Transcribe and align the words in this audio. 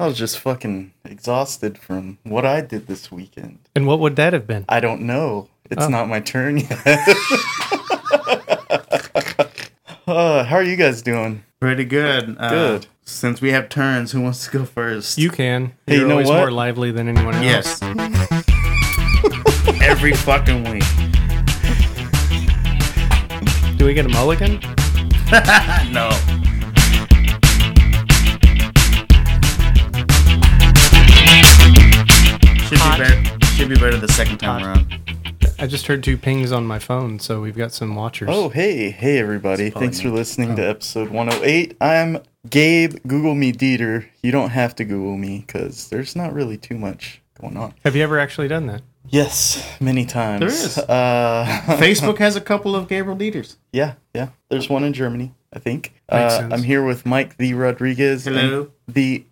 I 0.00 0.06
was 0.06 0.16
just 0.16 0.38
fucking 0.38 0.92
exhausted 1.04 1.76
from 1.78 2.18
what 2.24 2.46
I 2.46 2.62
did 2.62 2.86
this 2.86 3.12
weekend. 3.12 3.58
And 3.76 3.86
what 3.86 4.00
would 4.00 4.16
that 4.16 4.32
have 4.32 4.46
been? 4.46 4.64
I 4.68 4.80
don't 4.80 5.02
know. 5.02 5.48
It's 5.70 5.84
Oh. 5.84 5.88
not 5.88 6.08
my 6.08 6.20
turn 6.20 6.58
yet. 6.58 6.70
uh, 10.06 10.44
how 10.44 10.56
are 10.56 10.62
you 10.62 10.76
guys 10.76 11.02
doing? 11.02 11.42
Pretty 11.60 11.84
good. 11.84 12.36
Uh, 12.38 12.48
Good. 12.50 12.86
Since 13.04 13.40
we 13.40 13.50
have 13.50 13.68
turns, 13.68 14.12
who 14.12 14.20
wants 14.20 14.44
to 14.46 14.50
go 14.58 14.64
first? 14.64 15.18
You 15.18 15.30
can. 15.30 15.72
Hey, 15.86 15.94
You're 15.94 16.02
you 16.02 16.06
know 16.08 16.12
always 16.14 16.28
what? 16.28 16.36
more 16.38 16.50
lively 16.50 16.90
than 16.92 17.08
anyone 17.08 17.34
else. 17.34 17.80
Yes. 17.80 18.41
Every 19.82 20.12
fucking 20.12 20.62
week. 20.70 20.84
Do 23.76 23.84
we 23.84 23.94
get 23.94 24.06
a 24.06 24.08
mulligan? 24.10 24.52
no. 25.90 26.08
Should 32.68 32.78
Hot. 32.78 32.96
be 32.96 33.04
better. 33.04 33.46
Should 33.46 33.68
be 33.68 33.74
better 33.74 33.96
the 33.96 34.06
second 34.12 34.38
time 34.38 34.62
Hot. 34.62 34.76
around. 34.76 35.02
I 35.58 35.66
just 35.66 35.88
heard 35.88 36.04
two 36.04 36.16
pings 36.16 36.52
on 36.52 36.64
my 36.64 36.78
phone, 36.78 37.18
so 37.18 37.40
we've 37.40 37.56
got 37.56 37.72
some 37.72 37.96
watchers. 37.96 38.28
Oh, 38.30 38.50
hey, 38.50 38.90
hey, 38.90 39.18
everybody. 39.18 39.70
Thanks 39.70 40.00
for 40.00 40.08
me. 40.08 40.14
listening 40.14 40.54
to 40.56 40.64
oh. 40.64 40.70
episode 40.70 41.10
108. 41.10 41.76
I'm 41.80 42.18
Gabe. 42.48 42.98
Google 43.06 43.34
me, 43.34 43.52
Dieter. 43.52 44.06
You 44.22 44.30
don't 44.30 44.50
have 44.50 44.76
to 44.76 44.84
Google 44.84 45.16
me 45.16 45.44
because 45.44 45.88
there's 45.88 46.14
not 46.14 46.32
really 46.32 46.56
too 46.56 46.78
much 46.78 47.20
going 47.40 47.56
on. 47.56 47.74
Have 47.84 47.96
you 47.96 48.04
ever 48.04 48.20
actually 48.20 48.46
done 48.46 48.66
that? 48.66 48.82
Yes, 49.12 49.62
many 49.78 50.06
times. 50.06 50.40
There 50.40 50.48
is. 50.48 50.78
Uh, 50.78 51.44
Facebook 51.78 52.16
has 52.18 52.34
a 52.34 52.40
couple 52.40 52.74
of 52.74 52.88
Gabriel 52.88 53.16
Dieters. 53.18 53.56
yeah, 53.72 53.94
yeah. 54.14 54.30
There's 54.48 54.68
one 54.70 54.84
in 54.84 54.92
Germany, 54.94 55.34
I 55.52 55.58
think. 55.58 55.92
Makes 56.10 56.32
Uh, 56.34 56.38
sense. 56.38 56.52
I'm 56.54 56.62
here 56.62 56.82
with 56.82 57.04
Mike 57.04 57.36
the 57.36 57.52
Rodriguez. 57.54 58.26
and 58.26 58.36
Hello. 58.36 58.70
The 58.88 59.24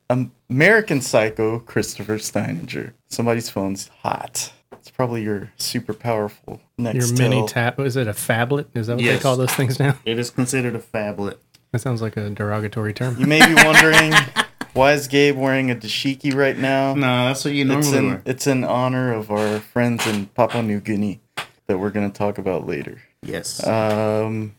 American 0.51 1.01
Psycho, 1.01 1.59
Christopher 1.61 2.19
Steininger. 2.19 2.93
Somebody's 3.09 3.49
phone's 3.49 3.89
hot. 4.03 4.53
It's 4.73 4.91
probably 4.91 5.23
your 5.23 5.51
super 5.57 5.95
powerful 5.95 6.61
Your 6.79 7.13
mini 7.15 7.47
tap. 7.47 7.81
Is 7.81 7.97
it 7.97 8.07
a 8.07 8.13
phablet? 8.13 8.67
Is 8.75 8.87
that 8.89 8.97
what 8.97 9.05
they 9.05 9.19
call 9.19 9.37
those 9.37 9.53
things 9.53 9.79
now? 9.81 9.97
It 10.05 10.19
is 10.19 10.31
considered 10.31 10.75
a 10.75 10.79
phablet. 10.79 11.37
That 11.73 11.81
sounds 11.81 12.03
like 12.03 12.17
a 12.19 12.29
derogatory 12.31 12.93
term. 12.93 13.19
You 13.19 13.27
may 13.27 13.47
be 13.47 13.55
wondering 13.55 14.13
why 14.73 14.93
is 14.93 15.09
Gabe 15.09 15.37
wearing 15.37 15.71
a 15.71 15.75
dashiki 15.75 16.35
right 16.35 16.57
now? 16.57 16.95
No, 16.95 17.27
that's 17.27 17.45
what 17.45 17.55
you 17.55 17.63
it's 17.63 17.69
normally 17.71 17.99
in 17.99 18.07
wear. 18.07 18.23
it's 18.25 18.47
in 18.47 18.65
honor 18.65 19.13
of 19.13 19.31
our 19.31 19.61
friends 19.61 20.07
in 20.07 20.27
Papua 20.27 20.63
New 20.63 20.81
Guinea 20.81 21.21
that 21.67 21.79
we're 21.79 21.91
going 21.91 22.11
to 22.11 22.17
talk 22.17 22.39
about 22.39 22.67
later. 22.67 23.01
Yes. 23.23 23.65
Um, 23.67 24.55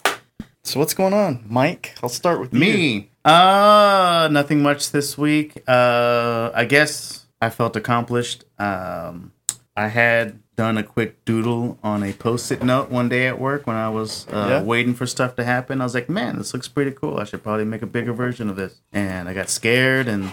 so 0.64 0.80
what's 0.80 0.94
going 0.94 1.14
on, 1.14 1.44
Mike? 1.48 1.96
I'll 2.04 2.10
start 2.10 2.40
with 2.40 2.54
you. 2.54 2.60
Me. 2.60 3.08
Uh 3.24 4.28
nothing 4.32 4.64
much 4.64 4.92
this 4.92 5.16
week. 5.18 5.62
Uh 5.68 6.50
I 6.56 6.66
guess 6.66 7.28
I 7.40 7.50
felt 7.52 7.76
accomplished. 7.76 8.46
Um 8.58 9.32
I 9.78 9.88
had 9.90 10.40
done 10.62 10.78
a 10.78 10.84
quick 10.84 11.26
doodle 11.26 11.80
on 11.84 12.04
a 12.04 12.14
post-it 12.14 12.62
note 12.62 12.92
one 12.92 13.10
day 13.10 13.26
at 13.26 13.40
work 13.40 13.66
when 13.66 13.76
I 13.76 13.90
was 13.90 14.28
uh, 14.32 14.46
Yeah. 14.50 14.62
waiting 14.62 14.94
for 14.94 15.08
stuff 15.08 15.36
to 15.38 15.44
happen. 15.44 15.82
I 15.82 15.86
was 15.86 15.96
like, 15.96 16.08
"Man, 16.08 16.38
this 16.38 16.54
looks 16.54 16.68
pretty 16.68 16.92
cool. 16.92 17.18
I 17.20 17.24
should 17.24 17.42
probably 17.42 17.66
make 17.66 17.82
a 17.82 17.88
bigger 17.88 18.14
version 18.14 18.48
of 18.48 18.56
this." 18.58 18.74
And 18.94 19.28
I 19.28 19.34
got 19.34 19.50
scared 19.50 20.08
and 20.08 20.24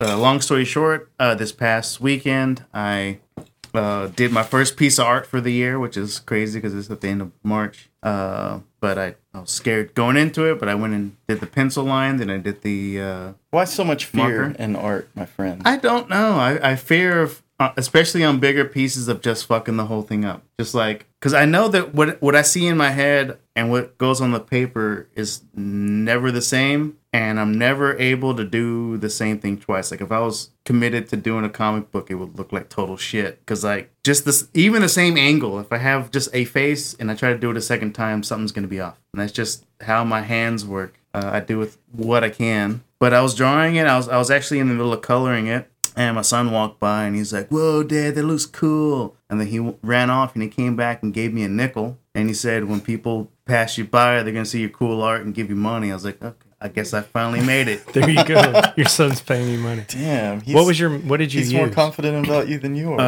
uh, 0.00 0.18
long 0.18 0.40
story 0.40 0.64
short, 0.64 1.08
uh, 1.20 1.34
this 1.36 1.52
past 1.52 2.00
weekend 2.00 2.64
I 2.74 3.18
uh, 3.72 4.08
did 4.08 4.32
my 4.32 4.42
first 4.42 4.76
piece 4.76 4.98
of 4.98 5.06
art 5.06 5.24
for 5.26 5.40
the 5.40 5.52
year, 5.52 5.78
which 5.78 5.96
is 5.96 6.18
crazy 6.18 6.58
because 6.58 6.74
it's 6.74 6.90
at 6.90 7.00
the 7.00 7.08
end 7.08 7.22
of 7.22 7.30
March. 7.44 7.88
Uh, 8.02 8.60
but 8.80 8.98
I, 8.98 9.14
I 9.34 9.40
was 9.42 9.50
scared 9.50 9.94
going 9.94 10.16
into 10.16 10.50
it, 10.50 10.58
but 10.58 10.68
I 10.68 10.74
went 10.74 10.94
and 10.94 11.16
did 11.28 11.38
the 11.38 11.46
pencil 11.46 11.84
line, 11.84 12.16
then 12.16 12.30
I 12.30 12.38
did 12.38 12.62
the. 12.62 13.00
Uh, 13.00 13.32
Why 13.50 13.64
so 13.66 13.84
much 13.84 14.06
fear 14.06 14.46
Marker? 14.46 14.56
in 14.62 14.74
art, 14.74 15.08
my 15.14 15.26
friend? 15.26 15.62
I 15.64 15.76
don't 15.76 16.08
know. 16.10 16.38
I, 16.40 16.72
I 16.72 16.76
fear 16.76 17.20
of, 17.22 17.42
uh, 17.60 17.72
especially 17.76 18.24
on 18.24 18.40
bigger 18.40 18.64
pieces, 18.64 19.06
of 19.06 19.20
just 19.20 19.44
fucking 19.44 19.76
the 19.76 19.84
whole 19.84 20.00
thing 20.00 20.24
up. 20.24 20.42
Just 20.58 20.74
like, 20.74 21.06
because 21.20 21.34
I 21.34 21.44
know 21.44 21.68
that 21.68 21.94
what 21.94 22.20
what 22.22 22.34
I 22.34 22.40
see 22.40 22.66
in 22.66 22.78
my 22.78 22.90
head 22.90 23.38
and 23.54 23.70
what 23.70 23.98
goes 23.98 24.22
on 24.22 24.32
the 24.32 24.40
paper 24.40 25.08
is 25.14 25.42
never 25.54 26.32
the 26.32 26.40
same, 26.40 26.96
and 27.12 27.38
I'm 27.38 27.52
never 27.52 27.96
able 27.98 28.34
to 28.34 28.44
do 28.44 28.96
the 28.96 29.10
same 29.10 29.38
thing 29.38 29.58
twice. 29.58 29.90
Like 29.90 30.00
if 30.00 30.10
I 30.10 30.20
was 30.20 30.50
committed 30.64 31.08
to 31.10 31.18
doing 31.18 31.44
a 31.44 31.50
comic 31.50 31.90
book, 31.90 32.10
it 32.10 32.14
would 32.14 32.38
look 32.38 32.50
like 32.50 32.70
total 32.70 32.96
shit. 32.96 33.38
Because 33.40 33.62
like 33.62 33.90
just 34.02 34.24
this, 34.24 34.48
even 34.54 34.80
the 34.80 34.88
same 34.88 35.18
angle. 35.18 35.60
If 35.60 35.70
I 35.70 35.76
have 35.76 36.10
just 36.10 36.30
a 36.32 36.46
face 36.46 36.94
and 36.94 37.10
I 37.10 37.14
try 37.14 37.30
to 37.30 37.38
do 37.38 37.50
it 37.50 37.58
a 37.58 37.62
second 37.62 37.92
time, 37.92 38.22
something's 38.22 38.52
gonna 38.52 38.68
be 38.68 38.80
off. 38.80 38.98
And 39.12 39.20
that's 39.20 39.32
just 39.32 39.66
how 39.82 40.02
my 40.02 40.22
hands 40.22 40.64
work. 40.64 40.94
Uh, 41.12 41.28
I 41.34 41.40
do 41.40 41.58
with 41.58 41.76
what 41.92 42.24
I 42.24 42.30
can. 42.30 42.82
But 42.98 43.12
I 43.14 43.20
was 43.22 43.34
drawing 43.34 43.76
it. 43.76 43.86
I 43.86 43.96
was 43.96 44.08
I 44.08 44.16
was 44.16 44.30
actually 44.30 44.60
in 44.60 44.68
the 44.68 44.74
middle 44.74 44.92
of 44.92 45.02
coloring 45.02 45.46
it, 45.46 45.69
and 45.96 46.16
my 46.16 46.22
son 46.22 46.50
walked 46.52 46.78
by 46.80 47.04
and 47.04 47.16
he's 47.16 47.32
like, 47.32 47.48
"Whoa, 47.48 47.82
Dad, 47.82 48.14
that 48.14 48.22
looks 48.24 48.46
cool." 48.46 49.16
And 49.28 49.40
then 49.40 49.48
he 49.48 49.58
ran 49.82 50.10
off 50.10 50.34
and 50.34 50.42
he 50.42 50.48
came 50.48 50.76
back 50.76 51.02
and 51.02 51.12
gave 51.14 51.32
me 51.32 51.42
a 51.44 51.48
nickel. 51.48 51.98
And 52.14 52.28
he 52.28 52.34
said, 52.34 52.64
"When 52.64 52.80
people 52.80 53.30
pass 53.44 53.78
you 53.78 53.84
by, 53.84 54.22
they're 54.22 54.32
gonna 54.32 54.44
see 54.44 54.60
your 54.60 54.70
cool 54.70 55.02
art 55.02 55.22
and 55.24 55.34
give 55.34 55.48
you 55.50 55.56
money." 55.56 55.90
I 55.90 55.94
was 55.94 56.04
like, 56.04 56.22
"Okay, 56.22 56.48
I 56.60 56.68
guess 56.68 56.92
I 56.94 57.02
finally 57.02 57.40
made 57.40 57.68
it." 57.68 57.86
There 57.92 58.08
you 58.08 58.24
go. 58.24 58.62
Your 58.76 58.86
son's 58.86 59.20
paying 59.20 59.48
you 59.48 59.58
money. 59.58 59.84
Damn. 59.88 60.40
He's, 60.40 60.54
What 60.54 60.66
was 60.66 60.78
your? 60.80 60.90
What 60.98 61.18
did 61.18 61.32
you 61.32 61.38
use? 61.40 61.48
He's 61.48 61.52
use? 61.52 61.60
more 61.66 61.70
confident 61.70 62.26
about 62.26 62.48
you 62.48 62.58
than 62.58 62.74
you 62.74 62.92
are. 62.94 63.00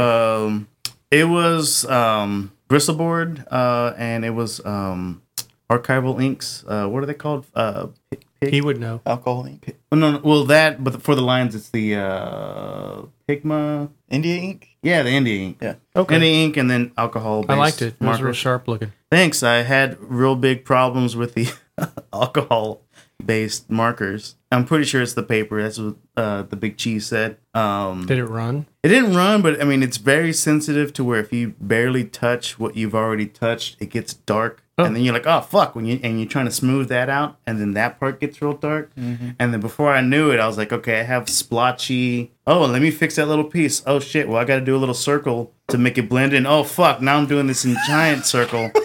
Um, 0.46 0.69
it 1.11 1.25
was 1.25 1.84
um, 1.87 2.52
bristleboard, 2.69 3.44
uh, 3.50 3.93
and 3.99 4.25
it 4.25 4.31
was 4.31 4.64
um, 4.64 5.23
archival 5.69 6.23
inks. 6.23 6.64
Uh, 6.67 6.87
what 6.87 7.02
are 7.02 7.06
they 7.06 7.14
called? 7.14 7.46
Uh, 7.55 7.88
pi- 8.11 8.19
pig- 8.43 8.53
He 8.55 8.61
would 8.61 8.79
know. 8.79 9.00
Alcohol 9.06 9.47
ink. 9.47 9.77
oh, 9.91 9.97
no, 9.97 10.12
no, 10.12 10.21
well 10.23 10.44
that, 10.44 10.83
but 10.85 11.03
for 11.03 11.15
the 11.15 11.23
lines, 11.23 11.55
it's 11.55 11.71
the 11.71 11.97
uh, 11.97 13.03
Pigma. 13.27 13.89
India 14.11 14.37
ink. 14.37 14.69
Yeah, 14.83 15.03
the 15.03 15.11
India 15.11 15.41
ink. 15.41 15.59
Yeah. 15.62 15.75
Okay. 15.97 16.15
India 16.17 16.44
ink, 16.44 16.56
and 16.56 16.71
then 16.71 16.93
alcohol. 16.99 17.44
I 17.49 17.55
liked 17.55 17.81
it. 17.83 17.94
It 18.00 18.05
was 18.05 18.21
real 18.21 18.33
sharp 18.35 18.69
looking. 18.69 18.93
Thanks. 19.11 19.43
I 19.43 19.62
had 19.62 19.97
real 20.00 20.37
big 20.37 20.65
problems 20.65 21.15
with 21.17 21.35
the 21.35 21.53
alcohol 22.12 22.83
based 23.25 23.71
markers. 23.71 24.35
I'm 24.50 24.65
pretty 24.67 24.85
sure 24.85 25.00
it's 25.00 25.15
the 25.15 25.23
paper. 25.23 25.62
That's 25.62 25.79
what 25.79 25.94
uh, 26.17 26.43
the 26.43 26.56
big 26.56 26.77
cheese 26.77 27.06
said. 27.06 27.39
Um, 27.55 28.05
Did 28.06 28.19
it 28.19 28.25
run? 28.27 28.67
it 28.83 28.89
didn't 28.89 29.15
run, 29.15 29.41
but 29.41 29.61
I 29.61 29.65
mean, 29.65 29.83
it's 29.83 29.97
very 29.97 30.33
sensitive 30.33 30.93
to 30.94 31.05
where 31.05 31.21
if 31.21 31.33
you 31.33 31.55
barely 31.61 32.05
touch 32.05 32.59
what 32.59 32.77
you've 32.77 32.94
already 32.94 33.27
touched, 33.27 33.77
it 33.81 33.87
gets 33.91 34.12
dark. 34.12 34.62
Oh. 34.78 34.84
And 34.84 34.96
then 34.96 35.02
you're 35.02 35.12
like, 35.12 35.26
oh 35.26 35.42
fuck, 35.42 35.74
when 35.74 35.84
you 35.84 36.00
and 36.02 36.19
you're 36.19 36.28
trying 36.28 36.46
to 36.46 36.50
smooth 36.50 36.88
that 36.88 37.10
out, 37.10 37.36
and 37.46 37.60
then 37.60 37.74
that 37.74 38.00
part 38.00 38.20
gets 38.20 38.40
real 38.40 38.54
dark. 38.54 38.90
And 38.96 39.52
then 39.52 39.60
before 39.60 39.92
I 39.92 40.00
knew 40.00 40.30
it, 40.30 40.40
I 40.40 40.46
was 40.46 40.56
like, 40.56 40.72
okay, 40.72 41.00
I 41.00 41.02
have 41.02 41.28
splotchy. 41.28 42.32
Oh, 42.46 42.64
let 42.64 42.80
me 42.80 42.90
fix 42.90 43.16
that 43.16 43.28
little 43.28 43.44
piece. 43.44 43.82
Oh 43.86 44.00
shit, 44.00 44.28
well 44.28 44.38
I 44.38 44.44
got 44.44 44.58
to 44.60 44.64
do 44.64 44.74
a 44.74 44.78
little 44.78 44.94
circle 44.94 45.52
to 45.69 45.76
make 45.76 45.98
it 45.98 46.08
blend 46.08 46.32
in. 46.32 46.46
Oh 46.46 46.64
fuck, 46.64 47.02
now 47.02 47.19
I'm 47.19 47.26
doing 47.26 47.46
this 47.46 47.64
in 47.64 47.76
giant 47.86 48.24
circle. 48.26 48.70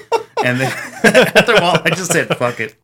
And 0.46 0.60
then 0.60 0.72
after 1.04 1.54
a 1.54 1.60
while, 1.60 1.82
I 1.84 1.90
just 1.90 2.12
said, 2.12 2.28
fuck 2.38 2.60
it. 2.60 2.76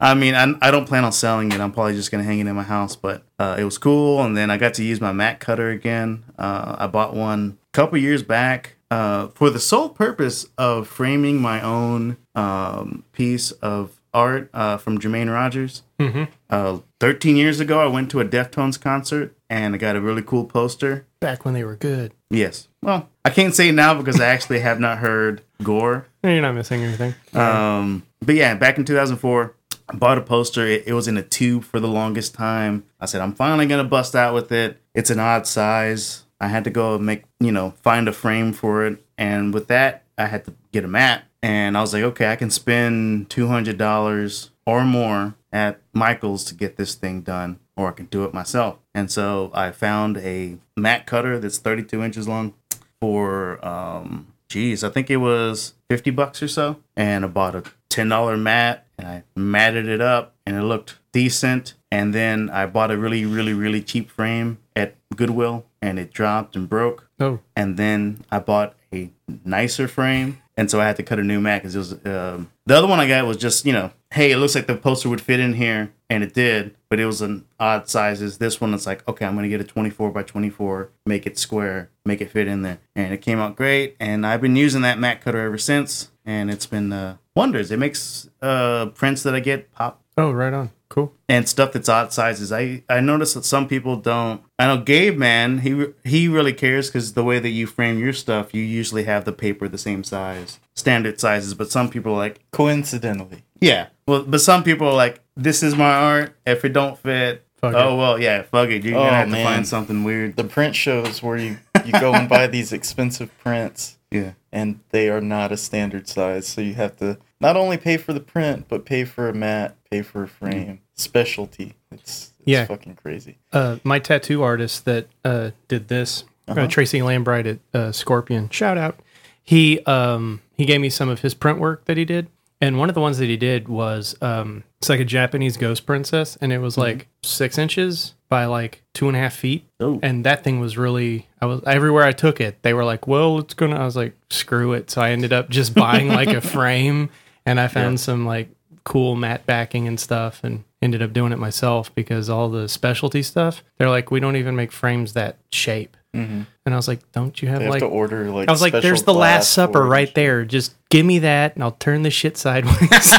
I 0.00 0.14
mean, 0.14 0.34
I, 0.34 0.52
I 0.60 0.72
don't 0.72 0.84
plan 0.84 1.04
on 1.04 1.12
selling 1.12 1.52
it. 1.52 1.60
I'm 1.60 1.70
probably 1.70 1.94
just 1.94 2.10
gonna 2.10 2.24
hang 2.24 2.40
it 2.40 2.46
in 2.48 2.56
my 2.56 2.64
house. 2.64 2.96
But 2.96 3.22
uh, 3.38 3.56
it 3.56 3.64
was 3.64 3.78
cool, 3.78 4.20
and 4.22 4.36
then 4.36 4.50
I 4.50 4.58
got 4.58 4.74
to 4.74 4.84
use 4.84 5.00
my 5.00 5.12
mat 5.12 5.38
cutter 5.38 5.70
again. 5.70 6.24
Uh, 6.36 6.74
I 6.76 6.88
bought 6.88 7.14
one 7.14 7.58
a 7.68 7.72
couple 7.72 7.98
years 7.98 8.24
back 8.24 8.74
uh, 8.90 9.28
for 9.28 9.48
the 9.48 9.60
sole 9.60 9.90
purpose 9.90 10.46
of 10.58 10.88
framing 10.88 11.40
my 11.40 11.60
own 11.62 12.16
um, 12.34 13.04
piece 13.12 13.50
of 13.52 14.00
art 14.14 14.50
uh, 14.52 14.76
from 14.76 14.98
Jermaine 14.98 15.32
Rogers. 15.32 15.82
Mm-hmm. 15.98 16.24
Uh, 16.50 16.78
13 17.00 17.36
years 17.36 17.60
ago, 17.60 17.80
I 17.80 17.86
went 17.86 18.10
to 18.10 18.20
a 18.20 18.24
Deftones 18.24 18.80
concert, 18.80 19.34
and 19.48 19.74
I 19.74 19.78
got 19.78 19.96
a 19.96 20.00
really 20.00 20.22
cool 20.22 20.44
poster. 20.44 21.06
Back 21.20 21.44
when 21.44 21.54
they 21.54 21.64
were 21.64 21.76
good. 21.76 22.12
Yes. 22.30 22.68
Well, 22.82 23.08
I 23.24 23.30
can't 23.30 23.54
say 23.54 23.70
now 23.70 23.94
because 23.94 24.20
I 24.20 24.26
actually 24.26 24.60
have 24.60 24.80
not 24.80 24.98
heard 24.98 25.42
Gore. 25.62 26.06
You're 26.22 26.40
not 26.40 26.54
missing 26.54 26.82
anything. 26.82 27.14
Um, 27.34 28.04
but 28.20 28.34
yeah, 28.34 28.54
back 28.54 28.78
in 28.78 28.84
2004, 28.84 29.54
I 29.88 29.96
bought 29.96 30.18
a 30.18 30.22
poster. 30.22 30.66
It, 30.66 30.84
it 30.86 30.92
was 30.92 31.08
in 31.08 31.16
a 31.16 31.22
tube 31.22 31.64
for 31.64 31.80
the 31.80 31.88
longest 31.88 32.34
time. 32.34 32.84
I 33.00 33.06
said, 33.06 33.20
I'm 33.20 33.34
finally 33.34 33.66
gonna 33.66 33.84
bust 33.84 34.14
out 34.14 34.34
with 34.34 34.50
it. 34.52 34.80
It's 34.94 35.10
an 35.10 35.20
odd 35.20 35.46
size. 35.46 36.24
I 36.40 36.48
had 36.48 36.64
to 36.64 36.70
go 36.70 36.98
make, 36.98 37.24
you 37.38 37.52
know, 37.52 37.74
find 37.82 38.08
a 38.08 38.12
frame 38.12 38.52
for 38.52 38.84
it. 38.86 39.04
And 39.16 39.54
with 39.54 39.68
that, 39.68 40.04
I 40.18 40.26
had 40.26 40.44
to 40.46 40.54
get 40.72 40.84
a 40.84 40.88
mat. 40.88 41.24
And 41.42 41.76
I 41.76 41.80
was 41.80 41.92
like, 41.92 42.04
okay, 42.04 42.30
I 42.30 42.36
can 42.36 42.50
spend 42.50 43.28
$200 43.28 44.50
or 44.66 44.84
more 44.84 45.34
at 45.52 45.80
Michael's 45.92 46.44
to 46.44 46.54
get 46.54 46.76
this 46.76 46.94
thing 46.94 47.22
done, 47.22 47.58
or 47.76 47.88
I 47.88 47.92
can 47.92 48.06
do 48.06 48.24
it 48.24 48.32
myself. 48.32 48.78
And 48.94 49.10
so 49.10 49.50
I 49.52 49.72
found 49.72 50.18
a 50.18 50.58
mat 50.76 51.06
cutter 51.06 51.38
that's 51.38 51.58
32 51.58 52.02
inches 52.02 52.28
long 52.28 52.54
for, 53.00 53.64
um, 53.66 54.28
geez, 54.48 54.84
I 54.84 54.88
think 54.88 55.10
it 55.10 55.16
was 55.16 55.74
50 55.90 56.10
bucks 56.12 56.42
or 56.42 56.48
so. 56.48 56.76
And 56.96 57.24
I 57.24 57.28
bought 57.28 57.54
a 57.54 57.64
$10 57.90 58.40
mat 58.40 58.86
and 58.96 59.08
I 59.08 59.24
matted 59.34 59.88
it 59.88 60.00
up 60.00 60.34
and 60.46 60.56
it 60.56 60.62
looked 60.62 60.98
decent. 61.12 61.74
And 61.90 62.14
then 62.14 62.48
I 62.50 62.66
bought 62.66 62.90
a 62.90 62.96
really, 62.96 63.24
really, 63.26 63.52
really 63.52 63.82
cheap 63.82 64.10
frame 64.10 64.58
at 64.76 64.94
Goodwill 65.14 65.66
and 65.82 65.98
it 65.98 66.12
dropped 66.12 66.54
and 66.56 66.68
broke. 66.68 67.08
Oh, 67.18 67.40
And 67.56 67.76
then 67.76 68.24
I 68.30 68.38
bought 68.38 68.74
a 68.94 69.10
nicer 69.44 69.88
frame. 69.88 70.38
And 70.56 70.70
so 70.70 70.80
I 70.80 70.86
had 70.86 70.96
to 70.96 71.02
cut 71.02 71.18
a 71.18 71.22
new 71.22 71.40
mat 71.40 71.62
because 71.62 71.74
it 71.74 71.78
was 71.78 71.92
um, 72.04 72.50
the 72.66 72.76
other 72.76 72.86
one 72.86 73.00
I 73.00 73.08
got 73.08 73.26
was 73.26 73.38
just, 73.38 73.64
you 73.64 73.72
know, 73.72 73.90
hey, 74.12 74.32
it 74.32 74.36
looks 74.36 74.54
like 74.54 74.66
the 74.66 74.76
poster 74.76 75.08
would 75.08 75.20
fit 75.20 75.40
in 75.40 75.54
here. 75.54 75.92
And 76.10 76.22
it 76.22 76.34
did, 76.34 76.76
but 76.90 77.00
it 77.00 77.06
was 77.06 77.22
an 77.22 77.46
odd 77.58 77.88
sizes. 77.88 78.36
This 78.36 78.60
one, 78.60 78.74
it's 78.74 78.86
like, 78.86 79.06
okay, 79.08 79.24
I'm 79.24 79.38
to 79.38 79.48
get 79.48 79.62
a 79.62 79.64
24 79.64 80.10
by 80.10 80.22
24, 80.22 80.90
make 81.06 81.26
it 81.26 81.38
square, 81.38 81.88
make 82.04 82.20
it 82.20 82.30
fit 82.30 82.46
in 82.46 82.60
there. 82.60 82.80
And 82.94 83.14
it 83.14 83.22
came 83.22 83.38
out 83.38 83.56
great. 83.56 83.96
And 83.98 84.26
I've 84.26 84.42
been 84.42 84.56
using 84.56 84.82
that 84.82 84.98
mat 84.98 85.22
cutter 85.22 85.40
ever 85.40 85.56
since. 85.56 86.10
And 86.26 86.50
it's 86.50 86.66
been 86.66 86.92
uh, 86.92 87.16
wonders. 87.34 87.70
It 87.70 87.78
makes 87.78 88.28
uh, 88.42 88.86
prints 88.86 89.22
that 89.22 89.34
I 89.34 89.40
get 89.40 89.72
pop 89.72 90.01
oh, 90.16 90.30
right 90.32 90.52
on. 90.52 90.70
Cool. 90.88 91.10
and 91.26 91.48
stuff 91.48 91.72
that's 91.72 91.88
odd 91.88 92.12
sizes. 92.12 92.52
I 92.52 92.82
I 92.86 93.00
noticed 93.00 93.34
that 93.34 93.46
some 93.46 93.66
people 93.66 93.96
don't. 93.96 94.42
I 94.58 94.66
know 94.66 94.76
Gabe 94.82 95.16
man, 95.16 95.60
he 95.60 95.86
he 96.04 96.28
really 96.28 96.52
cares 96.52 96.88
because 96.88 97.14
the 97.14 97.24
way 97.24 97.38
that 97.38 97.48
you 97.48 97.66
frame 97.66 97.98
your 97.98 98.12
stuff, 98.12 98.52
you 98.52 98.62
usually 98.62 99.04
have 99.04 99.24
the 99.24 99.32
paper 99.32 99.68
the 99.68 99.78
same 99.78 100.04
size, 100.04 100.60
standard 100.74 101.18
sizes. 101.18 101.54
But 101.54 101.70
some 101.70 101.88
people 101.88 102.12
are 102.12 102.18
like, 102.18 102.40
Coincidentally. 102.50 103.44
yeah, 103.60 103.86
well, 104.06 104.22
but 104.24 104.40
some 104.42 104.62
people 104.64 104.86
are 104.88 104.94
like, 104.94 105.20
this 105.34 105.62
is 105.62 105.74
my 105.76 105.94
art. 105.94 106.36
If 106.46 106.62
it 106.66 106.74
don't 106.74 106.98
fit, 106.98 107.46
Fuck 107.56 107.74
oh 107.74 107.94
it. 107.94 107.96
well, 107.96 108.20
yeah, 108.20 108.42
fuck 108.42 108.68
it. 108.68 108.84
You're 108.84 108.96
Oh, 108.98 109.04
gonna 109.04 109.16
have 109.16 109.28
man. 109.30 109.38
to 109.38 109.44
find 109.44 109.66
something 109.66 110.04
weird. 110.04 110.36
The 110.36 110.44
print 110.44 110.76
shows 110.76 111.22
where 111.22 111.38
you, 111.38 111.56
you 111.86 111.92
go 111.92 112.12
and 112.12 112.28
buy 112.28 112.48
these 112.48 112.70
expensive 112.78 113.30
prints 113.38 113.96
yeah, 114.10 114.32
and 114.52 114.80
they 114.90 115.08
are 115.08 115.22
not 115.22 115.52
a 115.52 115.56
standard 115.56 116.06
size. 116.06 116.46
So 116.48 116.60
you 116.60 116.74
have 116.74 116.96
to 116.98 117.16
not 117.42 117.56
only 117.56 117.76
pay 117.76 117.96
for 117.98 118.12
the 118.12 118.20
print, 118.20 118.66
but 118.68 118.84
pay 118.86 119.04
for 119.04 119.28
a 119.28 119.34
mat, 119.34 119.76
pay 119.90 120.02
for 120.02 120.22
a 120.22 120.28
frame. 120.28 120.80
Specialty. 120.94 121.74
It's, 121.90 122.32
it's 122.38 122.46
Yeah. 122.46 122.64
fucking 122.64 122.96
crazy. 122.96 123.38
Uh, 123.52 123.76
my 123.84 123.98
tattoo 123.98 124.42
artist 124.42 124.84
that 124.86 125.08
uh, 125.24 125.50
did 125.68 125.88
this, 125.88 126.24
uh 126.48 126.52
Uh-huh. 126.52 126.66
Tracy 126.68 127.00
Lambright 127.00 127.46
at 127.46 127.58
uh, 127.78 127.92
Scorpion, 127.92 128.48
shout 128.50 128.78
out. 128.78 128.98
He 129.42 129.80
um, 129.84 130.40
he 130.54 130.64
gave 130.64 130.80
me 130.80 130.88
some 130.88 131.08
of 131.08 131.20
his 131.20 131.34
print 131.34 131.58
work 131.58 131.84
that 131.86 131.96
he 131.96 132.04
did, 132.04 132.28
and 132.60 132.78
one 132.78 132.88
of 132.88 132.94
the 132.94 133.00
ones 133.00 133.18
that 133.18 133.26
he 133.28 133.36
did 133.36 133.68
was 133.68 134.14
um, 134.22 134.62
it's 134.78 134.88
like 134.88 135.00
a 135.00 135.04
Japanese 135.04 135.56
ghost 135.56 135.84
princess, 135.84 136.38
and 136.40 136.52
it 136.52 136.58
was 136.58 136.78
like 136.78 137.08
six 137.24 137.58
inches 137.58 138.14
by 138.28 138.44
like 138.46 138.82
two 138.94 139.08
and 139.08 139.16
a 139.16 139.20
half 139.20 139.34
feet, 139.34 139.64
Oh. 139.80 139.98
and 140.02 140.24
that 140.24 140.44
thing 140.44 140.60
was 140.60 140.78
really. 140.78 141.26
I 141.40 141.46
was 141.46 141.60
everywhere 141.66 142.04
I 142.04 142.12
took 142.12 142.40
it, 142.40 142.62
they 142.62 142.72
were 142.72 142.84
like, 142.84 143.08
"Well, 143.08 143.38
it's 143.40 143.54
gonna." 143.54 143.76
I 143.76 143.84
was 143.84 143.96
like, 143.96 144.14
"Screw 144.30 144.72
it!" 144.74 144.90
So 144.90 145.00
I 145.02 145.10
ended 145.10 145.32
up 145.32 145.50
just 145.50 145.74
buying 145.74 146.06
like 146.08 146.28
a 146.28 146.40
frame, 146.56 147.10
and 147.46 147.60
I 147.60 147.68
found 147.68 148.00
some 148.00 148.26
like 148.26 148.48
cool 148.84 149.14
mat 149.14 149.46
backing 149.46 149.86
and 149.86 149.98
stuff, 149.98 150.42
and 150.42 150.64
ended 150.80 151.02
up 151.02 151.12
doing 151.12 151.32
it 151.32 151.38
myself 151.38 151.94
because 151.94 152.28
all 152.28 152.48
the 152.48 152.68
specialty 152.68 153.22
stuff, 153.22 153.62
they're 153.78 153.90
like, 153.90 154.10
"We 154.10 154.20
don't 154.20 154.36
even 154.36 154.56
make 154.56 154.72
frames 154.72 155.12
that 155.14 155.36
shape." 155.50 155.96
Mm-hmm. 156.14 156.42
And 156.66 156.74
I 156.74 156.76
was 156.76 156.88
like, 156.88 157.10
"Don't 157.12 157.40
you 157.40 157.48
have 157.48 157.62
have 157.62 157.70
like?" 157.70 157.80
to 157.80 157.86
order 157.86 158.30
like. 158.30 158.48
I 158.48 158.52
was 158.52 158.62
like, 158.62 158.72
"There's 158.72 159.04
the 159.04 159.14
Last 159.14 159.52
Supper 159.52 159.84
it. 159.84 159.88
right 159.88 160.14
there. 160.14 160.44
Just 160.44 160.74
give 160.90 161.06
me 161.06 161.20
that, 161.20 161.54
and 161.54 161.62
I'll 161.62 161.72
turn 161.72 162.02
the 162.02 162.10
shit 162.10 162.36
sideways." 162.36 163.18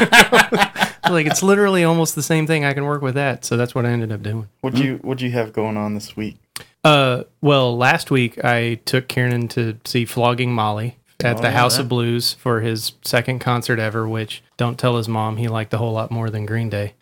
like 1.10 1.26
it's 1.26 1.42
literally 1.42 1.84
almost 1.84 2.14
the 2.14 2.22
same 2.22 2.46
thing. 2.46 2.64
I 2.64 2.72
can 2.72 2.84
work 2.84 3.02
with 3.02 3.14
that, 3.14 3.44
so 3.44 3.56
that's 3.56 3.74
what 3.74 3.86
I 3.86 3.90
ended 3.90 4.12
up 4.12 4.22
doing. 4.22 4.48
What'd 4.60 4.78
you 4.78 4.98
What'd 5.02 5.22
you 5.22 5.30
have 5.32 5.52
going 5.52 5.76
on 5.76 5.94
this 5.94 6.16
week? 6.16 6.36
Uh, 6.82 7.24
well, 7.40 7.76
last 7.76 8.10
week 8.10 8.44
I 8.44 8.74
took 8.84 9.08
Kieran 9.08 9.48
to 9.48 9.78
see 9.84 10.04
Flogging 10.04 10.52
Molly 10.52 10.98
at 11.22 11.36
Oh, 11.38 11.40
the 11.42 11.50
House 11.52 11.76
that- 11.76 11.82
of 11.82 11.88
Blues 11.88 12.34
for 12.34 12.60
his 12.60 12.92
second 13.02 13.38
concert 13.38 13.78
ever. 13.78 14.06
Which 14.08 14.42
don't 14.56 14.78
tell 14.78 14.96
his 14.96 15.08
mom 15.08 15.36
he 15.36 15.48
liked 15.48 15.72
a 15.74 15.78
whole 15.78 15.92
lot 15.92 16.10
more 16.10 16.30
than 16.30 16.46
Green 16.46 16.68
Day. 16.70 16.94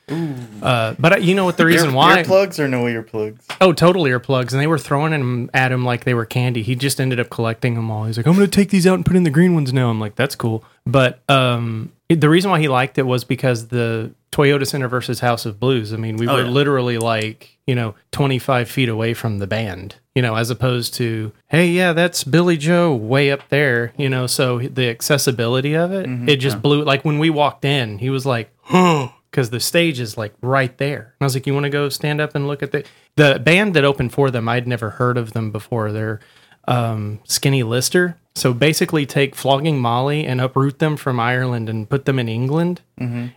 Uh, 0.63 0.95
but 0.99 1.15
I, 1.15 1.17
you 1.19 1.35
know 1.35 1.45
what 1.45 1.57
the 1.57 1.65
reason 1.67 1.91
Ear, 1.91 1.97
why? 1.97 2.23
earplugs 2.23 2.59
or 2.59 2.69
no 2.69 2.85
earplugs? 2.85 3.41
Oh, 3.61 3.73
total 3.73 4.05
earplugs, 4.05 4.53
and 4.53 4.61
they 4.61 4.67
were 4.67 4.79
throwing 4.79 5.13
them 5.13 5.51
at 5.55 5.73
him 5.73 5.85
like 5.85 6.05
they 6.05 6.15
were 6.15 6.25
candy. 6.27 6.63
He 6.63 6.75
just 6.75 7.01
ended 7.01 7.19
up 7.19 7.31
collecting 7.31 7.75
them 7.75 7.91
all. 7.91 8.05
He's 8.05 8.17
like, 8.17 8.27
"I'm 8.27 8.35
going 8.37 8.47
to 8.49 8.51
take 8.55 8.71
these 8.71 8.87
out 8.87 8.95
and 8.95 9.07
put 9.07 9.17
in 9.17 9.23
the 9.25 9.31
green 9.31 9.55
ones 9.55 9.73
now." 9.73 9.89
I'm 9.91 10.01
like, 10.01 10.15
"That's 10.17 10.35
cool." 10.35 10.65
But 10.87 11.21
um, 11.31 11.93
it- 12.09 12.21
the 12.21 12.29
reason 12.29 12.51
why 12.51 12.61
he 12.61 12.69
liked 12.69 12.99
it 12.99 13.07
was 13.07 13.25
because 13.25 13.69
the 13.69 14.13
Toyota 14.31 14.67
Center 14.67 14.89
versus 14.89 15.21
House 15.21 15.47
of 15.47 15.59
Blues. 15.59 15.93
I 15.93 15.97
mean, 15.97 16.17
we 16.17 16.27
Oh, 16.29 16.35
were 16.35 16.43
yeah. 16.43 16.49
literally 16.49 16.99
like, 16.99 17.59
you 17.67 17.75
know, 17.75 17.95
25 18.13 18.69
feet 18.71 18.89
away 18.89 19.15
from 19.15 19.39
the 19.39 19.47
band. 19.47 19.97
You 20.15 20.21
know, 20.23 20.35
as 20.37 20.51
opposed 20.51 20.93
to, 20.95 21.33
hey, 21.49 21.69
yeah, 21.69 21.95
that's 21.95 22.23
Billie 22.23 22.59
Joe 22.59 22.95
way 22.95 23.31
up 23.31 23.49
there. 23.49 23.93
You 23.97 24.09
know, 24.11 24.27
so 24.27 24.59
the 24.59 24.89
accessibility 24.91 25.75
of 25.75 25.91
it, 25.93 26.07
it 26.29 26.37
just 26.37 26.61
blew. 26.63 26.85
Like 26.85 27.05
when 27.05 27.19
we 27.19 27.31
walked 27.31 27.65
in, 27.65 27.99
he 27.99 28.11
was 28.11 28.27
like, 28.27 28.51
"Oh." 28.73 29.15
because 29.31 29.49
the 29.49 29.61
stage 29.61 29.99
is 29.99 30.19
like 30.19 30.35
right 30.43 30.77
there. 30.77 31.15
And 31.19 31.23
I 31.23 31.25
was 31.25 31.35
like, 31.35 31.47
"You 31.47 31.55
want 31.55 31.65
to 31.65 31.71
go 31.71 31.89
stand 31.89 32.21
up 32.21 32.35
and 32.35 32.47
look 32.47 32.63
at 32.63 32.71
the 32.73 32.85
the 33.17 33.41
band 33.43 33.73
that 33.75 33.85
opened 33.85 34.13
for 34.13 34.31
them? 34.31 34.49
I'd 34.49 34.69
never 34.69 34.91
heard 34.91 35.17
of 35.17 35.33
them 35.33 35.51
before. 35.51 35.91
They're 35.91 36.21
um, 36.69 37.21
Skinny 37.25 37.63
Lister. 37.63 38.17
So 38.35 38.53
basically, 38.55 39.05
take 39.07 39.35
Flogging 39.35 39.79
Molly 39.79 40.27
and 40.27 40.41
uproot 40.41 40.79
them 40.79 40.97
from 40.97 41.19
Ireland 41.21 41.69
and 41.69 41.89
put 41.89 42.05
them 42.05 42.19
in 42.19 42.29
England, 42.29 42.83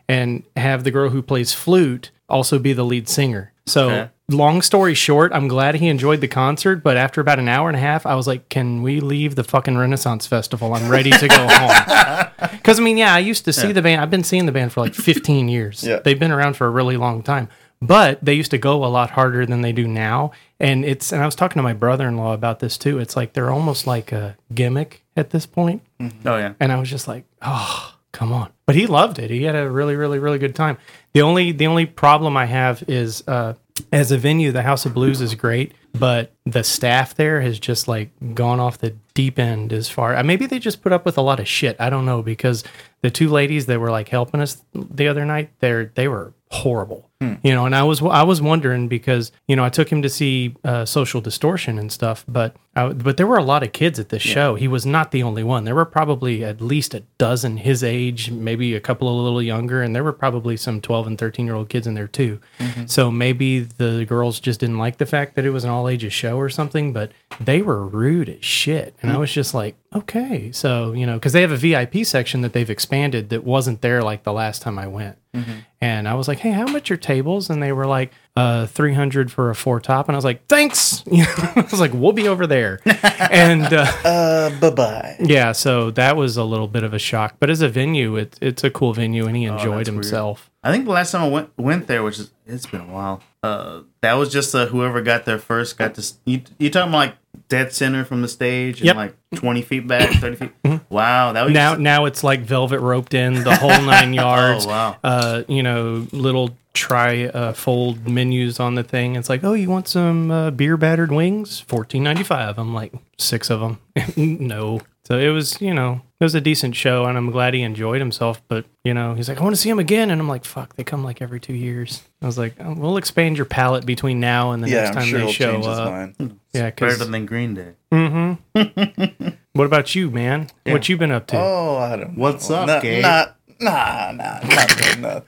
and 0.08 0.44
have 0.58 0.84
the 0.84 0.91
girl 0.91 1.10
who 1.10 1.22
plays 1.22 1.53
flute 1.53 2.12
also 2.27 2.60
be 2.60 2.74
the 2.74 2.84
lead 2.84 3.08
singer. 3.08 3.53
So." 3.65 3.89
Okay. 3.89 4.10
Long 4.29 4.63
story 4.63 4.96
short, 4.96 5.32
I'm 5.34 5.48
glad 5.48 5.75
he 5.75 5.88
enjoyed 5.88 6.20
the 6.20 6.27
concert, 6.27 6.77
but 6.77 6.98
after 6.98 7.22
about 7.22 7.38
an 7.38 7.48
hour 7.48 7.70
and 7.70 7.77
a 7.77 7.79
half, 7.79 8.08
I 8.08 8.15
was 8.15 8.25
like, 8.25 8.50
"Can 8.50 8.82
we 8.82 9.00
leave 9.00 9.36
the 9.36 9.44
fucking 9.44 9.77
Renaissance 9.77 10.25
Festival? 10.25 10.74
I'm 10.74 10.89
ready 10.89 11.12
to 11.12 11.27
go 11.27 11.48
home." 11.48 12.25
Because 12.65 12.79
I 12.79 12.84
mean, 12.84 12.98
yeah, 12.98 13.13
I 13.13 13.20
used 13.20 13.46
to 13.46 13.53
see 13.53 13.72
the 13.72 13.82
band. 13.84 14.01
I've 14.01 14.10
been 14.10 14.24
seeing 14.24 14.48
the 14.48 14.51
band 14.51 14.74
for 14.74 14.82
like 14.82 14.96
15 14.96 15.48
years. 15.50 15.84
Yeah. 15.84 16.00
They've 16.00 16.20
been 16.20 16.32
around 16.32 16.55
for 16.58 16.65
a 16.65 16.70
really 16.72 16.98
long 16.98 17.22
time. 17.22 17.48
But 17.82 18.24
they 18.24 18.34
used 18.34 18.51
to 18.51 18.58
go 18.58 18.84
a 18.84 18.88
lot 18.88 19.12
harder 19.12 19.46
than 19.46 19.62
they 19.62 19.72
do 19.72 19.88
now. 19.88 20.32
And 20.60 20.84
it's 20.84 21.12
and 21.12 21.22
I 21.22 21.25
was 21.25 21.36
talking 21.36 21.60
to 21.60 21.63
my 21.63 21.74
brother-in-law 21.74 22.34
about 22.34 22.60
this 22.60 22.77
too. 22.77 22.98
It's 22.98 23.15
like 23.15 23.34
they're 23.34 23.51
almost 23.51 23.86
like 23.86 24.12
a 24.12 24.36
gimmick 24.53 25.03
at 25.15 25.29
this 25.29 25.46
point. 25.46 25.84
Oh 26.01 26.38
yeah. 26.38 26.53
And 26.60 26.72
I 26.72 26.79
was 26.79 26.89
just 26.89 27.08
like, 27.08 27.25
oh, 27.41 27.94
come 28.12 28.32
on. 28.34 28.51
But 28.65 28.75
he 28.75 28.88
loved 28.88 29.20
it. 29.20 29.29
He 29.29 29.44
had 29.44 29.55
a 29.55 29.70
really, 29.70 29.96
really, 29.96 30.17
really 30.17 30.39
good 30.39 30.55
time. 30.55 30.77
The 31.13 31.22
only 31.22 31.51
the 31.51 31.67
only 31.67 31.86
problem 31.86 32.36
I 32.38 32.46
have 32.46 32.84
is 32.88 33.24
uh, 33.27 33.53
as 33.91 34.12
a 34.12 34.17
venue, 34.17 34.51
the 34.51 34.62
House 34.62 34.86
of 34.86 34.94
Blues 34.94 35.22
is 35.22 35.36
great, 35.36 35.74
but 35.94 36.32
the 36.46 36.63
staff 36.63 37.15
there 37.15 37.41
has 37.41 37.60
just 37.60 37.88
like 37.88 38.10
gone 38.34 38.60
off 38.60 38.77
the 38.77 38.96
deep 39.13 39.38
end 39.38 39.74
as 39.74 39.89
far. 39.89 40.15
uh, 40.15 40.24
Maybe 40.24 40.46
they 40.46 40.60
just 40.60 40.82
put 40.82 40.91
up 40.94 41.05
with 41.05 41.17
a 41.17 41.22
lot 41.22 41.39
of 41.39 41.48
shit. 41.48 41.75
I 41.79 41.89
don't 41.89 42.05
know 42.05 42.22
because 42.22 42.63
the 43.01 43.10
two 43.12 43.29
ladies 43.29 43.65
that 43.65 43.79
were 43.79 43.91
like 43.91 44.10
helping 44.10 44.41
us 44.41 44.62
the 44.74 45.08
other 45.08 45.25
night, 45.25 45.50
they're 45.60 45.91
they 45.96 46.08
were 46.08 46.34
horrible. 46.51 47.10
Hmm. 47.22 47.36
You 47.43 47.55
know, 47.55 47.65
and 47.65 47.74
I 47.74 47.84
was 47.84 48.01
I 48.01 48.24
was 48.24 48.41
wondering 48.41 48.89
because 48.89 49.31
you 49.48 49.55
know 49.55 49.63
I 49.63 49.69
took 49.69 49.89
him 49.89 50.01
to 50.01 50.10
see 50.10 50.53
uh, 50.65 50.84
Social 50.84 51.22
Distortion 51.22 51.79
and 51.79 51.89
stuff, 51.89 52.25
but 52.27 52.57
I, 52.75 52.89
but 52.89 53.15
there 53.15 53.25
were 53.25 53.38
a 53.38 53.43
lot 53.43 53.63
of 53.63 53.72
kids 53.72 54.00
at 54.00 54.10
this 54.10 54.22
show. 54.22 54.55
He 54.55 54.67
was 54.67 54.86
not 54.86 55.12
the 55.12 55.24
only 55.24 55.41
one. 55.41 55.63
There 55.63 55.75
were 55.75 55.86
probably 55.86 56.43
at 56.43 56.60
least 56.60 56.93
a 56.93 57.03
dozen 57.17 57.57
his 57.57 57.86
age, 57.86 58.31
maybe 58.31 58.75
a 58.75 58.81
couple 58.81 59.07
a 59.07 59.15
little 59.22 59.41
younger, 59.41 59.81
and 59.81 59.95
there 59.95 60.03
were 60.03 60.12
probably 60.12 60.57
some 60.57 60.81
twelve 60.81 61.07
and 61.07 61.17
thirteen 61.17 61.45
year 61.45 61.55
old 61.55 61.69
kids 61.69 61.88
in 61.88 61.93
there 61.93 62.07
too. 62.07 62.41
Mm-hmm. 62.60 62.88
So 62.88 63.10
maybe 63.10 63.62
the 63.62 64.03
girls 64.03 64.41
just 64.41 64.60
didn't 64.60 64.77
like 64.77 64.98
the 64.98 65.05
fact 65.05 65.36
that 65.36 65.45
it 65.45 65.51
was 65.51 65.63
an 65.63 65.69
all 65.69 65.88
ages 65.88 66.12
show 66.12 66.38
or 66.38 66.50
something, 66.50 66.91
but 66.91 67.13
they 67.39 67.62
were 67.62 67.86
rude 67.86 68.27
as 68.27 68.43
shit, 68.43 68.93
and 69.01 69.10
I 69.10 69.13
hmm. 69.13 69.22
was 69.22 69.31
just 69.31 69.53
like, 69.53 69.77
okay, 69.95 70.51
so 70.51 70.91
you 70.91 71.05
know, 71.05 71.13
because 71.13 71.31
they 71.31 71.41
have 71.41 71.51
a 71.51 71.57
VIP 71.57 72.05
section 72.05 72.41
that 72.41 72.51
they've 72.51 72.69
expanded 72.69 73.29
that 73.29 73.45
wasn't 73.45 73.81
there 73.81 74.01
like 74.01 74.24
the 74.24 74.34
last 74.34 74.62
time 74.62 74.77
I 74.77 74.88
went. 74.88 75.17
Mm-hmm. 75.34 75.60
And 75.81 76.07
I 76.07 76.13
was 76.13 76.27
like, 76.27 76.39
"Hey, 76.39 76.51
how 76.51 76.65
much 76.65 76.89
are 76.91 76.98
tables?" 77.06 77.50
And 77.50 77.62
they 77.64 77.72
were 77.72 77.86
like, 77.86 78.12
"Uh, 78.36 78.66
three 78.66 78.94
hundred 78.94 79.32
for 79.32 79.50
a 79.50 79.56
four 79.56 79.80
top." 79.80 80.08
And 80.10 80.16
I 80.16 80.18
was 80.18 80.26
like, 80.26 80.46
"Thanks." 80.48 81.04
You 81.12 81.24
know, 81.24 81.52
I 81.56 81.68
was 81.72 81.80
like, 81.80 81.92
"We'll 81.94 82.12
be 82.14 82.28
over 82.28 82.46
there." 82.48 82.80
and 83.32 83.64
uh, 83.74 83.86
Uh, 84.04 84.50
bye 84.60 84.70
bye. 84.72 85.16
yeah, 85.20 85.52
so 85.54 85.92
that 85.92 86.18
was 86.18 86.36
a 86.38 86.44
little 86.44 86.68
bit 86.68 86.84
of 86.84 86.94
a 86.94 87.00
shock. 87.00 87.36
But 87.40 87.50
as 87.50 87.62
a 87.62 87.70
venue, 87.70 88.16
it, 88.18 88.38
it's 88.42 88.64
a 88.64 88.70
cool 88.70 88.94
venue, 88.94 89.26
and 89.28 89.36
he 89.38 89.46
enjoyed 89.46 89.68
Oh, 89.74 89.78
that's 89.78 89.90
weird. 89.90 90.04
himself. 90.04 90.50
I 90.64 90.72
think 90.72 90.86
the 90.86 90.92
last 90.92 91.12
time 91.12 91.22
I 91.24 91.30
went 91.30 91.50
went 91.58 91.88
there, 91.88 92.04
which 92.04 92.20
is 92.20 92.32
it's 92.46 92.66
been 92.66 92.82
a 92.82 92.86
while. 92.92 93.22
Uh, 93.46 93.84
that 94.02 94.14
was 94.14 94.32
just 94.32 94.54
uh, 94.56 94.66
whoever 94.68 95.02
got 95.02 95.25
there 95.25 95.40
first 95.40 95.78
got 95.78 95.96
to. 95.96 96.14
You 96.25 96.42
you 96.60 96.70
talking 96.70 96.92
like 96.92 97.16
dead 97.50 97.74
center 97.74 98.04
from 98.06 98.22
the 98.22 98.28
stage 98.28 98.80
and 98.80 98.86
Yep. 98.88 98.96
like 98.96 99.16
twenty 99.36 99.62
feet 99.62 99.88
back, 99.88 100.10
thirty 100.20 100.36
feet. 100.36 100.52
Wow, 100.90 101.34
that 101.34 101.44
was 101.46 101.54
Now, 101.54 101.75
now 101.75 102.06
it's 102.06 102.24
like 102.24 102.42
velvet 102.42 102.80
roped 102.80 103.14
in 103.14 103.44
the 103.44 103.56
whole 103.56 103.70
nine 103.82 104.14
yards. 104.24 104.66
Oh, 104.66 104.70
wow. 104.70 104.98
Uh, 105.04 105.44
you 105.48 105.62
know, 105.64 106.08
little 106.12 106.56
try 106.74 107.25
uh, 107.25 107.54
fold 107.54 108.08
menus 108.08 108.60
on 108.60 108.75
the 108.75 108.84
thing. 108.84 109.16
It's 109.16 109.30
like, 109.30 109.44
oh, 109.44 109.54
you 109.54 109.70
want 109.70 109.88
some 109.88 110.30
uh, 110.32 110.52
beer 110.52 110.78
battered 110.78 111.12
wings? 111.12 111.60
Fourteen 111.60 112.04
ninety 112.04 112.24
five. 112.24 112.58
I'm 112.58 112.74
like 112.74 112.94
six 113.18 113.50
of 113.50 113.60
them. 113.60 113.80
no. 114.18 114.82
So 115.08 115.20
it 115.20 115.30
was, 115.30 115.62
you 115.62 115.72
know, 115.74 116.02
it 116.20 116.24
was 116.24 116.34
a 116.34 116.42
decent 116.42 116.76
show, 116.76 117.06
and 117.06 117.16
I'm 117.16 117.30
glad 117.30 117.54
he 117.54 117.62
enjoyed 117.62 118.00
himself. 118.02 118.42
But 118.48 118.66
you 118.84 118.94
know, 118.94 119.14
he's 119.14 119.30
like, 119.30 119.40
I 119.40 119.44
want 119.44 119.56
to 119.56 119.62
see 119.62 119.70
him 119.70 119.78
again, 119.78 120.10
and 120.10 120.20
I'm 120.20 120.28
like, 120.28 120.46
fuck, 120.46 120.76
they 120.76 120.84
come 120.84 121.04
like 121.04 121.22
every 121.22 121.40
two 121.40 121.54
years. 121.54 122.02
I 122.24 122.26
was 122.26 122.38
like, 122.40 122.56
oh, 122.60 122.74
we'll 122.74 122.98
expand 122.98 123.38
your 123.38 123.46
palette 123.46 123.86
between 123.86 124.20
now 124.20 124.52
and 124.52 124.64
the 124.64 124.70
Yeah, 124.70 124.76
next 124.86 124.90
I'm 124.90 124.96
time 124.96 125.06
sure 125.08 125.20
they 125.20 125.26
he'll 125.26 125.34
show 125.34 125.52
change 125.54 125.66
his 125.66 125.78
up. 125.78 125.92
mind. 125.92 126.40
Yeah, 126.54 126.72
better 126.72 126.98
'cause- 126.98 127.08
than 127.10 127.26
Green 127.28 127.54
Day. 127.54 127.74
Mm-hmm. 127.92 129.28
what 129.54 129.66
about 129.66 129.94
you, 129.96 130.10
man? 130.10 130.50
What 130.66 130.90
you 130.90 130.98
been 130.98 131.12
up 131.12 131.28
to? 131.28 131.38
Oh, 131.38 131.78
I 131.78 131.96
don't. 131.98 132.18
What's 132.18 132.50
know. 132.50 132.56
up, 132.58 132.68
Not, 132.68 132.82
Gabe? 132.82 133.02
Not, 133.04 133.36
nah, 133.60 134.12
nah, 134.12 134.40
not 134.44 134.70
doing 134.78 135.02
that. 135.04 135.26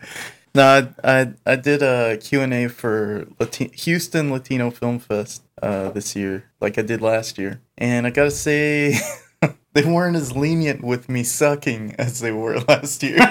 No, 0.55 0.89
I, 1.03 1.19
I 1.21 1.33
I 1.45 1.55
did 1.55 1.83
a 1.83 2.17
Q 2.17 2.41
and 2.41 2.51
A 2.53 2.67
for 2.67 3.25
Lati- 3.39 3.73
Houston 3.81 4.31
Latino 4.31 4.71
Film 4.71 4.97
Fest 4.97 5.43
uh, 5.61 5.91
this 5.91 6.15
year, 6.15 6.45
like 6.59 6.79
I 6.79 6.81
did 6.81 6.99
last 7.01 7.37
year, 7.37 7.61
and 7.77 8.07
I 8.07 8.09
gotta 8.09 8.31
say. 8.31 8.95
They 9.77 9.85
weren't 9.85 10.15
as 10.15 10.35
lenient 10.35 10.83
with 10.83 11.07
me 11.07 11.21
sucking 11.23 11.93
as 11.99 12.19
they 12.19 12.31
were 12.31 12.59
last 12.67 13.03
year. 13.03 13.19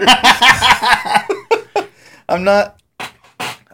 I'm 2.28 2.44
not 2.44 2.80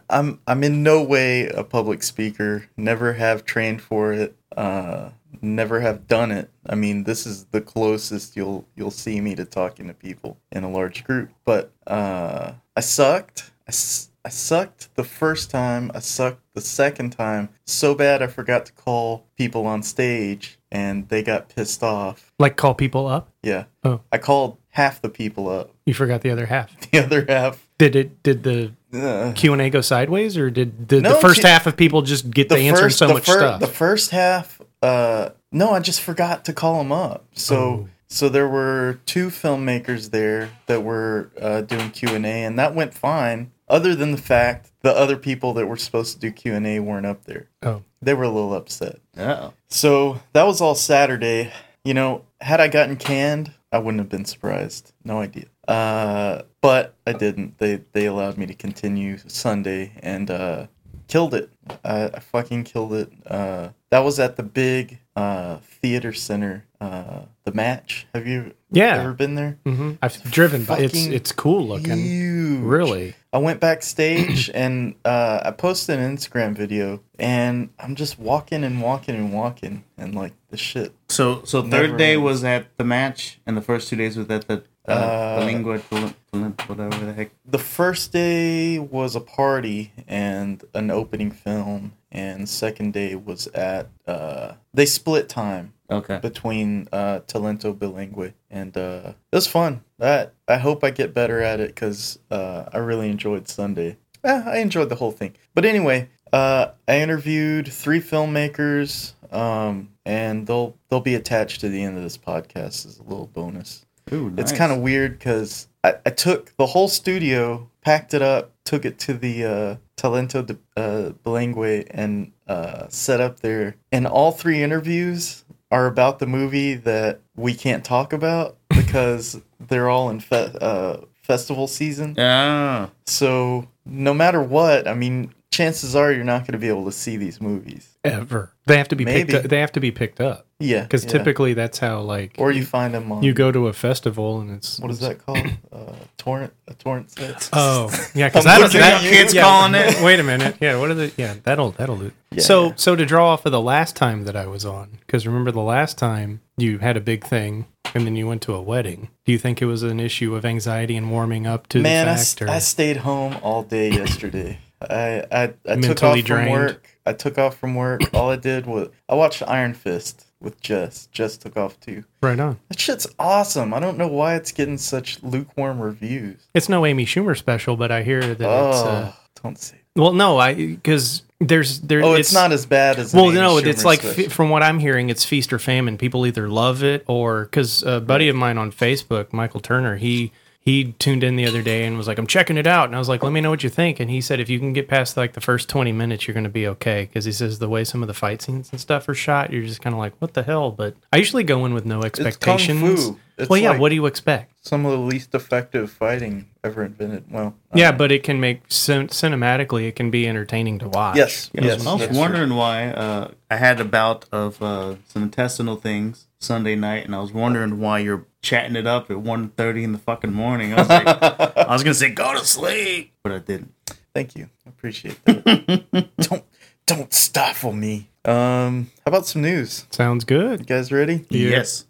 I'm 0.09 0.39
I'm 0.47 0.63
in 0.63 0.81
no 0.81 1.03
way 1.03 1.47
a 1.49 1.63
public 1.63 2.01
speaker. 2.01 2.67
Never 2.75 3.13
have 3.13 3.45
trained 3.45 3.83
for 3.83 4.11
it. 4.11 4.35
Uh, 4.57 5.09
never 5.39 5.81
have 5.81 6.07
done 6.07 6.31
it. 6.31 6.49
I 6.67 6.73
mean, 6.73 7.03
this 7.03 7.27
is 7.27 7.45
the 7.51 7.61
closest 7.61 8.35
you'll 8.35 8.65
you'll 8.75 8.89
see 8.89 9.21
me 9.21 9.35
to 9.35 9.45
talking 9.45 9.85
to 9.87 9.93
people 9.93 10.39
in 10.51 10.63
a 10.63 10.69
large 10.71 11.03
group. 11.03 11.29
But 11.45 11.71
uh, 11.85 12.53
I 12.75 12.79
sucked. 12.79 13.51
I, 13.67 13.69
s- 13.69 14.09
I 14.25 14.29
sucked 14.29 14.95
the 14.95 15.03
first 15.03 15.51
time. 15.51 15.91
I 15.93 15.99
sucked 15.99 16.41
the 16.55 16.61
second 16.61 17.11
time 17.11 17.49
so 17.67 17.93
bad 17.93 18.23
I 18.23 18.27
forgot 18.27 18.65
to 18.65 18.73
call 18.73 19.27
people 19.37 19.67
on 19.67 19.83
stage, 19.83 20.57
and 20.73 21.07
they 21.07 21.23
got 21.23 21.47
pissed 21.47 21.81
off. 21.83 22.33
Like 22.39 22.57
call 22.57 22.73
people 22.73 23.07
up? 23.07 23.29
Yeah. 23.43 23.65
Oh. 23.85 24.01
I 24.11 24.17
called 24.17 24.57
half 24.71 25.01
the 25.01 25.07
people 25.09 25.47
up. 25.47 25.71
You 25.85 25.93
forgot 25.93 26.21
the 26.21 26.31
other 26.31 26.47
half. 26.47 26.75
The 26.91 26.99
other 26.99 27.25
half. 27.27 27.65
Did 27.77 27.95
it? 27.95 28.21
Did 28.23 28.43
the 28.43 28.71
uh, 28.93 29.31
Q 29.33 29.53
and 29.53 29.61
A 29.61 29.69
go 29.69 29.81
sideways, 29.81 30.37
or 30.37 30.49
did, 30.51 30.87
did 30.87 31.03
the 31.03 31.15
first 31.15 31.41
half 31.43 31.65
of 31.67 31.75
people 31.77 32.01
just 32.03 32.29
get 32.29 32.49
the, 32.49 32.57
answer 32.57 32.89
so 32.89 33.07
the 33.07 33.13
much 33.15 33.25
fir- 33.25 33.37
stuff? 33.39 33.59
The 33.61 33.67
first 33.67 34.11
half, 34.11 34.61
uh, 34.83 35.29
no, 35.51 35.71
I 35.71 35.79
just 35.79 36.01
forgot 36.01 36.45
to 36.45 36.53
call 36.53 36.77
them 36.77 36.91
up. 36.91 37.25
So, 37.33 37.55
Oh. 37.57 37.89
so 38.07 38.29
there 38.29 38.47
were 38.47 38.99
two 39.07 39.27
filmmakers 39.27 40.11
there 40.11 40.49
that 40.67 40.83
were 40.83 41.31
uh, 41.41 41.61
doing 41.61 41.89
Q 41.89 42.09
and 42.09 42.25
A, 42.25 42.43
and 42.43 42.59
that 42.59 42.75
went 42.75 42.93
fine. 42.93 43.51
Other 43.67 43.95
than 43.95 44.11
the 44.11 44.17
fact 44.17 44.71
the 44.81 44.95
other 44.95 45.17
people 45.17 45.53
that 45.53 45.65
were 45.67 45.77
supposed 45.77 46.13
to 46.13 46.19
do 46.19 46.31
Q 46.31 46.53
and 46.53 46.67
A 46.67 46.79
weren't 46.79 47.05
up 47.07 47.25
there. 47.25 47.49
oh, 47.63 47.81
They 48.05 48.13
were 48.13 48.23
a 48.23 48.29
little 48.29 48.53
upset. 48.53 48.99
Oh, 49.17 49.53
So 49.69 50.19
that 50.33 50.43
was 50.45 50.61
all 50.61 50.75
Saturday. 50.75 51.51
You 51.85 51.93
know, 51.93 52.23
had 52.41 52.59
I 52.61 52.67
gotten 52.67 52.95
canned, 52.95 53.51
I 53.71 53.77
wouldn't 53.79 53.99
have 53.99 54.09
been 54.09 54.25
surprised. 54.25 54.93
No 55.03 55.19
idea. 55.19 55.45
Uh, 55.67 56.43
but 56.61 56.95
I 57.07 57.13
didn't. 57.13 57.57
They 57.57 57.81
they 57.93 58.05
allowed 58.05 58.37
me 58.37 58.45
to 58.45 58.53
continue 58.53 59.17
Sunday 59.27 59.93
and 60.01 60.29
uh, 60.31 60.67
killed 61.07 61.33
it. 61.33 61.49
I, 61.83 62.05
I 62.13 62.19
fucking 62.19 62.65
killed 62.65 62.93
it. 62.93 63.11
Uh, 63.25 63.69
that 63.89 63.99
was 63.99 64.19
at 64.19 64.35
the 64.35 64.43
big 64.43 64.99
uh, 65.15 65.57
theater 65.81 66.13
center. 66.13 66.65
Uh, 66.81 67.21
the 67.45 67.51
match. 67.53 68.07
Have 68.13 68.27
you 68.27 68.53
Yeah. 68.71 68.97
ever 69.01 69.13
been 69.13 69.35
there? 69.35 69.57
hmm 69.65 69.93
I've 70.01 70.21
driven 70.31 70.65
by. 70.65 70.79
It's 70.79 71.05
it's 71.05 71.31
cool 71.31 71.65
looking. 71.67 71.97
Huge. 71.97 72.61
Really? 72.61 73.15
I 73.33 73.39
went 73.39 73.59
backstage 73.59 74.49
and 74.53 74.95
uh, 75.03 75.41
I 75.43 75.51
posted 75.51 75.99
an 75.99 76.15
Instagram 76.15 76.55
video, 76.55 77.01
and 77.19 77.69
I'm 77.79 77.95
just 77.95 78.19
walking 78.19 78.63
and 78.63 78.81
walking 78.81 79.15
and 79.15 79.33
walking, 79.33 79.83
and 79.97 80.13
like 80.15 80.33
the 80.49 80.57
shit 80.57 80.93
so 81.09 81.43
so 81.43 81.63
third 81.63 81.97
day 81.97 82.13
ends. 82.13 82.23
was 82.23 82.43
at 82.43 82.77
the 82.77 82.83
match, 82.83 83.39
and 83.45 83.57
the 83.57 83.61
first 83.61 83.89
two 83.89 83.95
days 83.95 84.15
was 84.17 84.29
at 84.29 84.47
the 84.47 84.63
uh, 84.87 84.91
Uh, 84.91 85.39
the 85.39 85.45
lingua, 85.45 85.79
Tol- 85.79 86.13
Tol- 86.31 86.53
whatever 86.67 87.05
the 87.05 87.13
heck. 87.13 87.31
the 87.45 87.57
first 87.57 88.11
day 88.11 88.77
was 88.79 89.15
a 89.15 89.21
party 89.21 89.93
and 90.07 90.63
an 90.73 90.91
opening 90.91 91.31
film 91.31 91.93
and 92.11 92.47
second 92.49 92.93
day 92.93 93.15
was 93.15 93.47
at 93.47 93.87
uh 94.07 94.53
they 94.73 94.85
split 94.85 95.29
time 95.29 95.73
Okay. 95.93 96.19
between 96.19 96.87
uh 96.91 97.19
talento 97.27 97.73
bilingue 97.75 98.33
and 98.49 98.75
uh 98.77 99.13
it 99.31 99.35
was 99.35 99.47
fun 99.47 99.83
that 99.99 100.33
i 100.47 100.57
hope 100.57 100.83
i 100.83 100.89
get 100.89 101.13
better 101.13 101.41
at 101.41 101.59
it 101.59 101.67
because 101.69 102.19
uh 102.31 102.65
i 102.73 102.77
really 102.77 103.09
enjoyed 103.09 103.47
sunday 103.47 103.97
eh, 104.23 104.43
i 104.45 104.57
enjoyed 104.57 104.89
the 104.89 104.95
whole 104.95 105.11
thing 105.11 105.33
but 105.53 105.65
anyway 105.65 106.09
uh 106.31 106.67
i 106.87 106.99
interviewed 106.99 107.71
three 107.71 107.99
filmmakers 107.99 109.13
um 109.31 109.89
and 110.05 110.47
they'll 110.47 110.75
they'll 110.89 110.99
be 110.99 111.15
attached 111.15 111.61
to 111.61 111.69
the 111.69 111.81
end 111.83 111.97
of 111.97 112.03
this 112.03 112.17
podcast 112.17 112.85
as 112.85 112.99
a 112.99 113.03
little 113.03 113.27
bonus 113.27 113.85
Ooh, 114.11 114.29
nice. 114.29 114.39
it's 114.39 114.51
kind 114.57 114.71
of 114.71 114.79
weird 114.79 115.17
because 115.17 115.67
I, 115.83 115.95
I 116.05 116.09
took 116.09 116.55
the 116.57 116.65
whole 116.65 116.87
studio, 116.87 117.69
packed 117.81 118.13
it 118.13 118.21
up, 118.21 118.51
took 118.65 118.85
it 118.85 118.99
to 118.99 119.13
the 119.13 119.45
uh, 119.45 119.75
Talento 119.97 120.45
de 120.45 120.57
uh, 120.75 121.11
Bilingue, 121.23 121.87
and 121.89 122.31
uh, 122.47 122.87
set 122.89 123.21
up 123.21 123.39
there. 123.39 123.75
And 123.91 124.05
all 124.05 124.31
three 124.31 124.61
interviews 124.61 125.45
are 125.73 125.87
about 125.87 126.19
the 126.19 126.27
movie 126.27 126.75
that 126.75 127.19
we 127.35 127.53
can't 127.55 127.83
talk 127.83 128.13
about 128.13 128.57
because 128.69 129.41
they're 129.59 129.89
all 129.89 130.09
in 130.11 130.19
fe- 130.19 130.55
uh, 130.61 130.97
festival 131.23 131.67
season. 131.67 132.15
Ah, 132.19 132.91
So 133.07 133.67
no 133.85 134.13
matter 134.13 134.41
what, 134.41 134.87
I 134.87 134.93
mean, 134.93 135.33
chances 135.51 135.95
are 135.95 136.11
you're 136.11 136.23
not 136.23 136.41
going 136.41 136.51
to 136.53 136.57
be 136.59 136.67
able 136.67 136.85
to 136.85 136.91
see 136.91 137.17
these 137.17 137.41
movies. 137.41 137.89
Ever? 138.03 138.51
They 138.67 138.77
have 138.77 138.87
to 138.89 138.95
be 138.95 139.05
Maybe. 139.05 139.31
picked. 139.33 139.45
Up, 139.45 139.49
they 139.49 139.59
have 139.59 139.71
to 139.73 139.79
be 139.79 139.91
picked 139.91 140.19
up 140.21 140.45
Yeah, 140.63 140.83
because 140.83 141.03
yeah. 141.05 141.11
typically 141.11 141.53
that's 141.53 141.79
how 141.79 142.01
like 142.01 142.35
or 142.37 142.51
you 142.51 142.65
find 142.65 142.93
them 142.93 143.11
on 143.11 143.23
you 143.23 143.33
go 143.33 143.51
to 143.51 143.67
a 143.67 143.73
festival 143.73 144.39
and 144.41 144.51
it's 144.51 144.79
what 144.79 144.91
is 144.91 144.99
that 144.99 145.23
called? 145.25 145.45
Uh, 145.71 145.93
torrent, 146.17 146.53
a 146.67 146.73
torrent 146.73 147.11
set. 147.11 147.49
Oh, 147.51 147.89
yeah, 148.15 148.27
because 148.29 148.45
I'm 148.45 148.59
that, 148.59 148.65
looking 148.65 148.79
that 148.79 148.93
at 148.95 149.03
you. 149.03 149.09
kids 149.09 149.33
calling 149.33 149.75
it. 149.75 150.01
Wait 150.01 150.19
a 150.19 150.23
minute. 150.23 150.57
Yeah, 150.61 150.79
what 150.79 150.89
are 150.91 150.93
the? 150.93 151.11
Yeah, 151.17 151.35
that'll 151.43 151.71
that'll 151.71 151.97
do. 151.97 152.11
Yeah, 152.31 152.41
so 152.41 152.67
yeah. 152.67 152.73
so 152.75 152.95
to 152.95 153.05
draw 153.05 153.33
off 153.33 153.45
of 153.45 153.51
the 153.51 153.61
last 153.61 153.95
time 153.95 154.23
that 154.25 154.35
I 154.35 154.47
was 154.47 154.65
on, 154.65 154.99
because 155.01 155.27
remember 155.27 155.51
the 155.51 155.61
last 155.61 155.97
time 155.97 156.41
you 156.57 156.77
had 156.79 156.95
a 156.97 157.01
big 157.01 157.23
thing 157.25 157.65
and 157.93 158.05
then 158.05 158.15
you 158.15 158.27
went 158.27 158.41
to 158.43 158.53
a 158.53 158.61
wedding. 158.61 159.09
Do 159.25 159.31
you 159.31 159.37
think 159.37 159.61
it 159.61 159.65
was 159.65 159.83
an 159.83 159.99
issue 159.99 160.35
of 160.35 160.45
anxiety 160.45 160.95
and 160.95 161.11
warming 161.11 161.45
up 161.45 161.67
to 161.69 161.79
Man, 161.79 162.05
the 162.05 162.11
I, 162.11 162.15
fact? 162.15 162.21
s- 162.21 162.41
or? 162.41 162.49
I 162.49 162.59
stayed 162.59 162.97
home 162.97 163.37
all 163.41 163.63
day 163.63 163.91
yesterday. 163.91 164.59
I 164.81 165.23
I, 165.31 165.53
I 165.67 165.75
took 165.77 166.03
off 166.03 166.17
drained. 166.23 166.27
from 166.27 166.49
work. 166.49 166.87
I 167.05 167.13
took 167.13 167.37
off 167.37 167.57
from 167.57 167.75
work. 167.75 168.01
All 168.13 168.29
I 168.29 168.35
did 168.37 168.65
was 168.65 168.89
I 169.09 169.15
watched 169.15 169.43
Iron 169.47 169.73
Fist 169.73 170.25
with 170.43 170.61
Jess. 170.61 171.07
Jess 171.11 171.37
took 171.37 171.57
off 171.57 171.79
too. 171.79 172.03
Right 172.21 172.39
on. 172.39 172.59
That 172.69 172.79
shit's 172.79 173.07
awesome. 173.17 173.73
I 173.73 173.79
don't 173.79 173.97
know 173.97 174.07
why 174.07 174.35
it's 174.35 174.51
getting 174.51 174.77
such 174.77 175.23
lukewarm 175.23 175.79
reviews. 175.79 176.37
It's 176.53 176.69
no 176.69 176.85
Amy 176.85 177.05
Schumer 177.05 177.37
special, 177.37 177.75
but 177.77 177.91
I 177.91 178.03
hear 178.03 178.21
that 178.21 178.31
it's. 178.33 178.41
Uh, 178.43 179.13
Oh, 179.15 179.19
don't 179.43 179.57
say. 179.57 179.75
well, 179.95 180.13
no, 180.13 180.37
I 180.37 180.53
because 180.53 181.23
there's 181.39 181.81
there. 181.81 182.01
Oh, 182.03 182.13
it's, 182.13 182.33
not 182.33 182.51
as 182.51 182.65
bad 182.65 182.99
as. 182.99 183.13
Well, 183.13 183.31
no, 183.31 183.55
Schumer 183.55 183.65
it's 183.65 183.83
like 183.83 184.01
fe- 184.01 184.27
from 184.27 184.49
what 184.49 184.63
I'm 184.63 184.79
hearing, 184.79 185.09
it's 185.09 185.25
feast 185.25 185.51
or 185.51 185.59
famine. 185.59 185.97
People 185.97 186.25
either 186.25 186.47
love 186.47 186.83
it 186.83 187.03
or 187.07 187.43
because 187.45 187.83
a 187.83 187.99
buddy 187.99 188.29
of 188.29 188.35
mine 188.35 188.57
on 188.57 188.71
Facebook, 188.71 189.33
Michael 189.33 189.59
Turner, 189.59 189.97
he 189.97 190.31
he 190.63 190.93
tuned 190.93 191.23
in 191.23 191.35
the 191.35 191.45
other 191.45 191.61
day 191.61 191.85
and 191.85 191.97
was 191.97 192.07
like, 192.07 192.17
"I'm 192.17 192.25
checking 192.27 192.57
it 192.57 192.65
out," 192.65 192.85
and 192.85 192.95
I 192.95 192.99
was 192.99 193.09
like, 193.09 193.21
"Let 193.21 193.33
me 193.33 193.41
know 193.41 193.49
what 193.49 193.63
you 193.63 193.69
think." 193.69 193.99
And 193.99 194.09
he 194.09 194.21
said, 194.21 194.39
"If 194.39 194.49
you 194.49 194.59
can 194.59 194.71
get 194.71 194.87
past 194.87 195.17
like 195.17 195.33
the 195.33 195.41
first 195.41 195.67
20 195.69 195.91
minutes, 195.91 196.25
you're 196.27 196.33
going 196.33 196.45
to 196.45 196.49
be 196.49 196.67
okay." 196.67 197.03
Because 197.03 197.25
he 197.25 197.31
says 197.33 197.59
the 197.59 197.67
way 197.69 197.83
some 197.83 198.01
of 198.01 198.07
the 198.07 198.13
fight 198.13 198.41
scenes 198.41 198.69
and 198.71 198.79
stuff 198.79 199.07
are 199.09 199.13
shot, 199.13 199.51
you're 199.51 199.63
just 199.63 199.81
kind 199.81 199.93
of 199.93 199.99
like, 199.99 200.13
"What 200.19 200.33
the 200.33 200.43
hell?" 200.43 200.71
But 200.71 200.95
I 201.11 201.17
usually 201.17 201.43
go 201.43 201.65
in 201.65 201.73
with 201.73 201.85
no 201.85 202.01
expectations. 202.03 202.33
It's 202.35 202.45
kung 202.45 202.55
expectations. 202.91 203.05
fu. 203.09 203.19
It's 203.37 203.49
well, 203.49 203.59
yeah. 203.59 203.71
like- 203.71 203.79
what 203.81 203.89
do 203.89 203.95
you 203.95 204.05
expect? 204.05 204.49
some 204.65 204.85
of 204.85 204.93
the 204.93 204.97
least 204.97 205.35
effective 205.35 205.91
fighting 205.91 206.45
ever 206.63 206.85
invented. 206.85 207.25
Well, 207.29 207.53
Yeah, 207.73 207.91
know. 207.91 207.97
but 207.97 208.13
it 208.13 208.23
can 208.23 208.39
make 208.39 208.61
cin- 208.69 209.09
cinematically, 209.09 209.89
it 209.89 209.97
can 209.97 210.09
be 210.09 210.25
entertaining 210.25 210.79
to 210.79 210.87
watch. 210.87 211.17
yes, 211.17 211.51
I 211.57 211.59
was- 211.61 211.69
yes. 211.69 211.85
I 211.85 211.91
was 211.91 212.01
that's 212.07 212.17
wondering 212.17 212.53
why 212.55 212.87
uh, 212.91 213.31
I 213.51 213.57
had 213.57 213.81
a 213.81 213.83
bout 213.85 214.23
of 214.31 214.61
uh, 214.63 214.95
some 215.09 215.23
intestinal 215.23 215.75
things 215.75 216.27
Sunday 216.43 216.75
night, 216.75 217.05
and 217.05 217.15
I 217.15 217.19
was 217.19 217.31
wondering 217.31 217.79
why 217.79 217.99
you're 217.99 218.25
chatting 218.41 218.75
it 218.75 218.85
up 218.85 219.09
at 219.09 219.17
1.30 219.17 219.83
in 219.83 219.91
the 219.93 219.97
fucking 219.97 220.33
morning. 220.33 220.73
I 220.73 220.77
was 220.77 220.89
like, 220.89 221.07
I 221.57 221.71
was 221.71 221.83
gonna 221.83 221.93
say 221.93 222.09
go 222.09 222.33
to 222.33 222.45
sleep, 222.45 223.13
but 223.23 223.31
I 223.31 223.39
didn't. 223.39 223.73
Thank 224.13 224.35
you. 224.35 224.49
I 224.65 224.69
appreciate 224.69 225.23
that. 225.25 226.09
don't 226.17 226.43
don't 226.85 227.13
stifle 227.13 227.71
me. 227.71 228.09
Um, 228.25 228.91
how 229.05 229.09
about 229.09 229.25
some 229.25 229.41
news? 229.41 229.85
sounds 229.91 230.25
good. 230.25 230.59
You 230.59 230.65
guys 230.65 230.91
ready? 230.91 231.25
Yeah. 231.29 231.49
Yes. 231.49 231.85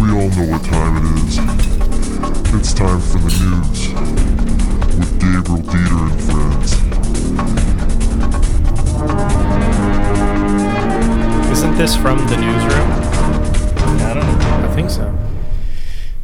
We 0.00 0.10
all 0.10 0.28
know 0.28 0.46
what 0.50 0.64
time 0.64 0.96
it 0.98 1.04
is. 1.24 1.38
It's 2.54 2.72
time 2.74 3.00
for 3.00 3.18
the 3.18 3.30
news 3.40 3.88
with 4.98 5.20
Gabriel 5.20 5.62
Dieter 5.62 6.10
and 6.12 6.20
Isn't 11.74 11.86
this 11.86 11.96
from 11.96 12.18
the 12.28 12.36
newsroom? 12.36 12.90
I 14.00 14.14
don't 14.14 14.38
know. 14.38 14.68
I 14.70 14.74
think 14.76 14.90
so. 14.90 15.12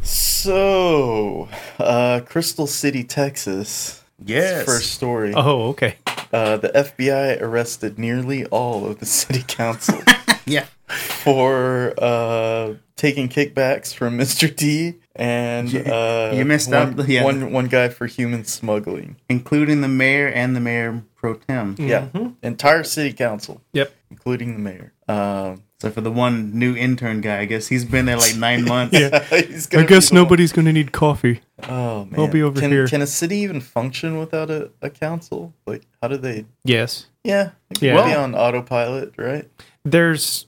So, 0.01 1.49
uh, 1.77 2.21
Crystal 2.25 2.67
City, 2.67 3.03
Texas. 3.03 4.01
Yes. 4.23 4.65
First 4.65 4.93
story. 4.93 5.33
Oh, 5.35 5.67
okay. 5.71 5.97
Uh, 6.31 6.55
the 6.55 6.69
FBI 6.69 7.41
arrested 7.41 7.99
nearly 7.99 8.45
all 8.45 8.85
of 8.87 8.99
the 8.99 9.05
city 9.19 9.43
council 9.45 10.01
Yeah. 10.45 10.67
for 10.87 11.95
uh, 12.01 12.75
taking 12.95 13.27
kickbacks 13.27 13.93
from 13.93 14.17
Mr. 14.17 14.55
T 14.55 14.95
and 15.17 15.69
You- 15.73 15.81
uh, 15.81 16.31
you 16.33 16.45
missed 16.45 16.69
one, 16.69 16.97
out, 16.97 17.09
yeah. 17.09 17.25
one 17.25 17.51
one 17.51 17.65
guy 17.67 17.89
for 17.89 18.05
human 18.07 18.45
smuggling. 18.45 19.17
Including 19.27 19.81
the 19.81 19.89
mayor 19.89 20.27
and 20.29 20.55
the 20.55 20.61
mayor 20.61 21.03
pro 21.17 21.33
tem. 21.33 21.75
Yeah, 21.77 22.07
entire 22.41 22.85
city 22.85 23.11
council, 23.11 23.61
Yep. 23.73 23.93
Including 24.21 24.53
the 24.53 24.59
mayor. 24.59 24.93
Um, 25.07 25.63
So 25.79 25.89
for 25.89 26.01
the 26.01 26.11
one 26.11 26.51
new 26.57 26.75
intern 26.75 27.21
guy, 27.21 27.39
I 27.39 27.45
guess 27.45 27.67
he's 27.67 27.83
been 27.85 28.05
there 28.05 28.17
like 28.17 28.35
nine 28.47 28.65
months. 28.65 28.95
he's 29.29 29.65
gonna 29.67 29.87
be 29.87 29.95
the 29.95 30.09
one- 30.13 30.51
going 30.53 30.65
to 30.65 30.73
need 30.73 30.91
coffee. 30.91 31.41
Oh 31.67 32.05
man, 32.05 32.19
I'll 32.19 32.27
be 32.27 32.43
over 32.43 32.59
can, 32.59 32.71
here. 32.71 32.87
Can 32.87 33.01
a 33.01 33.07
city 33.07 33.37
even 33.37 33.61
function 33.61 34.17
without 34.19 34.49
a, 34.51 34.69
a 34.81 34.89
council? 34.91 35.53
Like, 35.65 35.83
how 36.01 36.07
do 36.07 36.17
they? 36.17 36.45
Yes. 36.63 37.07
Yeah, 37.23 37.51
it 37.71 37.81
Yeah. 37.81 37.95
could 37.97 38.05
be 38.09 38.13
on 38.15 38.35
autopilot, 38.35 39.13
right? 39.17 39.49
There's 39.83 40.45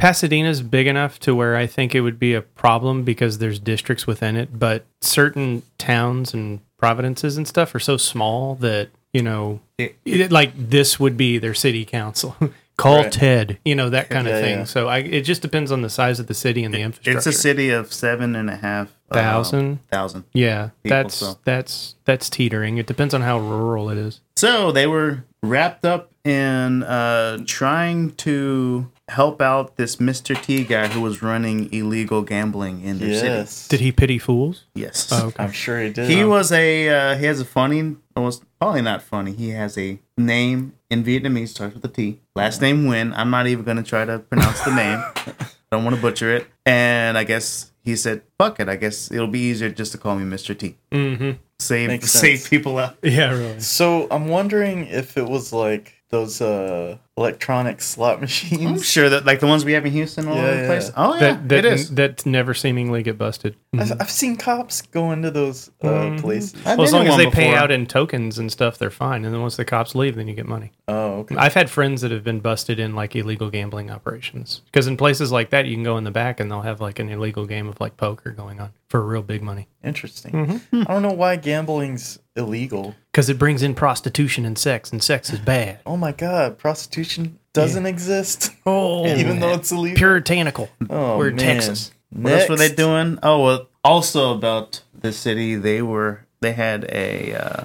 Pasadena's 0.00 0.62
big 0.62 0.86
enough 0.86 1.18
to 1.20 1.34
where 1.34 1.56
I 1.56 1.66
think 1.66 1.94
it 1.94 2.00
would 2.02 2.18
be 2.18 2.32
a 2.34 2.42
problem 2.42 3.02
because 3.02 3.38
there's 3.38 3.58
districts 3.58 4.06
within 4.06 4.36
it, 4.36 4.58
but 4.58 4.84
certain 5.00 5.62
towns 5.78 6.32
and 6.34 6.60
providences 6.78 7.36
and 7.36 7.46
stuff 7.48 7.74
are 7.74 7.78
so 7.80 7.96
small 7.96 8.54
that, 8.56 8.88
you 9.12 9.22
know, 9.22 9.60
It- 9.78 9.96
it, 10.04 10.30
like 10.32 10.52
this 10.56 10.98
would 11.00 11.16
be 11.18 11.36
their 11.38 11.54
city 11.54 11.84
council. 11.84 12.36
Call 12.76 13.04
Right. 13.04 13.12
Ted, 13.12 13.58
you 13.64 13.74
know, 13.74 13.88
that 13.88 14.10
kind 14.10 14.26
of 14.28 14.34
Yeah, 14.34 14.40
thing. 14.40 14.58
yeah. 14.58 14.64
So 14.64 14.86
I, 14.88 14.98
it 14.98 15.22
just 15.22 15.40
depends 15.40 15.72
on 15.72 15.80
the 15.80 15.88
size 15.88 16.20
of 16.20 16.26
the 16.26 16.34
city 16.34 16.62
and 16.62 16.74
the 16.74 16.80
infrastructure. 16.82 17.16
It's 17.16 17.26
a 17.26 17.32
city 17.32 17.70
of 17.70 17.90
seven 17.92 18.36
and 18.36 18.50
a 18.50 18.56
half 18.56 18.88
uh, 19.10 19.14
Thousand? 19.14 19.78
thousand. 19.90 20.24
Yeah, 20.34 20.70
people, 20.82 20.96
that's 20.96 21.14
so. 21.14 21.38
that's 21.44 21.94
that's 22.04 22.28
teetering. 22.28 22.76
It 22.76 22.86
depends 22.86 23.14
on 23.14 23.22
how 23.22 23.38
rural 23.38 23.88
it 23.88 23.96
is. 23.96 24.20
So 24.36 24.72
they 24.72 24.86
were 24.86 25.24
wrapped 25.42 25.86
up 25.86 26.10
in 26.24 26.82
uh, 26.82 27.38
trying 27.46 28.10
to 28.16 28.90
help 29.08 29.40
out 29.40 29.76
this 29.76 29.96
Mr. 29.96 30.40
T 30.40 30.64
guy 30.64 30.88
who 30.88 31.00
was 31.00 31.22
running 31.22 31.72
illegal 31.72 32.22
gambling 32.22 32.82
in 32.82 32.98
their 32.98 33.46
city. 33.46 33.68
Did 33.76 33.80
he 33.80 33.92
pity 33.92 34.18
fools? 34.18 34.64
Yes. 34.74 35.08
Oh, 35.12 35.28
okay. 35.28 35.42
I'm 35.44 35.52
sure 35.52 35.80
he 35.80 35.90
did. 35.90 36.10
He 36.10 36.24
was 36.24 36.50
a 36.52 36.88
uh, 36.88 37.16
he 37.16 37.26
has 37.26 37.40
a 37.40 37.44
funny 37.44 37.96
almost 38.16 38.42
probably 38.60 38.82
not 38.82 39.02
funny. 39.02 39.32
He 39.32 39.50
has 39.50 39.78
a 39.78 40.00
name 40.16 40.74
in 40.90 41.04
Vietnamese 41.04 41.48
starts 41.48 41.74
with 41.74 41.84
a 41.84 41.88
T. 41.88 42.20
Last 42.34 42.60
name 42.60 42.84
Nguyen. 42.84 43.12
I'm 43.16 43.30
not 43.30 43.46
even 43.46 43.64
gonna 43.64 43.82
try 43.82 44.04
to 44.04 44.18
pronounce 44.18 44.60
the 44.62 44.74
name. 44.74 44.98
I 44.98 45.46
don't 45.70 45.84
want 45.84 45.96
to 45.96 46.02
butcher 46.02 46.34
it. 46.34 46.46
And 46.64 47.16
I 47.16 47.24
guess 47.24 47.70
he 47.84 47.94
said, 47.94 48.22
"Fuck 48.38 48.58
it. 48.60 48.68
I 48.68 48.76
guess 48.76 49.10
it'll 49.12 49.26
be 49.28 49.40
easier 49.40 49.70
just 49.70 49.92
to 49.92 49.98
call 49.98 50.16
me 50.16 50.24
Mr. 50.24 50.58
T. 50.58 50.76
Mm-hmm. 50.90 51.32
Save 51.60 51.88
Makes 51.88 52.10
save 52.10 52.40
sense. 52.40 52.48
people 52.48 52.78
out." 52.78 52.96
Yeah, 53.02 53.30
really. 53.30 53.60
So 53.60 54.08
I'm 54.10 54.26
wondering 54.28 54.86
if 54.86 55.16
it 55.16 55.28
was 55.28 55.52
like 55.52 55.94
those 56.10 56.40
uh 56.40 56.98
electronic 57.16 57.80
slot 57.80 58.20
machines. 58.20 58.52
I'm 58.60 58.72
machines. 58.72 58.86
sure 58.86 59.08
that 59.08 59.24
like 59.24 59.40
the 59.40 59.46
ones 59.46 59.64
we 59.64 59.72
have 59.72 59.86
in 59.86 59.92
Houston 59.92 60.28
all 60.28 60.34
Yeah, 60.36 60.42
over 60.42 60.54
the 60.54 60.60
yeah. 60.62 60.66
place. 60.66 60.90
Oh 60.96 61.14
yeah, 61.14 61.20
that 61.20 61.48
that 61.48 61.64
it 61.64 61.72
is. 61.72 61.90
that 61.94 62.26
never 62.26 62.52
seemingly 62.54 63.02
get 63.02 63.16
busted. 63.18 63.56
I've, 63.78 63.92
I've 64.00 64.10
seen 64.10 64.36
cops 64.36 64.82
go 64.82 65.12
into 65.12 65.30
those 65.30 65.70
uh, 65.82 65.86
Mhm. 65.88 66.20
places. 66.20 66.54
Well, 66.64 66.82
as 66.82 66.92
long 66.92 67.04
as 67.06 67.10
one 67.10 67.18
they 67.18 67.30
pay 67.30 67.54
out 67.54 67.70
in 67.70 67.86
tokens 67.86 68.38
and 68.38 68.50
stuff, 68.52 68.78
they're 68.78 68.90
fine. 68.90 69.24
And 69.24 69.32
then 69.34 69.40
once 69.40 69.56
the 69.56 69.64
cops 69.64 69.94
leave, 69.94 70.16
then 70.16 70.28
you 70.28 70.34
get 70.34 70.46
money. 70.46 70.72
Oh, 70.88 71.20
okay. 71.20 71.36
I've 71.36 71.54
had 71.54 71.70
friends 71.70 72.02
that 72.02 72.10
have 72.10 72.24
been 72.24 72.40
busted 72.40 72.78
in 72.78 72.94
like 72.94 73.16
illegal 73.16 73.50
gambling 73.50 73.90
operations 73.90 74.60
because 74.66 74.86
in 74.86 74.96
places 74.96 75.32
like 75.32 75.50
that, 75.50 75.66
you 75.66 75.74
can 75.74 75.84
go 75.84 75.96
in 75.96 76.04
the 76.04 76.10
back 76.10 76.38
and 76.40 76.50
they'll 76.50 76.62
have 76.62 76.80
like 76.80 76.98
an 76.98 77.08
illegal 77.08 77.46
game 77.46 77.66
of 77.68 77.80
like 77.80 77.96
poker 77.96 78.30
going 78.30 78.60
on 78.60 78.72
for 78.88 79.04
real 79.04 79.22
big 79.22 79.42
money 79.42 79.66
Interesting. 79.82 80.32
Mm-hmm. 80.32 80.82
I 80.86 80.92
don't 80.94 81.02
know 81.02 81.12
why 81.12 81.36
gambling's 81.36 82.18
illegal. 82.34 82.94
because 83.12 83.28
it 83.28 83.38
brings 83.38 83.62
in 83.62 83.74
prostitution 83.74 84.44
and 84.44 84.58
sex, 84.58 84.90
and 84.92 85.00
sex 85.02 85.32
is 85.32 85.38
bad. 85.38 85.78
Oh 85.86 85.96
my 85.96 86.10
god, 86.12 86.58
prostitution 86.58 87.05
doesn't 87.52 87.86
exist, 87.86 88.50
Oh, 88.66 89.06
even 89.06 89.40
though 89.40 89.52
it's 89.54 89.72
illegal. 89.72 89.96
puritanical. 89.98 90.68
oh, 90.90 91.18
we're 91.18 91.28
in 91.28 91.36
man. 91.36 91.56
Texas. 91.56 91.92
What 92.10 92.32
else 92.32 92.48
were 92.48 92.56
they 92.56 92.68
Next. 92.68 92.76
doing? 92.76 93.18
Oh, 93.22 93.42
well, 93.42 93.68
also 93.84 94.32
about 94.34 94.82
the 94.98 95.12
city, 95.12 95.54
they 95.54 95.82
were 95.82 96.26
they 96.40 96.52
had 96.52 96.84
a 96.90 97.34
uh, 97.34 97.64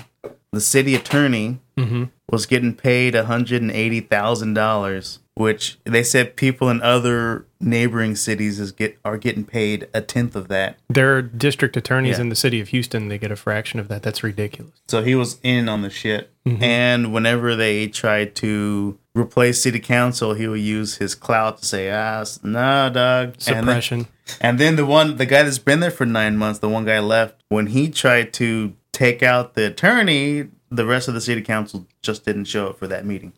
the 0.52 0.62
city 0.62 0.96
attorney 0.96 1.60
Mm-hmm. 1.78 2.04
was 2.30 2.46
getting 2.46 2.76
paid 2.76 3.16
one 3.16 3.26
hundred 3.26 3.62
and 3.64 3.72
eighty 3.72 4.02
thousand 4.02 4.54
dollars, 4.54 5.18
which 5.34 5.80
they 5.84 6.04
said 6.04 6.36
people 6.36 6.70
in 6.70 6.80
other 6.84 7.48
neighboring 7.60 8.16
cities 8.16 8.60
is 8.60 8.72
get 8.72 9.00
are 9.04 9.18
getting 9.18 9.46
paid 9.46 9.88
a 9.94 10.02
tenth 10.02 10.36
of 10.36 10.48
that. 10.50 10.78
There 10.90 11.16
are 11.18 11.22
district 11.24 11.76
attorneys 11.76 12.18
Yeah. 12.18 12.22
in 12.24 12.30
the 12.30 12.36
city 12.36 12.60
of 12.60 12.68
Houston. 12.68 13.08
They 13.08 13.18
get 13.18 13.32
a 13.32 13.36
fraction 13.36 13.80
of 13.80 13.88
that. 13.88 14.04
That's 14.04 14.22
ridiculous. 14.22 14.74
So 14.90 15.02
he 15.02 15.16
was 15.16 15.40
in 15.42 15.68
on 15.68 15.82
the 15.82 15.90
shit. 15.90 16.30
Mm-hmm. 16.46 16.64
And 16.64 17.14
whenever 17.14 17.56
they 17.56 17.88
tried 17.88 18.36
to 18.36 19.00
replace 19.15 19.62
city 19.62 19.80
council, 19.80 20.34
he 20.34 20.47
will 20.47 20.58
use 20.58 20.95
his 20.97 21.15
clout 21.15 21.60
to 21.60 21.65
say, 21.65 21.89
"Ah, 21.91 22.21
s- 22.21 22.39
no, 22.43 22.89
dog." 22.89 23.28
And 23.47 23.58
then- 23.58 23.63
Suppression. 23.63 24.08
And 24.39 24.60
then 24.60 24.76
the 24.78 24.86
one, 24.86 25.17
the 25.17 25.26
guy 25.26 25.43
that's 25.43 25.58
been 25.60 25.80
there 25.82 25.91
for 25.91 26.06
nine 26.06 26.38
months, 26.38 26.60
the 26.60 26.69
one 26.69 26.86
guy 26.86 27.00
left, 27.00 27.36
when 27.50 27.67
he 27.67 27.89
tried 27.89 28.32
to 28.34 28.74
take 28.93 29.21
out 29.24 29.56
the 29.56 29.65
attorney, 29.67 30.47
the 30.74 30.86
rest 30.86 31.10
of 31.10 31.13
the 31.13 31.19
city 31.19 31.41
council 31.41 31.86
just 32.02 32.24
didn't 32.24 32.45
show 32.45 32.67
up 32.69 32.80
for 32.80 32.88
that 32.88 33.06
meeting. 33.06 33.34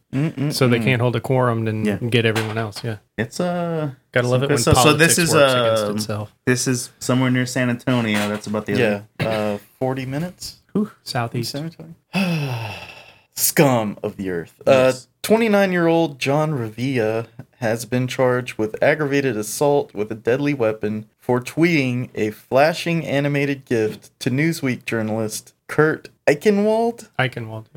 so 0.51 0.67
they 0.67 0.79
can't 0.79 1.01
hold 1.01 1.15
a 1.15 1.19
quorum 1.19 1.67
and 1.67 1.83
Yeah. 1.85 1.95
get 1.97 2.25
everyone 2.27 2.59
else. 2.59 2.83
Yeah, 2.83 2.97
It's 3.17 3.39
uh, 3.39 3.89
gotta 4.11 4.27
love 4.27 4.43
it 4.43 4.49
when 4.49 4.59
so, 4.59 4.73
politics 4.73 4.91
so 4.93 4.97
this 4.97 5.17
is 5.17 5.33
works 5.33 5.53
against 5.53 5.83
uh, 5.83 5.93
itself. 5.95 6.35
this 6.45 6.67
is 6.67 6.91
somewhere 6.99 7.31
near 7.31 7.47
San 7.47 7.71
Antonio. 7.71 8.29
That's 8.29 8.45
about 8.45 8.67
the 8.67 8.73
Yeah, 8.73 9.01
other. 9.19 9.29
uh, 9.55 9.57
forty 9.79 10.05
minutes. 10.05 10.57
Southeast. 11.03 11.51
San 11.51 11.65
Antonio. 11.65 11.95
Scum 13.35 13.97
of 14.03 14.17
the 14.17 14.29
earth. 14.29 14.53
Yes. 14.67 15.07
Uh, 15.23 15.27
29 15.27 15.71
year 15.71 15.87
old 15.87 16.19
John 16.19 16.51
Rivello 16.51 17.27
has 17.59 17.85
been 17.85 18.07
charged 18.07 18.57
with 18.57 18.81
aggravated 18.83 19.37
assault 19.37 19.93
with 19.93 20.11
a 20.11 20.15
deadly 20.15 20.53
weapon 20.53 21.07
for 21.17 21.39
tweeting 21.39 22.09
a 22.13 22.31
flashing 22.31 23.05
animated 23.05 23.63
GIF 23.63 24.17
to 24.19 24.29
Newsweek 24.29 24.85
journalist 24.85 25.53
Kurt 25.67 26.09
Eichenwald, 26.27 27.07
Eichenwald. 27.17 27.67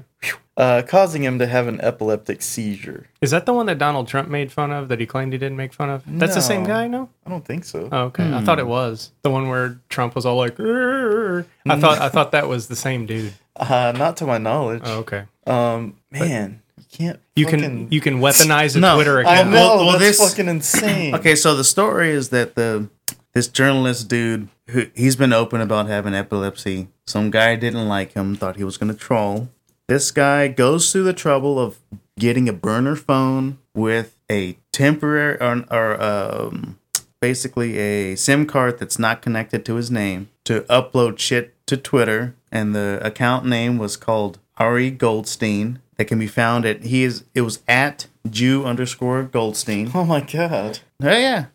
uh, 0.56 0.82
causing 0.88 1.22
him 1.22 1.38
to 1.38 1.46
have 1.46 1.68
an 1.68 1.80
epileptic 1.82 2.42
seizure. 2.42 3.06
Is 3.20 3.30
that 3.30 3.46
the 3.46 3.52
one 3.54 3.66
that 3.66 3.78
Donald 3.78 4.09
Trump 4.09 4.28
made 4.28 4.50
fun 4.50 4.72
of 4.72 4.88
that 4.88 4.98
he 4.98 5.06
claimed 5.06 5.32
he 5.32 5.38
didn't 5.38 5.56
make 5.56 5.72
fun 5.72 5.88
of? 5.88 6.02
That's 6.04 6.35
the 6.35 6.40
same 6.42 6.64
guy, 6.64 6.88
no? 6.88 7.09
I 7.24 7.30
don't 7.30 7.44
think 7.44 7.64
so. 7.64 7.88
Oh, 7.92 8.04
okay. 8.06 8.35
I 8.35 8.42
thought 8.42 8.59
it 8.59 8.66
was 8.66 9.12
the 9.22 9.30
one 9.30 9.48
where 9.48 9.78
Trump 9.88 10.16
was 10.16 10.26
all 10.26 10.37
like, 10.37 10.56
"Rrrr." 10.56 11.44
I 11.64 11.78
thought 11.80 12.00
I 12.00 12.09
thought 12.09 12.32
that 12.32 12.48
was 12.48 12.66
the 12.66 12.76
same 12.76 13.06
dude. 13.06 13.35
Uh, 13.59 13.90
not 13.96 14.18
to 14.18 14.26
my 14.26 14.37
knowledge. 14.37 14.82
Oh, 14.85 14.98
okay. 14.98 15.24
Um, 15.46 15.96
man, 16.11 16.50
You 16.52 16.65
can't. 16.90 17.20
You 17.35 17.44
fucking- 17.44 17.61
can 17.61 17.88
you 17.90 18.01
can 18.01 18.20
weaponize 18.20 18.77
a 18.77 18.81
No, 18.81 18.94
Twitter 18.94 19.18
I 19.18 19.22
account. 19.40 19.51
know 19.51 19.57
Well- 19.57 19.77
well, 19.87 19.99
that's 19.99 20.18
this- 20.18 20.31
fucking 20.31 20.49
insane. 20.49 21.14
Okay, 21.14 21.35
so 21.35 21.55
the 21.55 21.64
story 21.64 22.11
is 22.11 22.29
that 22.31 22.55
the 22.55 22.88
this 23.35 23.49
journalist 23.49 24.09
dude 24.09 24.49
who 24.70 24.87
he's 24.94 25.14
been 25.16 25.33
open 25.33 25.61
about 25.61 25.87
having 25.88 26.14
epilepsy. 26.14 26.88
Some 27.07 27.31
guy 27.31 27.55
didn't 27.57 27.87
like 27.88 28.14
him, 28.14 28.35
thought 28.35 28.57
he 28.57 28.64
was 28.64 28.79
gonna 28.79 28.94
troll. 28.94 29.49
This 29.88 30.11
guy 30.11 30.49
goes 30.49 30.90
through 30.90 31.05
the 31.05 31.12
trouble 31.12 31.59
of 31.61 31.77
getting 32.18 32.49
a 32.49 32.53
burner 32.53 32.96
phone 32.96 33.59
with 33.75 34.16
a 34.31 34.57
temporary 34.72 35.37
or, 35.40 35.64
or 35.70 36.03
um, 36.03 36.79
basically 37.20 37.79
a 37.79 38.16
SIM 38.16 38.46
card 38.46 38.79
that's 38.79 38.99
not 38.99 39.22
connected 39.22 39.64
to 39.66 39.75
his 39.75 39.90
name 39.90 40.29
to 40.44 40.62
upload 40.62 41.18
shit 41.18 41.55
to 41.66 41.77
Twitter, 41.77 42.35
and 42.51 42.75
the 42.75 42.99
account 43.03 43.44
name 43.46 43.77
was 43.79 43.96
called 43.96 44.38
Ari 44.59 44.90
Goldstein. 44.90 45.79
That 45.96 46.06
can 46.06 46.18
be 46.18 46.26
found 46.26 46.64
at 46.66 46.82
he 46.85 47.04
is 47.04 47.24
it 47.35 47.40
was 47.40 47.61
at 47.66 48.06
Jew 48.28 48.64
underscore 48.64 49.22
Goldstein. 49.22 49.90
Oh 49.94 50.04
my 50.04 50.20
god. 50.20 50.80
Oh 51.02 51.16
yeah. 51.16 51.46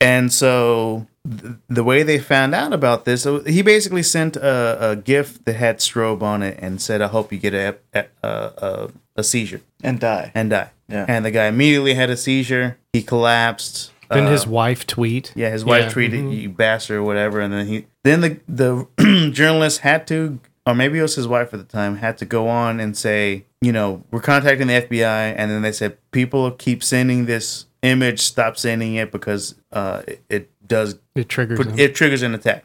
And 0.00 0.32
so 0.32 1.06
th- 1.28 1.54
the 1.68 1.84
way 1.84 2.02
they 2.02 2.18
found 2.18 2.54
out 2.54 2.72
about 2.72 3.04
this, 3.04 3.22
so 3.22 3.40
he 3.40 3.62
basically 3.62 4.02
sent 4.02 4.36
a, 4.36 4.90
a 4.92 4.96
GIF 4.96 5.44
that 5.44 5.54
had 5.56 5.78
strobe 5.78 6.22
on 6.22 6.42
it 6.42 6.58
and 6.60 6.80
said, 6.80 7.00
"I 7.02 7.06
hope 7.08 7.32
you 7.32 7.38
get 7.38 7.54
a 7.54 7.76
a, 7.94 8.04
a, 8.22 8.88
a 9.16 9.22
seizure 9.24 9.60
And 9.82 9.98
die. 10.00 10.32
and 10.34 10.50
die." 10.50 10.70
Yeah. 10.88 11.04
And 11.08 11.24
the 11.24 11.30
guy 11.30 11.46
immediately 11.46 11.94
had 11.94 12.10
a 12.10 12.16
seizure. 12.16 12.78
He 12.92 13.02
collapsed. 13.02 13.92
Then 14.08 14.26
Uh, 14.26 14.30
his 14.30 14.46
wife 14.46 14.86
tweet. 14.86 15.32
yeah, 15.34 15.50
his 15.50 15.64
wife 15.64 15.84
Yeah, 15.84 15.88
treated 15.90 16.20
mhm. 16.24 16.40
you 16.42 16.48
bastard 16.50 16.98
or 16.98 17.02
whatever, 17.02 17.40
and 17.40 17.52
then 17.52 17.66
he 17.66 17.86
then 18.04 18.20
the 18.20 18.38
the 18.48 19.30
journalist 19.32 19.80
had 19.80 20.06
to, 20.08 20.38
or 20.66 20.74
maybe 20.74 20.98
it 20.98 21.02
was 21.02 21.14
his 21.14 21.28
wife 21.28 21.54
at 21.54 21.58
the 21.60 21.64
time, 21.64 21.96
had 21.96 22.18
to 22.18 22.24
go 22.24 22.48
on 22.48 22.80
and 22.80 22.96
say, 22.96 23.44
you 23.60 23.72
know, 23.72 24.02
we're 24.10 24.20
contacting 24.20 24.66
the 24.66 24.74
FBI, 24.74 25.34
and 25.36 25.50
then 25.50 25.62
they 25.62 25.72
said 25.72 25.96
people 26.10 26.50
keep 26.50 26.82
sending 26.82 27.26
this 27.26 27.66
image, 27.82 28.20
stop 28.20 28.56
sending 28.56 28.96
it 28.96 29.12
because 29.12 29.54
uh, 29.72 30.02
it, 30.08 30.24
it 30.28 30.50
does 30.66 30.98
It 31.14 31.28
triggers 31.28 31.58
put, 31.58 31.78
it 31.78 31.94
triggers 31.94 32.22
an 32.22 32.34
attack. 32.34 32.64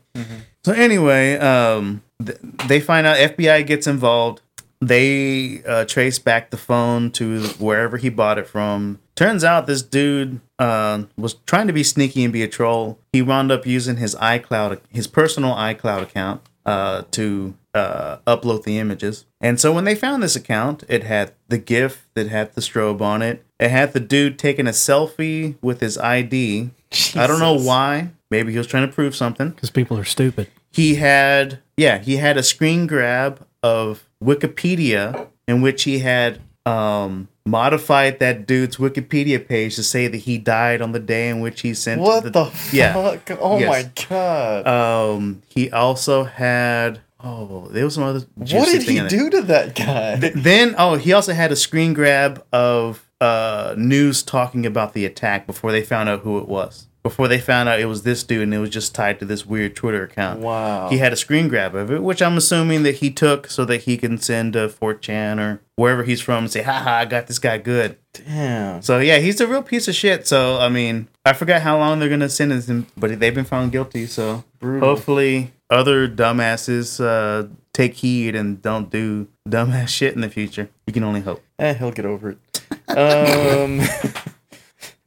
So 0.66 0.74
anyway, 0.74 1.38
um, 1.38 2.02
th- 2.24 2.38
they 2.68 2.80
find 2.80 3.06
out 3.08 3.18
FBI 3.18 3.66
gets 3.66 3.88
involved. 3.88 4.42
They 4.80 5.62
uh, 5.64 5.86
trace 5.86 6.18
back 6.18 6.50
the 6.50 6.58
phone 6.58 7.12
to 7.12 7.44
wherever 7.60 7.98
he 7.98 8.10
bought 8.10 8.40
it 8.40 8.48
from. 8.48 9.00
Turns 9.16 9.44
out 9.44 9.68
this 9.68 9.84
dude 9.84 10.42
uh, 10.58 11.04
was 11.18 11.36
trying 11.46 11.68
to 11.68 11.74
be 11.74 11.84
sneaky 11.84 12.24
and 12.24 12.34
be 12.34 12.42
a 12.42 12.48
troll. 12.48 12.98
He 13.14 13.22
wound 13.22 13.52
up 13.52 13.68
using 13.68 13.98
his 13.98 14.16
iCloud, 14.16 14.80
his 14.90 15.06
personal 15.06 15.54
iCloud 15.54 16.02
account, 16.02 16.42
uh, 16.66 17.04
to 17.12 17.56
uh, 17.74 18.18
upload 18.28 18.64
the 18.64 18.78
images. 18.80 19.26
And 19.40 19.60
so 19.60 19.72
when 19.72 19.86
they 19.86 19.96
found 19.96 20.22
this 20.22 20.36
account, 20.36 20.84
it 20.88 21.04
had 21.04 21.34
the 21.48 21.58
GIF 21.58 22.08
that 22.14 22.28
had 22.28 22.54
the 22.54 22.62
strobe 22.62 23.02
on 23.02 23.22
it. 23.22 23.44
It 23.60 23.72
had 23.72 23.94
the 23.94 24.00
dude 24.00 24.38
taking 24.38 24.68
a 24.68 24.72
selfie 24.72 25.56
with 25.62 25.80
his 25.80 25.98
ID. 25.98 26.72
I 27.16 27.28
don't 27.28 27.40
know 27.40 27.58
why. 27.58 28.10
Maybe 28.30 28.52
he 28.52 28.58
was 28.58 28.68
trying 28.68 28.88
to 28.88 28.94
prove 28.94 29.16
something. 29.16 29.50
Because 29.52 29.70
people 29.70 29.98
are 29.98 30.06
stupid. 30.06 30.48
He 30.72 30.96
had, 30.96 31.60
yeah, 31.76 31.98
he 32.00 32.18
had 32.18 32.38
a 32.38 32.44
screen 32.44 32.88
grab 32.88 33.46
of 33.62 34.08
Wikipedia 34.24 35.28
in 35.48 35.62
which 35.62 35.84
he 35.84 36.00
had 36.00 36.40
um, 36.66 37.28
modified 37.46 38.20
that 38.20 38.46
dude's 38.46 38.78
Wikipedia 38.78 39.46
page 39.48 39.76
to 39.76 39.84
say 39.84 40.08
that 40.08 40.18
he 40.18 40.38
died 40.38 40.82
on 40.82 40.92
the 40.92 41.00
day 41.00 41.30
in 41.30 41.40
which 41.40 41.62
he 41.62 41.74
sent 41.74 42.02
What 42.02 42.32
the, 42.34 42.52
yeah. 42.72 42.94
fuck? 42.94 43.38
Oh 43.42 43.60
Yes. 43.60 43.70
my 43.70 44.06
god. 44.10 44.68
Um, 44.68 45.42
he 45.48 45.72
also 45.72 46.24
had 46.24 47.00
oh, 47.24 47.68
there 47.72 47.86
was 47.86 47.96
some 47.96 48.04
other. 48.04 48.22
what 48.36 48.48
did 48.66 48.84
thing 48.84 48.92
he 48.94 48.98
in 48.98 49.06
it. 49.06 49.10
do 49.10 49.30
to 49.32 49.42
that 49.44 49.76
guy? 49.76 50.16
Then 50.18 50.76
oh, 50.78 50.96
he 50.96 51.14
also 51.14 51.34
had 51.34 51.52
a 51.52 51.56
screen 51.56 51.94
grab 51.94 52.44
of 52.54 53.08
uh 53.20 53.76
news 53.78 54.24
talking 54.24 54.66
about 54.66 54.94
the 54.94 55.06
attack 55.06 55.46
before 55.46 55.72
they 55.72 55.84
found 55.84 56.10
out 56.10 56.22
who 56.22 56.38
it 56.40 56.48
was. 56.48 56.88
Before 57.04 57.28
they 57.28 57.40
found 57.40 57.68
out 57.68 57.80
it 57.80 57.86
was 57.86 58.04
this 58.04 58.24
dude 58.24 58.44
and 58.44 58.54
it 58.54 58.60
was 58.60 58.70
just 58.70 58.94
tied 58.94 59.18
to 59.20 59.26
this 59.26 59.44
weird 59.46 59.76
Twitter 59.76 60.04
account. 60.04 60.40
Wow. 60.40 60.90
He 60.90 61.00
had 61.00 61.12
a 61.12 61.16
screen 61.16 61.48
grab 61.48 61.74
of 61.74 61.92
it, 61.92 62.04
which 62.04 62.22
I'm 62.22 62.38
assuming 62.38 62.84
that 62.84 62.96
he 62.96 63.10
took 63.10 63.48
so 63.48 63.66
that 63.66 63.82
he 63.82 63.98
can 63.98 64.20
send 64.20 64.54
to 64.54 64.68
4chan 64.68 65.40
or 65.40 65.62
wherever 65.76 66.04
he's 66.04 66.22
from 66.22 66.44
and 66.44 66.52
say, 66.52 66.62
haha, 66.62 66.92
I 66.92 67.06
got 67.06 67.26
this 67.26 67.40
guy 67.40 67.58
good. 67.58 67.98
Damn. 68.14 68.82
So 68.84 69.00
yeah, 69.00 69.18
he's 69.18 69.42
a 69.42 69.48
real 69.48 69.64
piece 69.64 69.88
of 69.88 69.96
shit. 69.96 70.28
So 70.28 70.60
I 70.60 70.70
mean, 70.70 71.08
I 71.26 71.34
forgot 71.34 71.62
how 71.64 71.78
long 71.80 72.00
they're 72.00 72.10
gonna 72.10 72.30
sentence 72.30 72.68
him, 72.68 72.86
but 72.96 73.20
they've 73.20 73.34
been 73.34 73.46
found 73.46 73.72
guilty. 73.72 74.06
So 74.06 74.44
Brutal. 74.60 74.88
hopefully, 74.90 75.54
other 75.72 76.08
dumbasses 76.08 77.04
uh, 77.04 77.48
take 77.74 77.96
heed 77.96 78.36
and 78.36 78.62
don't 78.62 78.90
do 78.92 79.28
dumbass 79.50 79.88
shit 79.98 80.14
in 80.14 80.22
the 80.22 80.30
future. 80.30 80.70
You 80.86 80.94
can 80.94 81.04
only 81.04 81.22
hope. 81.22 81.42
Eh, 81.58 81.74
he'll 81.74 81.92
get 81.92 82.06
over 82.06 82.32
it. 82.32 82.38
Um, 82.92 83.80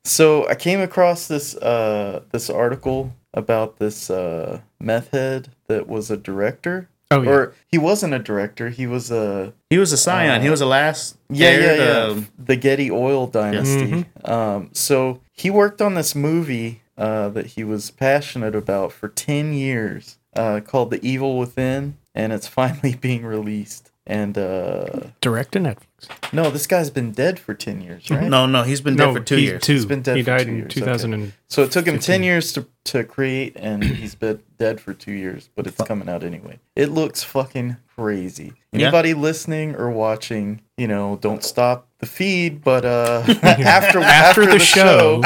so 0.04 0.48
I 0.48 0.54
came 0.54 0.80
across 0.80 1.26
this 1.28 1.54
uh 1.56 2.22
this 2.32 2.50
article 2.50 3.14
about 3.32 3.78
this 3.78 4.10
uh 4.10 4.60
meth 4.80 5.10
head 5.10 5.48
that 5.68 5.88
was 5.88 6.10
a 6.10 6.16
director. 6.16 6.88
Oh, 7.10 7.22
yeah. 7.22 7.30
Or 7.30 7.54
he 7.66 7.78
wasn't 7.78 8.14
a 8.14 8.18
director. 8.18 8.70
He 8.70 8.86
was 8.86 9.10
a 9.10 9.52
He 9.70 9.78
was 9.78 9.92
a 9.92 9.96
scion. 9.96 10.42
he 10.42 10.50
was 10.50 10.60
the 10.60 10.66
last. 10.66 11.16
yeah 11.28 11.48
heir 11.48 11.76
yeah 11.76 12.08
yeah 12.14 12.20
the 12.38 12.56
Getty 12.56 12.90
Oil 12.90 13.26
Dynasty. 13.26 14.06
Um, 14.24 14.70
so 14.72 15.20
he 15.32 15.50
worked 15.50 15.80
on 15.82 15.94
this 15.94 16.14
movie 16.14 16.80
uh, 16.96 17.28
that 17.30 17.46
he 17.48 17.64
was 17.64 17.90
passionate 17.90 18.54
about 18.54 18.92
for 18.92 19.08
ten 19.08 19.52
years, 19.52 20.18
uh, 20.34 20.60
called 20.66 20.90
The 20.90 21.04
Evil 21.06 21.38
Within, 21.38 21.98
and 22.14 22.32
it's 22.32 22.48
finally 22.60 22.94
being 22.94 23.24
released. 23.24 23.90
And 24.06 24.36
uh, 24.36 24.86
Direct 25.22 25.52
to 25.52 25.60
Netflix. 25.60 26.32
no, 26.32 26.50
this 26.50 26.66
guy's 26.66 26.90
been 26.90 27.12
dead 27.12 27.38
for 27.38 27.54
ten 27.54 27.80
years, 27.80 28.10
right? 28.10 28.28
No, 28.28 28.44
no, 28.44 28.62
he's 28.62 28.82
been 28.82 28.96
dead 28.96 29.14
for 29.14 29.20
two 29.20 29.36
he- 29.36 29.44
years. 29.44 29.62
Two. 29.62 29.72
He's 29.72 29.86
been 29.86 30.02
dead 30.02 30.16
he 30.18 30.22
for 30.22 30.32
died 30.32 30.44
two 30.44 30.50
in 30.50 30.56
years, 30.58 30.74
2000 30.74 31.14
and 31.14 31.32
So 31.48 31.62
it 31.62 31.70
took 31.72 31.86
him 31.86 31.98
10 31.98 32.22
years 32.22 32.52
to, 32.52 32.66
to 32.84 33.04
create, 33.04 33.56
and 33.56 33.82
he's 33.82 34.14
been 34.14 34.42
dead 34.58 34.78
for 34.80 34.92
two 34.92 35.12
years, 35.12 35.48
but 35.56 35.66
it's 35.66 35.80
coming 35.82 36.08
out 36.08 36.22
anyway. 36.22 36.58
It 36.76 36.90
looks 36.90 37.22
fucking 37.22 37.76
crazy. 37.96 38.52
Yeah. 38.72 38.88
Anybody 38.88 39.14
listening 39.14 39.74
or 39.76 39.88
watching, 39.90 40.60
you 40.76 40.88
know, 40.88 41.16
don't 41.22 41.42
stop 41.42 41.88
the 42.00 42.06
feed, 42.06 42.62
but 42.62 42.84
uh, 42.84 43.22
after, 43.42 44.00
after, 44.00 44.44
the 44.44 44.58
show. 44.58 45.22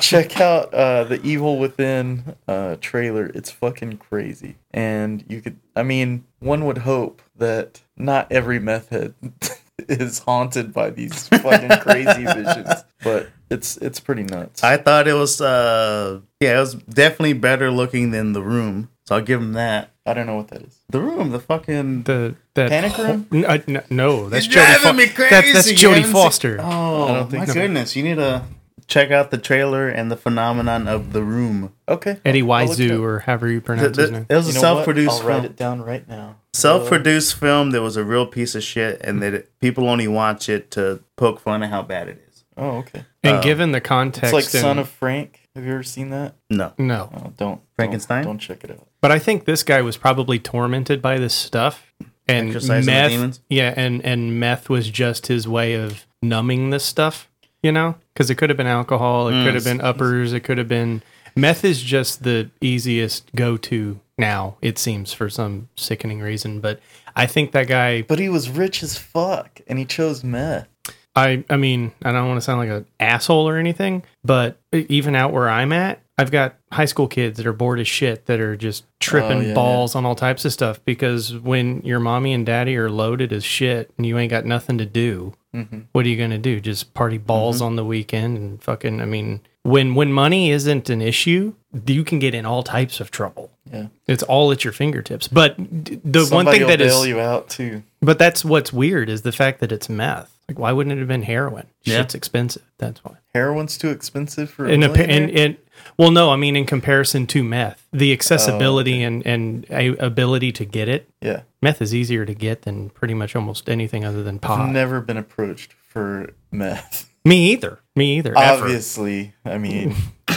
Check 0.00 0.40
out 0.40 0.72
uh, 0.74 1.04
the 1.04 1.20
Evil 1.22 1.58
Within 1.58 2.36
uh, 2.46 2.76
trailer. 2.80 3.26
It's 3.34 3.50
fucking 3.50 3.98
crazy. 3.98 4.56
And 4.72 5.24
you 5.28 5.40
could, 5.40 5.56
I 5.74 5.82
mean, 5.82 6.24
one 6.38 6.64
would 6.66 6.78
hope 6.78 7.22
that 7.36 7.80
not 7.96 8.30
every 8.30 8.58
meth 8.58 8.90
head 8.90 9.14
is 9.88 10.20
haunted 10.20 10.72
by 10.72 10.90
these 10.90 11.28
fucking 11.28 11.78
crazy 11.80 12.24
visions, 12.34 12.84
but 13.02 13.30
it's 13.50 13.76
it's 13.78 13.98
pretty 13.98 14.22
nuts. 14.22 14.62
I 14.62 14.76
thought 14.76 15.08
it 15.08 15.14
was, 15.14 15.40
uh, 15.40 16.20
yeah, 16.40 16.56
it 16.56 16.60
was 16.60 16.74
definitely 16.74 17.32
better 17.32 17.70
looking 17.70 18.10
than 18.10 18.32
The 18.32 18.42
Room. 18.42 18.90
So 19.06 19.16
I'll 19.16 19.22
give 19.22 19.40
him 19.40 19.54
that. 19.54 19.90
I 20.06 20.14
don't 20.14 20.26
know 20.26 20.36
what 20.36 20.48
that 20.48 20.62
is. 20.62 20.76
The 20.88 21.00
Room, 21.00 21.30
the 21.30 21.40
fucking. 21.40 22.04
the 22.04 22.36
that 22.54 22.68
Panic 22.70 22.92
whole- 22.92 23.06
Room? 23.06 23.26
N- 23.32 23.44
uh, 23.44 23.58
n- 23.66 23.82
no, 23.90 24.28
that's 24.28 24.46
You're 24.46 24.62
Jodie. 24.64 24.80
driving 24.82 24.96
me 24.98 25.06
Fo- 25.06 25.22
that- 25.22 25.30
that's 25.30 25.52
crazy. 25.52 25.70
You 25.70 25.76
Jodie 25.76 25.88
haven't 25.96 26.04
seen- 26.04 26.12
Foster. 26.12 26.58
Oh, 26.60 27.04
I 27.08 27.14
don't 27.14 27.30
think 27.30 27.40
my 27.40 27.44
so. 27.46 27.54
goodness. 27.54 27.96
You 27.96 28.02
need 28.04 28.16
to 28.16 28.44
check 28.90 29.10
out 29.10 29.30
the 29.30 29.38
trailer 29.38 29.88
and 29.88 30.10
the 30.10 30.16
phenomenon 30.16 30.86
of 30.86 31.12
The 31.14 31.22
Room. 31.22 31.72
Okay. 31.88 32.18
Eddie 32.24 32.42
I'll 32.42 32.66
look 32.66 32.78
it 32.78 32.82
Waizu, 32.90 32.94
up. 32.96 33.00
or 33.00 33.18
however 33.20 33.48
you 33.48 33.60
The- 33.60 33.64
pronounce 33.64 33.96
his 33.96 34.10
name. 34.10 34.26
it 34.28 34.34
was 34.34 34.46
You 34.52 34.58
a 34.58 34.60
self 34.60 34.76
what? 34.78 34.84
produced 34.84 35.22
I'll 35.22 35.26
write 35.28 35.34
film. 35.36 35.44
it 35.46 35.56
down 35.56 35.82
right 35.82 36.06
now. 36.08 36.36
Self 36.52 36.88
produced 36.88 37.36
film 37.36 37.70
that 37.70 37.80
was 37.80 37.96
a 37.96 38.04
real 38.04 38.26
piece 38.26 38.54
of 38.54 38.62
shit, 38.62 39.00
and 39.02 39.22
that 39.22 39.32
it, 39.32 39.50
people 39.60 39.88
only 39.88 40.08
watch 40.08 40.48
it 40.48 40.70
to 40.72 41.00
poke 41.16 41.40
fun 41.40 41.62
at 41.62 41.70
how 41.70 41.80
bad 41.82 42.08
it 42.08 42.22
is. 42.28 42.44
Oh, 42.56 42.78
okay. 42.78 43.04
And 43.22 43.36
uh, 43.36 43.40
given 43.40 43.72
the 43.72 43.80
context, 43.80 44.24
It's 44.24 44.32
like 44.32 44.44
Son 44.44 44.72
and- 44.72 44.80
of 44.80 44.88
Frank. 44.90 45.38
Have 45.56 45.64
you 45.64 45.72
ever 45.72 45.82
seen 45.82 46.10
that? 46.10 46.34
No. 46.48 46.72
no, 46.78 47.10
Oh, 47.12 47.32
don't. 47.36 47.60
Frankenstein? 47.76 48.22
Don't, 48.22 48.32
don't 48.34 48.38
check 48.38 48.62
it 48.62 48.70
out. 48.70 48.86
But 49.00 49.10
I 49.10 49.18
think 49.18 49.46
this 49.46 49.62
guy 49.64 49.80
was 49.82 49.96
probably 49.96 50.38
tormented 50.38 51.00
by 51.02 51.18
this 51.18 51.34
stuff, 51.34 51.92
and 52.28 52.52
meth. 52.86 53.40
Yeah, 53.48 53.74
and 53.76 54.04
and 54.04 54.38
meth 54.38 54.68
was 54.68 54.90
just 54.90 55.26
his 55.28 55.48
way 55.48 55.74
of 55.74 56.06
numbing 56.22 56.70
this 56.70 56.84
stuff. 56.84 57.28
You 57.62 57.72
know, 57.72 57.96
because 58.14 58.30
it 58.30 58.36
could 58.36 58.48
have 58.50 58.56
been 58.56 58.66
alcohol, 58.66 59.28
it 59.28 59.32
Mm. 59.32 59.44
could 59.44 59.54
have 59.54 59.64
been 59.64 59.80
uppers, 59.80 60.32
it 60.32 60.40
could 60.40 60.56
have 60.58 60.68
been 60.68 61.02
meth. 61.36 61.64
Is 61.64 61.82
just 61.82 62.22
the 62.22 62.50
easiest 62.60 63.30
go 63.34 63.56
to 63.58 64.00
now. 64.16 64.56
It 64.62 64.78
seems 64.78 65.12
for 65.12 65.28
some 65.28 65.68
sickening 65.76 66.20
reason, 66.20 66.60
but 66.60 66.80
I 67.14 67.26
think 67.26 67.52
that 67.52 67.66
guy. 67.68 68.02
But 68.02 68.18
he 68.18 68.28
was 68.30 68.48
rich 68.48 68.82
as 68.82 68.96
fuck, 68.96 69.60
and 69.66 69.78
he 69.78 69.84
chose 69.84 70.24
meth. 70.24 70.68
I 71.14 71.44
I 71.50 71.56
mean, 71.56 71.92
I 72.04 72.12
don't 72.12 72.28
want 72.28 72.38
to 72.38 72.44
sound 72.44 72.60
like 72.60 72.70
an 72.70 72.86
asshole 72.98 73.46
or 73.48 73.58
anything, 73.58 74.04
but 74.24 74.58
even 74.72 75.14
out 75.14 75.32
where 75.32 75.50
I'm 75.50 75.72
at, 75.72 76.00
I've 76.20 76.30
got 76.30 76.56
high 76.72 76.84
school 76.84 77.08
kids 77.08 77.36
that 77.38 77.46
are 77.46 77.52
bored 77.52 77.80
as 77.80 77.88
shit 77.88 78.26
that 78.26 78.40
are 78.40 78.56
just 78.56 78.84
tripping 79.00 79.38
Oh, 79.38 79.40
yeah, 79.40 79.54
balls 79.54 79.94
on 79.94 80.04
all 80.04 80.14
types 80.14 80.44
of 80.44 80.52
stuff 80.52 80.78
because 80.84 81.34
when 81.36 81.80
your 81.82 81.98
mommy 82.00 82.32
and 82.32 82.44
daddy 82.44 82.76
are 82.76 82.90
loaded 82.90 83.32
as 83.32 83.42
shit 83.44 83.90
and 83.96 84.04
you 84.06 84.18
ain't 84.18 84.30
got 84.30 84.44
nothing 84.44 84.78
to 84.78 84.86
do, 84.86 85.34
Mm-hmm. 85.52 85.80
what 85.90 86.06
are 86.06 86.08
you 86.08 86.16
gonna 86.16 86.38
do? 86.38 86.60
Just 86.60 86.94
party 86.94 87.18
balls 87.18 87.60
on 87.60 87.74
the 87.74 87.84
weekend 87.84 88.36
and 88.38 88.62
fucking? 88.62 89.00
I 89.00 89.04
mean, 89.04 89.40
when 89.64 89.96
when 89.96 90.12
money 90.12 90.52
isn't 90.52 90.88
an 90.88 91.02
issue, 91.02 91.54
you 91.86 92.04
can 92.04 92.20
get 92.20 92.34
in 92.36 92.46
all 92.46 92.62
types 92.62 93.00
of 93.00 93.10
trouble. 93.10 93.50
Yeah. 93.72 93.88
It's 94.06 94.22
all 94.22 94.52
at 94.52 94.62
your 94.62 94.72
fingertips. 94.72 95.26
But 95.26 95.56
d- 95.84 96.00
the 96.04 96.24
one 96.26 96.46
thing 96.46 96.68
that 96.68 96.80
is 96.80 96.92
bail 96.92 97.04
you 97.04 97.18
out 97.18 97.48
too. 97.48 97.82
But 98.02 98.18
that's 98.18 98.44
what's 98.44 98.72
weird 98.72 99.08
is 99.10 99.22
the 99.22 99.32
fact 99.32 99.60
that 99.60 99.70
it's 99.72 99.88
meth. 99.88 100.34
Like, 100.48 100.58
why 100.58 100.72
wouldn't 100.72 100.94
it 100.94 100.98
have 100.98 101.08
been 101.08 101.22
heroin? 101.22 101.66
Yeah. 101.82 101.98
Shit's 101.98 102.14
expensive. 102.14 102.62
That's 102.78 103.04
why. 103.04 103.16
Heroin's 103.34 103.76
too 103.78 103.90
expensive 103.90 104.50
for 104.50 104.66
In, 104.66 104.82
a, 104.82 104.88
millionaire? 104.88 105.16
in, 105.16 105.28
in, 105.28 105.56
well, 105.98 106.10
no, 106.10 106.30
I 106.30 106.36
mean 106.36 106.56
in 106.56 106.66
comparison 106.66 107.26
to 107.28 107.44
meth, 107.44 107.86
Oh, 107.94 107.98
the 107.98 108.12
accessibility 108.12 109.02
and 109.02 109.24
and 109.26 109.66
a, 109.70 109.88
ability 110.04 110.50
to 110.52 110.64
get 110.64 110.88
it. 110.88 111.08
yeah. 111.20 111.42
Meth 111.62 111.80
is 111.82 111.94
easier 111.94 112.24
to 112.24 112.34
get 112.34 112.62
than 112.62 112.88
pretty 112.90 113.14
much 113.14 113.36
almost 113.36 113.68
anything 113.68 114.04
other 114.04 114.22
than 114.22 114.38
pot. 114.38 114.60
I've 114.60 114.72
never 114.72 115.00
been 115.02 115.16
approached 115.18 115.72
for 115.74 116.32
meth. 116.50 117.08
Me 117.24 117.52
either. 117.52 117.80
Me 117.94 118.16
either. 118.16 118.36
ever. 118.36 118.64
Obviously, 118.64 119.34
I 119.44 119.58
mean, 119.58 119.94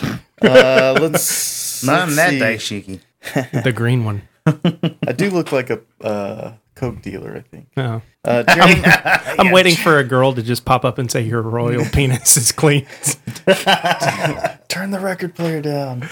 uh, 0.42 0.98
let's 1.02 1.84
Not 1.84 2.10
in 2.10 2.16
let's 2.16 2.40
that 2.40 2.60
see. 2.60 3.00
dashiki. 3.34 3.64
The 3.64 3.72
green 3.72 4.04
one. 4.04 4.24
I 4.46 5.14
do 5.14 5.30
look 5.30 5.52
like 5.54 5.70
a 5.70 5.80
uh, 6.02 6.54
coke 6.76 7.02
dealer, 7.02 7.36
I 7.36 7.42
think. 7.42 7.68
No. 7.76 8.02
Uh, 8.26 8.44
Jeremy, 8.44 8.82
I'm 9.40 9.52
waiting 9.52 9.76
for 9.76 10.00
a 10.00 10.04
girl 10.04 10.34
to 10.34 10.44
just 10.44 10.66
pop 10.66 10.86
up 10.86 10.98
and 10.98 11.12
say 11.12 11.22
your 11.22 11.42
royal 11.42 11.86
penis 11.94 12.38
is 12.38 12.52
clean. 12.52 12.86
turn 14.68 14.92
the 14.92 15.00
record 15.02 15.36
player 15.36 15.62
down. 15.62 16.08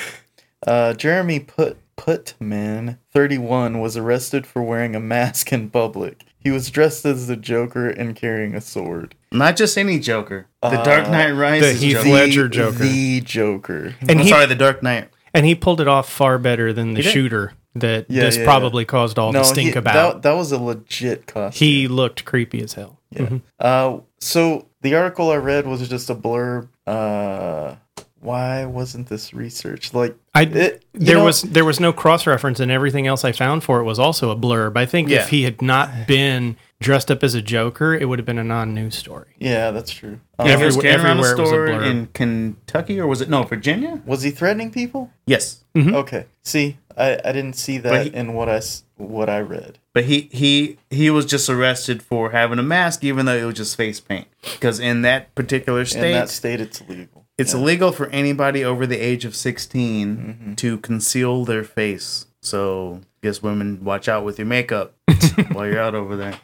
Uh, 0.66 0.94
Jeremy 0.94 1.40
Put 1.40 1.78
Putman, 1.98 2.98
31, 3.14 3.80
was 3.80 3.98
arrested 3.98 4.46
for 4.46 4.62
wearing 4.62 4.96
a 4.96 5.00
mask 5.00 5.52
in 5.54 5.70
public. 5.70 6.24
He 6.40 6.50
was 6.50 6.72
dressed 6.72 7.06
as 7.06 7.28
the 7.28 7.36
Joker 7.36 7.90
and 7.90 8.16
carrying 8.16 8.56
a 8.56 8.62
sword. 8.62 9.14
Not 9.32 9.56
just 9.56 9.78
any 9.78 10.00
Joker. 10.00 10.48
The 10.64 10.82
Dark 10.84 11.10
Knight 11.10 11.32
Rises 11.32 11.80
the 11.80 11.86
Heath 11.88 11.98
Joker. 11.98 12.10
Ledger 12.10 12.50
Joker. 12.50 12.78
The 12.80 13.22
Joker. 13.22 13.96
And 14.02 14.12
I'm 14.12 14.20
he 14.20 14.30
sorry, 14.30 14.48
the 14.48 14.56
Dark 14.56 14.82
Knight. 14.82 15.10
and 15.34 15.46
he 15.46 15.54
pulled 15.54 15.80
it 15.80 15.88
off 15.88 16.10
far 16.10 16.40
better 16.40 16.74
than 16.74 16.96
the 16.96 17.04
shooter 17.04 17.54
that 17.76 18.06
Yeah, 18.10 18.24
this 18.24 18.38
yeah, 18.38 18.44
probably 18.46 18.86
caused 18.86 19.18
all 19.20 19.32
the 19.32 19.44
stink 19.44 19.74
he- 19.74 19.78
about. 19.80 19.94
That, 20.16 20.22
that 20.30 20.36
was 20.38 20.52
a 20.52 20.58
legit 20.60 21.26
costume. 21.28 21.58
he 21.66 21.88
looked 21.88 22.26
creepy 22.26 22.62
as 22.64 22.74
hell. 22.74 23.00
Yeah. 23.12 23.40
Uh, 23.60 24.00
so 24.20 24.68
the 24.82 24.96
article 24.96 25.32
I 25.32 25.36
read 25.38 25.68
was 25.68 25.88
just 25.90 26.10
a 26.10 26.16
blurb. 26.16 26.70
Uh, 26.88 27.76
why 28.20 28.66
wasn't 28.66 29.08
this 29.08 29.34
research? 29.34 29.94
Like, 29.94 30.16
I 30.36 30.44
it, 30.44 30.86
there 30.94 31.18
know- 31.18 31.26
was 31.26 31.42
there 31.42 31.66
was 31.66 31.80
no 31.80 31.92
cross 31.92 32.28
reference 32.28 32.60
and 32.60 32.72
everything 32.72 33.08
else 33.08 33.26
I 33.26 33.32
found 33.32 33.64
for 33.64 33.80
it 33.80 33.84
was 33.84 34.00
also 34.00 34.30
a 34.32 34.36
blurb. 34.36 34.78
I 34.78 34.86
think 34.86 35.10
Yeah. 35.10 35.24
if 35.24 35.30
he 35.30 35.44
had 35.44 35.62
not 35.62 36.08
been 36.08 36.56
dressed 36.82 37.10
up 37.10 37.24
as 37.24 37.34
a 37.36 37.42
Joker, 37.42 37.94
it 37.94 38.10
would 38.10 38.20
have 38.20 38.26
been 38.26 38.38
a 38.40 38.44
non-news 38.44 38.96
story. 38.96 39.28
Yeah, 39.40 39.72
that's 39.72 39.92
true. 39.92 40.20
Um, 40.38 40.48
He 40.48 40.54
was 40.56 40.76
Everywhere- 40.78 40.82
carrying 40.82 41.06
around 41.06 41.18
a 41.18 41.20
everywhere 41.22 41.34
it 41.38 41.42
was 41.42 41.52
a 41.52 41.78
blur. 41.80 41.84
in 41.92 42.08
Kentucky, 42.08 43.00
or 43.00 43.08
was 43.08 43.22
it 43.22 43.30
no 43.30 43.44
Virginia? 43.44 44.02
was 44.06 44.24
he 44.24 44.32
threatening 44.32 44.72
people? 44.72 45.10
Yes, 45.26 45.64
Okay. 45.76 46.26
See, 46.44 46.78
I, 46.98 47.18
I 47.24 47.32
didn't 47.32 47.54
see 47.56 47.78
that 47.78 47.90
But 47.90 48.04
he- 48.08 48.14
in 48.14 48.34
what 48.34 48.50
I 48.50 48.56
s- 48.56 48.84
what 48.98 49.30
I 49.30 49.40
read. 49.40 49.78
but 49.94 50.04
he 50.04 50.30
he 50.34 50.78
he 50.90 51.10
was 51.10 51.26
just 51.26 51.50
arrested 51.50 52.04
for 52.04 52.32
having 52.32 52.60
a 52.60 52.64
mask, 52.64 53.04
even 53.06 53.26
though 53.26 53.36
it 53.38 53.46
was 53.46 53.56
just 53.56 53.78
face 53.78 54.00
paint. 54.02 54.28
Because 54.42 54.80
in 54.80 55.02
that 55.04 55.34
particular 55.34 55.86
state, 55.86 56.00
In 56.00 56.04
state, 56.04 56.14
that 56.14 56.30
state, 56.30 56.62
it's 56.62 56.82
illegal. 56.82 57.26
it's 57.38 57.54
illegal 57.54 57.92
for 57.94 58.08
anybody 58.10 58.66
over 58.66 58.86
the 58.86 58.98
age 59.00 59.24
of 59.24 59.34
16 59.36 60.54
to 60.58 60.78
conceal 60.80 61.46
their 61.46 61.64
face. 61.64 62.26
So, 62.42 63.02
guess 63.24 63.42
women, 63.42 63.84
watch 63.84 64.10
out 64.10 64.26
with 64.26 64.38
your 64.40 64.48
makeup 64.48 64.94
while 65.54 65.66
you're 65.68 65.80
out 65.80 65.96
over 65.96 66.16
there. 66.18 66.36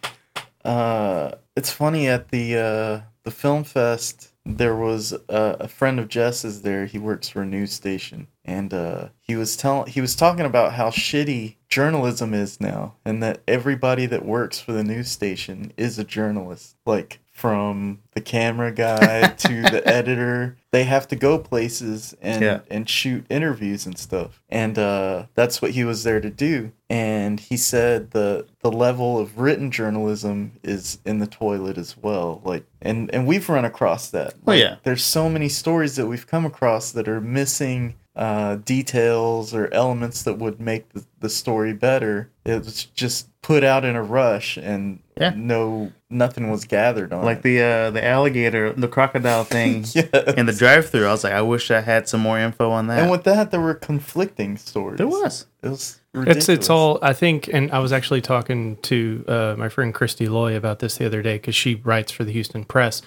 Uh, 0.67 1.31
it's 1.55 1.71
funny 1.71 2.09
at 2.09 2.27
the 2.27 2.57
uh, 2.57 3.01
the 3.23 3.31
film 3.31 3.63
fest. 3.63 4.33
There 4.45 4.75
was 4.75 5.13
a, 5.13 5.57
a 5.61 5.67
friend 5.69 5.97
of 5.97 6.09
Jess's 6.09 6.61
there. 6.61 6.85
He 6.85 6.99
works 6.99 7.29
for 7.29 7.41
a 7.41 7.45
news 7.45 7.71
station, 7.71 8.27
and 8.43 8.73
uh, 8.73 9.09
he 9.21 9.37
was 9.37 9.55
telling 9.55 9.89
he 9.89 10.01
was 10.01 10.13
talking 10.13 10.45
about 10.45 10.73
how 10.73 10.89
shitty 10.89 11.55
journalism 11.69 12.33
is 12.33 12.59
now, 12.59 12.95
and 13.05 13.23
that 13.23 13.41
everybody 13.47 14.05
that 14.07 14.25
works 14.25 14.59
for 14.59 14.73
the 14.73 14.83
news 14.83 15.09
station 15.09 15.71
is 15.77 15.97
a 15.97 16.03
journalist. 16.03 16.75
Like 16.85 17.19
from 17.37 17.99
the 18.13 18.19
camera 18.21 18.71
guy 18.71 19.27
to 19.27 19.61
the 19.61 19.83
editor, 19.87 20.57
they 20.71 20.85
have 20.85 21.07
to 21.07 21.15
go 21.15 21.37
places 21.37 22.15
and 22.19 22.41
Yeah. 22.41 22.59
and 22.71 22.89
shoot 22.89 23.25
interviews 23.29 23.85
and 23.85 23.95
stuff. 23.95 24.41
And 24.49 24.79
uh, 24.79 25.27
that's 25.35 25.61
what 25.61 25.71
he 25.71 25.83
was 25.83 26.03
there 26.03 26.19
to 26.19 26.31
do. 26.31 26.71
And 26.89 27.39
he 27.39 27.55
said 27.57 28.11
the 28.11 28.47
the 28.61 28.71
level 28.71 29.19
of 29.19 29.37
written 29.37 29.69
journalism 29.69 30.53
is 30.63 30.97
in 31.05 31.19
the 31.19 31.27
toilet 31.27 31.77
as 31.77 31.95
well. 31.95 32.41
Like 32.43 32.65
and 32.81 33.13
and 33.13 33.27
we've 33.27 33.47
run 33.49 33.65
across 33.65 34.09
that. 34.09 34.33
Oh, 34.47 34.53
yeah. 34.53 34.77
There's 34.83 35.03
so 35.03 35.29
many 35.29 35.47
stories 35.47 35.95
that 35.97 36.07
we've 36.07 36.25
come 36.25 36.45
across 36.45 36.91
that 36.93 37.07
are 37.07 37.21
missing 37.21 37.95
uh, 38.17 38.55
details 38.57 39.53
or 39.53 39.71
elements 39.73 40.23
that 40.23 40.39
would 40.39 40.59
make 40.59 40.89
the, 40.89 41.05
the 41.19 41.29
story 41.29 41.71
better. 41.73 42.29
It 42.45 42.65
was 42.65 42.85
just 42.85 43.29
put 43.41 43.63
out 43.63 43.85
in 43.85 43.95
a 43.95 44.01
rush 44.03 44.57
and 44.57 44.99
Yeah. 45.19 45.33
no 45.35 45.91
nothing 46.09 46.49
was 46.49 46.65
gathered 46.65 47.11
on 47.13 47.23
Like 47.23 47.37
it. 47.39 47.43
the 47.43 47.61
uh, 47.61 47.91
the 47.91 48.03
alligator, 48.03 48.73
the 48.73 48.87
crocodile 48.87 49.43
thing 49.55 49.85
Yes. 49.93 50.09
in 50.35 50.45
the 50.47 50.53
drive-through. 50.53 51.05
I 51.05 51.11
was 51.11 51.23
like, 51.23 51.33
I 51.33 51.41
wish 51.41 51.69
I 51.69 51.81
had 51.81 52.09
some 52.09 52.21
more 52.21 52.39
info 52.39 52.71
on 52.71 52.87
that. 52.87 52.99
And 52.99 53.11
with 53.11 53.23
that, 53.25 53.51
there 53.51 53.61
were 53.61 53.75
conflicting 53.75 54.57
stories. 54.57 54.97
there 54.97 55.07
was. 55.07 55.45
It 55.61 55.69
was 55.69 55.99
ridiculous. 56.13 56.49
It's 56.49 56.49
it's 56.49 56.69
all 56.69 56.97
I 57.03 57.13
think, 57.13 57.47
and 57.53 57.71
I 57.71 57.79
was 57.79 57.91
actually 57.93 58.21
talking 58.21 58.77
to 58.83 59.23
uh, 59.27 59.55
my 59.57 59.69
friend 59.69 59.93
Christy 59.93 60.27
Loy 60.27 60.55
about 60.55 60.79
this 60.79 60.97
the 60.97 61.05
other 61.05 61.21
day 61.21 61.35
because 61.35 61.55
she 61.55 61.75
writes 61.75 62.11
for 62.11 62.23
the 62.23 62.31
Houston 62.31 62.63
Press, 62.63 63.01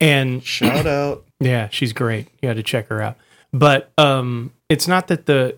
and 0.00 0.42
Shout 0.42 0.86
out. 0.86 1.24
yeah, 1.40 1.68
she's 1.70 1.92
great. 1.92 2.26
You 2.42 2.48
got 2.48 2.54
to 2.54 2.62
check 2.62 2.88
her 2.88 3.00
out. 3.00 3.16
But 3.52 3.90
um, 3.98 4.52
it's 4.68 4.86
not 4.88 5.08
that 5.08 5.26
the 5.26 5.56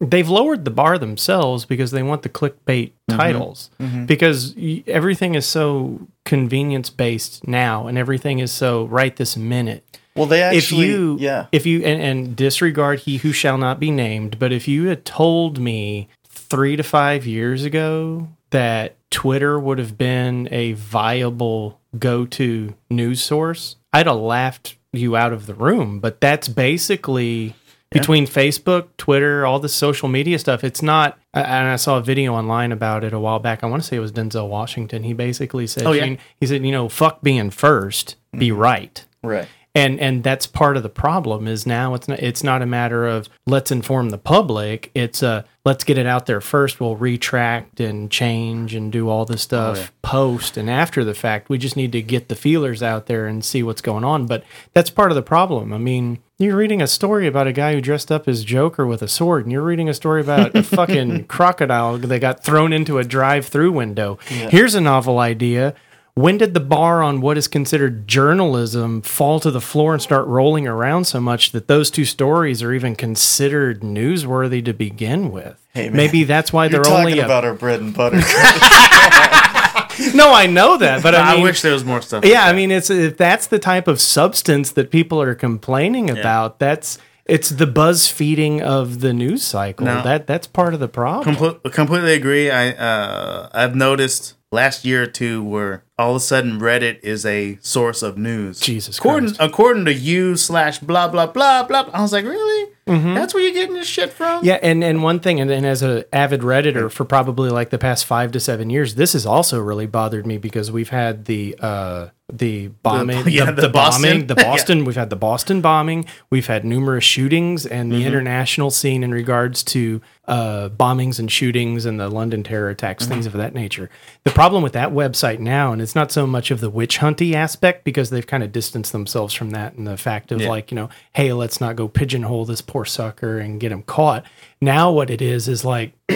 they've 0.00 0.28
lowered 0.28 0.64
the 0.64 0.70
bar 0.70 0.98
themselves 0.98 1.64
because 1.64 1.92
they 1.92 2.02
want 2.02 2.22
the 2.22 2.28
clickbait 2.28 2.92
titles. 3.08 3.70
Because 4.06 4.54
everything 4.86 5.34
is 5.34 5.46
so 5.46 6.08
convenience 6.24 6.90
based 6.90 7.46
now, 7.46 7.86
and 7.86 7.96
everything 7.96 8.38
is 8.38 8.52
so 8.52 8.84
right 8.84 9.14
this 9.16 9.36
minute. 9.36 9.84
Well, 10.14 10.26
they 10.26 10.42
actually, 10.42 10.84
if 10.86 10.90
you 10.90 11.16
yeah, 11.20 11.46
if 11.52 11.64
you 11.64 11.82
and, 11.84 12.02
and 12.02 12.36
disregard 12.36 13.00
he 13.00 13.16
who 13.18 13.32
shall 13.32 13.56
not 13.56 13.80
be 13.80 13.90
named 13.90 14.38
but 14.38 14.52
if 14.52 14.68
you 14.68 14.88
had 14.88 15.06
told 15.06 15.58
me 15.58 16.08
three 16.24 16.76
to 16.76 16.82
five 16.82 17.26
years 17.26 17.64
ago 17.64 18.28
that 18.50 18.96
twitter 19.10 19.58
would 19.58 19.78
have 19.78 19.96
been 19.96 20.48
a 20.50 20.72
viable 20.74 21.80
go-to 21.98 22.74
news 22.90 23.22
source 23.22 23.76
i'd 23.94 24.06
have 24.06 24.16
laughed 24.16 24.76
you 24.92 25.16
out 25.16 25.32
of 25.32 25.46
the 25.46 25.54
room 25.54 26.00
but 26.00 26.20
that's 26.20 26.48
basically 26.48 27.54
between 27.90 28.26
facebook 28.26 28.88
twitter 28.96 29.44
all 29.44 29.58
the 29.58 29.68
social 29.68 30.08
media 30.08 30.38
stuff. 30.38 30.64
It's 30.64 30.82
not 30.82 31.18
and 31.34 31.68
i 31.68 31.76
saw 31.76 31.98
a 31.98 32.02
video 32.02 32.34
online 32.34 32.72
about 32.72 33.04
it 33.04 33.12
a 33.12 33.18
while 33.18 33.38
back. 33.38 33.62
I 33.62 33.66
want 33.66 33.82
to 33.82 33.88
say 33.88 33.96
it 33.96 34.00
was 34.00 34.12
denzel 34.12 34.48
washington. 34.48 35.02
He 35.02 35.12
basically 35.12 35.66
said 35.66 35.86
Oh, 35.86 35.92
yeah. 35.92 36.16
he 36.40 36.46
said 36.46 36.64
you 36.64 36.72
know 36.72 36.88
fuck 36.88 37.22
being 37.22 37.50
first 37.50 38.16
be 38.32 38.48
mm-hmm. 38.48 38.58
right. 38.58 39.04
Right. 39.22 39.48
And 39.74 39.98
and 40.00 40.22
that's 40.22 40.46
part 40.46 40.76
of 40.76 40.82
the 40.82 40.90
problem 40.90 41.48
is 41.48 41.66
now 41.66 41.94
it's 41.94 42.06
not 42.06 42.18
it's 42.18 42.44
not 42.44 42.60
a 42.60 42.66
matter 42.66 43.06
of 43.06 43.28
let's 43.46 43.70
inform 43.70 44.10
the 44.10 44.18
public. 44.18 44.90
It's 44.94 45.22
a 45.22 45.46
let's 45.64 45.82
get 45.82 45.96
it 45.96 46.06
out 46.06 46.26
there 46.26 46.42
first. 46.42 46.78
We'll 46.78 46.96
retract 46.96 47.80
and 47.80 48.10
change 48.10 48.74
and 48.74 48.92
do 48.92 49.08
all 49.08 49.24
this 49.24 49.42
oh, 49.52 49.74
stuff 49.74 49.92
post 50.02 50.58
and 50.58 50.68
after 50.68 51.04
the 51.04 51.14
fact. 51.14 51.48
We 51.48 51.56
just 51.56 51.76
need 51.76 51.92
to 51.92 52.02
get 52.02 52.28
the 52.28 52.34
feelers 52.34 52.82
out 52.82 53.06
there 53.06 53.26
and 53.26 53.42
see 53.42 53.62
what's 53.62 53.80
going 53.80 54.04
on. 54.04 54.26
But 54.26 54.44
that's 54.74 54.90
part 54.90 55.10
of 55.10 55.14
the 55.14 55.22
problem. 55.22 55.72
I 55.72 55.78
mean 55.78 56.18
you're 56.38 56.56
reading 56.56 56.82
a 56.82 56.88
story 56.88 57.26
about 57.26 57.46
a 57.46 57.52
guy 57.52 57.72
who 57.72 57.80
dressed 57.80 58.10
up 58.10 58.26
as 58.26 58.44
Joker 58.44 58.84
with 58.84 59.00
a 59.00 59.06
sword, 59.06 59.44
and 59.44 59.52
you're 59.52 59.62
reading 59.62 59.88
a 59.88 59.94
story 59.94 60.20
about 60.20 60.56
a 60.56 60.64
fucking 60.64 61.24
crocodile 61.28 61.98
that 61.98 62.18
got 62.18 62.42
thrown 62.42 62.72
into 62.72 62.98
a 62.98 63.04
drive-through 63.04 63.70
window. 63.70 64.18
Here's 64.26 64.74
a 64.74 64.80
novel 64.80 65.20
idea. 65.20 65.76
When 66.14 66.36
did 66.36 66.52
the 66.52 66.60
bar 66.60 67.02
on 67.02 67.22
what 67.22 67.38
is 67.38 67.48
considered 67.48 68.06
journalism 68.06 69.00
fall 69.00 69.40
to 69.40 69.50
the 69.50 69.62
floor 69.62 69.94
and 69.94 70.02
start 70.02 70.26
rolling 70.26 70.66
around 70.66 71.06
so 71.06 71.20
much 71.20 71.52
that 71.52 71.68
those 71.68 71.90
two 71.90 72.04
stories 72.04 72.62
are 72.62 72.74
even 72.74 72.94
considered 72.94 73.80
newsworthy 73.80 74.62
to 74.66 74.74
begin 74.74 75.30
with? 75.30 75.58
Hey, 75.72 75.88
man. 75.88 75.96
Maybe 75.96 76.24
that's 76.24 76.52
why 76.52 76.66
You're 76.66 76.82
they're 76.82 76.82
talking 76.82 77.06
only 77.06 77.18
a, 77.20 77.24
about 77.24 77.46
our 77.46 77.54
bread 77.54 77.80
and 77.80 77.94
butter. 77.94 78.16
no. 80.14 80.34
I 80.34 80.46
know 80.50 80.76
that, 80.76 81.02
but 81.02 81.14
I, 81.14 81.38
I, 81.38 81.42
wish 81.42 81.62
there 81.62 81.72
was 81.72 81.84
more 81.84 82.02
stuff. 82.02 82.26
yeah, 82.26 82.44
I 82.44 82.52
mean, 82.52 82.70
it's 82.70 82.90
if 82.90 83.16
that's 83.16 83.46
the 83.46 83.58
type 83.58 83.88
of 83.88 83.98
substance 83.98 84.72
that 84.72 84.90
people 84.90 85.22
are 85.22 85.34
complaining 85.34 86.10
about. 86.10 86.58
That's 86.58 86.98
it's 87.26 87.50
the 87.50 87.66
buzz 87.66 88.08
feeding 88.08 88.60
of 88.62 89.00
the 89.00 89.12
news 89.12 89.42
cycle. 89.42 89.86
No. 89.86 90.02
That 90.02 90.26
that's 90.26 90.46
part 90.46 90.74
of 90.74 90.80
the 90.80 90.88
problem. 90.88 91.36
Comple- 91.36 91.72
completely 91.72 92.14
agree. 92.14 92.50
I 92.50 92.70
uh, 92.70 93.48
I've 93.52 93.74
noticed 93.76 94.34
last 94.50 94.84
year 94.84 95.04
or 95.04 95.06
two 95.06 95.42
where 95.42 95.84
all 95.98 96.10
of 96.10 96.16
a 96.16 96.20
sudden 96.20 96.60
Reddit 96.60 97.00
is 97.02 97.24
a 97.24 97.58
source 97.62 98.02
of 98.02 98.18
news. 98.18 98.60
Jesus 98.60 98.98
according 98.98 99.30
Christ. 99.30 99.40
according 99.40 99.84
to 99.86 99.94
you 99.94 100.36
slash 100.36 100.78
blah 100.78 101.08
blah 101.08 101.26
blah 101.26 101.62
blah. 101.64 101.88
I 101.92 102.02
was 102.02 102.12
like, 102.12 102.24
really? 102.24 102.72
That's 102.84 103.32
where 103.32 103.42
you're 103.42 103.52
getting 103.52 103.76
this 103.76 103.86
shit 103.86 104.12
from? 104.12 104.38
Mm-hmm. 104.38 104.46
Yeah, 104.46 104.58
and, 104.60 104.82
and 104.82 105.02
one 105.02 105.20
thing, 105.20 105.40
and, 105.40 105.50
and 105.50 105.64
as 105.64 105.82
an 105.82 106.04
avid 106.12 106.40
redditor 106.40 106.90
for 106.90 107.04
probably 107.04 107.48
like 107.48 107.70
the 107.70 107.78
past 107.78 108.04
five 108.04 108.32
to 108.32 108.40
seven 108.40 108.70
years, 108.70 108.96
this 108.96 109.12
has 109.12 109.24
also 109.24 109.60
really 109.60 109.86
bothered 109.86 110.26
me 110.26 110.36
because 110.36 110.70
we've 110.70 110.88
had 110.90 111.26
the 111.26 111.56
uh, 111.60 112.08
the 112.38 112.68
bombing, 112.68 113.28
yeah, 113.28 113.44
the, 113.46 113.52
the 113.52 113.62
the 113.62 113.68
Boston. 113.68 114.02
bombing, 114.10 114.26
the 114.26 114.34
Boston. 114.34 114.84
We've 114.84 114.96
had 114.96 115.10
the 115.10 115.16
Boston 115.16 115.60
bombing. 115.60 116.06
We've 116.30 116.46
had 116.46 116.64
numerous 116.64 117.04
shootings, 117.04 117.66
and 117.66 117.92
Mm-hmm. 117.92 118.00
the 118.00 118.06
international 118.06 118.70
scene 118.70 119.02
in 119.04 119.12
regards 119.12 119.62
to 119.64 120.00
uh, 120.26 120.68
bombings 120.70 121.18
and 121.18 121.30
shootings 121.30 121.84
and 121.84 121.98
the 122.00 122.08
London 122.08 122.42
terror 122.42 122.70
attacks, 122.70 123.04
Mm-hmm. 123.04 123.12
things 123.12 123.26
of 123.26 123.32
that 123.34 123.54
nature. 123.54 123.90
The 124.24 124.30
problem 124.30 124.62
with 124.62 124.72
that 124.72 124.90
website 124.92 125.38
now, 125.40 125.72
and 125.72 125.82
it's 125.82 125.94
not 125.94 126.10
so 126.12 126.26
much 126.26 126.50
of 126.50 126.60
the 126.60 126.70
witch 126.70 127.00
hunty 127.00 127.34
aspect 127.34 127.84
because 127.84 128.10
they've 128.10 128.26
kind 128.26 128.42
of 128.42 128.52
distanced 128.52 128.92
themselves 128.92 129.34
from 129.34 129.50
that 129.50 129.74
and 129.74 129.86
the 129.86 129.96
fact 129.96 130.32
of 130.32 130.40
Yeah. 130.40 130.48
like 130.48 130.70
you 130.70 130.76
know, 130.76 130.88
hey, 131.14 131.32
let's 131.32 131.60
not 131.60 131.76
go 131.76 131.88
pigeonhole 131.88 132.44
this 132.46 132.60
poor 132.62 132.84
sucker 132.84 133.38
and 133.38 133.60
get 133.60 133.72
him 133.72 133.82
caught. 133.82 134.24
Now 134.60 134.90
what 134.92 135.10
it 135.10 135.20
is 135.20 135.48
is 135.48 135.64
like 135.64 135.92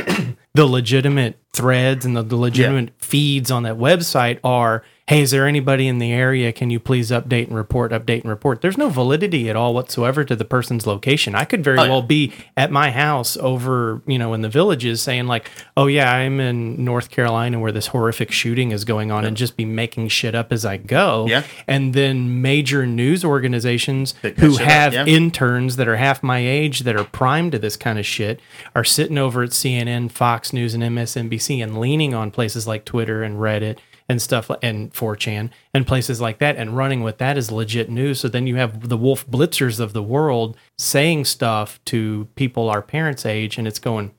the 0.55 0.67
legitimate 0.67 1.39
threads 1.53 2.05
and 2.05 2.17
the, 2.17 2.23
the 2.23 2.37
legitimate 2.37 2.91
feeds 2.99 3.51
on 3.51 3.65
that 3.65 3.77
website 3.77 4.39
are 4.45 4.83
hey 5.09 5.23
is 5.23 5.31
there 5.31 5.47
anybody 5.47 5.87
in 5.87 5.99
the 5.99 6.13
area? 6.13 6.53
Can 6.53 6.71
you 6.71 6.81
please 6.81 7.11
update 7.11 7.47
and 7.47 7.55
report 7.55 7.93
update 7.93 8.23
and 8.23 8.31
report? 8.31 8.61
There's 8.61 8.77
no 8.77 8.89
validity 8.89 9.49
at 9.49 9.55
all 9.55 9.73
whatsoever 9.73 10.25
to 10.25 10.35
the 10.35 10.45
person's 10.45 10.85
location. 10.85 11.35
I 11.37 11.45
could 11.45 11.63
very 11.63 11.79
oh, 11.79 11.89
well 11.89 12.03
be 12.03 12.33
at 12.57 12.73
my 12.73 12.91
house 12.91 13.37
over 13.37 14.03
you 14.07 14.19
know 14.19 14.35
in 14.35 14.43
the 14.43 14.49
villages 14.49 15.01
saying 15.01 15.27
like 15.27 15.51
oh 15.77 15.87
yeah 15.87 16.13
i'm 16.13 16.41
in 16.41 16.85
north 16.85 17.11
carolina 17.11 17.61
where 17.61 17.73
this 17.73 17.89
horrific 17.89 18.33
shooting 18.33 18.73
is 18.73 18.85
going 18.85 19.11
on 19.11 19.25
and 19.25 19.37
just 19.37 19.57
be 19.57 19.65
making 19.65 20.09
shit 20.09 20.35
up 20.35 20.53
as 20.53 20.65
i 20.65 20.77
go. 20.77 21.27
Yeah. 21.29 21.45
and 21.67 21.95
then 21.95 22.43
major 22.43 22.87
news 22.87 23.25
organizations 23.25 24.15
who 24.23 24.33
shit 24.33 24.61
up, 24.61 24.67
have 24.67 24.93
yeah. 24.95 25.07
interns 25.07 25.77
that 25.77 25.87
are 25.89 25.97
half 25.97 26.23
my 26.23 26.39
age 26.39 26.81
that 26.81 26.97
are 26.97 27.05
primed 27.05 27.53
to 27.53 27.59
this 27.59 27.77
kind 27.77 27.99
of 27.99 28.07
shit 28.07 28.41
are 28.75 28.85
sitting 28.85 29.19
over 29.19 29.43
at 29.43 29.51
CNN, 29.51 30.11
Fox 30.11 30.53
News, 30.53 30.75
and 30.75 30.83
MSNBC 30.83 31.63
and 31.63 31.79
leaning 31.79 32.15
on 32.15 32.31
places 32.31 32.67
like 32.67 32.85
Twitter 32.85 33.23
and 33.23 33.37
Reddit 33.37 33.79
and 34.09 34.23
stuff 34.23 34.51
and 34.63 34.93
4chan 34.93 35.51
and 35.75 35.87
places 35.87 36.21
like 36.21 36.39
that 36.39 36.57
and 36.57 36.77
running 36.77 37.03
with 37.03 37.19
that 37.19 37.37
is 37.37 37.51
legit 37.51 37.91
news. 37.91 38.21
So 38.21 38.29
then 38.29 38.47
you 38.47 38.57
have 38.57 38.89
the 38.89 38.97
Wolf 38.97 39.27
Blitzers 39.27 39.81
of 39.81 39.93
the 39.93 40.03
world 40.03 40.57
saying 40.79 41.25
stuff 41.25 41.81
to 41.87 42.29
people 42.37 42.69
our 42.71 42.83
parents' 42.83 43.27
age, 43.27 43.59
and 43.59 43.67
it's 43.67 43.79
going. 43.81 44.13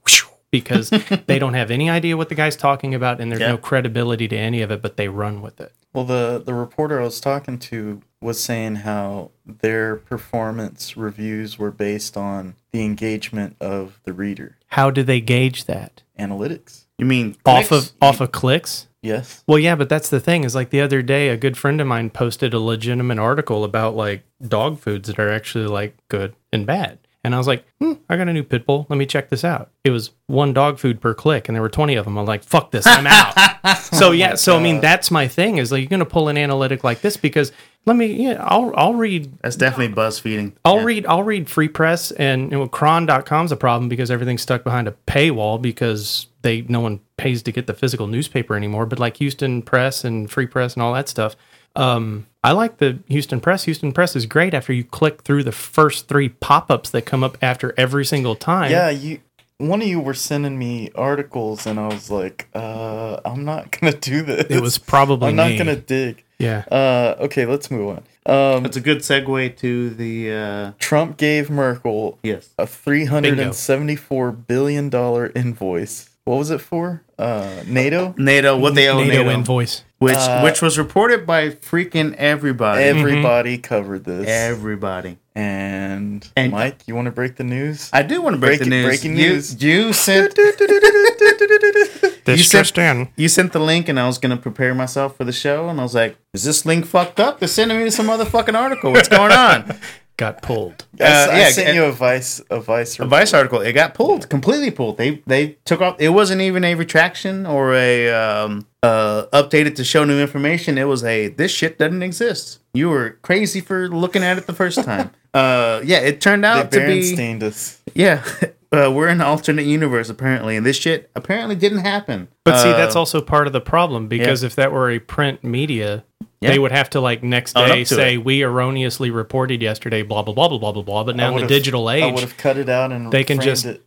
Because 0.49 0.89
they 1.27 1.39
don't 1.39 1.55
have 1.55 1.69
any 1.71 1.89
idea 1.89 2.15
what 2.15 2.29
the 2.29 2.35
guy's 2.35 2.55
talking 2.55 2.95
about, 2.95 3.19
and 3.19 3.29
there's 3.29 3.41
Yeah. 3.41 3.49
no 3.49 3.57
credibility 3.57 4.29
to 4.29 4.35
any 4.37 4.61
of 4.61 4.71
it, 4.71 4.81
but 4.81 4.95
they 4.95 5.09
run 5.09 5.41
with 5.41 5.59
it. 5.59 5.73
Well, 5.93 6.05
the 6.05 6.41
the 6.43 6.53
reporter 6.53 7.01
I 7.01 7.03
was 7.03 7.19
talking 7.19 7.59
to 7.59 8.01
was 8.21 8.39
saying 8.39 8.77
how 8.77 9.31
their 9.45 9.97
performance 9.97 10.95
reviews 10.95 11.59
were 11.59 11.71
based 11.71 12.15
on 12.15 12.55
the 12.71 12.83
engagement 12.83 13.57
of 13.59 13.99
the 14.05 14.13
reader. 14.13 14.57
How 14.67 14.89
do 14.89 15.03
they 15.03 15.19
gauge 15.21 15.65
that? 15.65 16.03
Analytics. 16.17 16.85
You 16.97 17.05
mean 17.05 17.35
Off 17.45 17.71
of 17.71 17.91
off 18.01 18.21
of 18.21 18.31
clicks? 18.31 18.86
Yes. 19.01 19.43
Well, 19.47 19.59
yeah, 19.59 19.75
but 19.75 19.89
that's 19.89 20.09
the 20.09 20.19
thing 20.19 20.43
is 20.43 20.55
like 20.55 20.69
the 20.71 20.81
other 20.81 21.01
day, 21.01 21.29
a 21.29 21.37
good 21.37 21.57
friend 21.57 21.79
of 21.79 21.87
mine 21.87 22.09
posted 22.09 22.53
a 22.53 22.59
legitimate 22.59 23.19
article 23.19 23.63
about 23.63 23.95
like 23.95 24.23
dog 24.47 24.79
foods 24.79 25.07
that 25.07 25.19
are 25.19 25.31
actually 25.31 25.67
like 25.67 25.95
good 26.09 26.35
and 26.51 26.65
bad. 26.65 26.99
And 27.23 27.35
I 27.35 27.37
was 27.39 27.47
like, 27.47 27.65
hmm, 27.81 27.93
I 28.09 28.15
got 28.15 28.29
a 28.29 28.33
new 28.33 28.43
pit 28.43 28.65
bull. 28.65 28.85
Let 28.89 28.95
me 28.97 29.05
check 29.05 29.29
this 29.29 29.43
out. 29.43 29.69
It 29.83 29.89
was 29.89 30.11
one 30.27 30.53
dog 30.53 30.79
food 30.79 31.01
per 31.01 31.13
click, 31.13 31.49
and 31.49 31.55
there 31.55 31.61
were 31.61 31.67
20 31.69 31.95
of 31.95 32.05
them. 32.05 32.17
I'm 32.17 32.25
like, 32.25 32.41
fuck 32.41 32.71
this, 32.71 32.87
I'm 32.87 33.05
out. 33.05 33.33
so, 33.81 34.11
yeah, 34.11 34.35
so 34.35 34.55
I 34.57 34.61
mean, 34.61 34.79
that's 34.79 35.11
my 35.11 35.27
thing 35.27 35.57
is 35.57 35.69
like, 35.71 35.81
you're 35.81 35.89
going 35.89 35.99
to 35.99 36.05
pull 36.05 36.29
an 36.29 36.37
analytic 36.37 36.85
like 36.85 37.01
this 37.01 37.17
because 37.17 37.51
let 37.85 37.97
me, 37.97 38.05
yeah, 38.23 38.41
I'll, 38.45 38.71
I'll 38.77 38.93
read 38.93 39.37
That's 39.41 39.57
definitely 39.57 39.89
buzz 39.93 40.19
feeding. 40.19 40.55
I'll 40.63 40.77
Yeah. 40.77 40.83
read 40.83 41.05
I'll 41.05 41.23
read 41.23 41.49
free 41.49 41.67
press 41.67 42.11
and 42.11 42.51
you 42.51 42.59
know, 42.59 42.67
chron.com's 42.67 43.51
a 43.51 43.57
problem 43.57 43.89
because 43.89 44.09
everything's 44.09 44.41
stuck 44.41 44.63
behind 44.63 44.87
a 44.87 44.95
paywall 45.05 45.61
because 45.61 46.27
they 46.47 46.61
no 46.61 46.79
one 46.79 47.01
pays 47.17 47.43
to 47.43 47.51
get 47.51 47.67
the 47.67 47.73
physical 47.73 48.07
newspaper 48.07 48.55
anymore. 48.55 48.85
But 48.85 48.99
like 48.99 49.17
Houston 49.17 49.61
Press 49.61 50.05
and 50.05 50.31
Free 50.31 50.47
Press 50.47 50.73
and 50.75 50.81
all 50.81 50.93
that 50.93 51.09
stuff. 51.09 51.35
Um, 51.75 52.25
I 52.43 52.53
like 52.53 52.77
the 52.77 52.99
Houston 53.07 53.39
Press. 53.39 53.65
Houston 53.65 53.91
Press 53.91 54.15
is 54.15 54.25
great 54.25 54.53
after 54.53 54.73
you 54.73 54.83
click 54.83 55.21
through 55.23 55.43
the 55.43 55.51
first 55.51 56.07
three 56.07 56.29
pop-ups 56.29 56.89
that 56.91 57.03
come 57.05 57.23
up 57.23 57.37
after 57.41 57.73
every 57.77 58.05
single 58.05 58.35
time. 58.35 58.71
Yeah, 58.71 58.89
you. 58.89 59.19
One 59.59 59.81
of 59.81 59.87
you 59.87 59.99
were 59.99 60.13
sending 60.13 60.57
me 60.57 60.91
articles, 60.95 61.65
and 61.65 61.79
I 61.79 61.87
was 61.87 62.09
like, 62.09 62.47
uh, 62.53 63.19
"I'm 63.25 63.43
not 63.43 63.71
gonna 63.79 63.97
do 63.97 64.21
this." 64.21 64.45
It 64.49 64.61
was 64.61 64.77
probably 64.77 65.29
I'm 65.29 65.35
not 65.35 65.49
me. 65.49 65.57
gonna 65.57 65.75
dig. 65.75 66.23
Yeah. 66.39 66.63
Uh, 66.71 67.15
okay, 67.25 67.45
let's 67.45 67.69
move 67.69 67.89
on. 67.89 68.03
Um, 68.25 68.63
That's 68.63 68.77
a 68.77 68.81
good 68.81 68.99
segue 68.99 69.57
to 69.57 69.89
the 69.89 70.31
uh 70.31 70.71
Trump 70.79 71.17
gave 71.17 71.49
Merkel 71.49 72.19
yes. 72.23 72.49
a 72.57 72.67
three 72.67 73.05
hundred 73.05 73.39
and 73.39 73.53
seventy-four 73.55 74.31
billion 74.31 74.89
dollar 74.89 75.31
invoice. 75.35 76.09
What 76.27 76.39
was 76.39 76.51
it 76.51 76.59
for? 76.59 77.03
Uh, 77.17 77.63
NATO. 77.65 78.13
NATO, 78.17 78.57
what 78.57 78.75
they 78.75 78.89
owe 78.89 78.99
NATO, 79.01 79.23
NATO, 79.23 79.29
invoice. 79.29 79.83
which 79.99 80.13
Uh, 80.15 80.41
which 80.41 80.61
was 80.61 80.77
reported 80.77 81.25
by 81.25 81.51
freaking 81.51 82.13
everybody. 82.15 82.83
Everybody 82.83 83.57
covered 83.57 84.03
this. 84.03 84.27
everybody. 84.27 85.17
and, 85.33 86.27
And- 86.35 86.51
Mike, 86.51 86.79
you 86.85 86.95
want 86.95 87.05
to 87.05 87.11
break 87.11 87.37
the 87.37 87.43
news? 87.45 87.89
I 87.93 88.01
do 88.01 88.21
want 88.21 88.33
to 88.33 88.39
break 88.39 88.59
Breaking- 88.59 88.69
the 88.71 88.75
news. 88.75 88.85
breaking 88.87 89.17
You- 89.17 89.29
news. 89.29 89.63
You, 89.63 89.93
sent 89.93 90.35
This 92.25 92.27
You 92.27 92.35
just 92.59 92.75
said- 92.75 92.97
in. 92.97 93.07
you 93.15 93.29
sent 93.29 93.53
the 93.53 93.59
link, 93.59 93.87
and 93.87 93.97
I 93.97 94.05
was 94.07 94.17
gonna 94.17 94.35
prepare 94.37 94.75
myself 94.75 95.15
for 95.15 95.23
the 95.23 95.31
show, 95.31 95.69
and 95.69 95.79
I 95.79 95.83
was 95.83 95.95
like, 95.95 96.17
"Is 96.33 96.43
this 96.43 96.65
link 96.65 96.85
fucked 96.85 97.19
up? 97.21 97.39
They're 97.39 97.47
sending 97.47 97.77
me 97.77 97.85
to 97.85 97.91
some 97.91 98.07
motherfucking 98.07 98.53
article. 98.53 98.91
What's 98.91 99.07
going 99.07 99.31
on?" 99.31 99.75
Got 100.17 100.41
pulled. 100.41 100.85
I 100.99 101.03
s- 101.03 101.27
Uh, 101.27 101.31
I 101.31 101.37
yeah, 101.39 101.49
sent 101.49 101.67
and- 101.69 101.75
you 101.77 101.83
a 101.85 101.91
Vice, 101.91 102.41
a 102.49 102.59
Vice, 102.59 102.99
a 102.99 103.05
Vice 103.05 103.33
article. 103.35 103.61
It 103.61 103.73
got 103.73 103.93
pulled, 103.93 104.27
completely 104.29 104.71
pulled. 104.71 104.97
They 104.97 105.21
they 105.27 105.57
took 105.63 105.79
off. 105.79 105.95
It 105.99 106.09
wasn't 106.09 106.41
even 106.41 106.63
a 106.63 106.73
retraction 106.73 107.45
or 107.45 107.75
a 107.75 108.09
um, 108.11 108.65
uh, 108.81 109.25
updated 109.31 109.75
to 109.75 109.83
show 109.83 110.03
new 110.05 110.19
information. 110.19 110.77
It 110.79 110.85
was 110.87 111.03
a 111.03 111.27
this 111.27 111.51
shit 111.51 111.77
doesn't 111.77 112.01
exist. 112.01 112.59
You 112.73 112.89
were 112.89 113.11
crazy 113.21 113.61
for 113.61 113.87
looking 113.89 114.23
at 114.23 114.39
it 114.39 114.47
the 114.47 114.53
first 114.53 114.83
time. 114.83 115.11
uh, 115.35 115.81
yeah, 115.83 115.99
it 115.99 116.19
turned 116.19 116.43
They 116.43 116.47
out 116.47 116.71
to 116.71 116.79
be 116.79 116.85
Berenstained 117.13 117.43
us. 117.43 117.81
yeah. 117.93 118.23
Uh, 118.69 118.91
we're 118.93 119.07
in 119.07 119.21
an 119.21 119.25
alternate 119.25 119.65
universe 119.65 120.09
apparently, 120.09 120.57
and 120.57 120.65
this 120.65 120.75
shit 120.75 121.09
apparently 121.15 121.55
didn't 121.55 121.77
happen. 121.85 122.27
But 122.43 122.59
see, 122.61 122.67
Uh, 122.69 122.75
that's 122.75 122.97
also 122.97 123.21
part 123.21 123.47
of 123.47 123.53
the 123.53 123.61
problem 123.61 124.09
because 124.09 124.43
if 124.43 124.55
that 124.57 124.73
were 124.73 124.91
a 124.91 124.99
print 124.99 125.41
media, 125.41 126.03
Yeah. 126.39 126.51
they 126.51 126.59
would 126.59 126.71
have 126.71 126.89
to 126.91 126.99
like 127.01 127.23
next 127.23 127.57
Own 127.57 127.67
day 127.69 127.81
up 127.81 127.87
to 127.87 127.95
say 127.95 128.13
it. 128.13 128.23
we 128.23 128.43
erroneously 128.43 129.09
reported 129.09 129.61
yesterday, 129.61 130.03
blah 130.03 130.21
blah 130.21 130.33
blah 130.33 130.47
blah 130.49 130.57
blah 130.59 130.71
blah 130.71 130.83
blah. 130.83 131.03
But 131.03 131.15
now 131.15 131.29
in 131.29 131.31
the 131.31 131.35
would've- 131.41 131.47
digital 131.49 131.87
I 131.87 132.05
would 132.05 132.13
age, 132.15 132.19
have 132.21 132.37
cut 132.37 132.57
it 132.57 132.69
out 132.69 132.91
and 132.91 133.11
they 133.11 133.23
can 133.23 133.37
framed 133.37 133.49
just 133.49 133.65
it. 133.65 133.83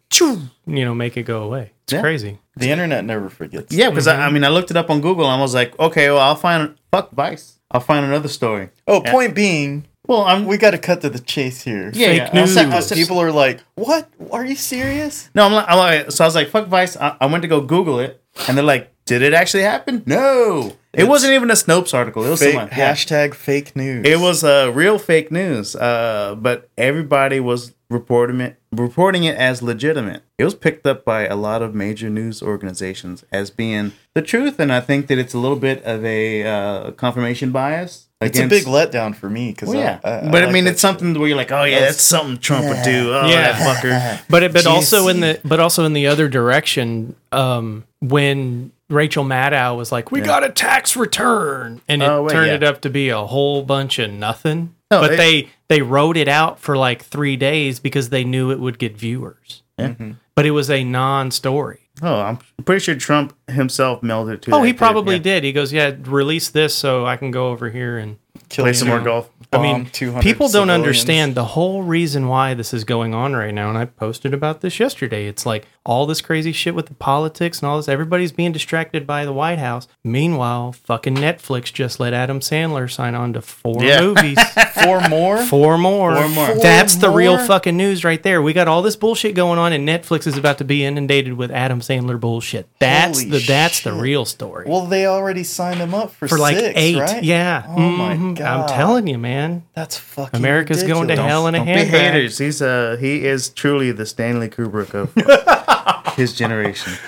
you 0.66 0.84
know 0.84 0.94
make 0.94 1.16
it 1.16 1.22
go 1.24 1.42
away. 1.44 1.72
It's 1.84 1.92
Yeah. 1.92 2.00
crazy. 2.00 2.38
The 2.56 2.70
internet 2.70 3.04
never 3.04 3.28
forgets. 3.30 3.74
Yeah, 3.74 3.90
because 3.90 4.06
I, 4.08 4.14
mm-hmm. 4.14 4.22
I 4.22 4.30
mean, 4.30 4.44
I 4.44 4.48
looked 4.48 4.70
it 4.70 4.76
up 4.76 4.90
on 4.90 5.00
Google 5.00 5.24
and 5.24 5.38
I 5.38 5.40
was 5.40 5.54
like, 5.54 5.78
okay, 5.78 6.10
well, 6.10 6.18
I'll 6.18 6.34
find 6.34 6.74
fuck 6.90 7.10
Vice. 7.12 7.58
I'll 7.70 7.80
find 7.80 8.04
another 8.04 8.28
story. 8.28 8.70
Oh, 8.88 9.00
Yeah. 9.04 9.12
point 9.12 9.34
being, 9.34 9.86
Well, 10.08 10.22
I'm 10.22 10.44
we 10.46 10.56
got 10.56 10.72
to 10.72 10.78
cut 10.78 11.02
to 11.02 11.08
the 11.10 11.20
chase 11.20 11.62
here. 11.62 11.92
yeah, 11.94 12.06
fake 12.08 12.16
yeah. 12.34 12.40
I'll 12.40 12.46
send- 12.48 12.72
I'll 12.72 12.78
news. 12.80 12.86
send- 12.88 13.00
People 13.00 13.20
are 13.20 13.30
like, 13.30 13.60
"What? 13.76 14.08
Are 14.32 14.44
you 14.44 14.56
serious?" 14.56 15.30
No, 15.36 15.44
I'm 15.46 15.52
like, 15.52 15.66
I'm 15.68 15.78
like, 15.78 16.10
so 16.10 16.24
I 16.24 16.26
was 16.26 16.34
like, 16.34 16.48
fuck 16.48 16.66
Vice. 16.66 16.96
I, 16.96 17.14
I 17.20 17.26
went 17.26 17.42
to 17.42 17.48
go 17.48 17.60
Google 17.60 18.00
it, 18.00 18.20
and 18.48 18.56
they're 18.56 18.64
like, 18.64 18.90
did 19.10 19.22
it 19.22 19.34
actually 19.34 19.64
happen? 19.64 20.04
No, 20.06 20.76
it 20.92 21.08
wasn't 21.08 21.32
even 21.32 21.50
a 21.50 21.54
Snopes 21.54 21.92
article. 21.92 22.24
It 22.24 22.30
was 22.30 22.38
Fake, 22.38 22.52
someone, 22.52 22.68
yeah. 22.68 22.92
hashtag 22.92 23.34
fake 23.34 23.74
news. 23.74 24.06
It 24.06 24.20
was 24.20 24.44
uh, 24.44 24.70
real 24.72 24.98
fake 25.00 25.32
news. 25.32 25.74
Uh, 25.74 26.36
but 26.38 26.68
everybody 26.78 27.40
was 27.40 27.74
reporting 27.88 28.40
it, 28.40 28.60
reporting 28.70 29.24
it 29.24 29.36
as 29.36 29.62
legitimate. 29.62 30.22
It 30.38 30.44
was 30.44 30.54
picked 30.54 30.86
up 30.86 31.04
by 31.04 31.26
a 31.26 31.34
lot 31.34 31.60
of 31.60 31.74
major 31.74 32.08
news 32.08 32.40
organizations 32.40 33.24
as 33.32 33.50
being 33.50 33.94
the 34.14 34.22
truth, 34.22 34.60
and 34.60 34.72
I 34.72 34.78
think 34.78 35.08
that 35.08 35.18
it's 35.18 35.34
a 35.34 35.38
little 35.38 35.58
bit 35.58 35.82
of 35.82 36.04
a 36.04 36.44
uh, 36.44 36.90
confirmation 36.92 37.50
bias. 37.50 38.06
It's 38.20 38.38
a 38.38 38.46
big 38.46 38.64
letdown 38.64 39.16
for 39.16 39.30
me 39.30 39.50
because 39.50 39.70
Well, 39.70 39.78
yeah, 39.78 39.98
I, 40.04 40.30
but 40.30 40.42
I, 40.42 40.44
like 40.44 40.52
mean, 40.52 40.64
that 40.66 40.72
it's 40.72 40.80
something 40.82 41.18
where 41.18 41.26
you're 41.26 41.38
like, 41.38 41.50
oh 41.52 41.64
yeah, 41.64 41.80
that's 41.80 42.02
something 42.02 42.36
Trump 42.36 42.66
would 42.66 42.84
do. 42.84 43.14
Oh, 43.14 43.26
Yeah. 43.26 43.52
that 43.52 43.82
fucker. 43.82 44.24
But 44.28 44.42
it, 44.42 44.52
but 44.52 44.66
also 44.66 45.08
in 45.08 45.20
the 45.20 45.40
but 45.42 45.58
also 45.58 45.84
in 45.84 45.94
the 45.94 46.06
other 46.06 46.28
direction, 46.28 47.16
um, 47.32 47.84
when 48.00 48.72
Rachel 48.90 49.24
Maddow 49.24 49.76
was 49.76 49.90
like, 49.92 50.10
"We 50.12 50.20
got 50.20 50.44
a 50.44 50.50
tax 50.50 50.96
return," 50.96 51.80
and 51.88 52.02
it 52.02 52.08
Oh, 52.08 52.24
wait, 52.24 52.32
turned 52.32 52.48
yeah. 52.48 52.54
it 52.56 52.62
up 52.64 52.80
to 52.82 52.90
be 52.90 53.08
a 53.08 53.20
whole 53.24 53.62
bunch 53.62 53.98
of 53.98 54.10
nothing. 54.10 54.74
No, 54.90 55.00
but 55.00 55.12
it- 55.12 55.16
they 55.16 55.48
they 55.68 55.82
wrote 55.82 56.16
it 56.16 56.28
out 56.28 56.58
for 56.58 56.76
like 56.76 57.02
three 57.04 57.36
days 57.36 57.78
because 57.80 58.08
they 58.10 58.24
knew 58.24 58.50
it 58.50 58.58
would 58.60 58.78
get 58.78 58.96
viewers. 58.96 59.62
Yeah. 59.78 59.88
Mm-hmm. 59.88 60.10
But 60.34 60.46
it 60.46 60.50
was 60.50 60.68
a 60.70 60.82
non-story. 60.84 61.88
Oh, 62.02 62.20
I'm 62.20 62.38
pretty 62.64 62.80
sure 62.80 62.94
Trump 62.94 63.34
himself 63.50 64.02
mailed 64.02 64.28
it 64.30 64.42
to. 64.42 64.52
Oh, 64.54 64.62
he 64.62 64.72
probably 64.72 65.16
yeah. 65.16 65.22
did. 65.22 65.44
He 65.44 65.52
goes, 65.52 65.72
"Yeah, 65.72 65.94
release 66.04 66.48
this 66.50 66.74
so 66.74 67.06
I 67.06 67.16
can 67.16 67.30
go 67.30 67.48
over 67.50 67.70
here 67.70 67.98
and." 67.98 68.16
Kill 68.48 68.64
Play 68.64 68.72
some 68.72 68.88
you. 68.88 68.94
more 68.94 69.02
golf. 69.04 69.30
I 69.52 69.58
mean, 69.60 69.86
200 69.86 70.22
people 70.22 70.48
don't 70.48 70.70
understand 70.70 71.34
the 71.34 71.44
whole 71.44 71.82
reason 71.82 72.26
why 72.28 72.54
this 72.54 72.72
is 72.72 72.82
going 72.84 73.14
on 73.14 73.34
right 73.34 73.52
now. 73.52 73.68
And 73.68 73.76
I 73.78 73.84
posted 73.84 74.32
about 74.34 74.60
this 74.60 74.78
yesterday. 74.80 75.26
It's 75.26 75.44
like 75.46 75.66
all 75.84 76.06
this 76.06 76.20
crazy 76.20 76.52
shit 76.52 76.74
with 76.74 76.86
the 76.86 76.94
politics 76.94 77.60
and 77.60 77.68
all 77.68 77.76
this. 77.76 77.88
Everybody's 77.88 78.32
being 78.32 78.52
distracted 78.52 79.06
by 79.06 79.24
the 79.24 79.32
White 79.32 79.58
House. 79.58 79.88
Meanwhile, 80.04 80.72
fucking 80.72 81.16
Netflix 81.16 81.72
just 81.72 81.98
let 82.00 82.12
Adam 82.12 82.40
Sandler 82.40 82.90
sign 82.90 83.14
on 83.14 83.32
to 83.32 83.42
four 83.42 83.82
Yeah. 83.84 84.00
movies. 84.02 84.38
Four 84.84 85.06
more. 85.08 85.38
Four 85.44 85.76
more. 85.76 86.16
Four 86.16 86.28
more. 86.28 86.54
That's 86.54 86.96
the 86.96 87.10
real 87.10 87.36
more? 87.36 87.46
fucking 87.46 87.76
news 87.76 88.02
right 88.02 88.22
there. 88.22 88.40
We 88.40 88.54
got 88.54 88.66
all 88.66 88.80
this 88.80 88.96
bullshit 88.96 89.34
going 89.34 89.58
on, 89.58 89.74
and 89.74 89.86
Netflix 89.86 90.26
is 90.26 90.38
about 90.38 90.56
to 90.58 90.64
be 90.64 90.84
inundated 90.84 91.34
with 91.34 91.50
Adam 91.50 91.80
Sandler 91.80 92.18
bullshit. 92.18 92.66
That's 92.78 93.18
Holy 93.18 93.30
the 93.30 93.39
that's 93.46 93.80
the 93.80 93.92
real 93.92 94.24
story. 94.24 94.64
Well, 94.68 94.86
they 94.86 95.06
already 95.06 95.44
signed 95.44 95.80
him 95.80 95.94
up 95.94 96.12
for, 96.12 96.28
for 96.28 96.38
like 96.38 96.56
six, 96.56 96.72
eight, 96.78 96.96
right? 96.98 97.22
yeah. 97.24 97.64
Oh 97.68 97.78
my 97.90 98.14
Mhm. 98.14 98.36
god! 98.36 98.70
I'm 98.70 98.76
telling 98.76 99.06
you, 99.06 99.18
man. 99.18 99.64
that's 99.74 99.96
fucking. 99.98 100.38
America's 100.38 100.82
going 100.82 101.08
to 101.08 101.14
ridiculous. 101.14 101.30
hell 101.30 101.46
in 101.46 101.54
a 101.54 101.58
Don't 101.58 101.66
be 101.66 101.72
handbag. 101.72 102.00
haters. 102.14 102.38
He's 102.38 102.60
uh 102.62 102.96
he 103.00 103.24
is 103.26 103.48
truly 103.50 103.92
the 103.92 104.06
Stanley 104.06 104.48
Kubrick 104.48 104.94
of 104.94 106.14
his 106.16 106.34
generation. 106.34 106.92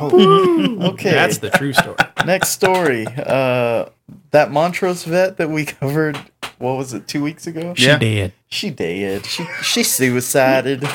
Okay, 0.00 1.10
That's 1.10 1.38
the 1.38 1.50
true 1.50 1.74
story. 1.74 1.96
next 2.24 2.50
story. 2.50 3.06
Uh, 3.06 3.84
that 4.30 4.50
Montrose 4.50 5.04
vet 5.04 5.36
that 5.36 5.50
we 5.50 5.64
covered. 5.80 6.16
What 6.58 6.78
was 6.78 6.94
it? 6.94 7.06
Two 7.06 7.22
weeks 7.22 7.46
ago. 7.46 7.74
She 7.76 7.86
Yeah. 7.86 7.98
did. 7.98 8.32
She 8.48 8.70
did. 8.70 9.26
She 9.26 9.44
she 9.62 9.82
suicided. 9.82 10.88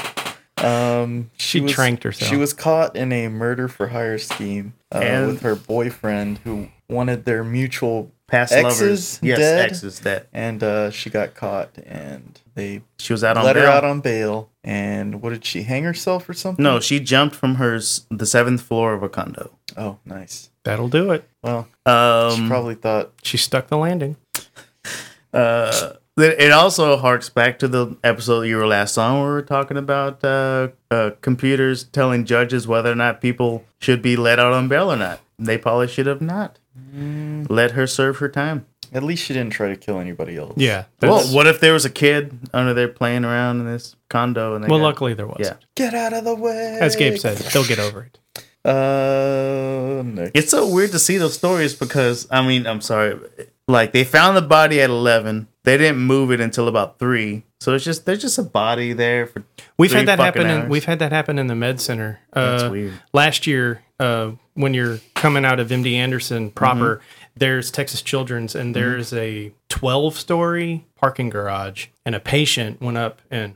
Um, 0.63 1.31
She 1.37 1.59
was, 1.59 1.71
tranked 1.71 2.03
herself. 2.03 2.29
She 2.29 2.37
was 2.37 2.53
caught 2.53 2.95
in 2.95 3.11
a 3.11 3.27
murder 3.27 3.67
for 3.67 3.87
hire 3.87 4.17
scheme 4.17 4.73
uh, 4.93 4.99
And- 4.99 5.27
with 5.27 5.41
her 5.41 5.55
boyfriend, 5.55 6.39
who 6.39 6.69
wanted 6.89 7.25
their 7.25 7.43
mutual 7.43 8.11
Past 8.27 8.53
Exes 8.53 8.79
lovers. 8.81 9.19
Yes, 9.21 9.37
dead? 9.37 9.69
exes 9.69 9.99
dead. 9.99 10.27
and 10.33 10.63
uh, 10.63 10.89
she 10.89 11.11
got 11.11 11.35
caught, 11.35 11.69
and 11.85 12.39
they 12.55 12.81
She 12.97 13.13
was 13.13 13.23
out 13.23 13.37
on 13.37 13.43
let 13.45 13.55
her 13.55 13.61
bail. 13.61 13.71
out 13.71 13.83
on 13.83 14.01
bail. 14.01 14.49
And 14.63 15.21
what 15.21 15.29
did 15.29 15.45
she 15.45 15.61
hang 15.61 15.83
herself 15.83 16.27
or 16.27 16.33
something? 16.33 16.63
no, 16.63 16.79
she 16.79 16.99
jumped 16.99 17.35
from 17.35 17.55
her 17.55 17.79
the 18.09 18.25
seventh 18.25 18.61
floor 18.61 18.93
of 18.95 19.03
a 19.03 19.09
condo. 19.09 19.51
Oh, 19.77 19.99
nice. 20.05 20.49
That'll 20.63 20.89
do 20.89 21.11
it. 21.11 21.29
Well, 21.43 21.67
she 21.85 21.91
Um, 21.91 22.47
probably 22.49 22.73
thought 22.73 23.11
She 23.21 23.37
stuck 23.37 23.67
the 23.67 23.77
landing. 23.77 24.15
uh, 25.33 25.93
it 26.17 26.39
it 26.39 26.51
also 26.51 26.97
harks 26.97 27.29
back 27.29 27.59
to 27.59 27.67
the 27.67 27.97
episode 28.03 28.41
you 28.43 28.57
were 28.57 28.67
last 28.67 28.97
on 28.97 29.19
where 29.19 29.27
we 29.27 29.33
were 29.33 29.41
talking 29.41 29.77
about 29.77 30.23
uh, 30.23 30.69
uh, 30.91 31.11
computers 31.21 31.83
telling 31.85 32.25
judges 32.25 32.67
whether 32.67 32.91
or 32.91 32.95
not 32.95 33.21
people 33.21 33.63
should 33.79 34.01
be 34.01 34.15
let 34.15 34.39
out 34.39 34.53
on 34.53 34.67
bail 34.67 34.91
or 34.91 34.95
not. 34.97 35.19
They 35.37 35.57
probably 35.57 35.87
should 35.87 36.05
have 36.07 36.21
not. 36.21 36.59
Mm. 36.95 37.47
Let 37.49 37.71
her 37.71 37.85
serve 37.87 38.17
her 38.17 38.29
time. 38.29 38.65
at 38.93 39.03
least 39.03 39.25
she 39.25 39.33
didn't 39.33 39.51
try 39.51 39.67
to 39.67 39.75
kill 39.75 39.99
anybody 39.99 40.37
else. 40.37 40.53
Yeah. 40.55 40.85
Well, 41.01 41.23
what 41.33 41.47
if 41.47 41.59
there 41.59 41.73
was 41.73 41.83
a 41.85 41.89
kid 41.89 42.37
under 42.53 42.73
there 42.73 42.87
playing 42.87 43.25
around 43.25 43.59
in 43.59 43.65
this 43.65 43.95
condo? 44.09 44.55
And 44.55 44.63
they 44.63 44.69
well, 44.69 44.79
got- 44.79 44.85
luckily 44.85 45.13
there 45.13 45.27
was. 45.27 45.37
Yeah. 45.39 45.55
Get 45.75 45.93
out 45.93 46.13
of 46.13 46.23
the 46.23 46.35
way. 46.35 46.77
As 46.79 46.95
Gabe 46.95 47.17
said, 47.17 47.37
they'll 47.37 47.65
get 47.67 47.79
over 47.79 48.03
it. 48.03 48.19
Uh, 48.63 50.01
next. 50.03 50.31
It's 50.33 50.51
so 50.51 50.67
weird 50.67 50.91
to 50.91 50.99
see 50.99 51.17
those 51.17 51.33
stories 51.35 51.73
because 51.75 52.27
I 52.31 52.45
mean, 52.45 52.65
I'm 52.65 52.81
sorry, 52.81 53.19
like 53.67 53.91
they 53.93 54.03
found 54.03 54.37
the 54.37 54.41
body 54.41 54.81
at 54.81 54.89
11. 54.89 55.47
They 55.63 55.77
didn't 55.77 55.99
move 55.99 56.31
it 56.31 56.39
until 56.39 56.67
about 56.67 56.99
three. 56.99 57.43
So 57.59 57.73
it's 57.73 57.83
just 57.83 58.05
there's 58.05 58.21
just 58.21 58.37
a 58.37 58.43
body 58.43 58.93
there 58.93 59.25
for. 59.25 59.43
We've 59.77 59.91
had 59.91 60.07
that 60.07 60.19
happen. 60.19 60.47
In, 60.47 60.69
we've 60.69 60.85
had 60.85 60.99
that 60.99 61.11
happen 61.11 61.39
in 61.39 61.47
the 61.47 61.55
med 61.55 61.81
center. 61.81 62.19
Uh, 62.31 62.57
That's 62.57 62.71
weird. 62.71 62.93
Last 63.13 63.47
year, 63.47 63.81
uh, 63.99 64.31
when 64.53 64.73
you're 64.75 64.99
coming 65.15 65.43
out 65.45 65.59
of 65.59 65.69
MD 65.69 65.93
Anderson 65.93 66.51
proper, 66.51 66.97
Mm-hmm. 66.97 67.05
there's 67.37 67.71
Texas 67.71 68.01
Children's, 68.03 68.53
and 68.53 68.75
there's 68.75 69.11
a 69.13 69.51
12 69.69 70.17
story 70.17 70.85
parking 70.95 71.29
garage, 71.29 71.87
and 72.05 72.13
a 72.13 72.19
patient 72.19 72.79
went 72.81 72.97
up 72.97 73.21
and, 73.31 73.55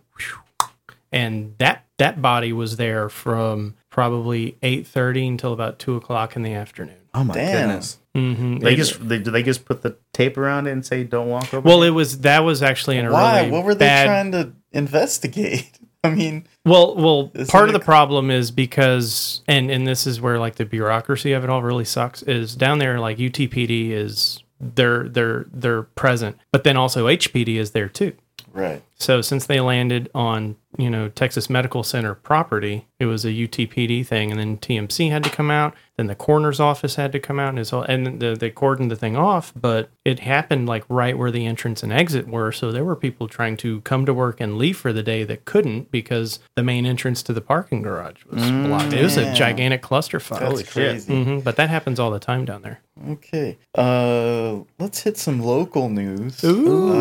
and 1.11 1.53
that 1.59 1.85
that 1.97 2.21
body 2.21 2.51
was 2.53 2.77
there 2.77 3.09
from 3.09 3.75
probably 3.89 4.57
8:30 4.63 5.27
until 5.27 5.53
about 5.53 5.77
two 5.79 5.95
o'clock 5.95 6.35
in 6.35 6.41
the 6.43 6.53
afternoon. 6.53 6.95
Oh 7.13 7.23
my 7.23 7.33
Damn. 7.33 7.67
goodness! 7.69 7.97
hmm 8.15 8.57
They 8.57 8.75
just 8.75 9.07
they, 9.07 9.19
do 9.19 9.31
they 9.31 9.43
just 9.43 9.65
put 9.65 9.81
the 9.81 9.95
tape 10.13 10.37
around 10.37 10.67
it 10.67 10.71
and 10.71 10.85
say 10.85 11.03
don't 11.03 11.27
walk 11.29 11.53
over? 11.53 11.67
well, 11.67 11.83
it 11.83 11.89
was 11.89 12.19
that 12.19 12.39
was 12.39 12.61
actually 12.63 12.97
in 12.97 13.05
a 13.05 13.11
Why? 13.11 13.39
really 13.39 13.51
what 13.51 13.63
were 13.65 13.73
they 13.75 13.85
bad, 13.85 14.05
trying 14.05 14.31
to 14.33 14.53
investigate? 14.71 15.71
I 16.03 16.11
mean, 16.11 16.47
Well, 16.65 16.95
well, 16.95 17.31
part 17.49 17.67
of 17.67 17.75
it- 17.75 17.79
the 17.79 17.83
problem 17.83 18.31
is 18.31 18.51
because, 18.51 19.41
and 19.47 19.69
and 19.69 19.85
this 19.85 20.07
is 20.07 20.21
where 20.21 20.39
like 20.39 20.55
the 20.55 20.65
bureaucracy 20.65 21.33
of 21.33 21.43
it 21.43 21.49
all 21.49 21.61
really 21.61 21.83
sucks. 21.85 22.21
Is 22.23 22.55
down 22.55 22.79
there 22.79 22.99
like 22.99 23.17
UTPD 23.17 23.91
is 23.91 24.41
they're 24.61 25.09
they're 25.09 25.45
they're 25.51 25.83
present, 25.83 26.37
but 26.51 26.63
then 26.63 26.77
also 26.77 27.07
HPD 27.07 27.55
is 27.57 27.71
there 27.71 27.89
too. 27.89 28.13
right. 28.53 28.81
So 28.99 29.21
since 29.21 29.45
they 29.45 29.61
landed 29.61 30.09
on 30.13 30.57
you 30.77 30.89
know 30.89 31.09
Texas 31.09 31.49
Medical 31.49 31.83
Center 31.83 32.13
property, 32.13 32.85
it 32.99 33.05
was 33.05 33.23
a 33.25 33.29
UTPD 33.29 34.05
thing, 34.05 34.29
and 34.31 34.39
then 34.39 34.57
TMC 34.57 35.09
had 35.09 35.23
to 35.23 35.29
come 35.29 35.49
out. 35.49 35.73
Then 35.97 36.07
the 36.07 36.15
coroner's 36.15 36.59
office 36.59 36.95
had 36.95 37.11
to 37.13 37.19
come 37.19 37.39
out, 37.39 37.49
and, 37.49 37.59
it's 37.59 37.73
all, 37.73 37.81
and 37.83 38.21
the, 38.21 38.35
they 38.35 38.49
cordoned 38.51 38.87
the 38.89 38.95
thing 38.95 39.17
off. 39.17 39.51
But 39.55 39.89
it 40.05 40.19
happened 40.19 40.67
like 40.67 40.83
right 40.87 41.17
where 41.17 41.31
the 41.31 41.45
entrance 41.45 41.81
and 41.83 41.91
exit 41.91 42.27
were, 42.27 42.51
so 42.51 42.71
there 42.71 42.85
were 42.85 42.95
people 42.95 43.27
trying 43.27 43.57
to 43.57 43.81
come 43.81 44.05
to 44.05 44.13
work 44.13 44.39
and 44.39 44.57
leave 44.57 44.77
for 44.77 44.93
the 44.93 45.03
day 45.03 45.23
that 45.25 45.43
couldn't 45.45 45.91
because 45.91 46.39
the 46.55 46.63
main 46.63 46.85
entrance 46.85 47.23
to 47.23 47.33
the 47.33 47.41
parking 47.41 47.81
garage 47.81 48.23
was 48.25 48.49
blocked. 48.51 48.93
It 48.93 49.03
was 49.03 49.17
a 49.17 49.33
gigantic 49.33 49.81
clusterfuck. 49.81 50.39
That's 50.39 50.43
Holy 50.51 50.63
shit. 50.63 50.73
crazy. 50.73 51.23
hmm 51.23 51.39
but 51.39 51.55
that 51.55 51.69
happens 51.69 51.99
all 51.99 52.11
the 52.11 52.19
time 52.19 52.45
down 52.45 52.61
there. 52.61 52.81
Okay. 53.11 53.57
Uh, 53.75 54.59
let's 54.77 55.01
hit 55.03 55.17
some 55.17 55.41
local 55.41 55.89
news. 55.89 56.43
Ooh. 56.43 56.91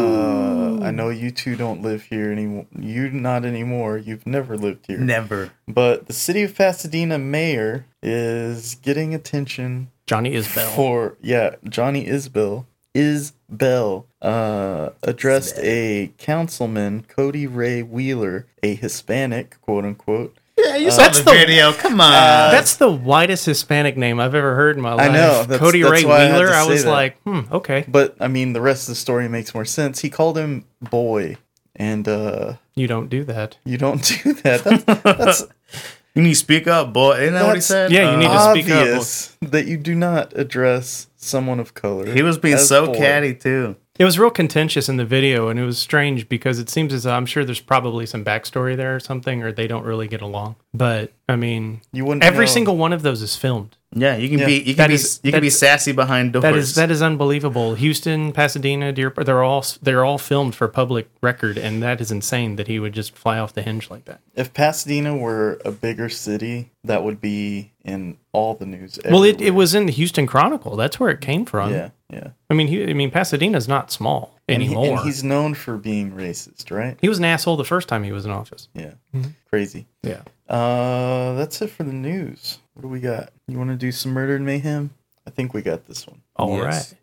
Uh, 0.80 0.84
I 0.84 0.90
know 0.92 1.08
you 1.08 1.30
two 1.32 1.56
don't 1.56 1.82
live 1.88 2.02
here 2.04 2.30
anymore. 2.30 2.66
You 2.78 3.10
not 3.10 3.44
anymore. 3.44 3.98
You've 3.98 4.26
never 4.26 4.56
lived 4.56 4.86
here. 4.86 4.98
never. 4.98 5.50
But 5.66 6.06
the 6.06 6.12
city 6.12 6.42
of 6.42 6.54
Pasadena 6.54 7.18
mayor 7.18 7.84
is 8.02 8.74
getting 8.76 9.14
attention 9.14 9.90
Johnny 10.06 10.32
Isbell. 10.32 10.74
for 10.76 11.16
yeah, 11.20 11.56
Johnny 11.68 12.06
Isbell 12.06 12.66
Isbell 12.94 14.04
uh 14.22 14.90
addressed 15.02 15.58
a 15.58 16.12
councilman, 16.18 17.04
Cody 17.08 17.46
Ray 17.46 17.82
Wheeler, 17.82 18.46
a 18.62 18.74
Hispanic, 18.74 19.60
quote 19.62 19.84
unquote. 19.84 20.36
Yeah, 20.56 20.74
you 20.74 20.90
saw 20.90 21.02
That's 21.02 21.18
the 21.18 21.24
the- 21.26 21.30
video. 21.30 21.72
Come 21.72 22.00
on. 22.00 22.10
That's 22.50 22.76
the 22.76 22.90
whitest 22.90 23.46
Hispanic 23.46 23.96
name 23.96 24.18
I've 24.18 24.34
ever 24.34 24.56
heard 24.56 24.74
in 24.76 24.82
my 24.82 24.94
life. 24.94 25.08
I 25.08 25.12
know, 25.12 25.42
that's- 25.44 25.58
Cody 25.60 25.82
that's 25.82 25.92
Ray 25.92 26.04
why 26.04 26.16
I 26.16 26.20
had 26.24 26.32
Wheeler. 26.32 26.46
to 26.48 26.52
I, 26.56 26.66
was 26.66 26.82
that. 26.84 26.90
like, 26.90 27.22
hmm, 27.22 27.40
okay. 27.52 27.84
But 27.86 28.16
I 28.20 28.26
mean 28.28 28.54
the 28.54 28.60
rest 28.60 28.82
of 28.84 28.88
the 28.88 28.96
story 28.96 29.28
makes 29.28 29.54
more 29.54 29.64
sense. 29.64 30.00
He 30.00 30.10
called 30.10 30.36
him 30.36 30.64
boy. 30.80 31.36
And 31.78 32.06
uh 32.08 32.54
You 32.74 32.86
don't 32.88 33.08
do 33.08 33.24
that. 33.24 33.56
you 33.64 33.78
don't 33.78 34.02
do 34.22 34.32
that. 34.42 34.64
That's, 34.64 34.84
that's 35.02 35.44
you 36.14 36.22
need 36.22 36.30
to 36.30 36.34
speak 36.34 36.66
up, 36.66 36.92
boy. 36.92 37.20
Isn't 37.20 37.34
that 37.34 37.46
what 37.46 37.54
he 37.56 37.60
said? 37.60 37.90
Yeah, 37.92 38.10
you 38.12 38.16
need 38.18 38.28
to 38.28 38.50
speak 38.50 38.68
up. 38.70 38.80
obvious 38.80 39.36
that 39.42 39.66
you 39.66 39.76
do 39.76 39.94
not 39.94 40.36
address 40.36 41.06
someone 41.16 41.60
of 41.60 41.74
color. 41.74 42.12
He 42.12 42.22
was 42.22 42.38
being 42.38 42.58
so 42.58 42.86
boy. 42.86 42.96
catty 42.96 43.34
too. 43.34 43.76
It 43.98 44.04
was 44.04 44.16
real 44.18 44.30
contentious 44.30 44.88
in 44.88 44.96
the 44.96 45.04
video, 45.04 45.48
and 45.48 45.58
it 45.58 45.64
was 45.64 45.76
strange 45.78 46.28
because 46.28 46.60
it 46.60 46.68
seems 46.70 46.92
as 46.92 47.02
though 47.02 47.14
I'm 47.14 47.26
sure 47.26 47.44
there's 47.44 47.60
probably 47.60 48.06
some 48.06 48.24
backstory 48.24 48.76
there 48.76 48.94
or 48.94 49.00
something, 49.00 49.42
or 49.42 49.50
they 49.50 49.66
don't 49.66 49.84
really 49.84 50.06
get 50.06 50.22
along. 50.22 50.54
But 50.72 51.12
I 51.28 51.34
mean, 51.36 51.80
You 51.92 52.04
wouldn't 52.04 52.22
every 52.24 52.46
know. 52.46 52.52
single 52.52 52.76
one 52.76 52.92
of 52.92 53.02
those 53.02 53.22
is 53.22 53.34
filmed. 53.34 53.76
Yeah, 53.94 54.16
you 54.16 54.28
can 54.28 54.38
Yeah. 54.40 54.46
be 54.46 54.52
you 54.58 54.64
can 54.74 54.76
That 54.76 54.88
be 54.88 54.94
is- 54.94 55.18
you 55.24 55.32
can 55.32 55.40
be 55.40 55.50
sassy 55.50 55.92
behind 55.92 56.32
doors. 56.34 56.42
That 56.42 56.54
is 56.56 56.74
that 56.76 56.90
is 56.90 57.02
unbelievable. 57.02 57.74
Houston, 57.74 58.32
Pasadena, 58.32 58.92
Deer, 58.92 59.12
they're 59.16 59.42
all 59.42 59.64
they're 59.82 60.04
all 60.04 60.18
filmed 60.18 60.54
for 60.54 60.68
public 60.68 61.08
record, 61.22 61.56
and 61.58 61.82
that 61.82 62.00
is 62.00 62.10
insane 62.12 62.56
that 62.56 62.68
he 62.68 62.78
would 62.78 62.92
just 62.92 63.16
fly 63.16 63.38
off 63.38 63.52
the 63.54 63.62
hinge 63.62 63.90
like 63.90 64.04
that. 64.04 64.20
If 64.36 64.52
Pasadena 64.54 65.16
were 65.16 65.58
a 65.64 65.72
bigger 65.72 66.08
city, 66.10 66.70
that 66.84 67.02
would 67.02 67.20
be 67.20 67.72
in 67.88 68.18
all 68.32 68.54
the 68.54 68.66
news. 68.66 68.98
Well, 69.04 69.24
it, 69.24 69.40
it 69.40 69.50
was 69.52 69.74
in 69.74 69.86
the 69.86 69.92
Houston 69.92 70.26
Chronicle. 70.26 70.76
That's 70.76 71.00
where 71.00 71.10
it 71.10 71.20
came 71.20 71.44
from. 71.44 71.72
Yeah, 71.72 71.90
yeah. 72.12 72.28
I 72.50 72.54
mean, 72.54 72.68
he, 72.68 72.88
I 72.88 72.92
mean, 72.92 73.10
Pasadena's 73.10 73.66
not 73.68 73.90
small 73.90 74.34
And, 74.48 74.62
he- 74.62 74.68
anymore. 74.68 74.98
and 74.98 75.06
he's 75.06 75.24
known 75.24 75.54
for 75.54 75.76
being 75.76 76.12
racist, 76.12 76.70
right? 76.70 76.96
he 77.00 77.08
was 77.08 77.18
an 77.18 77.24
asshole 77.24 77.56
the 77.56 77.64
first 77.64 77.88
time 77.88 78.04
he 78.04 78.12
was 78.12 78.24
in 78.24 78.30
office. 78.30 78.68
Yeah. 78.74 78.92
Mm-hmm. 79.14 79.30
Crazy. 79.50 79.86
Yeah. 80.02 80.22
Uh, 80.48 81.34
that's 81.34 81.60
it 81.62 81.68
for 81.70 81.84
the 81.84 81.92
news. 81.92 82.58
What 82.74 82.82
do 82.82 82.88
we 82.88 83.00
got? 83.00 83.30
You 83.48 83.58
want 83.58 83.70
to 83.70 83.76
do 83.76 83.90
some 83.92 84.12
murder 84.12 84.36
and 84.36 84.46
mayhem? 84.46 84.90
I 85.26 85.30
think 85.30 85.52
we 85.54 85.62
got 85.62 85.86
this 85.86 86.06
one. 86.06 86.22
All 86.36 86.60
right. 86.60 86.94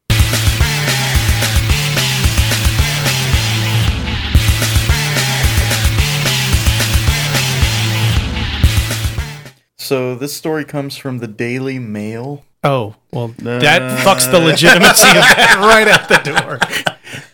So 9.86 10.16
this 10.16 10.36
story 10.36 10.66
comes 10.66 10.98
from 10.98 11.20
the 11.20 11.28
Daily 11.28 11.78
Mail. 11.78 12.44
Oh 12.64 12.96
well, 13.12 13.28
that 13.38 14.04
fucks 14.04 14.30
the 14.32 14.40
legitimacy 14.40 15.08
of 15.10 15.14
that 15.14 15.58
right 15.60 15.88
out 15.88 16.10
the 16.10 16.32
door. 16.32 16.60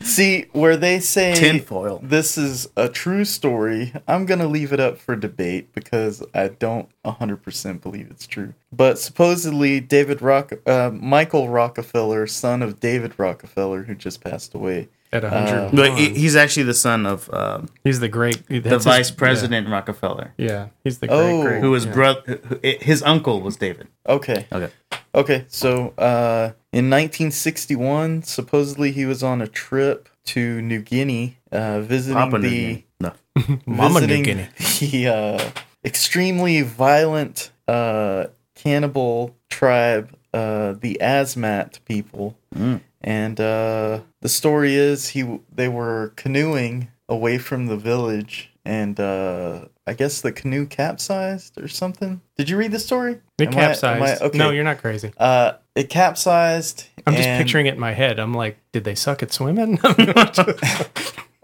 See, 0.02 0.48
where 0.52 0.76
they 0.76 1.00
say 1.00 1.34
Tinfoil. 1.34 2.02
this 2.04 2.38
is 2.38 2.68
a 2.76 2.90
true 2.90 3.24
story, 3.24 3.94
I'm 4.06 4.26
going 4.26 4.42
to 4.42 4.48
leave 4.48 4.74
it 4.74 4.82
up 4.82 4.98
for 4.98 5.16
debate 5.16 5.74
because 5.74 6.22
I 6.34 6.50
don't 6.50 6.90
100% 7.06 7.82
believe 7.82 8.10
it's 8.12 8.28
true. 8.28 8.54
But 8.74 9.00
supposedly, 9.00 9.80
David 9.80 10.22
Rock, 10.22 10.52
uh, 10.66 10.92
Michael 10.94 11.48
Rockefeller, 11.48 12.28
son 12.28 12.62
of 12.62 12.82
David 12.82 13.14
Rockefeller, 13.18 13.84
who 13.84 13.96
just 13.96 14.22
passed 14.22 14.54
away, 14.54 14.90
At 15.14 15.24
100. 15.24 15.76
But 15.76 15.98
he- 15.98 16.14
he's 16.14 16.36
actually 16.38 16.64
the 16.64 16.74
son 16.74 17.06
of 17.06 17.30
uh, 17.34 17.62
he's 17.84 18.00
the 18.00 18.08
great. 18.08 18.48
the 18.48 18.60
that's 18.60 18.86
his- 18.86 18.86
vice 18.86 19.12
president 19.12 19.68
Rockefeller, 19.70 20.34
Yeah, 20.38 20.48
yeah, 20.48 20.68
he's 20.84 21.00
the 21.00 21.08
great. 21.08 21.18
Oh. 21.20 21.42
great 21.44 21.62
who 21.62 21.72
was 21.72 21.86
yeah. 21.86 21.94
brother. 21.94 22.40
His 22.64 23.04
uncle 23.04 23.42
was 23.42 23.58
David. 23.58 23.88
Okay. 24.08 24.48
Okay. 24.52 24.70
Okay. 25.14 25.46
So, 25.50 25.94
uh, 25.98 26.52
in 26.72 26.90
1961, 26.90 28.24
supposedly 28.24 28.92
he 28.92 29.06
was 29.06 29.22
on 29.24 29.42
a 29.42 29.48
trip 29.48 30.08
to 30.28 30.62
New 30.62 30.82
Guinea, 30.82 31.38
uh, 31.52 31.82
visiting 31.82 32.16
Papa 32.16 32.38
New 32.40 32.50
the 32.50 32.60
Guinea. 32.60 32.86
No. 33.00 33.12
Mama 33.66 34.00
New 34.02 34.08
visiting 34.08 34.24
Guinea. 34.24 34.48
the 34.80 35.08
uh, 35.08 35.50
extremely 35.84 36.62
violent 36.62 37.52
uh, 37.68 38.28
cannibal 38.56 39.36
tribe, 39.50 40.16
uh, 40.34 40.74
the 40.74 40.98
Asmat 41.02 41.80
people, 41.86 42.38
Mm. 42.56 42.82
And 43.02 43.40
uh, 43.40 44.02
the 44.22 44.30
story 44.30 44.76
is 44.76 45.10
he 45.10 45.40
they 45.54 45.68
were 45.68 46.14
canoeing 46.16 46.90
away 47.10 47.38
from 47.38 47.68
the 47.68 47.78
village, 47.78 48.52
and 48.64 49.00
uh, 49.00 49.66
I 49.86 49.94
guess 49.94 50.22
the 50.22 50.32
canoe 50.32 50.66
capsized 50.66 51.60
or 51.60 51.68
something. 51.68 52.22
Did 52.38 52.50
you 52.50 52.58
read 52.58 52.72
the 52.72 52.80
story? 52.80 53.20
It 53.38 53.50
Am 53.50 53.58
I- 53.58 53.62
I- 53.62 53.66
capsized. 53.68 54.22
okay. 54.22 54.38
No, 54.38 54.52
you're 54.52 54.64
not 54.64 54.78
crazy. 54.80 55.12
Uh, 55.18 55.54
it 55.76 55.90
capsized. 55.90 56.86
I'm 57.08 57.16
just 57.16 57.28
picturing 57.42 57.66
it 57.66 57.74
in 57.74 57.80
my 57.80 57.94
head. 57.94 58.20
I'm 58.20 58.34
like, 58.34 58.58
did 58.74 58.84
they 58.84 58.96
suck 58.96 59.24
at 59.24 59.32
swimming? 59.34 59.80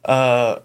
Uh, 0.05 0.60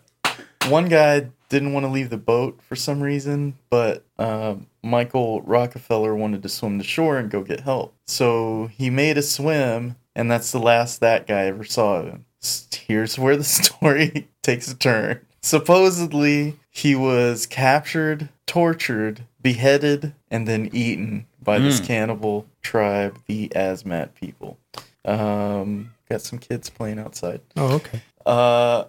one 0.68 0.88
guy 0.88 1.28
didn't 1.48 1.72
want 1.72 1.84
to 1.84 1.90
leave 1.90 2.10
the 2.10 2.16
boat 2.16 2.60
for 2.62 2.76
some 2.76 3.00
reason, 3.02 3.58
but 3.70 4.04
uh, 4.20 4.54
Michael 4.84 5.42
Rockefeller 5.42 6.14
wanted 6.14 6.44
to 6.44 6.48
swim 6.48 6.78
to 6.78 6.84
shore 6.84 7.18
and 7.18 7.28
go 7.28 7.42
get 7.42 7.58
help. 7.60 7.92
So 8.06 8.68
he 8.72 8.88
made 8.88 9.18
a 9.18 9.22
swim, 9.22 9.96
and 10.14 10.30
that's 10.30 10.52
the 10.52 10.58
last 10.58 11.00
that 11.00 11.26
guy 11.26 11.44
ever 11.46 11.64
saw 11.64 11.96
of 11.96 12.06
him. 12.06 12.24
Here's 12.72 13.18
where 13.18 13.36
the 13.36 13.44
story 13.60 14.28
takes 14.42 14.70
a 14.70 14.74
turn. 14.74 15.20
Supposedly, 15.42 16.56
he 16.70 16.94
was 16.94 17.46
captured, 17.46 18.28
tortured, 18.46 19.24
beheaded, 19.40 20.14
and 20.30 20.46
then 20.46 20.70
eaten 20.72 21.26
by 21.42 21.58
this 21.58 21.80
cannibal 21.80 22.46
tribe, 22.62 23.18
the 23.26 23.48
Asmat 23.48 24.14
people. 24.14 24.58
Um, 25.04 25.92
got 26.08 26.20
some 26.20 26.38
kids 26.38 26.70
playing 26.70 27.00
outside. 27.00 27.40
oh, 27.56 27.74
okay. 27.74 28.00
Uh, 28.24 28.84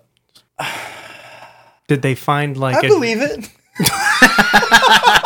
Did 1.88 2.04
they 2.04 2.14
find 2.14 2.56
like 2.56 2.76
I 2.76 2.80
a, 2.86 2.90
believe 2.90 3.20
it. 3.22 3.50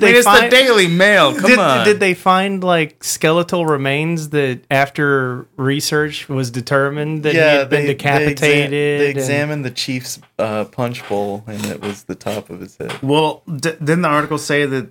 Did 0.00 0.02
I 0.02 0.06
mean, 0.06 0.12
they 0.14 0.18
it's 0.18 0.26
find 0.26 0.46
the 0.46 0.56
Daily 0.56 0.86
Mail. 0.88 1.34
Come 1.34 1.50
did, 1.50 1.58
on. 1.58 1.84
did 1.86 2.00
they 2.00 2.14
find 2.14 2.62
like 2.64 3.02
skeletal 3.04 3.66
remains 3.66 4.30
that 4.30 4.60
after 4.70 5.46
research 5.56 6.28
was 6.28 6.50
determined 6.50 7.22
that 7.24 7.32
he 7.32 7.38
had 7.38 7.68
been 7.70 7.82
They, 7.86 7.92
decapitated? 7.94 8.70
they 8.70 9.10
and- 9.10 9.18
examined 9.18 9.64
the 9.64 9.70
chief's 9.70 10.20
uh, 10.38 10.64
punch 10.64 11.06
bowl, 11.08 11.44
and 11.46 11.64
it 11.66 11.80
was 11.80 12.04
the 12.04 12.14
top 12.14 12.50
of 12.50 12.60
his 12.60 12.76
head. 12.76 12.92
Well, 13.02 13.42
d- 13.46 13.72
didn't 13.78 14.02
the 14.02 14.08
article 14.08 14.38
say 14.38 14.66
that 14.66 14.90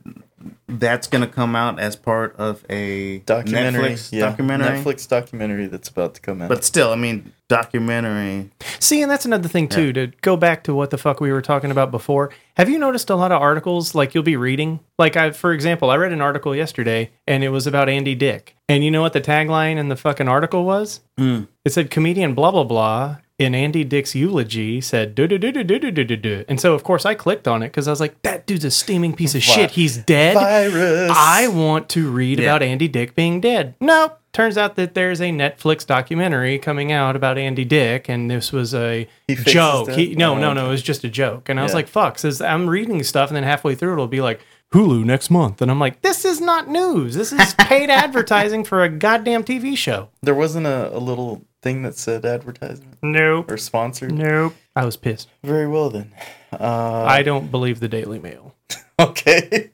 that's 0.67 1.07
going 1.07 1.21
to 1.21 1.27
come 1.27 1.55
out 1.55 1.79
as 1.79 1.95
part 1.95 2.35
of 2.37 2.65
a 2.69 3.19
Documentary, 3.19 3.91
Netflix 3.91 4.11
yeah, 4.11 4.21
documentary? 4.21 4.79
Netflix 4.79 5.07
documentary 5.07 5.67
that's 5.67 5.89
about 5.89 6.15
to 6.15 6.21
come 6.21 6.41
out. 6.41 6.49
But 6.49 6.63
still, 6.63 6.91
I 6.91 6.95
mean, 6.95 7.33
documentary. 7.47 8.49
See, 8.79 9.01
and 9.01 9.11
that's 9.11 9.25
another 9.25 9.47
thing 9.47 9.67
too. 9.67 9.93
To 9.93 10.07
go 10.21 10.37
back 10.37 10.63
to 10.63 10.73
what 10.73 10.89
the 10.89 10.97
fuck 10.97 11.19
we 11.19 11.31
were 11.31 11.41
talking 11.41 11.71
about 11.71 11.91
before. 11.91 12.31
Have 12.57 12.69
you 12.69 12.79
noticed 12.79 13.09
a 13.09 13.15
lot 13.15 13.31
of 13.31 13.41
articles 13.41 13.95
like 13.95 14.13
you'll 14.13 14.23
be 14.23 14.37
reading? 14.37 14.79
Like 14.97 15.17
I, 15.17 15.31
for 15.31 15.51
example, 15.51 15.89
I 15.89 15.95
read 15.95 16.13
an 16.13 16.21
article 16.21 16.55
yesterday, 16.55 17.11
and 17.27 17.43
it 17.43 17.49
was 17.49 17.67
about 17.67 17.89
Andy 17.89 18.15
Dick. 18.15 18.55
And 18.69 18.83
you 18.83 18.91
know 18.91 19.01
what 19.01 19.13
the 19.13 19.21
tagline 19.21 19.77
in 19.77 19.89
the 19.89 19.95
fucking 19.95 20.27
article 20.27 20.63
was? 20.63 21.01
Hmm. 21.17 21.43
It 21.65 21.73
said 21.73 21.91
comedian 21.91 22.33
blah 22.33 22.51
blah 22.51 22.63
blah 22.63 23.17
in 23.43 23.55
Andy 23.55 23.83
Dick's 23.83 24.15
eulogy 24.15 24.81
said 24.81 25.15
do 25.15 25.27
do 25.27 25.37
do 25.37 25.51
do 25.51 25.63
do 25.63 25.79
do 25.79 25.91
do 25.91 26.03
do 26.03 26.15
do. 26.15 26.45
And 26.47 26.59
so 26.59 26.73
of 26.73 26.83
course 26.83 27.05
I 27.05 27.13
clicked 27.15 27.47
on 27.47 27.63
it 27.63 27.67
because 27.67 27.87
I 27.87 27.91
was 27.91 27.99
like, 27.99 28.21
that 28.23 28.45
dude's 28.47 28.65
a 28.65 28.71
steaming 28.71 29.13
piece 29.13 29.35
of 29.35 29.43
shit. 29.43 29.71
He's 29.71 29.97
dead. 29.97 30.35
Virus. 30.35 31.11
I 31.15 31.47
want 31.47 31.89
to 31.89 32.09
read 32.09 32.39
Yeah. 32.39 32.45
about 32.51 32.63
Andy 32.63 32.87
Dick 32.87 33.15
being 33.15 33.41
dead. 33.41 33.75
Nope. 33.79 34.17
Turns 34.33 34.57
out 34.57 34.77
that 34.77 34.93
there's 34.93 35.19
a 35.19 35.25
Netflix 35.31 35.85
documentary 35.85 36.57
coming 36.57 36.89
out 36.91 37.17
about 37.17 37.37
Andy 37.37 37.65
Dick, 37.65 38.07
and 38.07 38.31
this 38.31 38.53
was 38.53 38.73
a 38.73 39.05
He 39.27 39.35
joke. 39.35 39.89
He, 39.91 40.15
no, 40.15 40.37
no, 40.37 40.53
no. 40.53 40.67
It 40.67 40.69
was 40.69 40.81
just 40.81 41.03
a 41.03 41.09
joke. 41.09 41.49
And 41.49 41.59
I 41.59 41.63
was 41.63 41.73
Yeah. 41.73 41.75
like, 41.77 41.87
fuck. 41.89 42.17
Says 42.17 42.41
I'm 42.41 42.69
reading 42.69 43.03
stuff, 43.03 43.29
and 43.29 43.35
then 43.35 43.43
halfway 43.43 43.75
through 43.75 43.91
it'll 43.91 44.07
be 44.07 44.21
like 44.21 44.39
Hulu 44.73 45.03
next 45.03 45.29
month, 45.31 45.61
and 45.61 45.69
I'm 45.69 45.81
like, 45.81 46.01
this 46.01 46.23
is 46.23 46.39
not 46.39 46.69
news. 46.69 47.13
This 47.15 47.33
is 47.33 47.53
paid 47.59 47.89
advertising 47.89 48.63
for 48.63 48.81
a 48.83 48.87
goddamn 48.89 49.43
TV 49.43 49.75
show. 49.75 50.07
there 50.23 50.33
wasn't 50.33 50.65
a, 50.65 50.95
a 50.95 50.99
little 50.99 51.43
thing 51.61 51.83
that 51.83 51.95
said 51.97 52.25
advertisement 52.25 52.97
Nope. 53.01 53.51
or 53.51 53.57
sponsored. 53.57 54.11
Nope. 54.11 54.55
I 54.75 54.85
was 54.85 54.97
pissed. 54.97 55.29
Very 55.43 55.67
well 55.67 55.89
then. 55.89 56.11
Uh, 56.51 57.03
I 57.07 57.23
don't 57.23 57.51
believe 57.51 57.79
the 57.79 57.87
Daily 57.87 58.19
Mail. 58.19 58.55
okay. 58.99 59.69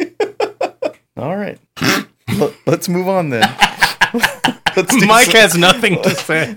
All 1.18 1.36
right. 1.38 1.60
Let, 2.66 2.80
us 2.80 2.90
move 2.90 3.08
on 3.08 3.30
then. 3.30 3.42
Mike 5.08 5.26
some- 5.26 5.36
has 5.36 5.58
nothing 5.58 6.02
to 6.04 6.10
say. 6.12 6.54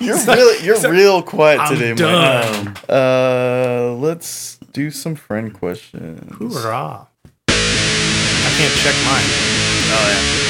You're 0.00 0.16
really 0.24 0.64
you're 0.64 0.90
real 0.90 1.22
quiet 1.22 1.68
today, 1.68 1.92
Mike. 1.92 2.78
Uh, 2.88 3.92
let's 3.96 4.56
do 4.72 4.90
some 4.90 5.14
friend 5.14 5.52
questions. 5.52 6.20
Hoorah. 6.38 7.06
I 7.48 8.50
can't 8.56 8.74
check 8.82 8.94
mine. 9.04 10.44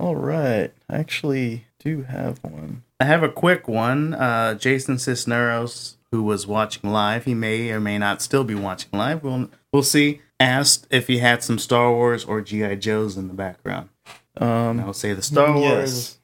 All 0.00 0.16
right, 0.16 0.72
I 0.88 0.96
actually 0.96 1.66
do 1.78 2.02
have 2.04 2.42
one. 2.42 2.84
I 2.98 3.04
have 3.04 3.22
a 3.22 3.28
quick 3.28 3.68
one. 3.68 4.14
Uh, 4.14 4.54
Jason 4.54 4.98
Cisneros, 4.98 5.98
who 6.10 6.22
was 6.22 6.46
watching 6.46 6.90
live, 6.90 7.26
he 7.26 7.34
may 7.34 7.70
or 7.70 7.80
may 7.80 7.98
not 7.98 8.22
still 8.22 8.42
be 8.42 8.54
watching 8.54 8.88
live. 8.98 9.22
We'll 9.22 9.50
we'll 9.74 9.82
see. 9.82 10.22
Asked 10.40 10.86
if 10.90 11.06
he 11.06 11.18
had 11.18 11.42
some 11.42 11.58
Star 11.58 11.92
Wars 11.92 12.24
or 12.24 12.40
GI 12.40 12.76
Joes 12.76 13.18
in 13.18 13.28
the 13.28 13.34
background. 13.34 13.90
Um, 14.38 14.80
I'll 14.80 14.94
say 14.94 15.12
the 15.12 15.20
Star 15.20 15.52
Wars. 15.54 16.16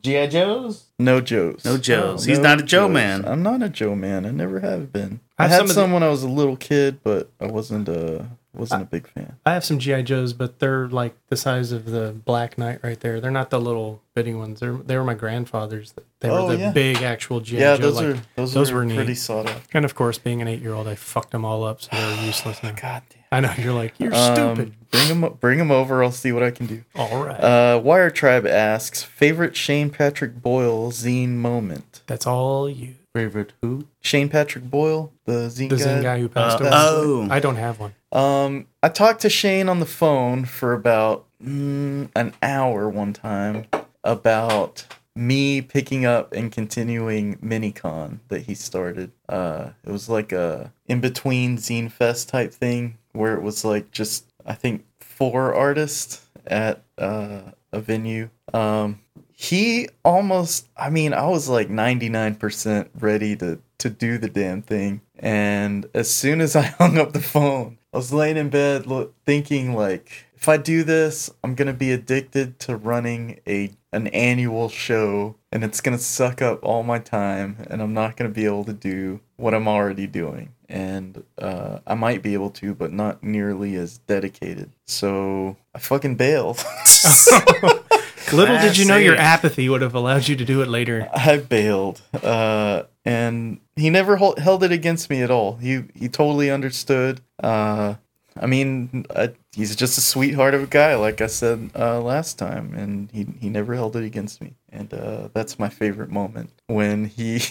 GI 0.00 0.28
Joes. 0.28 0.84
no 0.98 1.20
Joes. 1.20 1.62
No 1.66 1.76
Joes. 1.76 2.26
No 2.26 2.30
He's 2.32 2.38
not 2.38 2.58
a 2.58 2.62
Joe 2.62 2.86
Joes. 2.86 2.94
man. 2.94 3.26
I'm 3.26 3.42
not 3.42 3.62
a 3.62 3.68
Joe 3.68 3.94
man. 3.94 4.24
I 4.24 4.30
never 4.30 4.60
have 4.60 4.94
been. 4.94 5.20
I 5.38 5.44
I, 5.44 5.48
had 5.48 5.58
some 5.58 5.68
some 5.68 5.90
the- 5.90 5.94
when 5.94 6.02
I 6.02 6.08
was 6.08 6.22
a 6.22 6.28
little 6.28 6.56
kid, 6.56 7.00
but 7.04 7.30
I 7.38 7.48
wasn't 7.48 7.86
a 7.90 8.28
wasn't 8.54 8.82
a 8.82 8.86
big 8.86 9.06
fan. 9.06 9.36
I 9.46 9.52
have 9.54 9.64
some 9.64 9.78
GI 9.78 10.02
Joes, 10.02 10.32
but 10.32 10.58
they're 10.58 10.88
like 10.88 11.14
the 11.28 11.36
size 11.36 11.70
of 11.72 11.86
the 11.86 12.12
Black 12.24 12.58
Knight 12.58 12.80
right 12.82 12.98
there. 12.98 13.20
They're 13.20 13.30
not 13.30 13.50
the 13.50 13.60
little 13.60 14.02
bitty 14.14 14.34
ones. 14.34 14.60
They're 14.60 14.72
they 14.72 14.96
were 14.96 15.04
my 15.04 15.14
grandfather's. 15.14 15.94
They 16.20 16.28
were 16.28 16.38
Oh, 16.40 16.48
the 16.48 16.58
yeah. 16.58 16.72
big 16.72 17.02
actual 17.02 17.40
GI 17.40 17.58
Yeah, 17.58 17.76
Joe. 17.76 17.82
those 17.82 17.96
like- 17.96 18.06
are 18.06 18.22
those, 18.36 18.52
those 18.54 18.72
were, 18.72 18.84
neat. 18.84 18.96
pretty 18.96 19.14
sought 19.14 19.48
after. 19.48 19.78
And 19.78 19.84
of 19.84 19.94
course, 19.94 20.18
being 20.18 20.42
an 20.42 20.48
eight 20.48 20.60
year 20.60 20.74
old, 20.74 20.88
I 20.88 20.94
fucked 20.96 21.30
them 21.30 21.44
all 21.44 21.64
up, 21.64 21.80
so 21.80 21.88
they're 21.92 22.24
useless 22.26 22.62
now. 22.62 22.72
God 22.72 23.02
damn. 23.08 23.18
I 23.32 23.38
know 23.40 23.52
you're 23.56 23.72
like 23.72 23.94
you're 23.98 24.12
Um, 24.14 24.34
stupid. 24.56 24.74
Bring 24.90 25.20
them, 25.20 25.36
bring 25.38 25.58
them 25.58 25.70
over. 25.70 26.02
I'll 26.02 26.10
see 26.10 26.32
what 26.32 26.42
I 26.42 26.50
can 26.50 26.66
do. 26.66 26.82
All 26.96 27.24
right, 27.24 27.38
Uh, 27.40 27.80
Wire 27.80 28.10
Tribe 28.10 28.44
asks 28.44 29.04
favorite 29.04 29.54
Shane 29.54 29.88
Patrick 29.90 30.42
Boyle 30.42 30.90
zine 30.90 31.36
moment. 31.36 32.02
that's 32.08 32.26
all 32.26 32.68
you. 32.68 32.96
Favorite 33.14 33.52
who? 33.60 33.86
Shane 34.00 34.28
Patrick 34.28 34.64
Boyle, 34.70 35.12
the 35.24 35.48
zine 35.48 35.68
The 35.68 35.76
guy. 35.76 35.82
Zen 35.82 36.02
guy 36.02 36.20
who 36.20 36.28
passed 36.28 36.60
Uh, 36.60 36.64
away. 36.64 36.70
oh. 36.72 37.28
I 37.30 37.40
don't 37.40 37.56
have 37.56 37.80
one. 37.80 37.94
Um, 38.12 38.66
I 38.82 38.88
talked 38.88 39.20
to 39.22 39.30
Shane 39.30 39.68
on 39.68 39.80
the 39.80 39.86
phone 39.86 40.44
for 40.44 40.72
about 40.72 41.26
mm, 41.44 42.08
an 42.14 42.32
hour 42.42 42.88
one 42.88 43.12
time 43.12 43.66
about 44.04 44.86
me 45.16 45.60
picking 45.60 46.04
up 46.06 46.32
and 46.32 46.52
continuing 46.52 47.36
MiniCon 47.38 48.20
that 48.28 48.42
he 48.42 48.54
started. 48.54 49.10
Uh, 49.28 49.70
it 49.84 49.90
was 49.90 50.08
like 50.08 50.30
a 50.32 50.72
in 50.86 51.00
between 51.00 51.56
Zine 51.58 51.90
Fest 51.90 52.28
type 52.28 52.52
thing 52.52 52.96
where 53.12 53.34
it 53.34 53.42
was 53.42 53.64
like 53.64 53.90
just 53.90 54.26
I 54.46 54.54
think 54.54 54.84
four 55.00 55.52
artists 55.52 56.26
at 56.46 56.82
uh, 56.96 57.40
a 57.72 57.80
venue. 57.80 58.30
Um, 58.54 59.00
he 59.40 59.88
almost 60.04 60.68
I 60.76 60.90
mean 60.90 61.14
I 61.14 61.26
was 61.26 61.48
like 61.48 61.70
99% 61.70 62.90
ready 63.00 63.36
to 63.36 63.58
to 63.78 63.88
do 63.88 64.18
the 64.18 64.28
damn 64.28 64.60
thing. 64.60 65.00
And 65.18 65.88
as 65.94 66.12
soon 66.12 66.42
as 66.42 66.54
I 66.62 66.62
hung 66.62 66.98
up 66.98 67.14
the 67.14 67.22
phone 67.22 67.78
I 67.94 67.96
was 67.96 68.12
laying 68.12 68.36
in 68.36 68.50
bed 68.50 68.86
lo- 68.86 69.12
thinking 69.24 69.74
like 69.74 70.26
if 70.36 70.46
I 70.46 70.58
do 70.58 70.84
this 70.84 71.30
I'm 71.42 71.54
going 71.54 71.68
to 71.68 71.72
be 71.72 71.90
addicted 71.90 72.58
to 72.60 72.76
running 72.76 73.40
a 73.46 73.70
an 73.94 74.08
annual 74.08 74.68
show 74.68 75.36
and 75.50 75.64
it's 75.64 75.80
going 75.80 75.96
to 75.96 76.04
suck 76.04 76.42
up 76.42 76.62
all 76.62 76.82
my 76.82 76.98
time 76.98 77.64
and 77.70 77.80
I'm 77.80 77.94
not 77.94 78.18
going 78.18 78.30
to 78.30 78.34
be 78.34 78.44
able 78.44 78.66
to 78.66 78.74
do 78.74 79.20
what 79.36 79.54
I'm 79.54 79.66
already 79.66 80.06
doing. 80.06 80.50
And 80.68 81.24
uh, 81.38 81.78
I 81.86 81.94
might 81.94 82.22
be 82.22 82.34
able 82.34 82.50
to 82.50 82.74
but 82.74 82.92
not 82.92 83.22
nearly 83.22 83.74
as 83.76 83.96
dedicated. 84.00 84.70
So 84.86 85.56
I 85.74 85.78
fucking 85.78 86.16
bailed 86.16 86.58
Little 88.32 88.58
did 88.58 88.76
you 88.76 88.84
know 88.84 88.96
your 88.96 89.16
apathy 89.16 89.68
would 89.68 89.82
have 89.82 89.94
allowed 89.94 90.28
you 90.28 90.36
to 90.36 90.44
do 90.44 90.62
it 90.62 90.68
later. 90.68 91.08
I 91.14 91.38
bailed, 91.38 92.00
uh, 92.22 92.84
and 93.04 93.60
he 93.76 93.90
never 93.90 94.16
hol- 94.16 94.36
held 94.36 94.62
it 94.62 94.72
against 94.72 95.10
me 95.10 95.22
at 95.22 95.30
all. 95.30 95.56
He 95.56 95.84
he 95.94 96.08
totally 96.08 96.50
understood. 96.50 97.20
Uh, 97.42 97.94
I 98.38 98.46
mean, 98.46 99.06
uh, 99.10 99.28
he's 99.52 99.74
just 99.74 99.98
a 99.98 100.00
sweetheart 100.00 100.54
of 100.54 100.62
a 100.62 100.66
guy, 100.66 100.94
like 100.94 101.20
I 101.20 101.26
said 101.26 101.70
uh, 101.76 102.00
last 102.00 102.38
time, 102.38 102.74
and 102.74 103.10
he 103.10 103.26
he 103.40 103.48
never 103.48 103.74
held 103.74 103.96
it 103.96 104.04
against 104.04 104.40
me. 104.40 104.54
And 104.70 104.92
uh, 104.94 105.28
that's 105.34 105.58
my 105.58 105.68
favorite 105.68 106.10
moment 106.10 106.50
when 106.66 107.06
he 107.06 107.42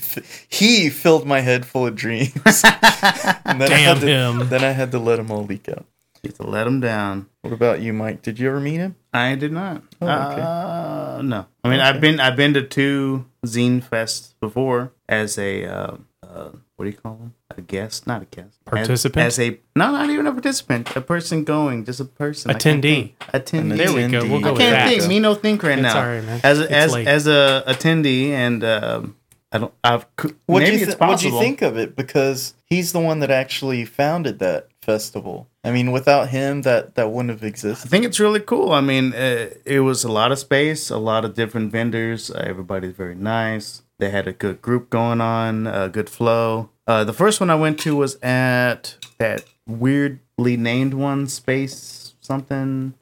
he 0.48 0.90
filled 0.90 1.26
my 1.26 1.40
head 1.40 1.66
full 1.66 1.86
of 1.86 1.96
dreams. 1.96 2.32
and 2.44 3.60
then 3.60 3.62
I 3.62 3.68
Damn 3.68 3.96
had 3.96 4.00
to, 4.00 4.06
him. 4.06 4.48
Then 4.48 4.64
I 4.64 4.70
had 4.70 4.92
to 4.92 4.98
let 4.98 5.16
them 5.16 5.30
all 5.30 5.44
leak 5.44 5.68
out. 5.68 5.86
You 6.22 6.30
have 6.30 6.36
to 6.38 6.42
let 6.46 6.66
him 6.66 6.80
down. 6.80 7.26
What 7.42 7.52
about 7.52 7.80
you, 7.80 7.92
Mike? 7.92 8.22
Did 8.22 8.38
you 8.38 8.48
ever 8.48 8.60
meet 8.60 8.76
him? 8.76 8.96
I 9.12 9.34
did 9.36 9.52
not. 9.52 9.82
Oh, 10.02 10.06
okay. 10.06 10.40
Uh, 10.42 11.22
no. 11.22 11.46
I 11.64 11.68
mean, 11.70 11.80
I've 11.80 12.00
been 12.00 12.18
I've 12.20 12.36
been 12.36 12.54
to 12.54 12.62
two 12.62 13.26
zine 13.46 13.82
fests 13.82 14.34
before 14.40 14.92
as 15.08 15.38
a 15.38 15.64
uh, 15.64 15.96
uh, 16.26 16.50
what 16.76 16.84
do 16.84 16.90
you 16.90 16.96
call 16.96 17.14
them? 17.14 17.34
A 17.56 17.62
guest, 17.62 18.06
not 18.06 18.22
a 18.22 18.24
guest. 18.26 18.62
Participant? 18.64 19.26
As, 19.26 19.38
a 19.40 19.50
no, 19.76 19.90
not 19.92 20.10
even 20.10 20.26
a 20.26 20.32
participant. 20.32 20.94
A 20.96 21.00
person 21.00 21.44
going, 21.44 21.84
just 21.84 22.00
a 22.00 22.04
person. 22.04 22.50
I 22.50 22.54
Attendee. 22.54 23.12
Attendee. 23.32 23.76
There 23.76 23.92
we 23.92 24.06
go. 24.08 24.22
We'll 24.28 24.40
go 24.40 24.48
I 24.48 24.52
with 24.52 24.60
can't 24.60 24.72
that. 24.74 24.88
think. 24.88 25.08
Me 25.08 25.20
no 25.20 25.34
think 25.34 25.62
right 25.62 25.78
It's 25.78 25.82
now. 25.82 25.92
Sorry, 25.92 26.22
man. 26.22 26.40
As 26.44 26.58
It's 26.60 26.72
as 26.72 26.92
late. 26.92 27.06
as 27.08 27.26
a 27.26 27.64
attendee, 27.66 28.30
and 28.30 28.62
um, 28.64 29.16
I 29.52 29.58
don't. 29.58 29.72
I've 29.82 30.06
c- 30.20 30.34
What 30.46 30.60
do 30.60 30.66
you 30.66 30.72
it's 30.78 30.86
th- 30.86 30.98
what'd 30.98 31.22
you 31.22 31.38
think 31.38 31.62
of 31.62 31.76
it? 31.78 31.96
Because 31.96 32.54
he's 32.66 32.92
the 32.92 33.00
one 33.00 33.20
that 33.20 33.30
actually 33.30 33.84
founded 33.84 34.38
that 34.40 34.68
festival. 34.82 35.48
I 35.64 35.72
mean, 35.72 35.90
without 35.92 36.28
him, 36.28 36.62
that 36.62 36.94
that 36.94 37.10
wouldn't 37.10 37.30
have 37.30 37.42
existed. 37.44 37.86
I 37.86 37.90
think 37.90 38.04
it's 38.04 38.20
really 38.20 38.40
cool. 38.40 38.72
I 38.72 38.80
mean, 38.80 39.12
uh, 39.12 39.50
it 39.64 39.80
was 39.80 40.04
a 40.04 40.12
lot 40.12 40.32
of 40.32 40.38
space, 40.38 40.90
a 40.90 40.98
lot 40.98 41.24
of 41.24 41.34
different 41.34 41.72
vendors. 41.72 42.30
Uh, 42.30 42.44
everybody's 42.46 42.94
very 42.94 43.14
nice. 43.14 43.82
They 43.98 44.10
had 44.10 44.28
a 44.28 44.32
good 44.32 44.62
group 44.62 44.90
going 44.90 45.20
on, 45.20 45.66
a 45.66 45.88
good 45.88 46.08
flow. 46.08 46.70
Uh, 46.86 47.02
the 47.04 47.12
first 47.12 47.40
one 47.40 47.50
I 47.50 47.56
went 47.56 47.80
to 47.80 47.96
was 47.96 48.16
at 48.22 48.96
that 49.18 49.44
weirdly 49.66 50.56
named 50.56 50.94
one, 50.94 51.26
Space 51.26 52.14
something. 52.20 52.94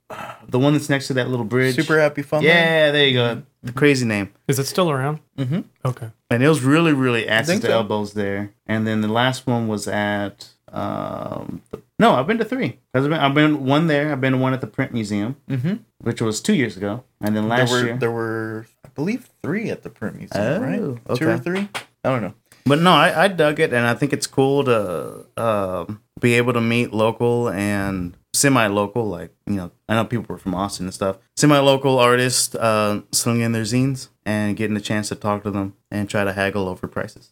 The 0.49 0.59
one 0.59 0.73
that's 0.73 0.89
next 0.89 1.09
to 1.09 1.15
that 1.15 1.29
little 1.29 1.45
bridge. 1.45 1.75
Super 1.75 2.01
happy 2.01 2.23
fun. 2.23 2.43
Yeah, 2.43 2.91
there 2.93 3.07
you 3.07 3.15
go. 3.15 3.43
The 3.63 3.73
crazy 3.73 4.07
name. 4.07 4.33
Is 4.49 4.59
it 4.59 4.65
still 4.65 4.91
around? 4.91 5.21
Mm-hmm. 5.37 5.61
Okay. 5.85 6.11
And 6.31 6.43
it 6.43 6.49
was 6.49 6.63
really, 6.63 6.93
really 6.93 7.29
axes 7.29 7.55
think 7.55 7.63
to 7.63 7.69
so. 7.69 7.73
elbows 7.75 8.15
there. 8.15 8.55
And 8.67 8.87
then 8.87 9.01
the 9.01 9.09
last 9.09 9.47
one 9.47 9.69
was 9.69 9.87
at 9.89 10.49
um 10.73 11.63
the, 11.71 11.83
no, 11.99 12.15
I've 12.15 12.27
been 12.27 12.39
to 12.39 12.45
three. 12.45 12.79
I've 12.95 13.03
been, 13.05 13.13
I've 13.15 13.35
been 13.35 13.65
one 13.65 13.87
there. 13.87 14.13
I've 14.13 14.21
been 14.21 14.33
to 14.33 14.39
one 14.39 14.53
at 14.53 14.61
the 14.61 14.67
print 14.67 14.93
museum, 14.93 15.37
Mm-hmm. 15.49 15.75
which 15.99 16.21
was 16.21 16.41
two 16.41 16.55
years 16.55 16.77
ago, 16.77 17.05
and 17.21 17.35
then 17.37 17.49
There 17.49 17.59
last 17.59 17.71
were 17.71 17.85
year. 17.85 17.97
there 17.97 18.11
were 18.11 18.67
I 18.85 18.89
believe 18.91 19.29
three 19.43 19.71
at 19.71 19.83
the 19.83 19.91
print 19.91 20.17
museum, 20.17 20.43
Oh, 20.45 20.61
right? 20.61 21.17
Two 21.19 21.29
or 21.29 21.39
three? 21.39 21.69
I 22.05 22.11
don't 22.11 22.23
know. 22.23 22.35
But 22.65 22.81
no, 22.81 22.91
I, 22.93 23.25
I 23.25 23.29
dug 23.29 23.61
it, 23.61 23.73
and 23.73 23.87
I 23.87 23.95
think 23.95 24.13
it's 24.13 24.27
cool 24.27 24.65
to 24.65 25.27
um, 25.37 26.03
be 26.21 26.35
able 26.35 26.53
to 26.53 26.61
meet 26.61 26.93
local 26.93 27.49
and 27.49 28.17
semi-local. 28.35 29.07
Like 29.07 29.33
you 29.47 29.55
know, 29.55 29.71
I 29.89 29.95
know 29.95 30.05
people 30.05 30.27
were 30.29 30.39
from 30.39 30.55
Austin 30.55 30.87
and 30.87 30.95
stuff. 30.95 31.19
Semi-local 31.37 31.99
artists 31.99 32.55
uh, 32.57 33.03
slinging 33.13 33.53
their 33.53 33.63
zines 33.63 34.09
and 34.25 34.57
getting 34.57 34.77
a 34.77 34.81
chance 34.81 35.09
to 35.11 35.15
talk 35.15 35.45
to 35.45 35.51
them 35.53 35.75
and 35.93 36.11
try 36.11 36.25
to 36.25 36.33
haggle 36.33 36.69
over 36.69 36.89
prices. 36.89 37.31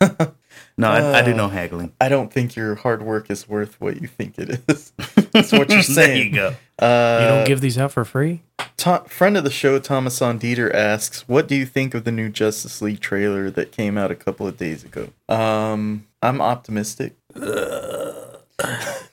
no, 0.78 0.88
I, 0.90 1.18
I 1.18 1.22
do 1.22 1.34
no 1.34 1.48
haggling. 1.48 1.92
I 2.00 2.08
don't 2.08 2.32
think 2.32 2.56
your 2.56 2.76
hard 2.76 3.02
work 3.02 3.30
is 3.30 3.48
worth 3.48 3.78
what 3.80 4.00
you 4.00 4.08
think 4.08 4.38
it 4.38 4.60
is. 4.68 4.92
That's 5.32 5.52
what 5.52 5.68
you're 5.70 5.82
saying. 5.82 6.32
there 6.32 6.50
you 6.50 6.54
go. 6.78 6.84
Uh, 6.84 7.18
You 7.20 7.28
don't 7.28 7.46
give 7.46 7.60
these 7.60 7.76
out 7.76 7.92
for 7.92 8.04
free? 8.04 8.42
To- 8.78 9.02
friend 9.08 9.36
of 9.36 9.44
the 9.44 9.50
show, 9.50 9.78
Thomas 9.80 10.22
on 10.22 10.38
Dieter 10.38 10.72
asks, 10.72 11.28
"What 11.28 11.48
do 11.48 11.54
you 11.56 11.66
think 11.66 11.94
of 11.94 12.04
the 12.04 12.12
new 12.12 12.28
Justice 12.28 12.80
League 12.80 13.00
trailer 13.00 13.50
that 13.50 13.72
came 13.72 13.98
out 13.98 14.10
a 14.10 14.14
couple 14.14 14.46
of 14.46 14.56
days 14.56 14.84
ago?" 14.84 15.08
Um, 15.28 16.06
I'm 16.22 16.40
optimistic. 16.40 17.14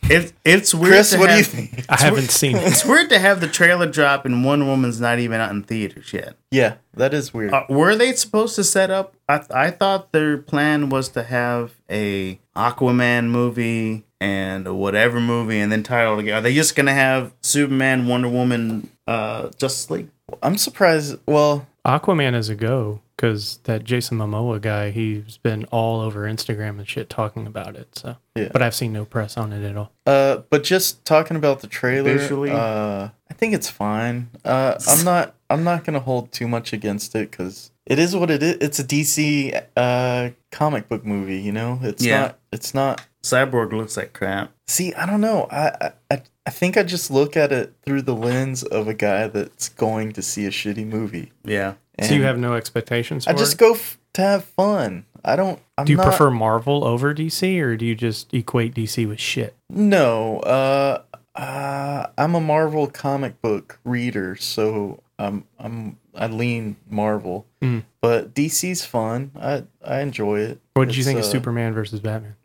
It's 0.07 0.33
it's 0.43 0.73
weird. 0.73 0.93
Chris, 0.93 1.11
to 1.11 1.17
what 1.19 1.29
do 1.29 1.37
you 1.37 1.43
think? 1.43 1.85
I 1.89 1.99
haven't 1.99 2.29
seen 2.29 2.55
it. 2.55 2.63
It's 2.63 2.85
weird 2.85 3.09
to 3.09 3.19
have 3.19 3.41
the 3.41 3.47
trailer 3.47 3.87
drop 3.87 4.25
and 4.25 4.45
Wonder 4.45 4.65
Woman's 4.65 4.99
not 5.01 5.19
even 5.19 5.39
out 5.39 5.51
in 5.51 5.63
theaters 5.63 6.13
yet. 6.13 6.35
Yeah, 6.51 6.75
that 6.93 7.13
is 7.13 7.33
weird. 7.33 7.53
Uh, 7.53 7.63
were 7.69 7.95
they 7.95 8.13
supposed 8.13 8.55
to 8.55 8.63
set 8.63 8.91
up? 8.91 9.15
I 9.27 9.41
I 9.51 9.71
thought 9.71 10.11
their 10.11 10.37
plan 10.37 10.89
was 10.89 11.09
to 11.09 11.23
have 11.23 11.73
a 11.89 12.39
Aquaman 12.55 13.29
movie 13.29 14.05
and 14.21 14.67
a 14.67 14.73
whatever 14.73 15.19
movie, 15.19 15.59
and 15.59 15.71
then 15.71 15.83
tie 15.83 16.03
it 16.03 16.05
all 16.05 16.17
together. 16.17 16.37
Are 16.37 16.41
they 16.41 16.53
just 16.53 16.75
gonna 16.75 16.93
have 16.93 17.33
Superman, 17.41 18.07
Wonder 18.07 18.29
Woman, 18.29 18.89
uh, 19.07 19.49
Justice 19.57 19.89
League? 19.89 20.09
I'm 20.43 20.57
surprised. 20.57 21.17
Well, 21.27 21.67
Aquaman 21.85 22.35
is 22.35 22.49
a 22.49 22.55
go 22.55 23.01
because 23.16 23.59
that 23.63 23.84
Jason 23.84 24.18
Momoa 24.18 24.59
guy, 24.61 24.91
he's 24.91 25.38
been 25.38 25.66
all 25.66 26.01
over 26.01 26.22
Instagram 26.26 26.78
and 26.80 26.88
shit 26.88 27.09
talking 27.09 27.47
about 27.47 27.76
it. 27.76 27.97
So, 27.97 28.18
Yeah. 28.36 28.49
but 28.51 28.61
I've 28.61 28.76
seen 28.76 28.91
no 28.93 29.05
press 29.05 29.38
on 29.38 29.53
it 29.53 29.63
at 29.68 29.78
all. 29.78 29.91
uh, 30.05 30.38
but 30.49 30.63
just 30.63 31.05
talking 31.05 31.38
about 31.38 31.61
the 31.61 31.68
trailer, 31.68 32.18
Visually? 32.18 32.51
uh, 32.51 33.09
I 33.30 33.34
think 33.34 33.53
it's 33.53 33.70
fine. 33.70 34.30
Uh, 34.43 34.76
I'm 34.88 35.03
not. 35.05 35.36
I'm 35.49 35.63
not 35.63 35.84
gonna 35.86 35.99
hold 35.99 36.32
too 36.32 36.47
much 36.47 36.74
against 36.74 37.16
it 37.16 37.30
because 37.32 37.72
it 37.86 37.99
is 37.99 38.16
what 38.16 38.32
it 38.32 38.41
is. 38.41 38.57
It's 38.61 38.80
a 38.80 38.84
DC 38.84 39.53
uh 39.78 40.30
comic 40.51 40.89
book 40.89 41.05
movie. 41.05 41.38
You 41.39 41.51
know, 41.51 41.80
it's 41.84 42.03
Yeah. 42.03 42.20
not. 42.22 42.39
It's 42.51 42.74
not. 42.74 43.05
Cyborg 43.24 43.72
looks 43.74 43.97
like 43.97 44.13
crap. 44.13 44.51
See, 44.68 44.93
I 44.93 45.05
don't 45.05 45.22
know. 45.22 45.47
I, 45.51 45.72
I- 45.82 45.91
I 46.11 46.22
I 46.47 46.51
think 46.51 46.78
I 46.78 46.84
just 46.84 47.09
look 47.09 47.36
at 47.36 47.51
it 47.51 47.74
through 47.84 48.03
the 48.03 48.13
lens 48.16 48.61
of 48.61 48.88
a 48.88 48.93
guy 48.93 49.28
that's 49.28 49.70
going 49.70 50.11
to 50.13 50.22
see 50.22 50.45
a 50.45 50.51
shitty 50.51 50.86
movie. 50.86 51.32
Yeah, 51.43 51.74
so 52.01 52.13
you 52.13 52.23
have 52.23 52.37
no 52.37 52.53
expectations 52.53 53.25
for 53.25 53.31
I 53.31 53.33
just 53.33 53.53
it? 53.53 53.59
go 53.59 53.73
f- 53.73 53.97
to 54.13 54.21
have 54.21 54.43
fun. 54.45 55.05
I 55.23 55.35
don't. 55.35 55.59
I'm 55.77 55.85
Do 55.85 55.91
you 55.93 55.97
not, 55.97 56.05
prefer 56.07 56.29
Marvel 56.29 56.83
over 56.83 57.13
DC 57.13 57.59
or 57.61 57.75
do 57.75 57.85
you 57.85 57.95
just 57.95 58.33
equate 58.33 58.75
DC 58.75 59.07
with 59.07 59.19
shit? 59.19 59.55
No. 59.69 60.39
Uh, 60.41 61.01
uh, 61.35 62.07
I'm 62.17 62.35
a 62.35 62.39
Marvel 62.41 62.87
comic 62.87 63.41
book 63.41 63.79
reader, 63.83 64.35
so 64.35 65.01
I'm 65.17 65.45
I'm 65.59 65.97
I 66.13 66.27
lean 66.27 66.75
Marvel. 66.89 67.45
Mm. 67.61 67.83
But 68.01 68.33
DC's 68.33 68.85
fun. 68.85 69.31
I 69.39 69.63
I 69.83 70.01
enjoy 70.01 70.39
it. 70.41 70.61
What 70.75 70.87
did 70.87 70.95
you 70.95 71.01
It's, 71.01 71.07
think 71.07 71.19
of 71.19 71.25
uh, 71.25 71.29
Superman 71.29 71.73
versus 71.73 71.99
Batman? 71.99 72.35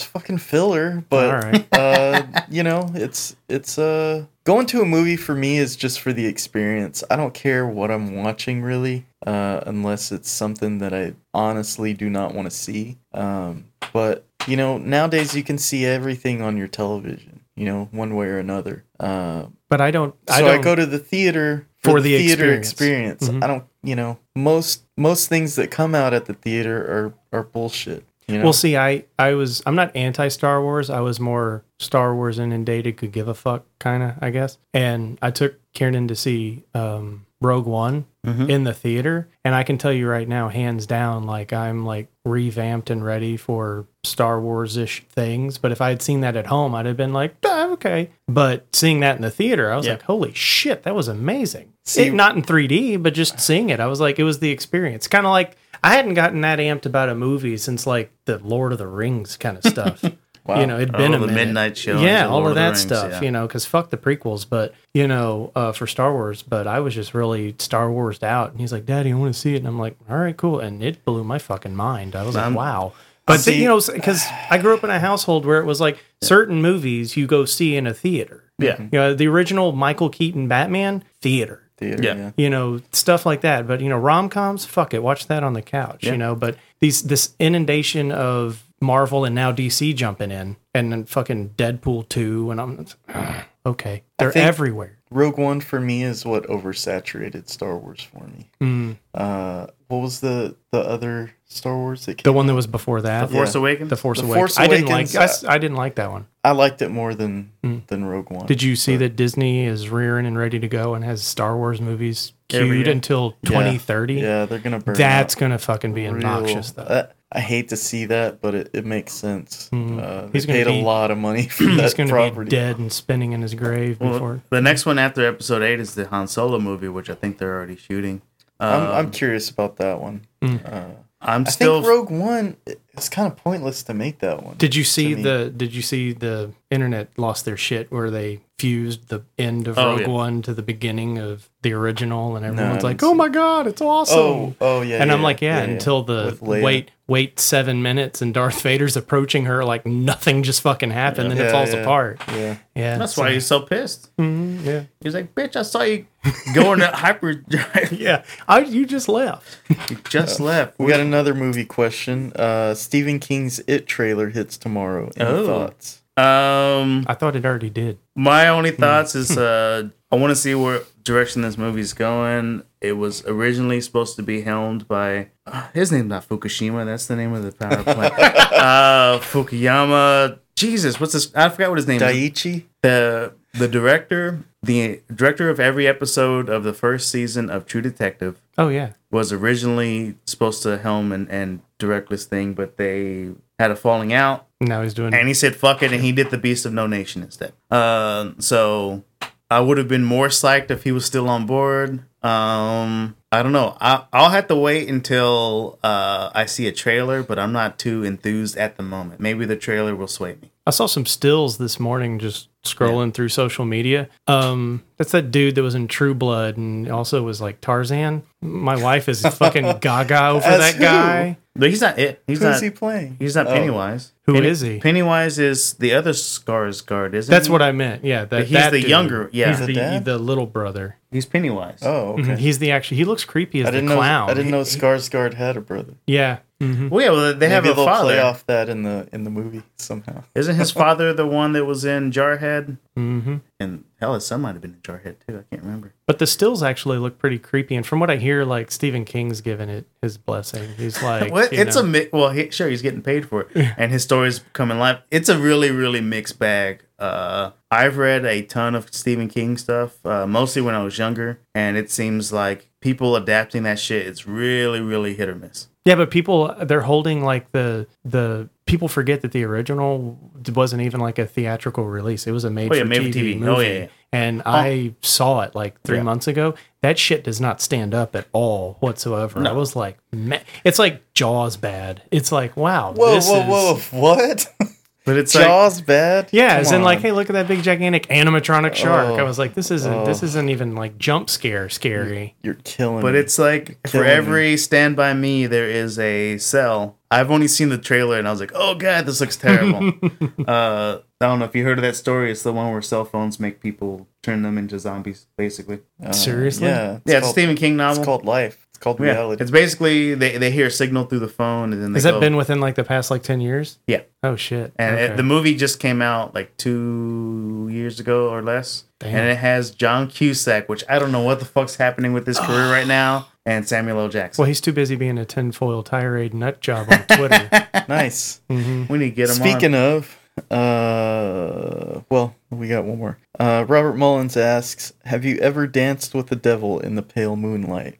It's 0.00 0.08
fucking 0.08 0.38
filler, 0.38 1.04
but 1.10 1.44
right. 1.44 1.68
uh, 1.72 2.22
you 2.48 2.62
know, 2.62 2.90
it's 2.94 3.36
it's 3.50 3.78
uh 3.78 4.24
going 4.44 4.64
to 4.66 4.80
a 4.80 4.86
movie 4.86 5.16
for 5.16 5.34
me 5.34 5.58
is 5.58 5.76
just 5.76 6.00
for 6.00 6.14
the 6.14 6.24
experience. 6.24 7.04
I 7.10 7.16
don't 7.16 7.34
care 7.34 7.66
what 7.66 7.90
I'm 7.90 8.16
watching 8.16 8.62
really, 8.62 9.04
uh, 9.26 9.60
unless 9.66 10.10
it's 10.10 10.30
something 10.30 10.78
that 10.78 10.94
I 10.94 11.12
honestly 11.34 11.92
do 11.92 12.08
not 12.08 12.34
want 12.34 12.46
to 12.50 12.50
see. 12.50 12.96
Um, 13.12 13.66
but 13.92 14.24
you 14.46 14.56
know, 14.56 14.78
nowadays 14.78 15.34
you 15.36 15.42
can 15.42 15.58
see 15.58 15.84
everything 15.84 16.40
on 16.40 16.56
your 16.56 16.68
television. 16.68 17.40
You 17.56 17.66
know, 17.66 17.88
one 17.90 18.14
way 18.16 18.28
or 18.28 18.38
another. 18.38 18.84
Uh, 18.98 19.46
But 19.68 19.82
I 19.82 19.90
don't. 19.90 20.14
so 20.30 20.34
I 20.34 20.38
I, 20.38 20.40
don't. 20.42 20.62
go 20.62 20.74
to 20.74 20.86
the 20.86 20.98
theater 20.98 21.66
For 21.82 22.00
the 22.00 22.16
theater 22.16 22.54
experience. 22.54 23.20
experience. 23.20 23.28
Mhm. 23.28 23.44
I 23.44 23.46
don't, 23.46 23.64
you 23.82 23.94
know, 23.96 24.16
most 24.34 24.84
most 24.96 25.28
things 25.28 25.56
that 25.56 25.70
come 25.70 25.94
out 25.94 26.14
at 26.14 26.24
the 26.24 26.32
theater 26.32 26.78
are 26.78 27.38
are 27.38 27.42
bullshit. 27.42 28.04
You 28.30 28.38
know, 28.38 28.44
Well, 28.44 28.52
see, 28.52 28.76
I 28.76 29.04
I 29.18 29.34
was 29.34 29.62
I'm 29.66 29.74
not 29.74 29.94
anti 29.96 30.28
Star 30.28 30.62
Wars. 30.62 30.90
I 30.90 31.00
was 31.00 31.18
more 31.20 31.64
Star 31.78 32.14
Wars 32.14 32.38
inundated, 32.38 32.96
could 32.96 33.12
give 33.12 33.28
a 33.28 33.34
fuck 33.34 33.64
kind 33.78 34.02
of, 34.02 34.12
I 34.20 34.30
guess. 34.30 34.58
And 34.74 35.18
I 35.22 35.30
took 35.30 35.54
Kieran 35.74 36.08
to 36.08 36.16
see 36.16 36.64
um, 36.74 37.26
Rogue 37.40 37.66
One 37.66 38.06
Mm-hmm. 38.26 38.50
in 38.50 38.64
the 38.64 38.74
theater, 38.74 39.28
and 39.46 39.54
I 39.54 39.62
can 39.62 39.78
tell 39.78 39.94
you 39.94 40.06
right 40.06 40.28
now, 40.28 40.50
hands 40.50 40.84
down, 40.84 41.24
like 41.24 41.54
I'm 41.54 41.86
like 41.86 42.08
revamped 42.26 42.90
and 42.90 43.02
ready 43.02 43.38
for 43.38 43.86
Star 44.04 44.38
Wars 44.38 44.76
ish 44.76 45.02
things. 45.08 45.56
But 45.56 45.72
if 45.72 45.80
I 45.80 45.88
had 45.88 46.02
seen 46.02 46.20
that 46.20 46.36
at 46.36 46.48
home, 46.48 46.74
I'd 46.74 46.84
have 46.84 46.98
been 46.98 47.14
like, 47.14 47.34
ah, 47.46 47.70
okay. 47.70 48.10
But 48.28 48.66
seeing 48.76 49.00
that 49.00 49.16
in 49.16 49.22
the 49.22 49.30
theater, 49.30 49.72
I 49.72 49.76
was 49.78 49.86
Yeah. 49.86 49.92
like, 49.92 50.02
holy 50.02 50.34
shit, 50.34 50.82
that 50.82 50.94
was 50.94 51.08
amazing. 51.08 51.72
See- 51.86 52.08
It- 52.08 52.12
not 52.12 52.36
in 52.36 52.42
3D, 52.42 52.98
but 53.02 53.14
just 53.14 53.40
seeing 53.40 53.70
it, 53.70 53.80
I 53.80 53.86
was 53.86 54.02
like, 54.02 54.18
it 54.18 54.24
was 54.24 54.40
the 54.40 54.50
experience. 54.50 55.08
Kind 55.08 55.24
of 55.24 55.32
like 55.32 55.56
I 55.82 55.94
hadn't 55.96 56.14
gotten 56.14 56.40
that 56.42 56.58
amped 56.58 56.86
about 56.86 57.08
a 57.08 57.14
movie 57.14 57.56
since 57.56 57.86
like 57.86 58.12
the 58.26 58.38
Lord 58.38 58.72
of 58.72 58.78
the 58.78 58.86
Rings 58.86 59.36
kind 59.36 59.56
of 59.56 59.64
stuff. 59.64 60.04
Wow. 60.46 60.60
You 60.60 60.66
know, 60.66 60.76
it'd 60.76 60.92
been 60.92 61.12
Oh, 61.12 61.18
a 61.18 61.20
minute. 61.20 61.34
midnight 61.34 61.76
show. 61.76 62.00
Yeah, 62.00 62.26
all 62.26 62.40
of 62.40 62.46
of 62.46 62.54
that 62.54 62.68
Rings, 62.68 62.80
stuff. 62.80 63.10
yeah. 63.12 63.20
You 63.20 63.30
know, 63.30 63.46
because 63.46 63.66
fuck 63.66 63.90
the 63.90 63.98
prequels, 63.98 64.46
but 64.48 64.72
you 64.94 65.06
know, 65.06 65.52
uh, 65.54 65.72
for 65.72 65.86
Star 65.86 66.12
Wars. 66.14 66.42
But 66.42 66.66
I 66.66 66.80
was 66.80 66.94
just 66.94 67.12
really 67.12 67.54
Star 67.58 67.92
Wars 67.92 68.20
out, 68.22 68.50
and 68.50 68.58
he's 68.58 68.72
like, 68.72 68.86
"Daddy, 68.86 69.12
I 69.12 69.14
want 69.16 69.34
to 69.34 69.38
see 69.38 69.52
it," 69.54 69.58
and 69.58 69.68
I'm 69.68 69.78
like, 69.78 69.96
"All 70.08 70.16
right, 70.16 70.34
cool," 70.34 70.58
and 70.58 70.82
it 70.82 71.04
blew 71.04 71.24
my 71.24 71.38
fucking 71.38 71.76
mind. 71.76 72.16
I 72.16 72.22
was 72.24 72.36
I'm- 72.36 72.54
like, 72.54 72.64
"Wow." 72.64 72.92
But 73.26 73.40
See- 73.40 73.60
you 73.60 73.68
know, 73.68 73.80
because 73.94 74.24
I 74.48 74.56
grew 74.56 74.72
up 74.74 74.82
in 74.82 74.88
a 74.90 74.98
household 74.98 75.44
where 75.44 75.60
it 75.60 75.66
was 75.66 75.78
like 75.80 76.02
certain 76.22 76.62
movies 76.62 77.18
you 77.18 77.26
go 77.26 77.44
see 77.44 77.76
in 77.76 77.86
a 77.86 77.92
theater. 77.94 78.44
Yeah. 78.58 78.80
You 78.80 78.88
know, 78.98 79.14
the 79.14 79.28
original 79.28 79.72
Michael 79.72 80.08
Keaton 80.08 80.48
Batman 80.48 81.04
theater 81.20 81.62
theater. 81.80 82.02
Yeah. 82.02 82.14
yeah. 82.14 82.30
you 82.36 82.48
know 82.48 82.80
stuff 82.92 83.26
like 83.26 83.40
that 83.40 83.66
but 83.66 83.80
you 83.80 83.88
know 83.88 83.98
rom-coms 83.98 84.64
fuck 84.64 84.94
it 84.94 85.02
watch 85.02 85.26
that 85.26 85.42
on 85.42 85.54
the 85.54 85.62
couch 85.62 86.04
you 86.04 86.16
know 86.16 86.34
but 86.36 86.56
these 86.78 87.02
this 87.02 87.34
inundation 87.38 88.12
of 88.12 88.64
marvel 88.80 89.24
and 89.24 89.34
now 89.34 89.50
dc 89.50 89.94
jumping 89.96 90.30
in 90.30 90.56
and 90.74 90.92
then 90.92 91.04
fucking 91.04 91.50
deadpool 91.50 92.08
2 92.08 92.50
and 92.50 92.60
i'm 92.60 92.86
okay, 93.66 94.02
they're 94.18 94.36
everywhere. 94.36 94.98
Rogue 95.10 95.38
One 95.38 95.60
for 95.60 95.80
me 95.80 96.02
is 96.02 96.24
what 96.24 96.44
oversaturated 96.44 97.48
Star 97.48 97.76
Wars 97.76 98.02
for 98.02 98.26
me. 98.26 98.48
Mm. 98.60 98.96
Uh, 99.14 99.66
what 99.90 100.00
was 100.00 100.20
the 100.20 100.56
the 100.72 100.78
other 100.80 101.32
Star 101.46 101.74
Wars 101.76 102.06
that 102.06 102.16
The 102.18 102.22
came? 102.22 102.34
one 102.34 102.46
that 102.46 102.54
was 102.54 102.66
before 102.68 103.02
that, 103.02 103.28
The 103.28 103.34
Force 103.34 103.54
Yeah. 103.54 103.60
Awakens. 103.60 103.90
The 103.90 103.96
Force 103.96 104.18
The 104.20 104.24
Awakens. 104.24 104.38
Force 104.54 104.58
I 104.58 104.66
didn't 104.68 104.86
like. 104.86 104.92
Awakens, 104.94 105.16
I, 105.16 105.24
s- 105.24 105.44
I 105.44 105.58
didn't 105.58 105.76
like 105.76 105.96
that 105.96 106.10
one. 106.12 106.26
I 106.44 106.52
liked 106.52 106.80
it 106.80 106.90
more 106.90 107.14
than 107.14 107.50
Mm. 107.64 107.86
than 107.88 108.04
Rogue 108.04 108.30
One. 108.30 108.46
Did 108.46 108.62
you 108.62 108.76
see 108.76 108.96
that 108.96 109.16
Disney 109.16 109.66
is 109.66 109.88
rearing 109.90 110.26
and 110.26 110.38
ready 110.38 110.58
to 110.60 110.68
go 110.68 110.94
and 110.94 111.04
has 111.04 111.22
Star 111.22 111.56
Wars 111.56 111.80
movies 111.80 112.32
Every 112.52 112.68
queued 112.68 112.86
year. 112.86 112.94
until 112.94 113.36
Yeah. 113.42 113.50
2030? 113.50 114.14
Yeah, 114.14 114.46
they're 114.46 114.58
gonna 114.60 114.78
burn. 114.80 114.94
That's 114.94 115.34
gonna 115.34 115.58
fucking 115.58 115.92
be 115.92 116.02
real- 116.04 116.14
obnoxious, 116.14 116.70
though. 116.70 116.82
Uh, 116.84 117.06
I 117.32 117.38
hate 117.40 117.68
to 117.68 117.76
see 117.76 118.06
that, 118.06 118.40
but 118.40 118.54
it, 118.56 118.70
it 118.72 118.84
makes 118.84 119.12
sense. 119.12 119.68
Mhm. 119.72 120.02
Uh, 120.02 120.28
He's 120.32 120.46
they 120.46 120.52
gonna 120.54 120.64
paid 120.64 120.72
be- 120.72 120.80
a 120.80 120.84
lot 120.84 121.10
of 121.12 121.18
money 121.18 121.42
for 121.48 121.62
He's 121.64 121.76
that 121.76 121.96
going 121.96 122.08
to 122.08 122.12
property. 122.14 122.50
be 122.50 122.56
dead 122.56 122.78
and 122.78 122.92
spinning 122.92 123.32
in 123.32 123.42
his 123.42 123.54
grave 123.54 123.98
Well, 124.00 124.12
before. 124.14 124.42
the 124.50 124.60
next 124.60 124.84
one 124.86 124.98
after 124.98 125.24
Episode 125.26 125.62
Eight 125.62 125.78
is 125.78 125.94
the 125.94 126.06
Han 126.08 126.26
Solo 126.26 126.58
movie, 126.58 126.88
which 126.88 127.08
I 127.10 127.14
think 127.14 127.38
they're 127.38 127.54
already 127.54 127.76
shooting. 127.76 128.22
Um, 128.60 128.82
I'm, 128.82 128.90
I'm 128.92 129.10
curious 129.10 129.50
about 129.50 129.76
that 129.76 130.00
one. 130.00 130.26
Mm. 130.42 130.72
Uh, 130.72 130.94
I'm 131.20 131.46
still 131.46 131.78
I 131.78 131.82
think 131.82 131.88
Rogue 131.88 132.10
One. 132.10 132.56
It's 132.94 133.08
kind 133.08 133.30
of 133.30 133.36
pointless 133.36 133.82
to 133.84 133.94
make 133.94 134.18
that 134.18 134.42
one. 134.42 134.56
Did 134.56 134.74
you 134.74 134.84
see 134.84 135.14
the? 135.14 135.52
Did 135.56 135.74
you 135.74 135.82
see 135.82 136.12
the 136.12 136.52
internet 136.70 137.08
lost 137.16 137.44
their 137.44 137.56
shit 137.56 137.90
where 137.90 138.10
they 138.10 138.40
fused 138.58 139.08
the 139.08 139.22
end 139.38 139.66
of 139.66 139.78
Oh, 139.78 139.92
Rogue 139.92 140.00
yeah. 140.02 140.08
One 140.08 140.42
to 140.42 140.52
the 140.54 140.62
beginning 140.62 141.18
of 141.18 141.48
the 141.62 141.72
original, 141.72 142.36
and 142.36 142.44
everyone's 142.44 142.74
didn't 142.82 142.84
like, 142.84 143.02
"Oh 143.02 143.14
my 143.14 143.28
god, 143.28 143.66
it's 143.66 143.80
awesome!" 143.80 144.18
Oh, 144.18 144.54
oh 144.60 144.80
yeah. 144.82 145.00
and 145.02 145.10
I'm 145.10 145.20
yeah, 145.20 145.24
like, 145.24 145.40
yeah, 145.40 145.58
until 145.60 146.02
the 146.02 146.36
wait, 146.40 146.90
wait 147.06 147.40
seven 147.40 147.80
minutes, 147.82 148.20
and 148.22 148.34
Darth 148.34 148.60
Vader's 148.62 148.96
approaching 148.96 149.46
her 149.46 149.64
like 149.64 149.86
nothing 149.86 150.42
just 150.42 150.60
fucking 150.62 150.90
happened, 150.90 151.30
and 151.30 151.40
Yeah, 151.40 151.46
it 151.46 151.52
falls 151.52 151.72
yeah. 151.72 151.80
apart. 151.80 152.20
Yeah. 152.28 152.56
Yeah, 152.74 152.98
That's 152.98 153.14
so- 153.14 153.22
why 153.22 153.32
he's 153.32 153.46
so 153.46 153.60
pissed. 153.60 154.14
Mhm, 154.16 154.64
yeah, 154.64 154.82
He's 155.02 155.14
like, 155.14 155.34
"Bitch, 155.34 155.56
I 155.56 155.62
saw 155.62 155.82
you 155.82 156.06
going 156.54 156.80
to 156.80 156.86
hyperdrive. 156.88 157.92
yeah. 157.92 158.24
I 158.46 158.60
you 158.60 158.84
just 158.86 159.08
left. 159.08 159.58
You 159.90 159.96
just 160.08 160.38
left." 160.40 160.78
We 160.78 160.88
got 160.88 161.00
another 161.00 161.34
movie 161.34 161.64
question. 161.64 162.32
Uh, 162.36 162.74
Stephen 162.80 163.18
King's 163.18 163.60
It 163.66 163.86
trailer 163.86 164.28
hits 164.30 164.56
tomorrow. 164.56 165.10
Any 165.16 165.28
Oh. 165.28 165.46
thoughts? 165.46 166.02
Um, 166.16 167.04
I 167.06 167.14
thought 167.14 167.34
it 167.36 167.46
already 167.46 167.70
did. 167.70 167.98
my 168.14 168.48
only 168.48 168.72
thoughts 168.72 169.14
is 169.14 169.38
uh, 169.38 169.88
I 170.12 170.16
want 170.16 170.30
to 170.32 170.36
see 170.36 170.54
where 170.54 170.82
direction 171.02 171.40
this 171.42 171.56
movie's 171.56 171.92
going. 171.94 172.62
It 172.80 172.92
was 172.94 173.24
originally 173.26 173.80
supposed 173.80 174.16
to 174.16 174.22
be 174.22 174.42
helmed 174.42 174.86
by 174.88 175.28
uh, 175.46 175.68
his 175.72 175.90
name's 175.92 176.08
not 176.08 176.28
Fukushima. 176.28 176.84
That's 176.84 177.06
the 177.06 177.16
name 177.16 177.32
of 177.32 177.42
the 177.42 177.52
power 177.52 177.82
plant. 177.84 178.12
uh, 178.18 179.18
Fukuyama. 179.22 180.38
Jesus, 180.56 181.00
what's 181.00 181.12
this? 181.14 181.34
I 181.34 181.48
forgot 181.48 181.70
what 181.70 181.78
his 181.78 181.86
name 181.88 182.02
is. 182.02 182.14
Daiichi? 182.16 182.64
the 182.82 183.32
the 183.54 183.66
director, 183.68 184.40
the 184.62 185.00
director 185.14 185.48
of 185.50 185.58
every 185.58 185.86
episode 185.86 186.48
of 186.48 186.64
the 186.64 186.72
first 186.74 187.08
season 187.08 187.48
of 187.50 187.66
True 187.66 187.80
Detective 187.80 188.40
Oh 188.58 188.68
yeah, 188.68 188.92
was 189.10 189.32
originally 189.32 190.16
supposed 190.26 190.62
to 190.64 190.78
helm 190.78 191.12
and, 191.12 191.28
and 191.30 191.60
direct 191.80 192.08
this 192.10 192.24
thing, 192.24 192.54
but 192.54 192.76
they 192.76 193.30
had 193.58 193.70
a 193.72 193.76
falling 193.76 194.12
out, 194.12 194.46
now 194.60 194.82
he's 194.82 194.94
doing. 194.94 195.12
and 195.14 195.26
he 195.26 195.34
said 195.34 195.56
"fuck 195.56 195.82
it," 195.82 195.92
and 195.92 196.02
he 196.04 196.12
did 196.12 196.30
the 196.30 196.38
Beast 196.38 196.64
of 196.64 196.72
No 196.72 196.86
Nation 196.86 197.22
instead. 197.22 197.52
Uh, 197.70 198.30
so 198.38 199.02
I 199.50 199.58
would 199.60 199.78
have 199.78 199.88
been 199.88 200.04
more 200.04 200.28
psyched 200.28 200.70
if 200.70 200.84
he 200.84 200.92
was 200.92 201.04
still 201.04 201.28
on 201.28 201.46
board. 201.46 202.04
Um, 202.22 203.16
I 203.32 203.42
don't 203.42 203.52
know. 203.52 203.76
I, 203.80 204.04
I'll 204.12 204.30
have 204.30 204.46
to 204.48 204.56
wait 204.56 204.88
until 204.88 205.78
uh, 205.82 206.30
I 206.34 206.44
see 206.46 206.66
a 206.66 206.72
trailer, 206.72 207.22
but 207.22 207.38
I'm 207.38 207.52
not 207.52 207.78
too 207.78 208.04
enthused 208.04 208.56
at 208.56 208.76
the 208.76 208.82
moment. 208.82 209.20
Maybe 209.20 209.46
the 209.46 209.56
trailer 209.56 209.96
will 209.96 210.06
sway 210.08 210.36
me. 210.40 210.50
I 210.66 210.70
saw 210.70 210.86
some 210.86 211.06
stills 211.06 211.58
this 211.58 211.80
morning 211.80 212.18
just 212.18 212.48
scrolling 212.62 213.14
through 213.14 213.30
social 213.30 213.64
media. 213.64 214.08
Um, 214.26 214.82
that's 214.98 215.12
that 215.12 215.30
dude 215.30 215.54
that 215.54 215.62
was 215.62 215.74
in 215.74 215.88
True 215.88 216.14
Blood 216.14 216.58
and 216.58 216.88
also 216.90 217.22
was 217.22 217.40
like 217.40 217.60
Tarzan. 217.62 218.22
My 218.42 218.76
wife 218.80 219.08
is 219.08 219.22
fucking 219.36 219.78
gaga 219.78 220.28
over 220.28 220.40
that 220.46 220.74
who? 220.74 220.82
guy. 220.82 221.38
But 221.60 221.68
he's 221.70 221.80
not 221.80 221.98
it. 221.98 222.22
He's 222.26 222.38
Who's 222.38 222.44
not. 222.44 222.62
he 222.62 222.70
playing? 222.70 223.16
He's 223.18 223.36
not 223.36 223.46
Oh. 223.46 223.50
Pennywise. 223.52 224.12
Who 224.24 224.34
Who 224.34 224.42
is 224.42 224.62
is 224.62 224.68
he? 224.68 224.78
Pennywise 224.80 225.38
is 225.38 225.74
the 225.74 225.92
other 225.94 226.12
Skarsgård, 226.12 227.14
isn't 227.14 227.30
That's 227.30 227.46
he? 227.46 227.52
what 227.52 227.62
I 227.62 227.72
meant. 227.72 228.04
Yeah, 228.04 228.24
that 228.26 228.42
He's 228.46 228.50
that 228.52 228.72
the 228.72 228.80
dude. 228.80 228.90
younger- 228.90 229.28
yeah. 229.32 229.50
he's 229.50 229.60
The 229.60 229.66
the 229.66 229.72
dad? 229.74 230.04
the 230.04 230.18
little 230.18 230.46
brother. 230.46 230.96
He's 231.12 231.26
Pennywise. 231.26 231.78
Oh, 231.82 232.12
okay. 232.14 232.22
Mhm. 232.22 232.38
He's 232.38 232.58
the 232.58 232.70
actually. 232.70 232.96
He 232.98 233.04
looks 233.04 233.24
creepy 233.24 233.60
as 233.60 233.68
I 233.68 233.70
the 233.72 233.76
didn't 233.78 233.88
know. 233.90 233.96
clown. 233.96 234.30
I 234.30 234.34
didn't 234.34 234.50
know 234.50 234.58
He- 234.60 234.64
Skarsgård 234.64 235.34
had 235.34 235.56
a 235.56 235.60
brother. 235.60 235.94
Yeah. 236.06 236.38
Hmm 236.60 236.88
Well, 236.90 237.04
yeah, 237.04 237.10
well, 237.10 237.34
they 237.34 237.48
have 237.48 237.64
Maybe 237.64 237.72
a 237.72 237.76
they'll 237.76 237.84
father. 237.86 238.04
play 238.08 238.18
off 238.20 238.44
that 238.46 238.68
in 238.68 238.82
the 238.82 239.08
in 239.12 239.24
the 239.24 239.30
movie 239.30 239.62
somehow. 239.76 240.22
Isn't 240.34 240.56
his 240.56 240.70
father 240.82 241.12
the 241.14 241.26
one 241.26 241.52
that 241.54 241.64
was 241.64 241.84
in 241.84 242.12
Jarhead? 242.12 242.76
hmm 242.96 243.36
And 243.58 243.84
hell, 243.98 244.14
his 244.14 244.26
son 244.26 244.42
might 244.42 244.52
have 244.52 244.60
been 244.60 244.74
in 244.74 244.80
Jarhead 244.80 245.16
too. 245.26 245.38
I 245.38 245.42
can't 245.54 245.62
remember. 245.62 245.94
But 246.06 246.18
the 246.18 246.26
stills 246.26 246.62
actually 246.62 246.98
look 246.98 247.18
pretty 247.18 247.38
creepy. 247.38 247.76
And 247.76 247.86
from 247.86 247.98
what 248.00 248.10
I 248.10 248.16
hear, 248.16 248.44
like 248.44 248.70
Stephen 248.70 249.04
King's 249.06 249.40
given 249.40 249.68
it 249.70 249.86
his 250.02 250.18
blessing. 250.18 250.68
He's 250.76 251.02
like, 251.10 251.32
Well, 251.32 251.48
it's 251.50 251.76
know, 251.76 251.82
a 251.82 251.84
mi- 251.84 252.08
well, 252.12 252.30
he, 252.30 252.50
sure 252.50 252.68
he's 252.68 252.82
getting 252.82 253.02
paid 253.02 253.26
for 253.28 253.42
it, 253.42 253.72
and 253.78 253.90
his 253.90 254.02
stories 254.02 254.42
coming 254.52 254.78
live. 254.78 254.98
It's 255.10 255.28
a 255.30 255.38
really, 255.38 255.70
really 255.70 256.00
mixed 256.00 256.38
bag. 256.38 256.84
Uh, 256.98 257.52
I've 257.70 257.96
read 257.96 258.26
a 258.26 258.42
ton 258.42 258.74
of 258.74 258.92
Stephen 258.92 259.28
King 259.28 259.56
stuff, 259.56 260.04
uh, 260.04 260.26
mostly 260.26 260.60
when 260.60 260.74
I 260.74 260.82
was 260.84 260.98
younger, 260.98 261.38
and 261.54 261.78
it 261.78 261.90
seems 261.90 262.30
like 262.32 262.68
people 262.82 263.16
adapting 263.16 263.62
that 263.62 263.78
shit. 263.78 264.06
It's 264.06 264.26
really, 264.26 264.80
really 264.80 265.14
hit 265.14 265.26
or 265.30 265.34
miss. 265.34 265.68
Yeah, 265.84 265.94
but 265.94 266.10
people 266.10 266.54
they're 266.62 266.82
holding 266.82 267.24
like 267.24 267.52
the 267.52 267.86
the 268.04 268.48
people 268.66 268.86
forget 268.86 269.22
that 269.22 269.32
the 269.32 269.44
original 269.44 270.18
wasn't 270.54 270.82
even 270.82 271.00
like 271.00 271.18
a 271.18 271.26
theatrical 271.26 271.86
release. 271.86 272.26
It 272.26 272.32
was 272.32 272.44
a 272.44 272.50
made 272.50 272.70
Oh, 272.70 272.74
yeah, 272.74 272.82
for 272.82 272.88
made 272.88 273.12
for 273.14 273.18
TV, 273.18 273.34
TV. 273.34 273.36
Oh, 273.36 273.38
movie. 273.38 273.50
Oh, 273.50 273.60
yeah, 273.60 273.78
yeah. 273.80 273.86
And 274.12 274.42
oh. 274.44 274.50
I 274.50 274.94
saw 275.00 275.40
it 275.40 275.54
like 275.54 275.80
three 275.82 276.02
months 276.02 276.26
ago. 276.26 276.54
That 276.82 276.98
shit 276.98 277.24
does 277.24 277.40
not 277.40 277.60
stand 277.60 277.94
up 277.94 278.14
at 278.14 278.26
all 278.32 278.76
whatsoever. 278.80 279.46
I 279.46 279.52
was 279.52 279.74
like, 279.76 279.98
man, 280.12 280.42
it's 280.64 280.78
like 280.78 281.14
Jaws 281.14 281.56
bad. 281.56 282.02
It's 282.10 282.32
like, 282.32 282.56
wow, 282.56 282.92
Whoa, 282.92 283.14
this 283.14 283.28
whoa, 283.28 283.74
is- 283.74 283.88
whoa! 283.88 284.00
What? 284.00 284.54
But 285.06 285.16
it's 285.16 285.34
like 285.34 285.44
Jaws 285.46 285.80
bad? 285.80 286.28
Yeah, 286.30 286.50
Come 286.50 286.60
as 286.60 286.72
in 286.72 286.82
like, 286.82 287.00
hey, 287.00 287.10
look 287.12 287.30
at 287.30 287.32
that 287.32 287.48
big 287.48 287.62
gigantic 287.62 288.06
animatronic 288.08 288.74
shark. 288.74 289.08
Oh. 289.08 289.16
I 289.16 289.22
was 289.22 289.38
like, 289.38 289.54
this 289.54 289.70
isn't 289.70 290.04
this 290.04 290.22
Oh. 290.22 290.26
isn't 290.26 290.48
even 290.50 290.74
like 290.74 290.98
jump 290.98 291.30
scare 291.30 291.68
scary. 291.70 292.34
you're 292.42 292.54
killing. 292.64 293.00
But 293.00 293.14
me. 293.14 293.20
it's 293.20 293.38
like 293.38 293.78
for 293.86 293.92
Killing 293.92 294.06
me. 294.06 294.12
every 294.12 294.56
Stand 294.58 294.96
By 294.96 295.14
Me, 295.14 295.46
there 295.46 295.68
is 295.68 295.98
a 295.98 296.36
cell. 296.38 296.98
I've 297.10 297.30
only 297.30 297.48
seen 297.48 297.70
the 297.70 297.78
trailer 297.78 298.18
and 298.18 298.28
I 298.28 298.30
was 298.30 298.40
like, 298.40 298.52
oh 298.54 298.74
god, 298.74 299.06
this 299.06 299.20
looks 299.20 299.36
terrible. 299.36 299.88
uh, 300.46 300.98
I 301.22 301.26
don't 301.26 301.38
know 301.38 301.44
if 301.46 301.54
you 301.56 301.64
heard 301.64 301.78
of 301.78 301.82
that 301.82 301.96
story. 301.96 302.30
It's 302.30 302.42
the 302.42 302.52
one 302.52 302.70
where 302.70 302.82
cell 302.82 303.04
phones 303.04 303.40
make 303.40 303.60
people 303.60 304.06
turn 304.22 304.42
them 304.42 304.56
into 304.58 304.78
zombies, 304.78 305.26
basically. 305.36 305.80
Uh, 306.02 306.12
Seriously? 306.12 306.66
Yeah, 306.68 306.96
it's 306.96 307.02
yeah, 307.06 307.18
it's 307.18 307.26
a 307.28 307.30
Stephen 307.30 307.56
King 307.56 307.76
novel. 307.76 307.98
It's 308.02 308.06
called 308.06 308.24
life. 308.24 308.66
It's 308.80 308.84
called 308.84 308.98
yeah, 308.98 309.12
reality. 309.12 309.42
it's 309.42 309.50
basically 309.50 310.14
they, 310.14 310.38
they 310.38 310.50
hear 310.50 310.68
a 310.68 310.70
signal 310.70 311.04
through 311.04 311.18
the 311.18 311.28
phone 311.28 311.74
and 311.74 311.82
then 311.82 311.92
they 311.92 311.98
Has 311.98 312.04
that 312.04 312.12
go- 312.12 312.20
been 312.20 312.34
within 312.36 312.60
like 312.60 312.76
the 312.76 312.82
past 312.84 313.10
like 313.10 313.22
ten 313.22 313.38
years? 313.42 313.78
Yeah. 313.86 314.00
Oh 314.22 314.36
shit. 314.36 314.72
And 314.76 314.94
Okay. 314.96 315.04
it, 315.12 315.16
the 315.18 315.22
movie 315.22 315.54
just 315.54 315.78
came 315.80 316.00
out 316.00 316.34
like 316.34 316.56
two 316.56 317.68
years 317.70 318.00
ago 318.00 318.30
or 318.30 318.40
less. 318.40 318.84
Damn. 318.98 319.14
And 319.16 319.28
it 319.30 319.36
has 319.36 319.70
John 319.70 320.08
Cusack, 320.08 320.70
which 320.70 320.82
I 320.88 320.98
don't 320.98 321.12
know 321.12 321.22
what 321.22 321.40
the 321.40 321.44
fuck's 321.44 321.76
happening 321.76 322.14
with 322.14 322.26
his 322.26 322.38
career 322.40 322.70
right 322.72 322.86
now, 323.02 323.28
and 323.44 323.68
Samuel 323.68 324.00
L. 324.00 324.08
Jackson. 324.08 324.40
well, 324.42 324.48
he's 324.48 324.62
too 324.62 324.72
busy 324.72 324.96
being 324.96 325.18
a 325.18 325.26
tinfoil 325.26 325.82
tirade 325.82 326.32
nut 326.32 326.60
job 326.62 326.86
on 326.90 327.04
Twitter. 327.18 327.68
nice. 327.88 328.40
hmm 328.48 328.86
we 328.88 328.96
need 328.96 329.10
to 329.10 329.14
get 329.14 329.28
him 329.28 329.34
Speaking 329.36 329.74
on. 329.74 329.80
of, 329.98 330.18
uh, 330.50 332.00
well, 332.10 332.34
we 332.50 332.68
got 332.68 332.84
one 332.84 332.98
more. 332.98 333.18
Uh, 333.38 333.64
Robert 333.68 333.94
Mullins 333.96 334.36
asks, 334.36 334.92
"Have 335.04 335.24
you 335.24 335.36
ever 335.38 335.66
danced 335.66 336.14
with 336.14 336.28
the 336.28 336.36
devil 336.36 336.80
in 336.80 336.94
the 336.94 337.02
pale 337.02 337.36
moonlight?" 337.36 337.98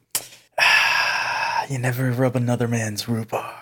You 1.71 1.79
never 1.79 2.11
rub 2.11 2.35
another 2.35 2.67
man's 2.67 3.07
rhubarb. 3.07 3.55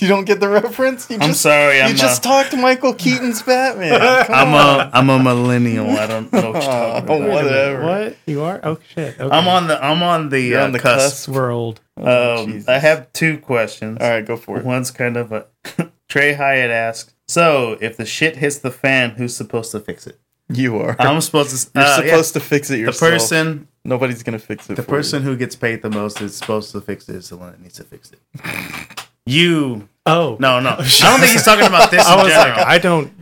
you 0.00 0.06
don't 0.06 0.24
get 0.26 0.38
the 0.38 0.48
reference. 0.48 1.10
You 1.10 1.16
I'm 1.16 1.28
just, 1.30 1.40
sorry, 1.42 1.78
You 1.78 1.82
I'm 1.82 1.96
just 1.96 2.20
a, 2.24 2.28
talked 2.28 2.56
Michael 2.56 2.94
Keaton's 2.94 3.42
Batman. 3.42 3.98
Come 4.26 4.34
I'm 4.34 4.54
on. 4.54 4.80
a 4.80 4.90
I'm 4.94 5.10
a 5.10 5.18
millennial. 5.22 5.90
I 5.90 6.06
don't 6.06 6.32
know 6.32 6.52
what 6.52 6.62
you're 6.62 6.62
talking 6.62 7.10
Oh, 7.10 7.16
about. 7.22 7.28
whatever. 7.28 7.82
What 7.84 8.16
you 8.26 8.42
are? 8.42 8.60
Oh 8.62 8.78
shit. 8.94 9.18
Okay. 9.18 9.36
I'm 9.36 9.48
on 9.48 9.66
the 9.66 9.82
I'm 9.84 10.02
on 10.02 10.28
the, 10.28 10.40
You're 10.40 10.60
uh, 10.60 10.64
on 10.64 10.72
the 10.72 10.78
cusp. 10.78 11.26
cusp. 11.26 11.28
We're. 11.30 11.52
Oh, 11.52 11.74
Um, 11.96 12.64
I 12.68 12.78
have 12.78 13.12
two 13.12 13.38
questions. 13.38 13.98
All 14.00 14.08
right, 14.08 14.24
go 14.24 14.36
for 14.36 14.58
it. 14.58 14.64
One's 14.64 14.90
kind 14.92 15.16
of 15.16 15.32
a 15.32 15.46
Trey 16.08 16.34
Hyatt 16.34 16.70
asks. 16.70 17.14
So, 17.26 17.76
if 17.80 17.96
the 17.98 18.06
shit 18.06 18.36
hits 18.36 18.58
the 18.58 18.70
fan, 18.70 19.10
who's 19.10 19.36
supposed 19.36 19.72
to 19.72 19.80
fix 19.80 20.06
it? 20.06 20.18
You 20.50 20.78
are. 20.78 20.96
I'm 20.98 21.20
supposed 21.20 21.50
to. 21.50 21.70
You're 21.74 21.84
uh, 21.84 21.88
yeah, 22.00 22.06
supposed 22.10 22.32
to 22.34 22.40
fix 22.40 22.70
it 22.70 22.78
yourself. 22.78 23.10
the 23.10 23.16
person 23.18 23.68
Nobody's 23.88 24.22
gonna 24.22 24.38
fix 24.38 24.68
it. 24.70 24.76
the 24.76 24.82
for 24.82 24.90
you. 24.90 24.96
person 24.98 25.22
who 25.22 25.36
gets 25.36 25.56
paid 25.56 25.82
the 25.82 25.90
most 25.90 26.20
is 26.20 26.36
supposed 26.36 26.72
to 26.72 26.80
fix 26.80 27.08
it 27.08 27.16
is 27.16 27.30
the 27.30 27.36
one 27.36 27.50
that 27.52 27.60
needs 27.60 27.74
to 27.76 27.84
fix 27.84 28.12
it. 28.12 28.20
You 29.26 29.88
Oh 30.06 30.38
no 30.40 30.58
no. 30.58 30.70
I 30.78 30.86
don't 31.02 31.20
think 31.20 31.32
he's 31.32 31.44
talking 31.44 31.66
about 31.66 31.90
this. 31.90 32.06
I 32.06 32.14
in 32.16 32.22
was 32.24 32.32
general. 32.32 32.56
like, 32.56 32.66
I 32.66 32.78
don't. 32.78 33.12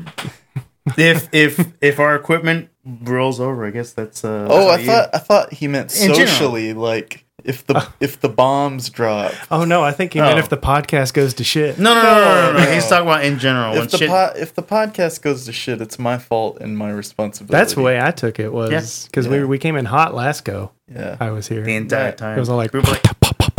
if 0.96 1.28
if 1.34 1.72
if 1.80 1.98
our 1.98 2.14
equipment 2.14 2.68
rolls 2.84 3.40
over, 3.40 3.66
I 3.66 3.70
guess 3.72 3.92
that's. 3.92 4.24
Uh, 4.24 4.46
Oh, 4.48 4.68
I 4.68 4.74
on 4.74 4.80
you. 4.80 4.86
thought 4.86 5.10
I 5.12 5.18
thought 5.18 5.52
he 5.52 5.66
meant 5.66 5.90
socially, 5.90 6.74
like 6.74 7.24
if 7.46 7.66
the 7.66 7.86
if 8.00 8.20
the 8.20 8.28
bombs 8.28 8.90
drop, 8.90 9.32
Oh 9.50 9.64
no, 9.64 9.82
I 9.82 9.92
think 9.92 10.12
he 10.12 10.20
meant 10.20 10.36
Oh. 10.36 10.38
if 10.38 10.48
the 10.48 10.56
podcast 10.56 11.14
goes 11.14 11.34
to 11.34 11.44
shit. 11.44 11.78
No, 11.78 11.94
no, 11.94 12.02
no, 12.02 12.10
no, 12.14 12.52
no, 12.52 12.58
no. 12.58 12.64
No. 12.64 12.70
He's 12.74 12.86
talking 12.88 13.06
about 13.06 13.24
in 13.24 13.38
general. 13.38 13.72
when 13.74 13.82
if 13.84 13.90
the 13.92 13.98
shit, 13.98 14.08
po- 14.10 14.32
if 14.36 14.54
the 14.54 14.62
podcast 14.62 15.22
goes 15.22 15.44
to 15.46 15.52
shit, 15.52 15.80
it's 15.80 15.98
my 15.98 16.18
fault 16.18 16.58
and 16.60 16.76
my 16.76 16.90
responsibility. 16.90 17.52
That's 17.58 17.74
the 17.74 17.82
way 17.82 18.00
I 18.00 18.10
took 18.10 18.38
it 18.38 18.52
was 18.52 18.70
Yeah. 18.70 19.06
because 19.08 19.26
Yeah. 19.26 19.32
we 19.32 19.44
we 19.44 19.58
came 19.58 19.76
in 19.76 19.84
hot 19.86 20.14
last 20.14 20.44
go. 20.44 20.72
Yeah, 20.92 21.16
I 21.20 21.30
was 21.30 21.48
here. 21.48 21.62
the 21.62 21.74
entire 21.74 22.06
Right. 22.06 22.18
time. 22.18 22.36
It 22.36 22.40
was 22.40 22.48
all 22.48 22.56
like, 22.56 22.72
We 22.72 22.80
were 22.80 22.86
like 22.86 23.04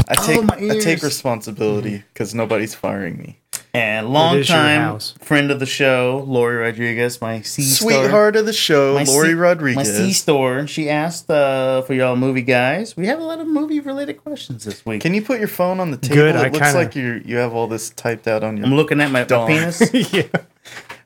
I 0.10 0.16
take 0.16 0.38
Oh, 0.40 0.42
my 0.44 0.56
I 0.56 0.80
take 0.80 1.04
responsibility 1.04 2.04
because 2.14 2.34
nobody's 2.34 2.74
firing 2.74 3.18
me. 3.18 3.40
And 3.78 4.10
long 4.10 4.44
time 4.44 5.00
friend 5.22 5.52
of 5.52 5.60
the 5.60 5.66
show, 5.66 6.24
Lori 6.28 6.58
Rodriguez, 6.58 7.22
my 7.22 7.42
C 7.42 7.64
Sweetheart 7.64 8.36
of 8.36 8.46
the 8.46 8.54
show, 8.54 8.96
my 8.96 9.04
Lori 9.04 9.30
C- 9.30 9.34
Rodriguez. 9.36 9.76
my 9.78 9.84
C 9.84 10.14
store. 10.14 10.66
She 10.68 10.90
asked 10.90 11.30
uh, 11.30 11.82
for 11.84 11.94
y'all 11.94 12.16
movie 12.16 12.42
guys. 12.42 12.96
We 12.98 13.08
have 13.08 13.20
a 13.20 13.24
lot 13.24 13.40
of 13.40 13.48
movie 13.48 13.80
related 13.80 14.16
questions 14.24 14.64
this 14.66 14.86
week. 14.86 15.02
Can 15.02 15.14
you 15.14 15.22
put 15.22 15.40
your 15.40 15.48
phone 15.48 15.80
on 15.80 15.92
the 15.92 15.98
table? 15.98 16.16
Good, 16.16 16.36
It 16.36 16.40
I 16.40 16.44
looks 16.46 16.60
kinda- 16.60 16.74
like 16.74 16.96
you 16.96 17.22
you 17.26 17.38
have 17.38 17.54
all 17.54 17.68
this 17.68 17.90
typed 17.92 18.28
out 18.28 18.44
on 18.44 18.58
your. 18.58 18.66
I'm 18.66 18.74
looking 18.76 19.00
at 19.02 19.12
my, 19.12 19.26
my 19.30 19.48
penis. 19.48 19.82
yeah. 20.14 20.24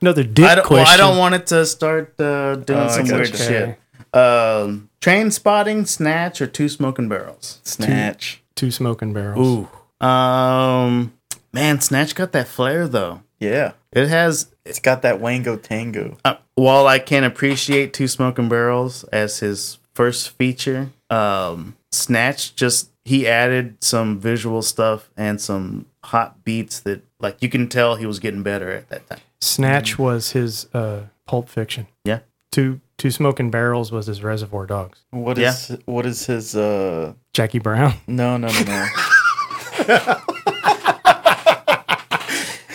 Another 0.02 0.24
dick 0.24 0.46
I 0.46 0.56
don't, 0.56 0.70
well, 0.70 0.84
question. 0.84 0.94
I 0.94 0.98
don't 0.98 1.18
want 1.18 1.36
it 1.36 1.48
to 1.48 1.66
start 1.66 2.20
uh, 2.20 2.56
doing 2.56 2.80
Oh, 2.80 2.88
some 2.88 3.08
weird 3.08 3.32
gotcha. 3.32 3.44
shit. 3.44 3.78
Um, 4.20 4.90
Trainspotting, 5.00 5.88
snatch, 5.88 6.42
or 6.42 6.48
two 6.48 6.68
smoking 6.70 7.08
barrels. 7.10 7.60
Snatch. 7.64 8.42
Two 8.56 8.72
smoking 8.72 9.14
barrels. 9.14 9.68
Ooh. 10.02 10.06
Um, 10.06 11.14
man, 11.54 11.82
snatch 11.82 12.16
got 12.16 12.32
that 12.34 12.48
flair 12.48 12.88
though. 12.88 13.22
Yeah, 13.40 13.72
It 13.92 14.08
has. 14.08 14.54
it's 14.66 14.80
got 14.80 15.02
that 15.02 15.20
Wango 15.20 15.56
Tango. 15.58 16.18
Uh, 16.24 16.36
while 16.56 16.86
I 16.86 17.00
can 17.00 17.24
appreciate 17.24 17.92
two 17.92 18.08
smoking 18.08 18.50
barrels 18.50 19.04
as 19.06 19.40
his 19.40 19.80
first 19.96 20.30
feature, 20.38 20.92
um, 21.10 21.76
snatch 21.92 22.56
just 22.56 22.90
he 23.04 23.28
added 23.28 23.78
some 23.84 24.20
visual 24.20 24.62
stuff 24.62 25.10
and 25.18 25.42
some 25.42 25.88
hot 26.04 26.44
beats 26.44 26.80
that 26.82 27.02
like 27.20 27.38
you 27.42 27.50
can 27.50 27.68
tell 27.68 27.96
he 27.96 28.06
was 28.06 28.20
getting 28.20 28.44
better 28.44 28.70
at 28.72 28.90
that 28.90 29.10
time. 29.10 29.20
Snatch 29.40 29.98
was 29.98 30.32
his 30.34 30.68
uh, 30.76 31.06
Pulp 31.26 31.50
Fiction. 31.50 31.88
Yeah. 32.06 32.20
Two 32.52 32.80
Two 33.00 33.10
Smoking 33.10 33.50
Barrels 33.50 33.92
was 33.92 34.06
his 34.06 34.22
Reservoir 34.22 34.68
Dogs. 34.68 35.00
What 35.10 35.40
is 35.40 35.76
what 35.86 36.06
is 36.06 36.28
his? 36.28 36.56
uh 36.56 37.14
Jackie 37.34 37.58
Brown. 37.60 37.94
No, 38.06 38.38
no, 38.38 38.50
no, 38.50 38.64
no. 39.88 40.18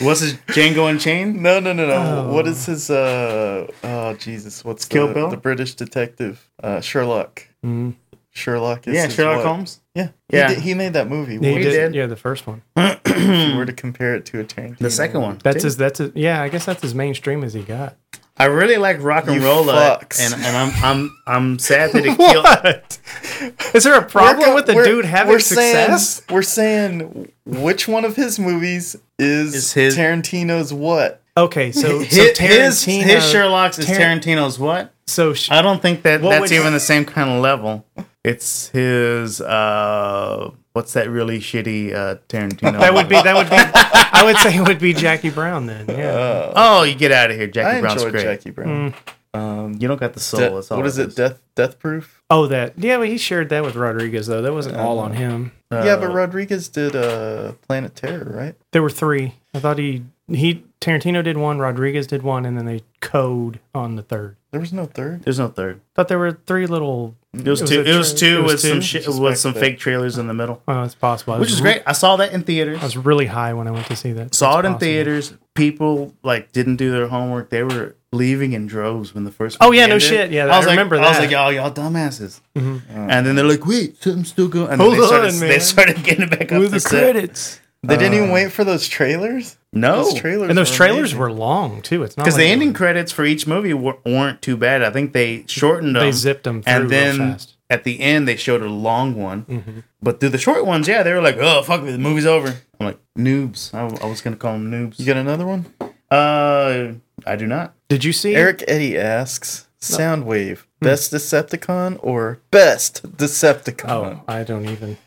What's 0.01 0.21
his 0.21 0.35
Django 0.49 0.91
Unchained? 0.91 1.43
No, 1.43 1.59
no, 1.61 1.73
no, 1.73 1.87
no. 1.87 2.27
Oh. 2.29 2.33
What 2.33 2.47
is 2.47 2.67
his? 2.67 2.91
uh 2.91 3.67
Oh, 3.83 4.15
Jesus! 4.15 4.65
What's 4.65 4.85
Kill 4.85 5.09
the, 5.09 5.15
Bill? 5.15 5.31
the 5.31 5.37
British 5.37 5.75
detective? 5.75 6.49
Uh 6.63 6.81
Sherlock. 6.81 7.47
Mm. 7.65 7.95
Sherlock 8.31 8.87
is. 8.87 8.95
Yeah, 8.95 9.07
his 9.07 9.15
Sherlock 9.15 9.39
what? 9.39 9.47
Holmes. 9.47 9.81
Yeah, 9.95 10.09
Yeah. 10.31 10.49
He, 10.51 10.55
did, 10.57 10.63
he 10.65 10.75
made 10.75 10.93
that 10.93 11.09
movie. 11.09 11.33
He 11.33 11.39
What 11.39 11.63
did, 11.63 11.71
did. 11.71 11.95
Yeah, 11.95 12.07
the 12.07 12.17
first 12.17 12.47
one. 12.47 12.61
if 12.77 13.51
you 13.51 13.57
were 13.57 13.65
to 13.65 13.73
compare 13.73 14.15
it 14.15 14.27
to 14.27 14.41
a 14.41 14.45
Tarantino, 14.45 14.77
The 14.79 14.91
second 14.91 15.23
one. 15.23 15.39
That's 15.43 15.63
too. 15.63 15.67
his. 15.69 15.77
That's 15.79 15.99
his, 16.01 16.11
yeah. 16.15 16.43
I 16.43 16.51
guess 16.51 16.67
that's 16.67 16.85
as 16.85 16.95
mainstream 16.95 17.43
as 17.43 17.55
he 17.55 17.63
got. 17.63 17.97
I 18.39 18.45
really 18.47 18.77
like 18.77 19.03
rock 19.03 19.29
and 19.29 19.43
roll, 19.43 19.65
fucks. 19.65 20.21
and 20.21 20.35
and 20.45 20.57
I'm 20.57 20.85
I'm 20.85 21.17
I'm 21.27 21.59
sad 21.59 21.93
that 21.93 22.05
it 22.05 22.17
killed. 22.19 22.45
What? 22.45 23.75
Is 23.75 23.85
there 23.85 23.99
a 23.99 24.05
problem 24.05 24.41
We're- 24.51 24.55
with 24.55 24.67
the 24.67 24.75
dude 24.85 25.05
having 25.07 25.33
we're 25.33 25.39
success? 25.39 26.17
Saying, 26.23 26.35
we're 26.35 26.43
saying 26.43 27.33
which 27.47 27.89
one 27.89 28.05
of 28.05 28.15
his 28.17 28.39
movies 28.39 28.95
is, 29.19 29.55
Is 29.55 29.73
his- 29.73 29.97
Tarantino's 29.97 30.73
what? 30.73 31.23
Okay, 31.39 31.71
so, 31.71 31.81
so 31.83 31.99
His, 31.99 32.09
his, 32.17 32.39
Tarantino. 32.39 33.03
his 33.03 33.31
Sherlock's 33.31 33.79
is 33.79 33.87
Tar- 33.87 33.97
Tarantino's 33.97 34.59
what? 34.59 34.93
So 35.07 35.35
sh- 35.35 35.51
I 35.51 35.61
don't 35.61 35.83
think 35.83 36.03
that 36.03 36.23
that's 36.23 36.41
would- 36.41 36.53
even 36.53 36.73
the 36.73 36.81
same 36.81 37.05
kind 37.05 37.29
of 37.31 37.41
level. 37.43 37.85
It's 38.25 38.69
his 38.71 39.41
uh 39.41 40.51
what's 40.77 40.93
that 40.93 41.09
really 41.11 41.41
shitty 41.41 41.93
uh 41.95 42.17
Tarantino? 42.29 42.79
that 42.79 42.93
would 42.95 43.09
be 43.09 43.15
that 43.17 43.35
would 43.35 43.49
be. 43.51 43.57
I 43.57 44.23
would 44.25 44.37
say 44.37 44.55
it 44.57 44.69
would 44.69 44.79
be 44.79 44.93
Jackie 44.93 45.31
Brown 45.31 45.67
then. 45.67 45.87
Yeah. 45.89 46.53
Oh, 46.55 46.83
you 46.85 46.95
get 46.95 47.11
out 47.13 47.31
of 47.31 47.37
here, 47.37 47.47
I 47.49 47.51
Jackie 47.51 47.81
Brown's 47.81 48.03
enjoyed 48.03 48.13
great. 48.13 48.25
Jackie 48.25 48.51
Brown. 48.51 48.95
Um, 49.35 49.77
You 49.79 49.89
don't 49.89 49.99
got 50.01 50.15
the 50.15 50.21
soul. 50.21 50.41
De- 50.41 50.51
that's 50.51 50.71
all 50.71 50.79
what 50.79 50.87
is 50.87 50.99
it? 50.99 51.15
Death 51.17 51.41
Death 51.55 51.79
Proof? 51.79 52.23
oh, 52.31 52.47
that. 52.47 52.75
Yeah, 52.79 52.97
well, 52.99 53.07
he 53.09 53.19
shared 53.19 53.49
that 53.51 53.63
with 53.65 53.75
Rodriguez 53.77 54.27
though. 54.27 54.43
That 54.43 54.53
wasn't 54.53 54.77
all 54.77 54.99
on 54.99 55.13
him. 55.15 55.53
yeah, 55.73 55.97
but 55.97 56.13
Rodriguez 56.13 56.69
did 56.69 56.95
uh, 56.95 57.53
Planet 57.67 57.95
Terror, 57.97 58.31
right? 58.35 58.55
There 58.73 58.83
were 58.83 58.91
three. 58.91 59.35
I 59.55 59.59
thought 59.61 59.79
he 59.79 60.05
he 60.29 60.65
Tarantino 60.81 61.23
did 61.25 61.37
one, 61.37 61.59
Rodriguez 61.59 62.07
did 62.07 62.23
one, 62.23 62.45
and 62.47 62.57
then 62.57 62.65
they 62.67 62.83
code 63.01 63.61
on 63.75 63.97
the 63.97 64.03
third. 64.03 64.37
There 64.53 64.61
was 64.61 64.73
no 64.73 64.87
third. 64.87 65.23
There's 65.25 65.39
no 65.39 65.49
third. 65.49 65.81
Thought 65.95 66.09
there 66.09 66.19
were 66.19 66.33
three 66.47 66.67
little. 66.67 67.15
It 67.45 67.49
was, 67.49 67.61
It 67.61 67.63
was 67.63 67.71
two. 67.71 67.81
It 67.83 67.97
was 67.97 68.15
two 68.15 68.27
it 68.39 68.43
was 68.43 68.53
with 68.53 68.61
some 68.61 68.71
two? 68.73 68.81
shit 68.83 69.05
Just 69.05 69.21
with 69.21 69.39
some 69.39 69.53
then. 69.53 69.61
fake 69.63 69.79
trailers 69.79 70.19
in 70.19 70.27
the 70.27 70.35
middle, 70.35 70.63
Oh, 70.69 70.83
it's 70.83 70.95
possible. 70.95 71.35
I 71.35 71.39
which 71.39 71.49
was 71.51 71.55
is 71.59 71.63
re- 71.63 71.73
great. 71.75 71.83
I 71.87 71.93
saw 71.93 72.17
that 72.17 72.33
in 72.33 72.43
theaters. 72.43 72.79
I 72.81 72.85
was 72.85 72.97
really 72.97 73.27
high 73.27 73.53
when 73.55 73.67
I 73.69 73.71
went 73.71 73.87
to 73.87 73.97
see 73.97 74.13
that. 74.13 74.35
saw 74.35 74.59
It's 74.59 74.65
it 74.65 74.67
in 74.67 74.73
possible. 74.75 74.79
theaters. 74.81 75.35
People 75.55 76.15
like 76.23 76.53
didn't 76.53 76.77
do 76.77 76.91
their 76.91 77.09
homework. 77.09 77.51
They 77.51 77.63
were 77.63 77.95
leaving 78.13 78.53
in 78.53 78.67
droves 78.67 79.15
when 79.15 79.25
the 79.25 79.31
first. 79.31 79.57
Oh, 79.61 79.67
movie 79.67 79.79
yeah, 79.79 79.87
no 79.87 79.95
ended. 79.95 80.09
shit. 80.09 80.31
Yeah, 80.31 80.45
I 80.47 80.57
was 80.59 80.67
like, 80.67 80.73
remember 80.75 80.97
I 80.97 81.01
was 81.01 81.17
that. 81.17 81.23
like, 81.23 81.31
y'all, 81.31 81.53
y'all 81.53 81.71
dumbasses. 81.71 82.41
Mhm. 82.57 82.83
And 82.91 83.27
then 83.27 83.37
they're 83.37 83.45
like, 83.45 83.67
wait, 83.67 84.03
something's 84.03 84.29
still 84.29 84.49
going. 84.49 84.71
And 84.71 84.81
Hold 84.81 84.93
then 84.95 85.01
they 85.01 85.07
started, 85.07 85.35
on, 85.35 85.41
they 85.41 85.59
started 85.59 86.03
getting 86.05 86.29
back 86.29 86.53
up 86.53 86.59
With 86.61 86.71
the 86.71 86.77
the 86.77 86.81
set. 86.81 87.03
credits. 87.15 87.61
They 87.83 87.97
didn't 87.97 88.15
Uh, 88.15 88.17
even 88.17 88.31
wait 88.33 88.53
for 88.53 88.65
those 88.65 88.89
trailers. 88.89 89.57
No, 89.77 90.05
Those 90.05 90.15
trailers 90.15 90.49
And 90.49 90.59
those 90.59 90.71
were 90.71 90.77
trailers 90.77 90.99
amazing. 91.13 91.19
were 91.19 91.33
long 91.33 91.83
too. 91.83 92.03
It's 92.03 92.17
not 92.17 92.25
because 92.25 92.35
like 92.39 92.45
the 92.47 92.51
ending 92.51 92.69
were- 92.73 92.75
credits 92.79 93.13
for 93.13 93.25
each 93.25 93.47
movie 93.47 93.75
wa- 93.75 93.97
weren't 94.05 94.43
too 94.43 94.57
bad. 94.57 94.83
I 94.83 94.91
think 94.91 95.13
they 95.13 95.45
shortened 95.47 95.95
them. 95.97 96.03
They 96.03 96.13
zipped 96.13 96.45
them 96.45 96.63
through 96.63 96.73
and 96.73 96.91
then 96.91 97.19
real 97.19 97.29
fast. 97.33 97.55
at 97.71 97.85
the 97.85 98.01
end 98.01 98.27
they 98.29 98.37
showed 98.37 98.63
a 98.63 98.69
long 98.69 99.15
one. 99.15 99.45
Mhm. 99.45 99.83
But 100.03 100.21
through 100.21 100.29
the 100.31 100.39
short 100.39 100.65
ones, 100.67 100.87
yeah, 100.89 101.03
they 101.03 101.13
were 101.13 101.21
like, 101.23 101.37
"Oh 101.41 101.63
fuck, 101.63 101.83
it, 101.83 101.93
the 101.93 101.99
movie's 101.99 102.27
over." 102.27 102.55
I'm 102.81 102.87
like, 102.87 102.99
"Noobs." 103.19 103.75
I, 103.75 103.81
I 104.05 104.09
was 104.09 104.21
gonna 104.21 104.37
call 104.37 104.53
them 104.53 104.71
noobs. 104.71 104.99
You 104.99 105.07
got 105.07 105.17
another 105.17 105.47
one? 105.47 105.67
uh, 106.11 106.93
I 107.27 107.37
do 107.37 107.47
not. 107.47 107.75
Did 107.89 108.05
you 108.05 108.13
see 108.13 108.35
Eric 108.37 108.63
Eddie 108.69 108.97
asks, 108.99 109.67
Soundwave, 109.81 110.61
best 110.81 111.13
Decepticon 111.13 111.99
or 112.03 112.41
best 112.51 113.03
Decepticon?" 113.17 113.89
Oh, 113.89 114.03
Decepticon? 114.05 114.21
I 114.29 114.43
don't 114.45 114.69
even. 114.69 114.97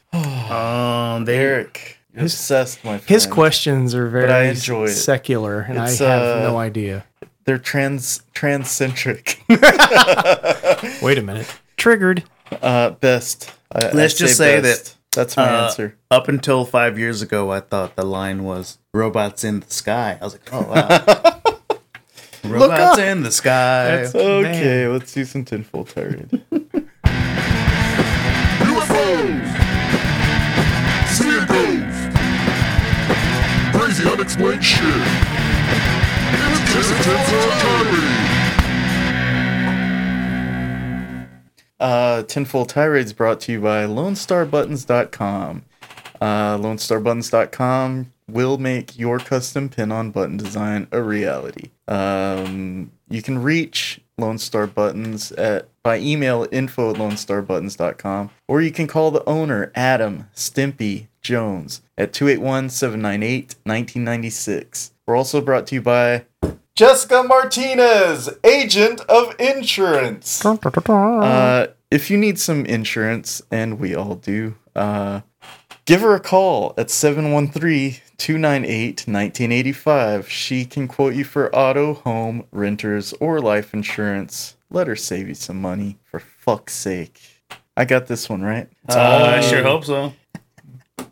Um, 0.50 1.26
they 1.26 1.38
Eric, 1.38 1.99
you're 1.99 1.99
His- 2.14 2.34
obsessed, 2.34 2.84
my 2.84 2.98
friend. 2.98 3.10
His 3.10 3.26
questions 3.26 3.94
are 3.96 4.08
very 4.10 4.32
I 4.32 4.44
enjoy 4.46 4.86
it. 4.86 4.90
secular, 4.90 5.62
and 5.62 5.78
It's, 5.78 6.02
I 6.02 6.10
have 6.10 6.38
uh, 6.38 6.50
no 6.50 6.58
idea. 6.58 7.06
They're 7.46 7.58
trans 7.58 8.22
transcentric. 8.34 9.42
Wait 9.50 11.18
a 11.18 11.22
minute. 11.24 11.52
Triggered. 11.78 12.24
uh, 12.62 12.92
best. 12.92 13.52
I, 13.72 13.92
Let's 13.92 14.16
I'd 14.16 14.18
just 14.18 14.38
say 14.38 14.62
best. 14.62 14.98
That's 15.14 15.36
my 15.38 15.44
Uh, 15.48 15.66
answer. 15.66 15.98
Up 16.12 16.28
until 16.28 16.66
five 16.66 17.00
years 17.00 17.22
ago, 17.22 17.52
I 17.52 17.60
thought 17.60 17.96
the 17.96 18.06
line 18.06 18.44
was 18.44 18.78
"robots 18.94 19.44
in 19.44 19.62
the 19.62 19.70
sky." 19.72 20.18
I 20.22 20.24
was 20.24 20.34
like, 20.34 20.50
"Oh 20.54 20.62
wow, 20.62 21.80
robots 22.44 22.98
up. 22.98 23.00
in 23.00 23.24
the 23.24 23.32
sky." 23.32 23.86
That's- 24.04 24.16
Okay, 24.16 24.88
let's 24.88 25.14
do 25.14 25.26
some 25.26 25.46
tinfoil 25.46 25.86
tirade. 25.86 26.44
Unexplained 34.30 34.64
shit! 34.64 34.84
Uh, 41.80 42.22
Tinfoil 42.24 42.66
Tirades 42.68 43.14
brought 43.16 43.40
to 43.42 43.54
you 43.54 43.62
by 43.62 43.86
LoneStarButtons.com. 43.86 45.64
Uh, 46.22 46.58
LoneStarButtons.com 46.58 48.14
will 48.28 48.60
make 48.60 49.00
your 49.00 49.18
custom 49.18 49.68
pin-on 49.68 50.12
button 50.12 50.38
design 50.38 50.88
a 50.92 51.02
reality. 51.02 51.72
Um, 51.88 52.92
you 53.10 53.24
can 53.24 53.42
reach 53.42 54.00
Lone 54.20 54.38
Star 54.38 54.68
Buttons 54.68 55.32
at 55.34 55.68
by 55.84 56.00
email 56.00 56.48
info 56.52 56.92
at 56.92 56.98
LoneStarButtons.com 56.98 58.30
or 58.48 58.62
you 58.62 58.72
can 58.72 58.88
call 58.88 59.12
the 59.12 59.28
owner 59.28 59.72
Adam 59.76 60.28
Stimpy 60.36 61.08
Jones 61.22 61.82
at 61.98 62.12
281-798-1996. 62.14 64.92
We're 65.06 65.16
also 65.16 65.42
brought 65.42 65.68
to 65.68 65.76
you 65.76 65.82
by 65.82 66.26
Jessica 66.76 67.24
Martinez, 67.24 68.30
agent 68.44 69.02
of 69.02 69.36
insurance. 69.40 70.42
Uh, 71.22 71.68
if 71.92 72.10
you 72.10 72.18
need 72.18 72.40
some 72.40 72.66
insurance, 72.66 73.42
and 73.52 73.80
we 73.80 73.94
all 73.96 74.16
do, 74.16 74.56
uh, 74.76 75.22
give 75.90 76.02
her 76.02 76.14
a 76.14 76.20
call 76.20 76.76
at 76.78 76.92
713 76.92 78.00
298 78.18 79.08
1985. 79.08 80.30
She 80.30 80.64
can 80.64 80.88
quote 80.88 81.16
you 81.16 81.24
for 81.24 81.54
auto, 81.56 81.96
home, 81.96 82.46
renters, 82.52 83.12
or 83.14 83.42
life 83.42 83.74
insurance. 83.74 84.56
Let 84.70 84.86
her 84.86 84.96
save 84.96 85.28
you 85.28 85.34
some 85.34 85.60
money, 85.60 85.98
for 86.04 86.20
fuck's 86.20 86.76
sake. 86.76 87.20
I 87.76 87.86
got 87.86 88.06
this 88.06 88.30
one 88.30 88.44
right. 88.44 88.70
Oh, 88.90 89.00
I 89.00 89.42
sure 89.42 89.64
hope 89.64 89.84
so. 89.84 90.14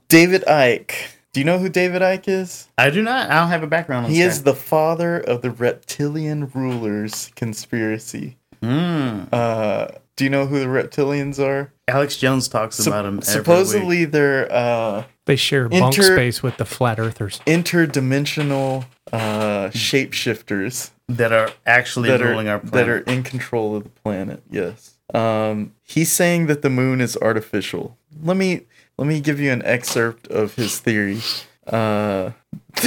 David 0.09 0.43
Icke. 0.45 0.93
Do 1.34 1.39
you 1.39 1.45
know 1.45 1.57
who 1.57 1.69
David 1.69 2.03
Icke 2.03 2.28
is? 2.28 2.67
I 2.78 2.91
do 2.91 3.01
not. 3.01 3.32
I 3.32 3.39
don't 3.39 3.49
have 3.49 3.63
a 3.63 3.67
background 3.67 4.05
on 4.05 4.11
He 4.11 4.21
this 4.21 4.36
is 4.36 4.43
the 4.43 4.53
father 4.53 5.19
of 5.19 5.41
the 5.41 5.49
reptilian 5.49 6.51
rulers 6.53 7.32
conspiracy. 7.36 8.38
Mm. 8.61 9.30
Uh, 9.32 9.88
do 10.18 10.24
you 10.26 10.30
know 10.30 10.45
who 10.47 10.59
the 10.59 10.65
reptilians 10.65 11.39
are? 11.39 11.72
Alex 11.88 12.18
Jones 12.18 12.49
talks 12.49 12.76
Sup- 12.76 12.88
about 12.88 13.05
him. 13.05 13.22
supposedly, 13.22 14.03
they're 14.03 14.51
uh, 14.51 15.05
They 15.26 15.38
share 15.38 15.70
bunk 15.70 15.97
Inter- 15.97 16.15
space 16.15 16.43
with 16.43 16.57
the 16.57 16.65
flat 16.65 16.99
earthers. 16.99 17.39
interdimensional 17.47 18.86
uh, 19.13 19.70
shapeshifters 19.70 20.89
that 21.07 21.32
are 21.32 21.51
actually 21.65 22.09
that 22.09 22.20
ruling 22.20 22.47
are 22.49 22.53
our 22.55 22.59
planet. 22.59 22.74
that 22.74 22.89
are 22.89 23.13
in 23.15 23.24
control 23.24 23.78
of 23.78 23.84
the 23.84 23.89
planet. 23.89 24.43
Yes. 24.51 24.95
Um, 25.13 25.74
he's 25.84 26.11
saying 26.11 26.47
that 26.47 26.61
the 26.63 26.70
moon 26.70 26.99
is 26.99 27.15
artificial. 27.22 27.97
Let 28.22 28.36
me 28.36 28.61
let 28.97 29.07
me 29.07 29.22
give 29.22 29.39
you 29.39 29.51
an 29.51 29.63
excerpt 29.63 30.28
of 30.28 30.55
his 30.55 30.80
theory. 30.80 31.22
Uh, 31.65 32.32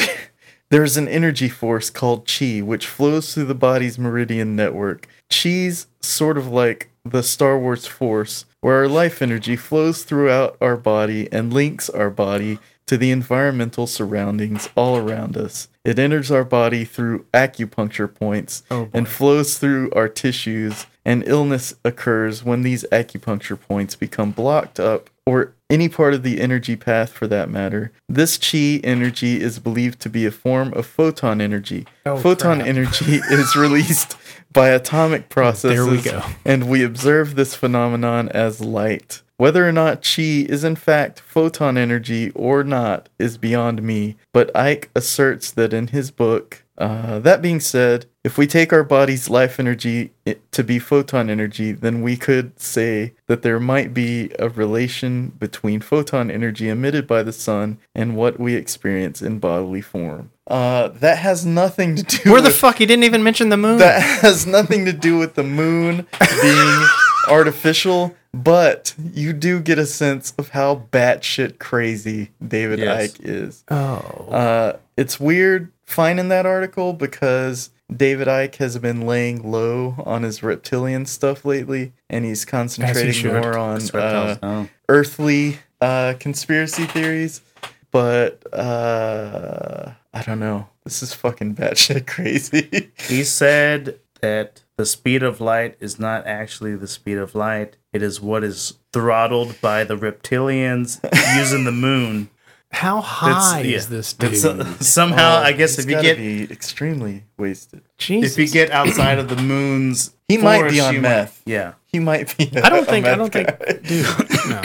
there's 0.71 0.97
an 0.99 1.09
energy 1.09 1.49
force 1.49 1.89
called 1.89 2.29
chi, 2.29 2.61
which 2.61 2.87
flows 2.87 3.33
through 3.33 3.47
the 3.47 3.55
body's 3.55 3.99
meridian 3.99 4.55
network. 4.55 5.09
Chi's 5.31 5.87
sort 6.01 6.37
of 6.37 6.49
like 6.49 6.90
the 7.05 7.23
Star 7.23 7.59
Wars 7.59 7.87
Force, 7.87 8.45
where 8.61 8.77
our 8.77 8.89
life 8.89 9.23
energy 9.23 9.57
flows 9.57 10.03
throughout 10.05 10.57
our 10.61 10.77
body 10.77 11.29
and 11.33 11.53
links 11.53 11.89
our 11.91 12.11
body 12.11 12.59
to 12.87 12.97
the 12.97 13.11
environmental 13.13 13.87
surroundings 13.87 14.69
all 14.77 14.97
around 14.97 15.37
us. 15.37 15.69
It 15.85 15.99
enters 15.99 16.31
our 16.31 16.45
body 16.45 16.85
through 16.85 17.25
acupuncture 17.33 18.13
points 18.13 18.63
Oh, 18.71 18.89
and 18.93 19.09
flows 19.09 19.59
through 19.59 19.93
our 19.93 20.09
tissues, 20.09 20.87
and 21.05 21.23
illness 21.27 21.73
occurs 21.85 22.45
when 22.45 22.63
these 22.63 22.85
acupuncture 22.91 23.59
points 23.59 23.95
become 23.95 24.33
blocked 24.33 24.81
up 24.81 25.09
or 25.31 25.55
any 25.71 25.89
part 25.89 26.13
of 26.13 26.25
the 26.25 26.41
energy 26.41 26.75
path 26.75 27.13
for 27.13 27.29
that 27.29 27.49
matter. 27.49 27.93
This 28.09 28.37
chi 28.37 28.81
energy 28.83 29.41
is 29.41 29.61
believed 29.61 30.01
to 30.01 30.11
be 30.11 30.27
a 30.27 30.33
form 30.33 30.73
of 30.75 30.87
photon 30.87 31.41
energy. 31.41 31.87
Oh, 32.05 32.17
photon 32.19 32.57
crap. 32.57 32.69
energy 32.69 33.15
is 33.31 33.55
released 33.55 34.17
by 34.53 34.71
atomic 34.71 35.29
processes 35.29 35.77
There 35.77 35.87
we 35.87 36.03
go. 36.03 36.25
and 36.45 36.69
we 36.69 36.83
observe 36.83 37.37
this 37.37 37.55
phenomenon 37.55 38.29
as 38.31 38.61
light. 38.61 39.23
Whether 39.37 39.67
or 39.67 39.73
not 39.73 40.03
chi 40.03 40.45
is 40.49 40.65
in 40.65 40.75
fact 40.75 41.21
photon 41.21 41.79
energy 41.79 42.31
or 42.33 42.65
not 42.65 43.09
is 43.21 43.39
beyond 43.39 43.83
me, 43.83 44.17
but 44.33 44.53
Icke 44.55 44.89
asserts 44.97 45.53
that 45.53 45.73
in 45.73 45.87
his 45.89 46.11
book. 46.11 46.65
Uh, 46.81 47.19
that 47.21 47.43
being 47.43 47.61
said, 47.61 48.07
if 48.25 48.39
we 48.39 48.47
take 48.47 48.73
our 48.73 48.83
body's 48.83 49.29
life 49.29 49.61
energy 49.61 50.13
to 50.51 50.65
be 50.65 50.79
photon 50.79 51.29
energy, 51.29 51.73
then 51.73 52.01
we 52.01 52.17
could 52.17 52.59
say 52.59 53.13
that 53.27 53.43
there 53.43 53.61
might 53.61 53.93
be 53.93 54.31
a 54.39 54.49
relation 54.49 55.29
between 55.39 55.81
photon 55.81 56.31
energy 56.31 56.69
emitted 56.71 57.07
by 57.07 57.23
the 57.23 57.33
sun 57.33 57.79
and 57.95 58.17
what 58.17 58.41
we 58.41 58.55
experience 58.55 59.21
in 59.21 59.39
bodily 59.39 59.83
form. 59.83 60.31
Uh, 60.47 60.89
that 60.89 61.19
has 61.19 61.45
nothing 61.47 61.97
to 61.97 62.03
do 62.03 62.33
Where 62.33 62.41
the 62.41 62.49
with 62.49 62.57
fuck? 62.57 62.79
He 62.79 62.87
didn't 62.87 63.05
even 63.05 63.23
mention 63.23 63.51
the 63.51 63.57
moon. 63.59 63.79
that 63.79 64.01
has 64.23 64.47
nothing 64.47 64.85
to 64.87 64.93
do 64.93 65.19
with 65.19 65.35
the 65.35 65.45
moon 65.45 66.07
being 66.43 66.87
artificial, 67.29 68.17
but 68.33 68.95
you 69.13 69.33
do 69.33 69.61
get 69.61 69.79
a 69.79 69.87
sense 69.87 70.33
of 70.39 70.49
how 70.49 70.87
batshit 70.93 71.59
crazy 71.59 72.31
David 72.47 72.79
Yes. 72.81 73.13
Icke 73.13 73.21
is. 73.23 73.65
oh. 73.71 73.97
Uh, 74.31 74.77
it's 74.97 75.19
weird 75.21 75.73
finding 75.91 76.29
that 76.29 76.47
article 76.47 76.93
because 76.93 77.71
David 77.95 78.29
Icke 78.29 78.57
has 78.57 78.79
been 78.79 79.07
laying 79.07 79.51
low 79.51 79.97
on 80.07 80.23
his 80.23 80.43
reptilian 80.43 81.07
stuff 81.07 81.45
lately, 81.45 81.93
and 82.09 82.25
he's 82.25 82.45
concentrating 82.45 83.13
should. 83.13 83.33
more 83.33 83.59
on 83.59 83.81
uh, 83.95 84.37
oh. 84.43 84.69
earthly 84.89 85.59
uh, 85.81 86.15
conspiracy 86.19 86.85
theories. 86.85 87.43
But 87.91 88.43
uh, 88.55 89.93
I 90.15 90.23
don't 90.23 90.39
know. 90.39 90.69
This 90.85 91.03
is 91.03 91.13
fucking 91.13 91.57
batshit 91.57 92.07
crazy. 92.07 92.93
He 92.97 93.25
said 93.25 93.99
that 94.21 94.63
the 94.77 94.87
speed 94.87 95.23
of 95.23 95.41
light 95.41 95.77
is 95.81 95.99
not 95.99 96.27
actually 96.27 96.77
the 96.77 96.87
speed 96.87 97.19
of 97.19 97.35
light. 97.35 97.77
It 97.93 98.03
is 98.03 98.21
what 98.21 98.45
is 98.45 98.75
throttled 98.93 99.61
by 99.61 99.85
the 99.85 99.97
reptilians 99.97 101.01
using 101.37 101.65
the 101.65 101.73
moon. 101.73 102.31
How 102.73 103.01
high 103.01 103.63
yeah. 103.63 103.77
is 103.77 103.89
this 103.89 104.13
dude? 104.13 104.31
That's- 104.33 104.45
uh, 104.45 104.65
somehow, 104.83 105.39
I 105.39 105.53
guess 105.53 105.77
He's 105.77 105.85
if 105.87 105.91
you 105.91 105.97
gotta 105.97 106.07
get 106.09 106.17
be 106.19 106.43
extremely 106.53 107.25
wasted. 107.37 107.83
Jesus. 107.99 108.33
if 108.33 108.39
you 108.39 108.49
get 108.53 108.71
outside 108.71 109.19
of 109.19 109.29
the 109.29 109.37
moon's, 109.37 110.15
He 110.29 110.39
might 110.39 110.71
be 110.71 110.81
on 110.81 111.01
meth. 111.01 111.43
might- 111.47 111.53
yeah, 111.53 111.73
He 111.87 111.99
might 111.99 112.37
be. 112.39 112.51
I 112.57 112.69
don't 112.69 112.83
a 112.83 112.91
think. 112.91 113.07
I 113.07 113.17
don't 113.17 113.33
think. 113.33 113.49
Dude, 113.83 114.07
no. 114.49 114.63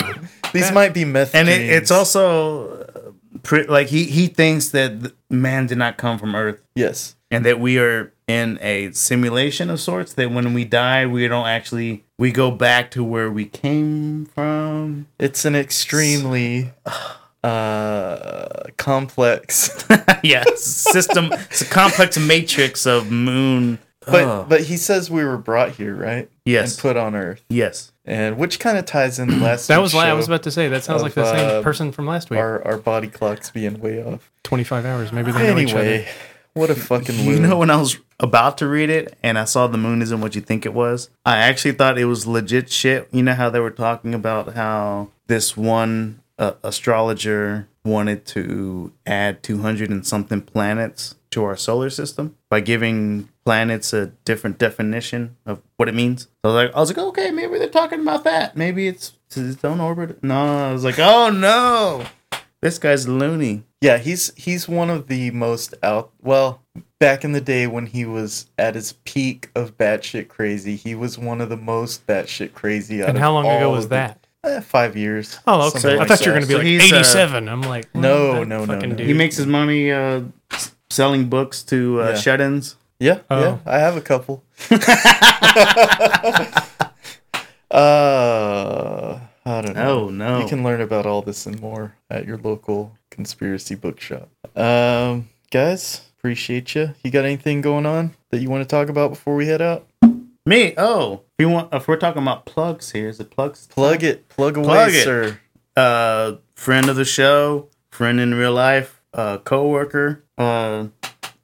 These 0.53 0.71
might 0.71 0.93
be 0.93 1.03
meth. 1.03 1.33
and 1.35 1.49
it, 1.49 1.61
it's 1.61 1.91
also 1.91 2.69
uh, 2.83 3.11
pre- 3.43 3.65
like 3.67 3.87
he 3.87 4.05
he 4.05 4.27
thinks 4.27 4.69
that 4.69 5.11
man 5.29 5.65
did 5.67 5.77
not 5.77 5.97
come 5.97 6.17
from 6.19 6.35
Earth. 6.35 6.61
yes. 6.75 7.15
and 7.31 7.43
that 7.45 7.59
we 7.59 7.77
are 7.79 8.13
in 8.27 8.57
a 8.61 8.91
simulation 8.91 9.69
of 9.69 9.79
sorts 9.79 10.13
that 10.13 10.31
when 10.31 10.53
we 10.53 10.63
die 10.65 11.05
we 11.05 11.27
don't 11.27 11.45
actually 11.47 12.03
we 12.17 12.31
go 12.31 12.49
back 12.51 12.89
to 12.91 13.03
where 13.03 13.29
we 13.29 13.45
came 13.45 14.25
from 14.25 15.05
It's 15.19 15.43
an 15.45 15.55
extremely 15.55 16.71
uh 17.45 18.63
complex 18.77 19.85
yeah 20.23 20.43
system 20.55 21.29
it's 21.31 21.61
a 21.61 21.65
complex 21.65 22.17
matrix 22.17 22.85
of 22.85 23.11
moon 23.11 23.79
but 24.05 24.23
Oh, 24.23 24.45
but 24.47 24.61
he 24.61 24.77
says 24.77 25.09
we 25.09 25.23
were 25.25 25.37
brought 25.37 25.71
here 25.71 25.95
right 25.95 26.29
Yes. 26.45 26.73
and 26.73 26.81
put 26.81 26.97
on 26.97 27.15
earth 27.15 27.43
yes 27.49 27.91
and 28.05 28.37
which 28.37 28.59
kind 28.59 28.77
of 28.77 28.85
ties 28.85 29.17
in 29.19 29.41
last 29.41 29.67
That 29.67 29.77
week's 29.79 29.93
was. 29.93 30.03
la- 30.03 30.09
I 30.11 30.13
was 30.13 30.27
about 30.27 30.43
to 30.43 30.51
say. 30.51 30.67
That 30.67 30.83
sounds 30.83 31.01
of, 31.01 31.05
like 31.07 31.13
the 31.15 31.25
same 31.25 31.59
uh, 31.59 31.63
person 31.63 31.91
from 31.91 32.05
last 32.05 32.29
week. 32.29 32.37
our 32.39 32.63
our 32.67 32.77
body 32.77 33.07
clocks 33.07 33.49
being 33.49 33.79
way 33.79 34.03
off 34.03 34.31
Twenty-five 34.43 34.85
hours. 34.85 35.11
Maybe 35.11 35.31
they 35.31 35.39
know 35.39 35.59
anyway 35.59 36.07
what 36.53 36.69
a 36.69 36.75
fucking 36.75 37.15
you 37.19 37.31
loon. 37.31 37.49
know 37.49 37.57
when 37.57 37.69
i 37.69 37.75
was 37.75 37.97
about 38.21 38.57
to 38.59 38.65
read 38.67 38.89
it 38.89 39.17
and 39.21 39.37
i 39.37 39.43
saw 39.43 39.67
the 39.67 39.77
moon 39.77 40.01
isn't 40.01 40.21
what 40.21 40.35
you 40.35 40.39
think 40.41 40.65
it 40.65 40.73
was 40.73 41.09
i 41.25 41.35
actually 41.37 41.73
thought 41.73 41.97
it 41.97 42.05
was 42.05 42.25
legit 42.25 42.69
shit 42.71 43.09
you 43.11 43.21
know 43.21 43.33
how 43.33 43.49
they 43.49 43.59
were 43.59 43.69
talking 43.71 44.13
about 44.13 44.53
how 44.53 45.09
this 45.27 45.57
one 45.57 46.21
uh, 46.37 46.53
astrologer 46.63 47.67
wanted 47.83 48.25
to 48.25 48.91
add 49.05 49.43
200 49.43 49.89
and 49.89 50.05
something 50.05 50.41
planets 50.41 51.15
to 51.31 51.43
our 51.43 51.57
solar 51.57 51.89
system 51.89 52.35
by 52.49 52.59
giving 52.59 53.29
planets 53.45 53.93
a 53.93 54.07
different 54.25 54.57
definition 54.57 55.35
of 55.45 55.61
what 55.77 55.87
it 55.87 55.93
means. 55.93 56.23
So 56.23 56.29
I 56.43 56.47
was 56.47 56.55
like, 56.55 56.75
I 56.75 56.79
was 56.79 56.89
like, 56.89 56.97
okay, 56.97 57.31
maybe 57.31 57.57
they're 57.59 57.69
talking 57.69 58.01
about 58.01 58.23
that. 58.23 58.57
Maybe 58.57 58.87
it's, 58.87 59.13
it's 59.35 59.63
own 59.63 59.79
orbit. 59.79 60.23
No, 60.23 60.69
I 60.69 60.71
was 60.71 60.83
like, 60.83 60.99
oh 60.99 61.29
no, 61.29 62.05
this 62.61 62.79
guy's 62.79 63.07
loony. 63.07 63.63
Yeah, 63.81 63.97
he's 63.97 64.33
he's 64.35 64.67
one 64.67 64.89
of 64.89 65.07
the 65.07 65.29
most 65.31 65.75
out. 65.83 66.11
Well, 66.21 66.63
back 66.99 67.23
in 67.23 67.33
the 67.33 67.41
day 67.41 67.67
when 67.67 67.85
he 67.85 68.05
was 68.05 68.49
at 68.57 68.73
his 68.73 68.93
peak 69.03 69.51
of 69.55 69.77
batshit 69.77 70.27
crazy, 70.27 70.75
he 70.75 70.95
was 70.95 71.19
one 71.19 71.41
of 71.41 71.49
the 71.49 71.57
most 71.57 72.07
batshit 72.07 72.53
crazy. 72.53 73.01
And 73.01 73.17
how 73.17 73.33
long 73.33 73.45
ago 73.45 73.69
was 73.71 73.89
that? 73.89 74.24
Eh, 74.45 74.59
five 74.61 74.95
years. 74.95 75.39
Oh, 75.47 75.67
okay. 75.67 75.79
something 75.79 75.91
I 75.91 75.95
like 75.99 76.07
thought 76.07 76.25
you 76.25 76.31
were 76.31 76.39
going 76.39 76.41
to 76.43 76.47
be 76.47 76.53
So 76.53 76.57
like 76.59 76.67
he's, 76.67 76.91
uh, 76.91 76.95
eighty-seven. 76.95 77.49
I'm 77.49 77.61
like, 77.61 77.87
well, 77.93 78.01
No, 78.03 78.43
no, 78.43 78.65
no, 78.65 78.75
no. 78.79 78.95
dude. 78.95 78.99
He 79.07 79.13
makes 79.13 79.35
his 79.37 79.45
money 79.47 79.91
uh, 79.91 80.21
selling 80.89 81.27
books 81.29 81.63
to 81.63 82.01
uh, 82.01 82.09
Yeah. 82.09 82.15
shut-ins. 82.15 82.75
Yeah, 82.99 83.19
Oh. 83.29 83.41
yeah, 83.41 83.57
I 83.65 83.79
have 83.79 83.97
a 83.97 84.01
couple. 84.01 84.43
uh, 87.71 89.19
I 89.47 89.61
don't 89.61 89.75
know. 89.75 90.05
Oh 90.05 90.09
no! 90.09 90.39
You 90.39 90.47
can 90.47 90.63
learn 90.63 90.81
about 90.81 91.05
all 91.05 91.21
this 91.21 91.45
and 91.45 91.59
more 91.61 91.95
at 92.09 92.25
your 92.25 92.37
local 92.37 92.97
conspiracy 93.11 93.75
bookshop. 93.75 94.29
Um, 94.55 95.29
guys, 95.51 96.01
appreciate 96.17 96.73
you. 96.73 96.93
You 97.03 97.11
got 97.11 97.25
anything 97.25 97.61
going 97.61 97.85
on 97.85 98.15
that 98.31 98.39
you 98.39 98.49
want 98.49 98.63
to 98.63 98.67
talk 98.67 98.89
about 98.89 99.09
before 99.11 99.35
we 99.35 99.45
head 99.47 99.61
out? 99.61 99.85
Me? 100.45 100.73
Oh, 100.77 101.21
if 101.37 101.43
you 101.43 101.49
want? 101.49 101.73
If 101.73 101.87
we're 101.87 101.97
talking 101.97 102.21
about 102.21 102.45
plugs 102.45 102.91
here, 102.91 103.09
is 103.09 103.19
it 103.19 103.31
plugs? 103.31 103.65
Plug 103.67 104.03
it, 104.03 104.29
plug 104.29 104.57
away, 104.57 104.65
Plug 104.67 104.91
it. 104.93 105.03
sir. 105.03 105.39
uh 105.75 106.33
friend 106.55 106.87
of 106.87 106.95
the 106.95 107.05
show, 107.05 107.69
friend 107.89 108.19
in 108.19 108.35
real 108.35 108.53
life, 108.53 109.01
uh 109.13 109.39
coworker, 109.39 110.23
uh 110.37 110.87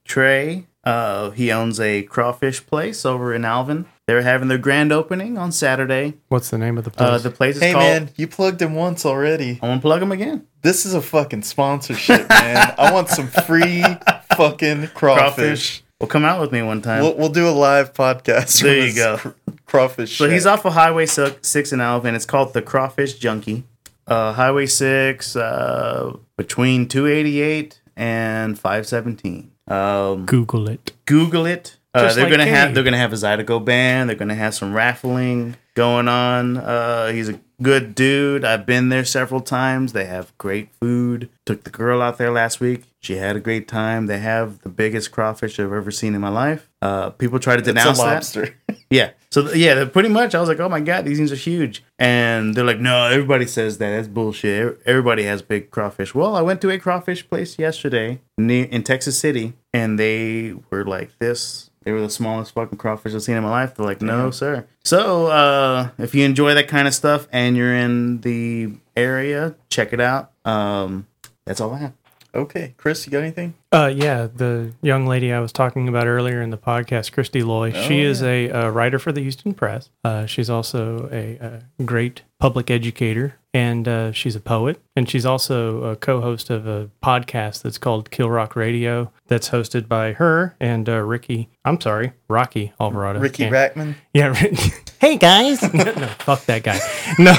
Trey. 0.05 0.67
Uh 0.83 1.31
he 1.31 1.51
owns 1.51 1.79
a 1.79 2.03
crawfish 2.03 2.65
place 2.65 3.05
over 3.05 3.33
in 3.33 3.43
Alvin. 3.45 3.85
They're 4.07 4.21
having 4.23 4.49
their 4.49 4.57
grand 4.59 4.91
opening 4.91 5.37
on 5.37 5.51
Saturday. 5.51 6.15
What's 6.27 6.49
the 6.49 6.57
name 6.59 6.77
of 6.77 6.83
the 6.83 6.91
place? 6.91 7.09
Uh 7.09 7.17
the 7.17 7.31
place 7.31 7.55
is 7.55 7.61
Hey 7.63 7.71
called 7.73 7.83
man, 7.83 8.09
you 8.17 8.27
plugged 8.27 8.61
him 8.61 8.75
once 8.75 9.03
already. 9.05 9.59
I 9.63 9.67
want 9.67 9.81
to 9.81 9.85
plug 9.87 10.01
him 10.01 10.11
again. 10.11 10.45
This 10.61 10.85
is 10.85 10.93
a 10.93 11.01
fucking 11.01 11.41
sponsorship, 11.41 12.29
man. 12.29 12.75
I 12.77 12.91
want 12.93 13.09
some 13.09 13.27
free 13.27 13.83
fucking 14.35 14.89
crawfish. 14.89 14.93
Crawfish. 14.93 15.83
Well, 16.01 16.07
come 16.07 16.25
out 16.25 16.41
with 16.41 16.51
me 16.51 16.63
one 16.63 16.81
time. 16.81 17.03
We'll, 17.03 17.15
we'll 17.15 17.29
do 17.29 17.47
a 17.47 17.51
live 17.51 17.93
podcast. 17.93 18.63
There 18.63 18.87
you 18.87 18.95
go. 18.95 19.17
cr- 19.17 19.29
Crawfish. 19.67 20.17
So 20.17 20.27
he's 20.27 20.47
off 20.47 20.65
of 20.65 20.73
Highway 20.73 21.05
6 21.05 21.71
in 21.71 21.79
Alvin. 21.79 22.15
It's 22.15 22.25
called 22.25 22.53
the 22.53 22.61
Crawfish 22.63 23.19
Junkie. 23.19 23.65
Uh, 24.07 24.33
Highway 24.33 24.65
6, 24.65 25.35
uh, 25.35 26.17
between 26.37 26.87
288 26.87 27.81
and 27.95 28.57
517. 28.57 29.51
Um, 29.67 30.25
Google 30.25 30.67
it. 30.69 30.91
Google 31.05 31.45
it. 31.45 31.77
Uh, 31.93 32.13
they're 32.13 32.23
like 32.23 32.31
gonna 32.31 32.45
have 32.45 32.73
they're 32.73 32.83
gonna 32.83 32.97
have 32.97 33.11
a 33.13 33.17
Zydeco 33.17 33.63
band. 33.63 34.09
They're 34.09 34.15
gonna 34.15 34.35
have 34.35 34.53
some 34.53 34.73
raffling 34.73 35.55
going 35.75 36.07
on. 36.07 36.57
Uh, 36.57 37.07
he's 37.11 37.27
a 37.29 37.39
good 37.61 37.93
dude. 37.95 38.45
I've 38.45 38.65
been 38.65 38.89
there 38.89 39.03
several 39.03 39.41
times. 39.41 39.91
They 39.93 40.05
have 40.05 40.35
great 40.37 40.69
food. 40.79 41.29
Took 41.45 41.63
the 41.65 41.69
girl 41.69 42.01
out 42.01 42.17
there 42.17 42.31
last 42.31 42.59
week. 42.61 42.83
She 43.01 43.17
had 43.17 43.35
a 43.35 43.39
great 43.39 43.67
time. 43.67 44.05
They 44.05 44.19
have 44.19 44.61
the 44.61 44.69
biggest 44.69 45.11
crawfish 45.11 45.59
I've 45.59 45.73
ever 45.73 45.91
seen 45.91 46.15
in 46.15 46.21
my 46.21 46.29
life. 46.29 46.69
uh, 46.81 47.09
people 47.11 47.39
try 47.39 47.55
to 47.55 47.59
It's 47.59 47.67
a 47.67 47.73
denounce 47.73 47.99
that. 47.99 48.53
Yeah. 48.89 49.11
So 49.29 49.53
yeah, 49.53 49.85
pretty 49.85 50.09
much. 50.09 50.35
I 50.35 50.39
was 50.41 50.49
like, 50.49 50.59
oh 50.59 50.67
my 50.67 50.81
god, 50.81 51.05
these 51.05 51.17
things 51.17 51.31
are 51.31 51.37
huge, 51.37 51.81
and 51.97 52.53
they're 52.53 52.65
like, 52.65 52.79
no, 52.81 53.05
everybody 53.07 53.45
says 53.47 53.77
that. 53.77 53.89
That's 53.89 54.07
bullshit. 54.09 54.81
Everybody 54.85 55.23
has 55.23 55.41
big 55.41 55.71
crawfish. 55.71 56.13
Well, 56.13 56.35
I 56.35 56.41
went 56.41 56.59
to 56.61 56.69
a 56.69 56.77
crawfish 56.77 57.27
place 57.29 57.57
yesterday 57.57 58.19
in 58.37 58.83
Texas 58.83 59.17
City, 59.17 59.53
and 59.73 59.97
they 59.97 60.55
were 60.69 60.83
like 60.83 61.17
this. 61.19 61.70
They 61.83 61.91
were 61.91 62.01
the 62.01 62.09
smallest 62.09 62.53
fucking 62.53 62.77
crawfish 62.77 63.13
I've 63.15 63.23
seen 63.23 63.37
in 63.37 63.43
my 63.43 63.49
life. 63.49 63.75
They're 63.75 63.85
like, 63.85 64.01
no, 64.01 64.29
sir. 64.29 64.67
So, 64.83 65.27
uh, 65.27 65.89
if 65.97 66.13
you 66.13 66.23
enjoy 66.25 66.53
that 66.53 66.67
kind 66.67 66.87
of 66.87 66.93
stuff 66.93 67.27
and 67.31 67.57
you're 67.57 67.73
in 67.75 68.21
the 68.21 68.73
area, 68.95 69.55
check 69.69 69.91
it 69.91 69.99
out. 69.99 70.31
Um, 70.45 71.07
that's 71.45 71.59
all 71.59 71.73
I 71.73 71.79
have. 71.79 71.93
Okay, 72.33 72.73
Chris, 72.77 73.05
you 73.05 73.11
got 73.11 73.19
anything? 73.23 73.53
Uh, 73.73 73.91
yeah, 73.93 74.27
the 74.33 74.73
young 74.81 75.05
lady 75.05 75.33
I 75.33 75.39
was 75.41 75.51
talking 75.51 75.87
about 75.89 76.07
earlier 76.07 76.41
in 76.41 76.49
the 76.49 76.57
podcast, 76.57 77.11
Kristy 77.11 77.43
Loye. 77.43 77.73
she 77.87 78.01
is 78.01 78.23
a, 78.23 78.49
uh 78.49 78.69
writer 78.69 78.99
for 78.99 79.11
the 79.11 79.21
Houston 79.21 79.53
Press. 79.53 79.89
Uh, 80.03 80.25
she's 80.25 80.49
also 80.49 81.09
a, 81.11 81.37
a 81.79 81.83
great 81.83 82.21
public 82.39 82.71
educator, 82.71 83.35
and 83.53 83.85
uh, 83.87 84.11
she's 84.13 84.35
a 84.35 84.39
poet. 84.39 84.81
And 84.95 85.09
she's 85.09 85.25
also 85.25 85.83
a 85.83 85.95
co-host 85.97 86.49
of 86.49 86.67
a 86.67 86.89
podcast 87.03 87.61
that's 87.63 87.77
called 87.77 88.11
Kill 88.11 88.29
Rock 88.29 88.55
Radio, 88.55 89.11
that's 89.27 89.49
hosted 89.49 89.87
by 89.89 90.13
her 90.13 90.55
and 90.59 90.87
uh, 90.87 90.99
Ricky. 91.01 91.49
I'm 91.65 91.79
sorry, 91.81 92.13
Rocky 92.29 92.71
Alvarado. 92.79 93.19
Ricky 93.19 93.43
Yeah. 93.43 93.49
Rackman. 93.49 93.95
Yeah. 94.13 94.27
Rick- 94.41 94.93
hey 94.99 95.17
guys. 95.17 95.61
no, 95.73 95.83
no, 95.83 96.07
fuck 96.19 96.45
that 96.45 96.63
guy. 96.63 96.79
No. 97.19 97.35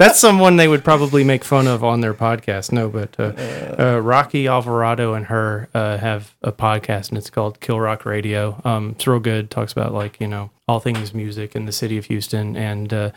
That's 0.00 0.18
someone 0.18 0.56
they 0.56 0.66
would 0.66 0.82
probably 0.82 1.24
make 1.24 1.44
fun 1.44 1.66
of 1.66 1.84
on 1.84 2.00
their 2.00 2.14
podcast. 2.14 2.72
No, 2.72 2.88
but 2.88 3.14
uh, 3.20 3.34
uh, 3.78 4.00
Rocky 4.00 4.46
Alvarado 4.46 5.12
and 5.12 5.26
her 5.26 5.68
uh, 5.74 5.98
have 5.98 6.34
a 6.40 6.52
podcast, 6.52 7.10
and 7.10 7.18
it's 7.18 7.28
called 7.28 7.60
Kill 7.60 7.78
Rock 7.78 8.06
Radio. 8.06 8.58
Um, 8.64 8.92
it's 8.92 9.06
real 9.06 9.20
good. 9.20 9.50
Talks 9.50 9.72
about 9.72 9.92
like 9.92 10.18
you 10.18 10.26
know 10.26 10.48
all 10.66 10.80
things 10.80 11.12
music 11.12 11.54
in 11.54 11.66
the 11.66 11.72
city 11.72 11.98
of 11.98 12.06
Houston, 12.06 12.56
and 12.56 12.90
uh, 12.94 13.10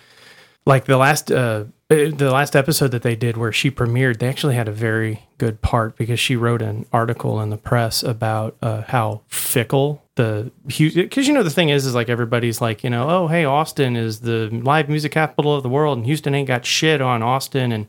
like 0.65 0.85
the 0.85 0.97
last 0.97 1.31
uh, 1.31 1.65
uh, 1.89 2.09
the 2.15 2.31
last 2.31 2.55
episode 2.55 2.89
that 2.91 3.01
they 3.03 3.15
did 3.15 3.37
where 3.37 3.51
she 3.51 3.69
premiered, 3.69 4.19
they 4.19 4.27
actually 4.27 4.55
had 4.55 4.67
a 4.67 4.71
very 4.71 5.27
good 5.37 5.61
part 5.61 5.95
because 5.95 6.19
she 6.19 6.35
wrote 6.35 6.61
an 6.61 6.85
article 6.91 7.41
in 7.41 7.49
the 7.49 7.57
press 7.57 8.01
about 8.01 8.55
uh, 8.61 8.81
how 8.87 9.21
fickle 9.27 10.01
the 10.15 10.51
because 10.65 11.27
you 11.27 11.33
know 11.33 11.43
the 11.43 11.49
thing 11.49 11.69
is 11.69 11.85
is 11.85 11.95
like 11.95 12.07
everybody's 12.07 12.61
like 12.61 12.83
you 12.83 12.89
know 12.89 13.09
oh 13.09 13.27
hey 13.27 13.45
Austin 13.45 13.95
is 13.95 14.19
the 14.19 14.47
live 14.49 14.87
music 14.87 15.11
capital 15.11 15.55
of 15.55 15.63
the 15.63 15.69
world 15.69 15.97
and 15.97 16.05
Houston 16.05 16.35
ain't 16.35 16.47
got 16.47 16.65
shit 16.65 17.01
on 17.01 17.23
Austin 17.23 17.71
and 17.71 17.87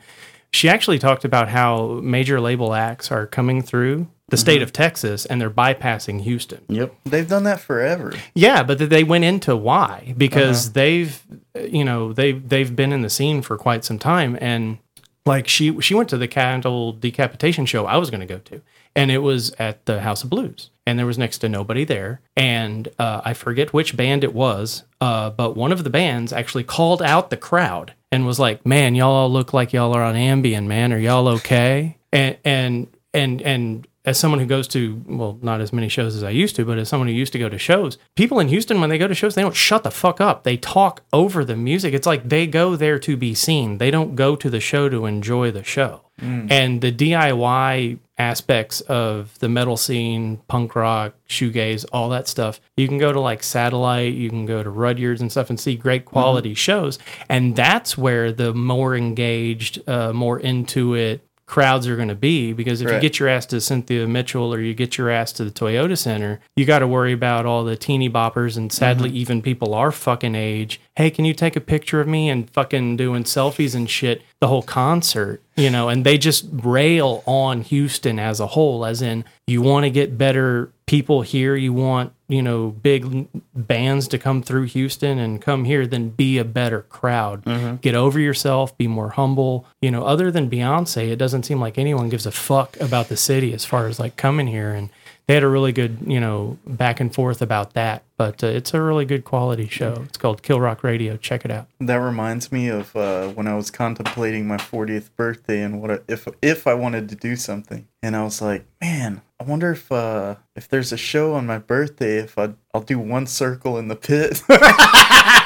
she 0.54 0.68
actually 0.68 0.98
talked 0.98 1.24
about 1.24 1.48
how 1.48 2.00
major 2.02 2.40
label 2.40 2.74
acts 2.74 3.10
are 3.10 3.26
coming 3.26 3.60
through 3.60 4.06
the 4.28 4.36
state 4.36 4.62
of 4.62 4.72
Texas 4.72 5.26
and 5.26 5.40
they're 5.40 5.50
bypassing 5.50 6.22
Houston. 6.22 6.64
Yep. 6.68 6.94
They've 7.04 7.28
done 7.28 7.44
that 7.44 7.60
forever. 7.60 8.12
Yeah, 8.34 8.62
but 8.62 8.78
they 8.78 9.04
went 9.04 9.24
into 9.24 9.54
why 9.54 10.14
because 10.16 10.72
they've 10.72 11.22
you 11.54 11.84
know 11.84 12.12
they 12.12 12.32
they've 12.32 12.74
been 12.74 12.92
in 12.92 13.02
the 13.02 13.10
scene 13.10 13.42
for 13.42 13.58
quite 13.58 13.84
some 13.84 13.98
time 13.98 14.38
and 14.40 14.78
like 15.26 15.48
she 15.48 15.80
she 15.80 15.94
went 15.94 16.08
to 16.10 16.18
the 16.18 16.28
Cattle 16.28 16.92
Decapitation 16.92 17.66
show 17.66 17.86
I 17.86 17.96
was 17.96 18.10
going 18.10 18.20
to 18.20 18.26
go 18.26 18.38
to 18.38 18.62
and 18.96 19.10
it 19.10 19.18
was 19.18 19.52
at 19.58 19.84
the 19.86 20.00
House 20.00 20.24
of 20.24 20.30
Blues 20.30 20.70
and 20.86 20.98
there 20.98 21.06
was 21.06 21.18
next 21.18 21.38
to 21.38 21.48
nobody 21.48 21.84
there 21.84 22.20
and 22.36 22.88
uh, 22.98 23.20
I 23.24 23.34
forget 23.34 23.72
which 23.72 23.96
band 23.96 24.24
it 24.24 24.34
was 24.34 24.84
uh, 25.00 25.30
but 25.30 25.56
one 25.56 25.72
of 25.72 25.84
the 25.84 25.90
bands 25.90 26.32
actually 26.32 26.64
called 26.64 27.02
out 27.02 27.30
the 27.30 27.36
crowd 27.36 27.94
and 28.14 28.26
was 28.26 28.38
like 28.38 28.64
man 28.64 28.94
y'all 28.94 29.12
all 29.12 29.30
look 29.30 29.52
like 29.52 29.72
y'all 29.72 29.94
are 29.94 30.02
on 30.02 30.14
Ambien 30.14 30.66
man. 30.66 30.92
Are 30.92 30.98
y'all 30.98 31.28
okay? 31.28 31.98
And 32.12 32.38
and 32.44 32.86
and 33.12 33.42
and 33.42 33.88
as 34.04 34.18
someone 34.18 34.38
who 34.40 34.46
goes 34.46 34.68
to 34.68 35.02
well 35.06 35.38
not 35.42 35.60
as 35.60 35.72
many 35.72 35.88
shows 35.88 36.14
as 36.14 36.22
i 36.22 36.28
used 36.28 36.54
to 36.56 36.64
but 36.64 36.78
as 36.78 36.88
someone 36.90 37.08
who 37.08 37.14
used 37.14 37.32
to 37.32 37.38
go 37.38 37.48
to 37.48 37.58
shows 37.58 37.96
people 38.16 38.38
in 38.38 38.48
houston 38.48 38.78
when 38.80 38.90
they 38.90 38.98
go 38.98 39.08
to 39.08 39.14
shows 39.14 39.34
they 39.34 39.42
don't 39.42 39.56
shut 39.56 39.82
the 39.82 39.90
fuck 39.90 40.20
up. 40.20 40.44
They 40.44 40.56
talk 40.56 41.02
over 41.12 41.44
the 41.44 41.56
music. 41.56 41.94
It's 41.94 42.06
like 42.06 42.28
they 42.28 42.46
go 42.46 42.76
there 42.76 42.98
to 42.98 43.16
be 43.16 43.34
seen. 43.34 43.78
They 43.78 43.90
don't 43.90 44.14
go 44.14 44.36
to 44.36 44.50
the 44.50 44.60
show 44.60 44.88
to 44.88 45.06
enjoy 45.06 45.50
the 45.50 45.64
show 45.64 46.03
Mm. 46.20 46.50
and 46.50 46.80
the 46.80 46.92
diy 46.92 47.98
aspects 48.16 48.80
of 48.82 49.36
the 49.40 49.48
metal 49.48 49.76
scene 49.76 50.40
punk 50.46 50.76
rock 50.76 51.14
shoegaze 51.28 51.84
all 51.92 52.08
that 52.10 52.28
stuff 52.28 52.60
you 52.76 52.86
can 52.86 52.98
go 52.98 53.12
to 53.12 53.18
like 53.18 53.42
satellite 53.42 54.14
you 54.14 54.30
can 54.30 54.46
go 54.46 54.62
to 54.62 54.70
rudyard's 54.70 55.20
and 55.20 55.32
stuff 55.32 55.50
and 55.50 55.58
see 55.58 55.74
great 55.74 56.02
mm-hmm. 56.02 56.10
quality 56.10 56.54
shows. 56.54 56.98
And 57.28 57.56
that's 57.56 57.98
where 57.98 58.32
the 58.32 58.54
more 58.54 58.94
engaged 58.94 59.86
uh, 59.88 60.12
more 60.12 60.38
into 60.38 60.94
it 60.94 61.26
crowds 61.46 61.86
are 61.86 61.96
going 61.96 62.08
to 62.08 62.14
be 62.14 62.54
because 62.54 62.80
if 62.80 62.90
you 62.90 62.98
get 62.98 63.18
your 63.18 63.28
ass 63.28 63.44
to 63.44 63.60
Cynthia 63.60 64.06
Mitchell 64.06 64.52
or 64.52 64.60
you 64.60 64.72
get 64.72 64.96
your 64.96 65.10
ass 65.10 65.30
to 65.32 65.44
the 65.44 65.50
Toyota 65.50 65.96
Center, 65.96 66.40
you 66.56 66.64
got 66.64 66.78
to 66.78 66.88
worry 66.88 67.12
about 67.12 67.44
all 67.44 67.64
the 67.64 67.76
teeny 67.76 68.08
boppers 68.08 68.56
and 68.56 68.72
sadly 68.72 69.10
mm-hmm. 69.10 69.18
even 69.18 69.42
people 69.42 69.74
our 69.74 69.92
fucking 69.92 70.34
age. 70.34 70.80
Hey, 70.96 71.10
can 71.10 71.26
you 71.26 71.34
take 71.34 71.54
a 71.54 71.60
picture 71.60 72.00
of 72.00 72.08
me 72.08 72.30
and 72.30 72.48
fucking 72.48 72.96
doing 72.96 73.24
selfies 73.24 73.74
and 73.74 73.90
shit 73.90 74.22
the 74.44 74.48
whole 74.48 74.62
concert, 74.62 75.40
you 75.56 75.70
know? 75.70 75.88
And 75.88 76.04
they 76.04 76.18
just 76.18 76.44
rail 76.52 77.22
on 77.24 77.62
Houston 77.62 78.18
as 78.18 78.40
a 78.40 78.48
whole, 78.48 78.84
as 78.84 79.00
in 79.00 79.24
you 79.46 79.62
want 79.62 79.84
to 79.84 79.90
get 79.90 80.18
better 80.18 80.70
people 80.84 81.22
here, 81.22 81.56
you 81.56 81.72
want 81.72 82.12
you 82.28 82.42
know 82.42 82.68
big 82.68 83.26
bands 83.54 84.06
to 84.08 84.18
come 84.18 84.42
through 84.42 84.64
Houston 84.64 85.18
and 85.18 85.40
come 85.40 85.64
here, 85.64 85.86
then 85.86 86.10
be 86.10 86.36
a 86.36 86.44
better 86.44 86.82
crowd. 86.82 87.42
Mm-hmm. 87.44 87.76
Get 87.76 87.94
over 87.94 88.20
yourself, 88.20 88.76
be 88.76 88.86
more 88.86 89.10
humble. 89.10 89.66
You 89.80 89.90
know, 89.90 90.04
other 90.04 90.30
than 90.30 90.50
Beyonce, 90.50 91.10
it 91.10 91.16
doesn't 91.16 91.44
seem 91.44 91.58
like 91.58 91.78
anyone 91.78 92.10
gives 92.10 92.26
a 92.26 92.30
fuck 92.30 92.78
about 92.80 93.08
the 93.08 93.16
city 93.16 93.54
as 93.54 93.64
far 93.64 93.86
as 93.86 93.98
like 93.98 94.16
coming 94.16 94.46
here. 94.46 94.74
And 94.74 94.90
they 95.26 95.34
had 95.34 95.42
a 95.42 95.48
really 95.48 95.72
good 95.72 95.98
you 96.06 96.20
know 96.20 96.58
back 96.66 97.00
and 97.00 97.14
forth 97.14 97.42
about 97.42 97.74
that. 97.74 98.04
But 98.16 98.44
uh, 98.44 98.48
it's 98.48 98.72
a 98.74 98.80
really 98.80 99.04
good 99.04 99.24
quality 99.24 99.66
show. 99.66 100.04
It's 100.06 100.18
called 100.18 100.42
Kill 100.42 100.60
Rock 100.60 100.84
Radio. 100.84 101.16
Check 101.16 101.44
it 101.44 101.50
out. 101.50 101.66
That 101.80 101.96
reminds 101.96 102.52
me 102.52 102.68
of 102.68 102.94
uh, 102.94 103.28
when 103.28 103.48
I 103.48 103.54
was 103.56 103.72
contemplating 103.72 104.46
my 104.46 104.56
40th 104.56 105.10
birthday 105.16 105.62
and 105.62 105.82
what 105.82 105.90
I, 105.90 105.98
if 106.06 106.28
if 106.40 106.66
I 106.66 106.74
wanted 106.74 107.08
to 107.08 107.16
do 107.16 107.36
something, 107.36 107.88
and 108.02 108.14
I 108.14 108.22
was 108.22 108.40
like, 108.40 108.66
man, 108.80 109.22
I 109.40 109.44
wonder 109.44 109.72
if 109.72 109.90
uh, 109.90 110.36
if 110.54 110.68
there's 110.68 110.92
a 110.92 110.96
show 110.96 111.34
on 111.34 111.46
my 111.46 111.58
birthday, 111.58 112.18
if 112.18 112.38
I 112.38 112.54
I'll 112.72 112.82
do 112.82 112.98
one 112.98 113.26
circle 113.26 113.78
in 113.78 113.88
the 113.88 113.96
pit. 113.96 114.42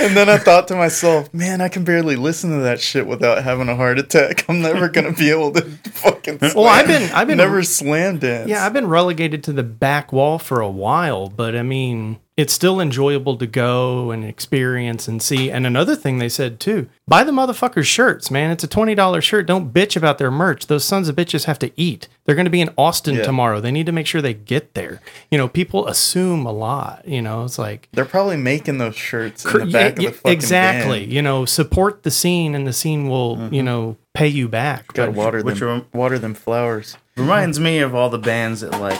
and 0.00 0.16
then 0.16 0.28
I 0.28 0.38
thought 0.38 0.68
to 0.68 0.76
myself, 0.76 1.32
man, 1.34 1.60
I 1.60 1.68
can 1.68 1.84
barely 1.84 2.16
listen 2.16 2.50
to 2.50 2.56
that 2.62 2.80
shit 2.80 3.06
without 3.06 3.42
having 3.42 3.68
a 3.68 3.76
heart 3.76 3.98
attack. 3.98 4.44
I'm 4.48 4.60
never 4.62 4.88
gonna 4.88 5.12
be 5.12 5.30
able 5.30 5.52
to 5.52 5.62
fucking. 5.62 6.38
Slam, 6.38 6.52
Well, 6.54 6.66
I've 6.66 6.86
been- 6.86 7.10
I've 7.12 7.26
been- 7.28 7.38
never 7.38 7.62
slam 7.62 8.18
dance. 8.18 8.48
Yeah, 8.48 8.64
I've 8.64 8.72
been 8.72 8.88
relegated 8.88 9.44
to 9.44 9.52
the 9.52 9.62
back 9.62 10.12
wall 10.12 10.38
for 10.38 10.60
a 10.60 10.70
while, 10.70 11.28
but 11.28 11.54
I 11.54 11.62
mean, 11.62 12.18
it's 12.40 12.54
still 12.54 12.80
enjoyable 12.80 13.36
to 13.36 13.46
go 13.46 14.10
and 14.10 14.24
experience 14.24 15.06
and 15.06 15.20
see. 15.20 15.50
And 15.50 15.66
another 15.66 15.94
thing 15.94 16.16
they 16.16 16.30
said 16.30 16.58
too, 16.58 16.88
buy 17.06 17.22
the 17.22 17.32
motherfuckers 17.32 17.84
shirts, 17.84 18.30
man. 18.30 18.50
It's 18.50 18.64
a 18.64 18.68
$20 18.68 19.22
shirt. 19.22 19.46
Don't 19.46 19.74
bitch 19.74 19.94
about 19.94 20.16
their 20.16 20.30
merch. 20.30 20.66
Those 20.66 20.82
sons 20.82 21.10
of 21.10 21.16
bitches 21.16 21.44
have 21.44 21.58
to 21.58 21.70
eat. 21.78 22.08
They're 22.24 22.34
going 22.34 22.46
to 22.46 22.50
be 22.50 22.62
in 22.62 22.70
Austin 22.78 23.16
Yeah. 23.16 23.24
tomorrow. 23.24 23.60
They 23.60 23.70
need 23.70 23.84
to 23.84 23.92
make 23.92 24.06
sure 24.06 24.22
they 24.22 24.32
get 24.32 24.72
there. 24.72 25.02
You 25.30 25.36
know, 25.36 25.48
people 25.48 25.86
assume 25.86 26.46
a 26.46 26.52
lot, 26.52 27.06
you 27.06 27.20
know, 27.20 27.44
it's 27.44 27.58
like 27.58 27.90
They're 27.92 28.06
probably 28.06 28.38
making 28.38 28.78
those 28.78 28.96
shirts 28.96 29.44
in 29.44 29.52
the 29.52 29.66
back 29.66 29.98
yeah, 30.00 30.08
of 30.08 30.14
the 30.14 30.18
fucking 30.20 30.32
exactly. 30.32 31.00
van. 31.00 31.10
You 31.10 31.20
know, 31.20 31.44
support 31.44 32.04
the 32.04 32.10
scene 32.10 32.54
and 32.54 32.66
the 32.66 32.72
scene 32.72 33.06
will, 33.06 33.36
you 33.36 33.44
mm-hmm. 33.44 33.64
know, 33.66 33.96
pay 34.14 34.28
you 34.28 34.48
back. 34.48 34.94
Gotta 34.94 35.10
water 35.10 35.42
Which 35.42 35.58
them, 35.58 35.68
rem- 35.68 35.86
water 35.92 36.18
them 36.18 36.32
flowers. 36.32 36.96
reminds 37.18 37.60
me 37.60 37.80
of 37.80 37.94
all 37.94 38.08
the 38.08 38.18
bands 38.18 38.62
that 38.62 38.80
like 38.80 38.98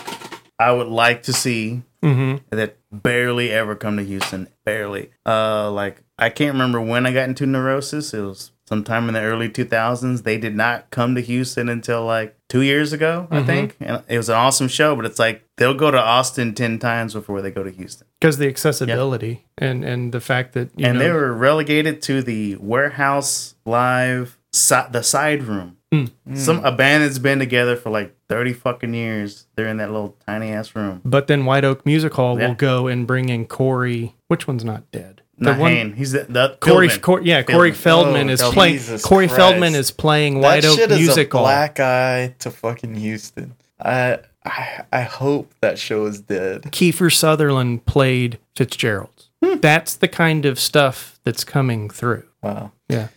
I 0.59 0.73
would 0.73 0.89
like 0.89 1.23
to 1.23 1.33
see 1.33 1.83
that 2.03 2.77
barely 2.91 3.51
ever 3.51 3.75
come 3.77 3.97
to 3.97 4.05
Houston. 4.05 4.49
Barely. 4.65 5.11
Uh, 5.27 5.71
like 5.71 6.03
I 6.19 6.31
can't 6.31 6.53
remember 6.53 6.81
when 6.81 7.07
I 7.07 7.13
got 7.13 7.29
into 7.29 7.47
Neurosis. 7.47 8.13
It 8.15 8.21
was 8.21 8.53
sometime 8.67 9.09
in 9.09 9.15
the 9.15 9.21
early 9.21 9.49
2000s. 9.49 10.23
They 10.23 10.39
did 10.39 10.55
not 10.55 10.91
come 10.91 11.15
to 11.15 11.21
Houston 11.21 11.69
until 11.69 12.05
like 12.05 12.37
two 12.49 12.63
years 12.63 12.93
ago, 12.93 13.27
I 13.31 13.43
think. 13.43 13.77
And 13.81 14.03
it 14.09 14.17
was 14.17 14.29
an 14.29 14.37
awesome 14.37 14.69
show, 14.69 14.95
but 14.97 15.05
it's 15.07 15.19
like 15.19 15.45
they'll 15.57 15.75
go 15.75 15.91
to 15.91 15.99
Austin 16.01 16.55
ten 16.55 16.79
times 16.79 17.15
before 17.15 17.43
they 17.43 17.51
go 17.51 17.63
to 17.63 17.71
Houston. 17.71 18.07
because 18.21 18.39
the 18.39 18.49
accessibility 18.49 19.47
and 19.59 19.85
and 19.85 20.13
the 20.13 20.21
fact 20.21 20.53
that 20.55 20.71
you 20.79 20.87
and 20.87 20.99
know, 20.99 21.05
they 21.05 21.11
were 21.13 21.33
relegated 21.33 22.01
to 22.03 22.23
the 22.23 22.57
warehouse 22.57 23.55
live 23.67 24.39
si- 24.53 24.89
the 24.91 25.03
side 25.03 25.43
room. 25.45 25.77
Hmm. 25.93 26.05
Some 26.35 26.65
a 26.65 26.71
band 26.71 27.03
that's 27.03 27.19
been 27.19 27.41
together 27.41 27.75
for 27.77 27.91
like 27.91 28.15
thirty 28.29 28.53
fucking 28.53 28.95
years. 28.95 29.47
They're 29.57 29.67
in 29.67 29.79
that 29.79 29.91
little 29.91 30.17
tiny 30.27 30.51
ass 30.53 30.77
room. 30.77 31.01
But 31.05 31.27
then 31.27 31.45
White 31.47 31.65
Oak 31.65 31.85
Music 31.85 32.15
Hall 32.15 32.39
Yeah. 32.39 32.49
will 32.49 32.55
go 32.55 32.87
and 32.87 33.07
bring 33.07 33.29
in 33.29 33.47
Corey. 33.47 34.15
Which 34.29 34.47
one's 34.47 34.65
not 34.65 34.89
dead? 34.93 35.23
Not 35.37 35.57
Haim. 35.57 35.95
He's 35.95 36.13
the, 36.13 36.25
the 36.29 36.57
Corey, 36.61 36.89
Feldman. 36.89 37.01
Corey, 37.03 37.25
yeah, 37.25 37.43
Corey 37.43 37.73
Feldman 37.73 38.29
Oh, 38.29 38.33
is 38.33 38.41
Jesus 38.41 38.55
playing. 38.55 38.79
Corey 39.01 39.27
Christ. 39.27 39.37
Feldman 39.41 39.75
is 39.75 39.91
playing 39.91 40.41
White 40.41 40.63
that 40.63 40.69
Oak 40.69 40.79
shit 40.79 40.91
is 40.93 40.99
Music 40.99 41.33
a 41.33 41.37
Hall. 41.39 41.47
black 41.47 41.81
eye 41.81 42.35
to 42.41 42.51
fucking 42.51 42.95
Houston. 42.95 43.55
I, 43.83 44.19
I 44.45 44.85
I 44.93 45.01
hope 45.03 45.53
that 45.63 45.79
show 45.79 46.05
is 46.07 46.21
dead. 46.21 46.65
Kiefer 46.65 47.13
Sutherland 47.13 47.87
played 47.87 48.39
Fitzgerald. 48.55 49.27
Hmm. 49.43 49.59
That's 49.61 49.95
the 49.97 50.09
kind 50.09 50.45
of 50.45 50.61
stuff 50.61 51.19
that's 51.25 51.43
coming 51.43 51.89
through. 51.91 52.25
Wow. 52.43 52.73
Yeah, 52.89 53.09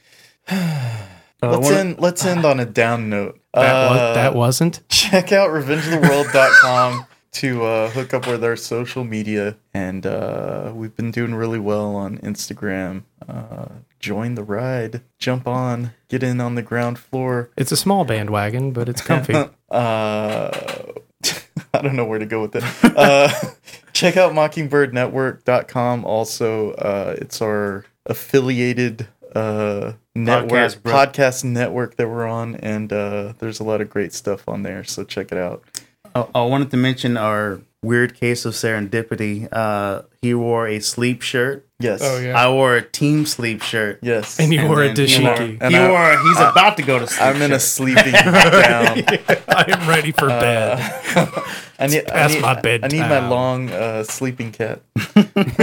let's 1.52 1.70
end 1.70 2.00
let's 2.00 2.26
end 2.26 2.46
on 2.46 2.60
a 2.60 2.66
down 2.66 3.10
note. 3.10 3.40
that, 3.54 3.76
Uh, 3.76 3.90
was, 3.90 4.16
that 4.16 4.36
wasn't. 4.36 4.82
check 4.90 5.32
out 5.32 5.50
revengeoftheworld.com 5.50 7.06
to 7.34 7.64
uh, 7.66 7.90
hook 7.90 8.14
up 8.14 8.28
with 8.28 8.44
our 8.44 8.56
social 8.56 9.04
media, 9.04 9.56
and 9.74 10.06
uh, 10.06 10.72
we've 10.74 10.96
been 10.96 11.12
doing 11.12 11.34
really 11.36 11.60
well 11.60 11.96
on 11.96 12.18
Instagram. 12.20 13.04
Uh, 13.28 13.66
join 14.00 14.36
the 14.36 14.44
ride, 14.44 15.02
jump 15.18 15.48
on, 15.48 15.92
get 16.10 16.22
in 16.24 16.40
on 16.42 16.56
the 16.56 16.62
ground 16.62 17.00
floor. 17.00 17.50
It's 17.58 17.72
a 17.72 17.78
small 17.78 18.06
bandwagon, 18.06 18.72
but 18.72 18.88
it's 18.90 19.02
comfy. 19.02 19.34
uh, 19.72 20.52
I 21.74 21.82
don't 21.82 21.96
know 21.96 22.06
where 22.06 22.20
to 22.20 22.26
go 22.26 22.42
with 22.42 22.56
it. 22.56 22.64
Uh, 22.84 23.30
check 23.94 24.16
out 24.18 24.34
mockingbirdnetwork.com. 24.34 26.06
Also, 26.06 26.72
uh, 26.74 27.16
it's 27.18 27.42
our 27.42 27.86
affiliated 28.06 29.08
uh, 29.36 29.94
network, 30.16 30.72
Podcast, 30.72 30.78
podcast 30.82 31.44
network 31.44 31.96
that 31.98 32.08
we're 32.08 32.28
on, 32.28 32.56
and 32.56 32.92
uh, 32.94 33.34
there's 33.40 33.60
a 33.60 33.64
lot 33.64 33.82
of 33.82 33.90
great 33.90 34.14
stuff 34.14 34.48
on 34.48 34.64
there. 34.64 34.84
So 34.84 35.04
check 35.04 35.32
it 35.32 35.38
out. 35.38 35.64
I, 36.16 36.28
I 36.36 36.42
wanted 36.44 36.70
to 36.72 36.78
mention 36.78 37.18
our 37.18 37.62
weird 37.82 38.14
case 38.16 38.46
of 38.46 38.54
serendipity. 38.54 39.48
Uh, 39.52 40.04
he 40.22 40.34
wore 40.34 40.68
a 40.68 40.80
sleep 40.80 41.22
shirt. 41.22 41.68
Yes. 41.80 42.00
Oh, 42.02 42.18
yeah. 42.20 42.40
I 42.40 42.50
wore 42.50 42.78
a 42.78 42.82
team 42.82 43.26
sleep 43.26 43.62
shirt. 43.62 44.00
Yes. 44.02 44.40
and 44.40 44.54
you 44.54 44.66
wore 44.68 44.84
a 44.84 44.94
then, 44.94 45.08
you 45.10 45.22
know, 45.22 45.34
dashiki. 45.36 45.58
And 45.60 45.74
he 45.74 45.80
I- 45.80 45.90
wore. 45.90 46.18
He's 46.24 46.38
about 46.38 46.78
to 46.78 46.84
go 46.84 46.98
to 47.00 47.08
sleep. 47.08 47.22
I'm 47.22 47.42
in 47.42 47.52
a 47.52 47.56
shirt. 47.56 47.62
sleeping 47.62 48.12
down. 48.14 48.24
I 49.50 49.66
am 49.68 49.90
ready 49.90 50.12
for 50.14 50.28
bed. 50.28 50.78
I 51.80 51.88
need, 51.88 52.10
I 52.10 52.28
need, 52.28 52.42
my 52.42 52.62
bed. 52.62 52.86
I 52.86 52.88
need 52.88 53.00
my 53.02 53.28
long 53.28 53.70
uh, 53.70 54.04
sleeping 54.04 54.52
cat. 54.54 54.82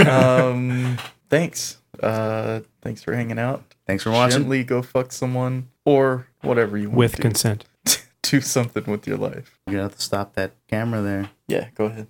um, 0.07 0.97
thanks. 1.29 1.77
Uh, 2.03 2.59
thanks 2.83 3.01
for 3.01 3.15
hanging 3.15 3.39
out. 3.39 3.63
Thanks 3.91 4.05
for 4.05 4.11
watching. 4.11 4.43
Gently 4.43 4.63
go 4.63 4.81
fuck 4.81 5.11
someone 5.11 5.67
or 5.83 6.25
whatever 6.43 6.77
you 6.77 6.87
want 6.87 6.97
With 6.97 7.15
to. 7.17 7.21
consent. 7.21 7.65
do 8.21 8.39
something 8.39 8.85
with 8.85 9.05
your 9.05 9.17
life. 9.17 9.59
You 9.67 9.79
have 9.79 9.97
to 9.97 10.01
stop 10.01 10.35
that 10.35 10.53
camera 10.69 11.01
there. 11.01 11.29
Yeah, 11.49 11.67
go 11.75 11.87
ahead. 11.87 12.07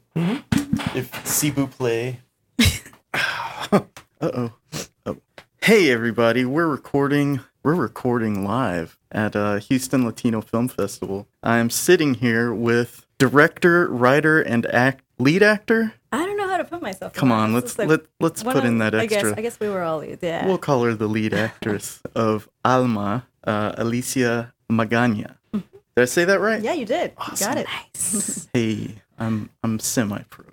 If 0.94 1.26
Cebu 1.26 1.66
play. 1.66 2.20
uh 3.16 3.80
oh. 4.22 4.54
Oh. 5.08 5.18
Hey 5.64 5.90
everybody, 5.90 6.46
we're 6.46 6.68
recording. 6.68 7.40
We're 7.64 7.74
recording 7.74 8.46
live 8.46 9.00
at 9.12 9.36
uh, 9.36 9.56
Houston 9.56 10.06
Latino 10.06 10.42
Film 10.42 10.68
Festival. 10.68 11.28
I'm 11.42 11.72
sitting 11.72 12.14
here 12.14 12.54
with 12.54 13.08
director, 13.18 13.88
writer, 13.88 14.40
and 14.40 14.68
act 14.68 15.04
lead 15.18 15.42
actor. 15.42 15.94
I 16.62 16.64
don't 16.64 16.72
know 16.72 16.78
how 16.78 16.78
to 16.78 16.80
put 16.80 16.82
myself. 16.82 17.14
Come 17.14 17.32
on, 17.32 17.54
let's 17.54 17.72
is 17.72 17.80
like 17.80 17.88
let 17.90 18.02
let's 18.20 18.44
one 18.44 18.54
put 18.56 18.64
of- 18.64 18.70
in 18.70 18.78
that 18.80 18.94
I 18.96 19.06
guess 19.06 19.20
extra. 19.24 19.38
I 19.38 19.42
guess 19.42 19.60
we 19.60 19.70
were 19.70 19.82
all 19.82 20.04
yeah. 20.04 20.46
We'll 20.46 20.58
call 20.58 20.84
her 20.84 20.94
the 20.94 21.08
lead 21.08 21.34
actress 21.34 22.02
of 22.16 22.48
Alma, 22.64 23.26
uh, 23.46 23.72
Alycya 23.74 24.52
Magana. 24.72 25.36
Did 25.54 25.64
I 26.04 26.06
say 26.06 26.24
that 26.26 26.40
right? 26.40 26.62
yeah, 26.62 26.74
you 26.74 26.86
did. 26.86 27.14
You 27.32 27.38
got 27.38 27.58
it. 27.58 27.68
Hey, 28.54 28.96
I'm 29.20 29.50
I'm 29.64 29.80
semi-pro. 29.80 30.46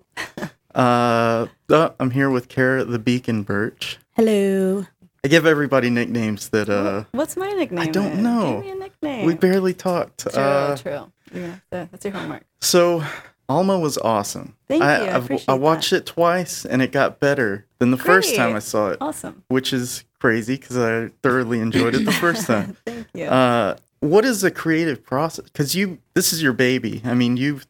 uh, 0.75 1.47
uh, 1.71 1.91
I'm 2.01 2.11
here 2.11 2.31
with 2.31 2.49
Cara 2.49 2.85
the 2.85 2.99
Beacon 2.99 3.43
Burch. 3.43 3.99
Hello. 4.17 4.87
I 5.25 5.29
give 5.29 5.47
everybody 5.47 5.91
nicknames 5.91 6.49
that 6.51 6.69
uh 6.69 7.05
What's 7.13 7.37
my 7.37 7.51
nickname? 7.53 7.81
I 7.81 7.87
don't 7.91 8.15
then? 8.15 8.23
know. 8.23 8.57
Give 8.57 8.65
me 8.65 8.71
a 8.71 8.75
nickname. 8.77 9.27
we 9.27 9.35
barely 9.35 9.75
talked. 9.75 10.21
True, 10.31 10.41
Uh, 10.43 10.77
true. 10.77 11.13
You're 11.33 11.43
gonna 11.43 11.47
have 11.53 11.71
to, 11.71 11.89
that's 11.93 12.05
your 12.05 12.15
homework. 12.15 12.45
so 12.61 13.03
Alma 13.49 13.79
was 13.79 13.97
awesome. 13.99 14.55
Thank 14.69 14.83
I, 14.83 15.19
you, 15.19 15.39
I 15.49 15.55
watched 15.55 15.93
it 15.93 16.05
twice 16.05 16.67
and 16.67 16.83
it 16.83 16.93
got 16.93 17.19
better 17.19 17.65
than 17.79 17.91
the 17.91 17.97
first 17.97 18.35
time 18.37 18.55
I 18.55 18.59
saw 18.59 18.91
it, 18.91 18.99
Awesome. 19.01 19.43
which 19.49 19.73
is 19.73 20.05
crazy 20.21 20.57
because 20.57 20.77
I 20.77 21.09
thoroughly 21.23 21.61
enjoyed 21.61 21.95
it 21.95 22.05
the 22.05 22.13
first 22.13 22.47
time. 22.47 22.77
Thank 22.85 23.07
you. 23.15 23.25
Uh, 23.25 23.77
what 24.01 24.25
is 24.25 24.41
the 24.41 24.51
creative 24.51 25.05
process? 25.05 25.45
Because 25.47 25.75
you, 25.75 25.99
this 26.15 26.33
is 26.33 26.43
your 26.43 26.53
baby. 26.53 27.03
I 27.05 27.15
mean, 27.15 27.37
you've 27.37 27.67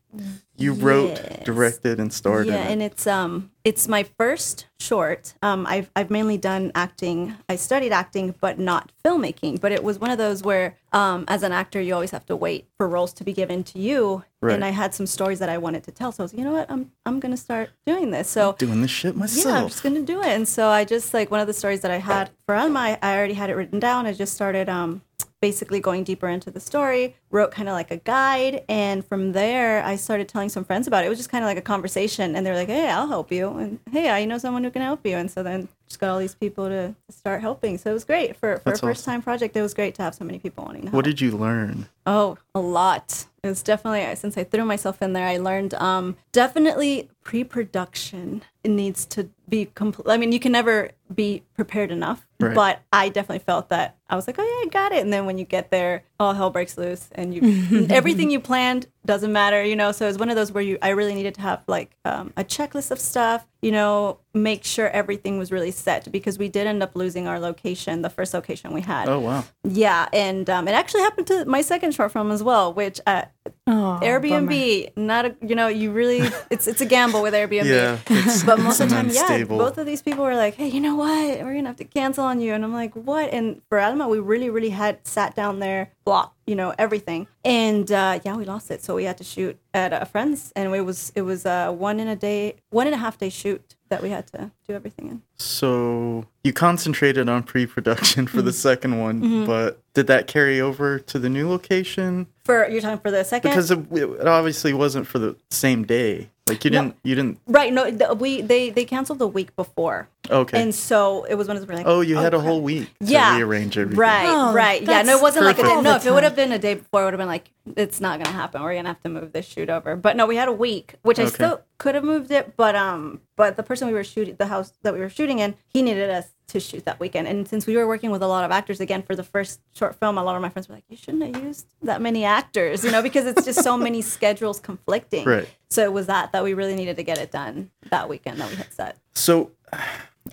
you 0.57 0.73
wrote, 0.73 1.21
directed, 1.45 2.01
and 2.01 2.13
starred 2.13 2.49
yeah, 2.49 2.65
in 2.65 2.73
and 2.73 2.83
it's 2.83 3.07
um 3.07 3.51
it's 3.63 3.87
my 3.87 4.03
first 4.03 4.67
short. 4.81 5.35
Um, 5.43 5.67
I've 5.69 5.91
I've 5.95 6.11
mainly 6.11 6.37
done 6.37 6.73
acting. 6.75 7.35
I 7.49 7.55
studied 7.57 7.93
acting, 7.93 8.35
but 8.41 8.59
not 8.59 8.91
filmmaking. 9.05 9.61
But 9.61 9.71
it 9.71 9.85
was 9.85 10.01
one 10.01 10.11
of 10.11 10.19
those 10.19 10.43
where, 10.43 10.77
um, 10.93 11.25
as 11.29 11.45
an 11.45 11.53
actor, 11.53 11.81
you 11.81 11.95
always 11.95 12.11
have 12.11 12.27
to 12.27 12.35
wait 12.35 12.67
for 12.77 12.89
roles 12.89 13.13
to 13.15 13.25
be 13.25 13.33
given 13.33 13.63
to 13.65 13.79
you. 13.79 14.25
Right. 14.41 14.55
And 14.55 14.65
I 14.65 14.71
had 14.71 14.95
some 14.95 15.07
stories 15.07 15.39
that 15.39 15.49
I 15.49 15.59
wanted 15.59 15.85
to 15.85 15.93
tell, 15.93 16.11
so 16.11 16.23
I 16.23 16.25
was, 16.25 16.35
you 16.35 16.43
know 16.43 16.53
what, 16.53 16.69
I'm 16.71 16.91
I'm 17.07 17.21
gonna 17.21 17.37
start 17.37 17.71
doing 17.87 18.11
this. 18.11 18.29
So 18.29 18.57
Doing 18.59 18.83
this 18.83 18.91
shit 18.91 19.17
myself. 19.17 19.47
yeah, 19.47 19.63
I'm 19.63 19.69
just 19.69 19.83
gonna 19.85 20.03
do 20.03 20.21
it. 20.23 20.29
And 20.29 20.49
so 20.49 20.69
I 20.69 20.85
just 20.85 21.15
like 21.15 21.31
one 21.31 21.41
of 21.41 21.47
the 21.47 21.55
stories 21.55 21.83
that 21.83 21.93
I 21.93 21.99
had 21.99 22.31
for 22.47 22.57
Alma, 22.57 22.81
I, 22.81 22.99
I 23.01 23.17
already 23.17 23.35
had 23.35 23.51
it 23.51 23.55
written 23.55 23.79
down. 23.79 24.07
I 24.07 24.13
just 24.13 24.35
started 24.35 24.69
um 24.69 25.03
basically 25.41 25.81
going 25.81 26.05
deeper 26.05 26.29
into 26.29 26.51
the 26.51 26.61
story, 26.61 27.17
wrote 27.31 27.51
kind 27.51 27.69
of 27.69 27.75
like 27.75 27.91
a 27.91 27.97
guide, 27.99 28.65
and 28.69 29.05
from 29.05 29.33
there 29.33 29.83
I 29.85 29.97
started 29.97 30.29
telling 30.29 30.49
some 30.49 30.65
friends 30.65 30.87
about 30.87 31.05
it. 31.05 31.07
It 31.07 31.11
was 31.11 31.19
just 31.19 31.31
kind 31.31 31.45
of 31.45 31.49
like 31.49 31.59
a 31.59 31.63
conversation, 31.63 32.35
and 32.35 32.45
they 32.45 32.51
were 32.51 32.57
like, 32.57 32.69
"Hey, 32.69 32.89
I'll 32.89 33.09
help 33.09 33.31
you," 33.31 33.49
and 33.51 33.79
"Hey, 33.91 34.11
I 34.11 34.25
know 34.25 34.39
someone 34.39 34.65
who 34.65 34.71
can 34.71 34.83
help 34.83 35.07
you," 35.07 35.17
and 35.17 35.31
so 35.31 35.43
then 35.43 35.69
just 35.87 36.01
got 36.01 36.11
all 36.11 36.19
these 36.19 36.35
people 36.35 36.69
to, 36.69 36.95
to 37.07 37.13
start 37.13 37.41
helping. 37.41 37.79
So 37.79 37.91
it 37.91 37.95
was 37.95 38.05
great 38.05 38.37
for 38.37 38.57
for 38.59 38.71
That's 38.71 38.81
a 38.81 38.87
first 38.87 39.05
time 39.05 39.23
project. 39.23 39.57
It 39.57 39.63
was 39.63 39.75
great 39.75 39.95
to 39.97 40.03
have 40.03 40.15
so 40.15 40.25
many 40.25 40.39
people 40.39 40.65
wanting 40.65 40.83
to 40.83 40.89
help. 40.89 40.95
what 40.95 41.05
did 41.05 41.21
you 41.21 41.31
learn? 41.31 41.89
Oh, 42.07 42.39
a 42.55 42.61
lot. 42.61 43.27
It 43.43 43.49
was 43.49 43.63
definitely 43.63 44.15
since 44.17 44.37
I 44.37 44.45
threw 44.45 44.65
myself 44.65 45.01
in 45.01 45.13
there. 45.13 45.27
I 45.27 45.37
learned 45.37 45.75
um, 45.75 46.17
definitely 46.33 47.09
pre-production. 47.23 48.43
Needs 48.65 49.07
to 49.07 49.31
be 49.49 49.65
complete. 49.75 50.13
I 50.13 50.19
mean, 50.19 50.31
you 50.31 50.39
can 50.39 50.53
never 50.53 50.91
be 51.15 51.43
prepared 51.55 51.91
enough. 51.91 52.27
Right. 52.41 52.55
But 52.55 52.83
I 52.93 53.09
definitely 53.09 53.41
felt 53.41 53.69
that 53.71 53.97
I 54.09 54.15
was 54.15 54.27
like, 54.27 54.39
oh 54.39 54.43
yeah, 54.43 54.67
I 54.67 54.69
got 54.71 54.93
it. 54.93 55.03
And 55.03 55.13
then 55.13 55.27
when 55.27 55.39
you 55.39 55.45
get 55.45 55.71
there, 55.71 56.05
all 56.21 56.33
hell 56.35 56.51
breaks 56.51 56.79
loose, 56.79 57.09
and 57.13 57.35
you 57.35 57.87
everything 57.91 58.31
you 58.31 58.39
planned 58.41 58.87
doesn't 59.05 59.33
matter. 59.33 59.63
You 59.63 59.75
know, 59.75 59.91
so 59.91 60.09
it's 60.09 60.19
one 60.19 60.31
of 60.31 60.37
those 60.37 60.53
where 60.53 60.63
you 60.63 60.79
I 60.81 60.91
really 60.91 61.15
needed 61.15 61.35
to 61.35 61.41
have 61.41 61.63
like 61.67 61.97
um, 62.05 62.33
a 62.37 62.45
checklist 62.45 62.91
of 62.93 63.01
stuff. 63.01 63.45
You 63.61 63.73
know, 63.73 64.21
make 64.35 64.65
sure 64.65 64.89
everything 64.89 65.37
was 65.37 65.51
really 65.51 65.73
set 65.73 66.13
because 66.13 66.39
we 66.39 66.49
did 66.49 66.69
end 66.69 66.81
up 66.81 66.95
losing 66.95 67.27
our 67.27 67.41
location, 67.41 68.03
the 68.03 68.11
first 68.11 68.33
location 68.33 68.73
we 68.73 68.83
had. 68.83 69.09
Oh 69.09 69.19
wow. 69.19 69.45
Yeah, 69.65 70.09
and 70.13 70.49
um, 70.49 70.69
it 70.69 70.73
actually 70.73 71.01
happened 71.03 71.27
to 71.27 71.45
my 71.45 71.61
second 71.61 71.93
short 71.93 72.13
film 72.13 72.31
as 72.31 72.43
well, 72.43 72.73
which 72.73 73.01
uh, 73.05 73.25
Airbnb, 73.67 74.97
not 74.97 75.27
a 75.27 75.37
you 75.43 75.55
know, 75.57 75.67
you 75.69 75.91
really 75.91 76.21
it's 76.51 76.67
it's 76.67 76.81
a 76.81 76.87
gamble 76.87 77.21
with 77.21 77.35
Airbnb. 77.35 77.65
Yeah, 77.69 77.99
but 78.47 78.61
most 78.61 78.81
of 78.81 78.89
the 78.89 78.95
time, 78.95 79.11
yeah, 79.11 79.45
both 79.45 79.77
of 79.77 79.87
these 79.87 80.03
people 80.03 80.25
were 80.25 80.37
like, 80.37 80.55
"Hey, 80.55 80.69
you 80.69 80.81
know 80.81 80.95
what? 80.99 81.39
We're 81.41 81.55
gonna 81.55 81.69
have 81.69 81.77
to 81.77 81.85
cancel 81.85 82.25
on 82.25 82.41
you," 82.41 82.53
and 82.53 82.65
I'm 82.65 82.73
like, 82.75 82.95
"What?" 82.95 83.33
And 83.33 83.63
for 83.69 83.79
Alma, 83.81 84.09
we 84.09 84.19
really, 84.19 84.51
really 84.51 84.71
had 84.71 85.07
sat 85.07 85.35
down 85.35 85.59
there, 85.61 85.91
block, 86.05 86.35
you 86.47 86.55
know, 86.57 86.75
everything, 86.79 87.27
and 87.45 87.91
uh, 87.91 88.19
yeah, 88.25 88.37
we 88.37 88.45
lost 88.45 88.71
it, 88.71 88.83
so 88.83 88.95
we 88.97 89.05
had 89.05 89.17
to 89.19 89.25
shoot 89.25 89.57
at 89.73 89.93
a 89.93 90.05
friend's, 90.07 90.53
and 90.57 90.75
it 90.75 90.83
was 90.83 91.13
it 91.15 91.23
was 91.23 91.47
a 91.47 91.71
one 91.73 92.01
in 92.01 92.09
a 92.09 92.17
day, 92.17 92.57
one 92.71 92.87
and 92.87 92.95
a 92.95 92.99
half 92.99 93.17
day 93.19 93.31
shoot 93.31 93.75
that 93.91 94.03
we 94.03 94.11
had 94.11 94.27
to 94.27 94.51
do 94.67 94.75
everything 94.75 95.09
in. 95.09 95.23
So 95.37 96.27
you 96.45 96.53
concentrated 96.53 97.27
on 97.29 97.43
pre-production 97.43 98.27
for 98.27 98.39
Mm-hmm. 98.39 98.47
the 98.47 98.53
second 98.53 99.01
one, 99.01 99.47
but 99.47 99.81
did 99.95 100.07
that 100.09 100.27
carry 100.27 100.61
over 100.61 100.99
to 100.99 101.19
the 101.19 101.29
new 101.31 101.49
location? 101.49 102.27
For 102.45 102.69
you're 102.69 102.83
talking 102.83 102.99
for 103.01 103.11
the 103.11 103.25
second 103.25 103.51
Because 103.51 103.71
it, 103.71 103.79
it 103.93 104.27
obviously 104.27 104.73
wasn't 104.75 105.07
for 105.07 105.19
the 105.19 105.37
same 105.51 105.85
day. 105.85 106.29
Like 106.49 106.65
you 106.65 106.71
didn't, 106.71 106.97
you 107.05 107.15
didn't. 107.15 107.39
Right. 107.47 107.73
No, 107.73 107.91
the, 107.91 108.15
we 108.15 108.41
they 108.41 108.71
they 108.71 108.85
canceled 108.85 109.19
the 109.19 109.27
week 109.29 109.55
before, 109.57 110.09
Okay. 110.31 110.61
and 110.63 110.75
so 110.75 111.25
it 111.25 111.35
was 111.35 111.49
one 111.49 111.57
of 111.57 111.63
those 111.63 111.69
where 111.69 111.77
like, 111.77 111.87
oh, 111.87 112.01
you 112.01 112.17
had 112.17 112.35
a 112.35 112.41
whole 112.41 112.61
week 112.61 112.89
to 113.01 113.07
Yeah. 113.07 113.37
rearrange 113.37 113.77
everything. 113.79 113.99
Right, 113.99 114.27
Oh, 114.29 114.53
right. 114.53 114.83
Yeah, 114.83 115.03
no, 115.03 115.17
it 115.17 115.23
wasn't 115.23 115.45
like 115.47 115.59
a 115.59 115.63
day. 115.63 115.81
No, 115.83 115.97
if 115.97 116.07
it 116.07 116.13
would 116.13 116.25
have 116.25 116.37
been 116.37 116.53
a 116.53 116.59
day 116.59 116.75
before, 116.75 117.03
it 117.03 117.05
would 117.07 117.15
have 117.15 117.19
been 117.19 117.29
like, 117.29 117.51
it's 117.77 118.01
not 118.01 118.19
gonna 118.23 118.35
happen. 118.35 118.63
We're 118.63 118.75
gonna 118.75 118.89
have 118.89 119.03
to 119.03 119.09
move 119.09 119.33
this 119.33 119.47
shoot 119.47 119.69
over. 119.71 119.97
But 119.97 120.17
no, 120.17 120.27
we 120.27 120.37
had 120.37 120.49
a 120.49 120.53
week, 120.53 120.95
which 121.03 121.19
I 121.19 121.27
still 121.27 121.63
could 121.79 121.95
have 121.95 122.05
moved 122.05 122.31
it, 122.31 122.57
but 122.57 122.75
um, 122.75 123.21
but 123.37 123.57
the 123.57 123.63
person 123.63 123.89
we 123.89 123.95
were 123.95 124.05
shooting, 124.05 124.37
the 124.37 124.47
house 124.47 124.73
that 124.83 124.95
we 124.95 125.01
were 125.01 125.11
shooting 125.11 125.39
in, 125.39 125.55
he 125.69 125.83
needed 125.83 126.11
us 126.11 126.29
to 126.49 126.61
shoot 126.61 126.85
that 126.87 126.99
weekend. 126.99 127.29
And 127.29 127.47
since 127.47 127.67
we 127.67 127.77
were 127.77 127.87
working 127.87 128.11
with 128.11 128.23
a 128.23 128.27
lot 128.27 128.45
of 128.45 128.51
actors 128.51 128.81
again 128.81 129.03
for 129.03 129.15
the 129.15 129.23
first 129.23 129.61
short 129.75 129.95
film, 129.95 130.19
a 130.19 130.25
lot 130.25 130.35
of 130.37 130.43
my 130.43 130.49
friends 130.49 130.69
were 130.69 130.75
like, 130.75 130.85
you 130.89 130.97
shouldn't 130.97 131.35
have 131.35 131.45
used 131.45 131.67
that 131.83 132.01
many 132.01 132.25
actors, 132.25 132.85
you 132.85 132.91
know, 132.91 133.03
because 133.03 133.27
it's 133.27 133.45
just 133.45 133.63
so 133.63 133.77
many 133.77 134.03
schedules 134.17 134.59
conflicting. 134.59 135.25
Right. 135.25 135.49
So 135.71 135.83
it 135.85 135.93
was 135.93 136.07
that 136.07 136.33
that 136.33 136.43
we 136.43 136.55
really 136.55 136.75
needed 136.75 136.97
to 136.97 137.03
get 137.03 137.19
it 137.19 137.31
done 137.31 137.71
that 137.91 138.09
weekend 138.09 138.41
that 138.41 138.51
we 138.51 138.57
had 138.57 138.73
set. 138.73 138.97
So 139.15 139.51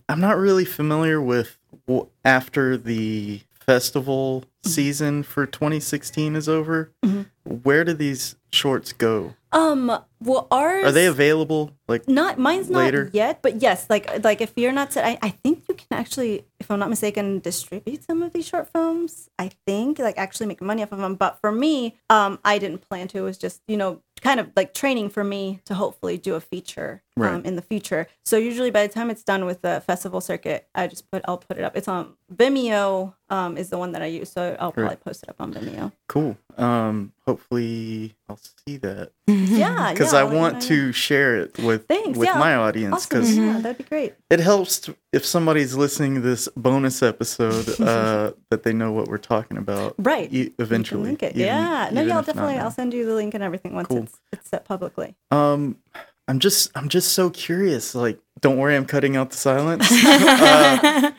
I'm 0.10 0.20
not 0.22 0.38
really 0.38 0.66
familiar 0.66 1.22
with 1.22 1.58
after 2.24 2.78
the 2.78 3.42
festival 3.52 4.46
Mm-hmm. 4.66 4.74
season 4.74 5.24
for 5.24 5.46
2016 5.46 6.36
is 6.36 6.50
over. 6.50 6.92
Where 7.44 7.84
do 7.84 7.94
these 7.94 8.36
shorts 8.52 8.94
go? 8.94 9.36
Um. 9.52 9.96
Well, 10.20 10.48
ours 10.50 10.86
Are 10.86 10.92
they 10.92 11.06
available? 11.06 11.72
Like 11.88 12.08
Not 12.08 12.40
mine's 12.40 12.68
not 12.68 13.14
yet, 13.14 13.44
but 13.44 13.62
yes, 13.62 13.88
like 13.88 14.24
like 14.24 14.42
if 14.42 14.54
you're 14.56 14.72
not 14.72 14.92
set, 14.92 15.06
I, 15.06 15.20
I 15.22 15.30
think 15.30 15.65
can 15.76 15.88
actually, 15.92 16.46
if 16.60 16.70
I'm 16.72 16.80
not 16.80 16.90
mistaken, 16.90 17.40
distribute 17.40 18.04
some 18.04 18.22
of 18.24 18.34
these 18.34 18.48
short 18.48 18.68
films. 18.72 19.30
I 19.38 19.52
think 19.68 20.00
like 20.00 20.18
actually 20.18 20.48
make 20.48 20.62
money 20.62 20.82
off 20.84 20.92
of 20.92 20.98
them. 21.00 21.16
But 21.16 21.40
for 21.40 21.52
me, 21.52 21.98
um, 22.10 22.40
I 22.44 22.58
didn't 22.58 22.80
plan 22.88 23.08
to. 23.10 23.20
It 23.20 23.22
was 23.22 23.38
just 23.38 23.62
you 23.68 23.78
know 23.78 24.02
kind 24.22 24.40
of 24.40 24.50
like 24.56 24.74
training 24.74 25.10
for 25.10 25.24
me 25.24 25.60
to 25.66 25.74
hopefully 25.76 26.18
do 26.18 26.36
a 26.36 26.40
feature 26.42 27.04
um, 27.20 27.44
in 27.46 27.56
the 27.56 27.62
future. 27.62 28.08
So 28.26 28.38
usually 28.38 28.72
by 28.72 28.88
the 28.88 28.94
time 28.94 29.10
it's 29.10 29.24
done 29.24 29.46
with 29.46 29.62
the 29.62 29.84
festival 29.86 30.22
circuit, 30.22 30.68
I 30.74 30.88
just 30.88 31.10
put 31.12 31.22
I'll 31.28 31.38
put 31.38 31.58
it 31.58 31.64
up. 31.64 31.76
It's 31.78 31.88
on 31.88 32.16
Vimeo. 32.34 33.14
Um, 33.28 33.58
is 33.58 33.72
the 33.72 33.80
one 33.80 33.92
that 33.94 34.04
I 34.04 34.06
use, 34.06 34.32
so 34.32 34.56
I'll 34.60 34.72
probably 34.72 34.90
Right. 34.90 35.04
post 35.04 35.24
it 35.24 35.30
up 35.30 35.42
on 35.42 35.52
Vimeo. 35.52 35.92
cool. 36.08 36.38
Um, 36.58 37.12
hopefully 37.26 38.16
I'll 38.30 38.40
see 38.68 38.78
that 38.78 39.12
Yeah, 39.28 39.92
because 39.94 40.14
yeah, 40.14 40.20
I 40.20 40.24
want 40.26 40.62
to 40.64 40.92
share 40.92 41.36
it 41.38 41.58
with 41.58 41.88
Thanks, 41.88 42.20
with 42.20 42.28
yeah. 42.30 42.38
my 42.38 42.56
audience 42.56 42.94
Awesome. 42.94 43.10
because 43.22 43.36
Yeah, 43.38 43.60
that'd 43.62 43.78
be 43.80 43.84
great. 43.84 44.14
it 44.30 44.40
helps 44.40 44.80
to, 44.82 44.96
if 45.12 45.26
listening 45.74 46.16
to 46.16 46.22
this 46.22 46.50
bonus 46.58 47.02
episode 47.02 47.80
uh, 47.80 48.34
that 48.50 48.64
they 48.64 48.74
know 48.74 48.92
what 48.92 49.08
we're 49.08 49.18
talking 49.18 49.58
about. 49.58 49.96
Right. 49.98 50.32
e- 50.34 50.52
eventually. 50.60 51.04
link 51.04 51.24
it. 51.24 51.32
even- 51.36 51.48
yeah. 51.48 51.90
No, 51.94 52.02
yeah, 52.04 52.18
I'll 52.18 52.24
definitely. 52.24 52.56
I'll 52.58 52.70
send 52.72 52.94
you 52.94 53.06
the 53.06 53.14
link 53.16 53.34
and 53.34 53.44
everything 53.44 53.74
once 53.74 53.88
Cool. 53.88 54.04
it's 54.04 54.20
it's 54.34 54.50
set 54.50 54.66
publicly. 54.66 55.16
Um, 55.32 55.78
I'm 56.28 56.40
just 56.40 56.72
I'm 56.76 56.90
just 56.90 57.14
so 57.14 57.30
curious. 57.30 57.96
Like, 57.96 58.20
don't 58.42 58.58
worry, 58.58 58.76
I'm 58.76 58.86
cutting 58.86 59.16
out 59.16 59.30
the 59.32 59.38
silence. 59.38 59.90
uh, 59.92 61.12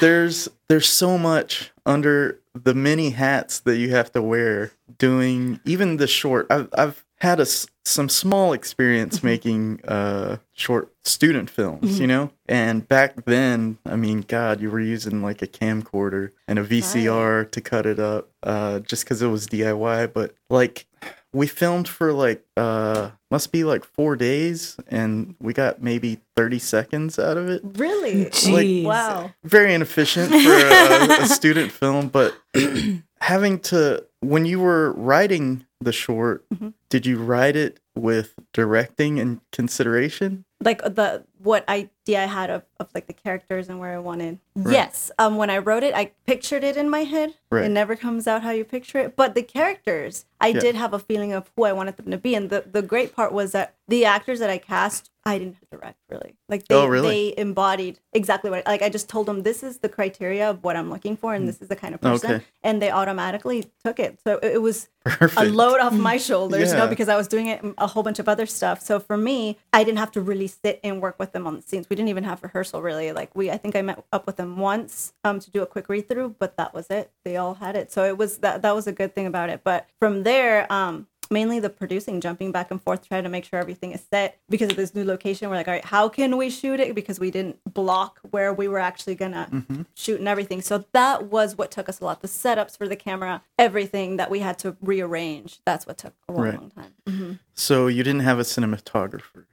there's 0.00 0.48
there's 0.68 0.88
so 0.88 1.16
much 1.18 1.70
under 1.86 2.40
the 2.54 2.74
many 2.74 3.10
hats 3.10 3.60
that 3.60 3.76
you 3.76 3.90
have 3.90 4.10
to 4.12 4.22
wear 4.22 4.72
doing 4.98 5.60
even 5.64 5.98
the 5.98 6.06
short. 6.06 6.46
I've 6.50 6.68
I've 6.76 7.03
had 7.24 7.40
a 7.40 7.46
some 7.86 8.08
small 8.08 8.52
experience 8.52 9.22
making 9.22 9.80
uh 9.86 10.36
short 10.52 10.92
student 11.04 11.48
films, 11.50 11.98
you 11.98 12.06
know. 12.06 12.30
And 12.48 12.86
back 12.86 13.24
then, 13.24 13.78
I 13.86 13.96
mean, 13.96 14.20
God, 14.28 14.60
you 14.60 14.70
were 14.70 14.80
using 14.80 15.22
like 15.22 15.40
a 15.42 15.46
camcorder 15.46 16.30
and 16.46 16.58
a 16.58 16.64
VCR 16.64 17.50
to 17.50 17.60
cut 17.60 17.86
it 17.86 17.98
up, 17.98 18.28
uh, 18.42 18.80
just 18.80 19.04
because 19.04 19.22
it 19.22 19.28
was 19.28 19.46
DIY. 19.48 20.12
But 20.12 20.34
like, 20.50 20.86
we 21.32 21.46
filmed 21.46 21.88
for 21.88 22.12
like 22.12 22.44
uh 22.56 23.10
must 23.30 23.50
be 23.52 23.64
like 23.64 23.84
four 23.84 24.16
days 24.16 24.76
and 24.88 25.34
we 25.40 25.52
got 25.52 25.82
maybe 25.82 26.20
30 26.36 26.58
seconds 26.60 27.18
out 27.18 27.36
of 27.36 27.48
it 27.48 27.60
Really? 27.64 28.26
Jeez. 28.26 28.84
Wow. 28.84 29.32
very 29.42 29.74
inefficient 29.74 30.30
for 30.30 30.36
a, 30.36 31.22
a 31.22 31.26
student 31.26 31.72
film 31.72 32.08
but 32.08 32.34
having 33.20 33.58
to 33.58 34.04
when 34.20 34.46
you 34.46 34.60
were 34.60 34.92
writing 34.92 35.66
the 35.84 35.92
short 35.92 36.44
did 36.88 37.06
you 37.06 37.18
write 37.18 37.56
it 37.56 37.80
with 37.94 38.34
directing 38.52 39.20
and 39.20 39.40
consideration 39.52 40.44
Like 40.60 40.82
the 40.82 41.24
what 41.38 41.68
idea 41.68 42.22
I 42.22 42.26
had 42.26 42.48
of, 42.50 42.62
of 42.80 42.88
like 42.94 43.06
the 43.06 43.12
characters 43.12 43.68
and 43.68 43.78
where 43.78 43.92
I 43.94 43.98
wanted. 43.98 44.38
Yes. 44.56 45.10
Um 45.18 45.36
when 45.36 45.50
I 45.50 45.58
wrote 45.58 45.82
it, 45.82 45.94
I 45.94 46.12
pictured 46.26 46.64
it 46.64 46.76
in 46.76 46.88
my 46.88 47.04
head. 47.04 47.34
Right. 47.50 47.64
It 47.66 47.68
never 47.70 47.94
comes 47.96 48.26
out 48.26 48.42
how 48.42 48.50
you 48.50 48.64
picture 48.64 48.98
it. 48.98 49.14
But 49.14 49.34
the 49.34 49.42
characters, 49.42 50.24
I 50.40 50.48
Yeah. 50.48 50.60
did 50.60 50.74
have 50.74 50.92
a 50.94 50.98
feeling 50.98 51.32
of 51.32 51.50
who 51.54 51.64
I 51.64 51.72
wanted 51.72 51.96
them 51.98 52.10
to 52.10 52.18
be. 52.18 52.34
And 52.34 52.48
the, 52.50 52.64
the 52.70 52.82
great 52.82 53.14
part 53.14 53.32
was 53.32 53.52
that 53.52 53.74
the 53.88 54.04
actors 54.06 54.38
that 54.40 54.50
I 54.50 54.58
cast, 54.58 55.10
I 55.26 55.38
didn't 55.38 55.54
have 55.54 55.60
to 55.70 55.76
direct 55.78 55.98
really. 56.10 56.36
Like 56.48 56.68
they 56.68 56.74
Oh, 56.74 56.86
really? 56.86 57.08
they 57.32 57.40
embodied 57.40 57.98
exactly 58.12 58.50
what 58.50 58.66
like 58.66 58.82
I 58.82 58.88
just 58.90 59.08
told 59.08 59.26
them 59.26 59.42
this 59.42 59.62
is 59.62 59.78
the 59.78 59.88
criteria 59.88 60.50
of 60.50 60.62
what 60.62 60.76
I'm 60.76 60.90
looking 60.90 61.16
for 61.16 61.34
and 61.34 61.48
this 61.48 61.62
is 61.62 61.68
the 61.68 61.76
kind 61.76 61.94
of 61.94 62.00
person. 62.00 62.28
Hmm. 62.28 62.36
Okay. 62.36 62.44
And 62.62 62.82
they 62.82 62.90
automatically 62.90 63.64
took 63.84 63.98
it. 63.98 64.18
So 64.24 64.38
it, 64.42 64.52
it 64.54 64.62
was 64.62 64.88
perfect 65.04 65.40
a 65.40 65.44
load 65.50 65.80
off 65.80 65.92
my 66.10 66.16
shoulders, 66.18 66.70
you 66.72 66.76
know, 66.76 66.86
because 66.88 67.08
I 67.08 67.16
was 67.16 67.26
doing 67.28 67.46
it 67.46 67.64
a 67.78 67.86
whole 67.86 68.02
bunch 68.02 68.18
of 68.18 68.28
other 68.28 68.46
stuff. 68.46 68.82
So 68.82 69.00
for 69.00 69.16
me, 69.16 69.58
I 69.72 69.82
didn't 69.84 69.98
have 69.98 70.12
to 70.12 70.20
really 70.20 70.46
sit 70.46 70.78
and 70.84 71.00
work 71.00 71.18
with 71.18 71.32
them 71.32 71.46
on 71.46 71.56
the 71.56 71.62
scenes. 71.62 71.88
We 71.88 71.96
didn't 71.96 72.10
even 72.10 72.24
have 72.24 72.42
rehearsal 72.42 72.82
really. 72.82 73.12
Like 73.12 73.34
we, 73.34 73.50
I 73.50 73.56
think 73.56 73.76
I 73.76 73.82
met 73.82 74.04
up 74.12 74.26
with 74.26 74.36
them 74.36 74.58
once 74.58 75.14
um, 75.24 75.40
to 75.40 75.50
do 75.50 75.62
a 75.62 75.66
quick 75.66 75.88
read 75.88 76.06
through, 76.08 76.36
but 76.38 76.56
that 76.58 76.74
was 76.74 76.88
it. 76.90 77.10
They 77.24 77.36
all 77.38 77.54
had 77.54 77.76
it, 77.76 77.90
so 77.90 78.04
it 78.04 78.18
was 78.18 78.38
that 78.38 78.60
that 78.62 78.74
was 78.74 78.86
a 78.86 78.92
good 78.92 79.14
thing 79.14 79.26
about 79.26 79.48
it. 79.48 79.62
But 79.64 79.86
from 79.98 80.22
there, 80.22 80.70
um, 80.70 81.06
mainly 81.30 81.60
the 81.60 81.70
producing, 81.70 82.20
jumping 82.20 82.52
back 82.52 82.70
and 82.70 82.80
forth, 82.82 83.06
trying 83.08 83.22
to 83.24 83.28
make 83.28 83.44
sure 83.44 83.58
everything 83.58 83.92
is 83.92 84.02
set 84.10 84.38
because 84.48 84.70
of 84.70 84.76
this 84.76 84.94
new 84.94 85.04
location. 85.04 85.48
We're 85.48 85.56
like, 85.56 85.68
all 85.68 85.74
right, 85.74 85.84
how 85.84 86.08
can 86.08 86.36
we 86.36 86.50
shoot 86.50 86.80
it? 86.80 86.94
Because 86.94 87.18
we 87.20 87.30
didn't 87.30 87.58
block 87.72 88.20
where 88.30 88.52
we 88.52 88.68
were 88.68 88.78
actually 88.78 89.14
gonna 89.14 89.48
Mm-hmm. 89.50 89.82
shoot 89.94 90.18
and 90.18 90.28
everything. 90.28 90.60
So 90.62 90.84
that 90.92 91.24
was 91.24 91.56
what 91.58 91.70
took 91.70 91.88
us 91.88 92.00
a 92.00 92.04
lot. 92.04 92.20
The 92.22 92.28
setups 92.28 92.76
for 92.76 92.88
the 92.88 92.96
camera, 92.96 93.42
everything 93.58 94.16
that 94.16 94.30
we 94.30 94.40
had 94.40 94.58
to 94.60 94.76
rearrange. 94.80 95.60
That's 95.64 95.86
what 95.86 95.98
took 95.98 96.14
a 96.28 96.32
long, 96.32 96.44
Right. 96.44 96.60
long 96.60 96.70
time. 96.70 97.40
so 97.54 97.86
you 97.86 98.02
didn't 98.02 98.20
have 98.22 98.38
a 98.38 98.42
cinematographer 98.42 99.44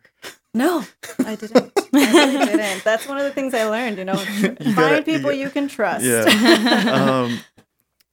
No, 0.54 0.84
I 1.26 1.36
didn't. 1.36 1.72
I 1.94 2.12
really 2.14 2.46
didn't. 2.46 2.84
That's 2.84 3.08
one 3.08 3.18
of 3.18 3.24
the 3.24 3.32
things 3.32 3.54
I 3.54 3.66
learned. 3.66 3.98
You 3.98 4.06
know, 4.06 4.16
find 4.18 4.76
gotta- 4.76 5.02
people 5.04 5.32
you 5.32 5.46
you, 5.46 5.50
can 5.50 5.68
trust. 5.68 6.04
yeah 6.06 6.24
um 7.24 7.40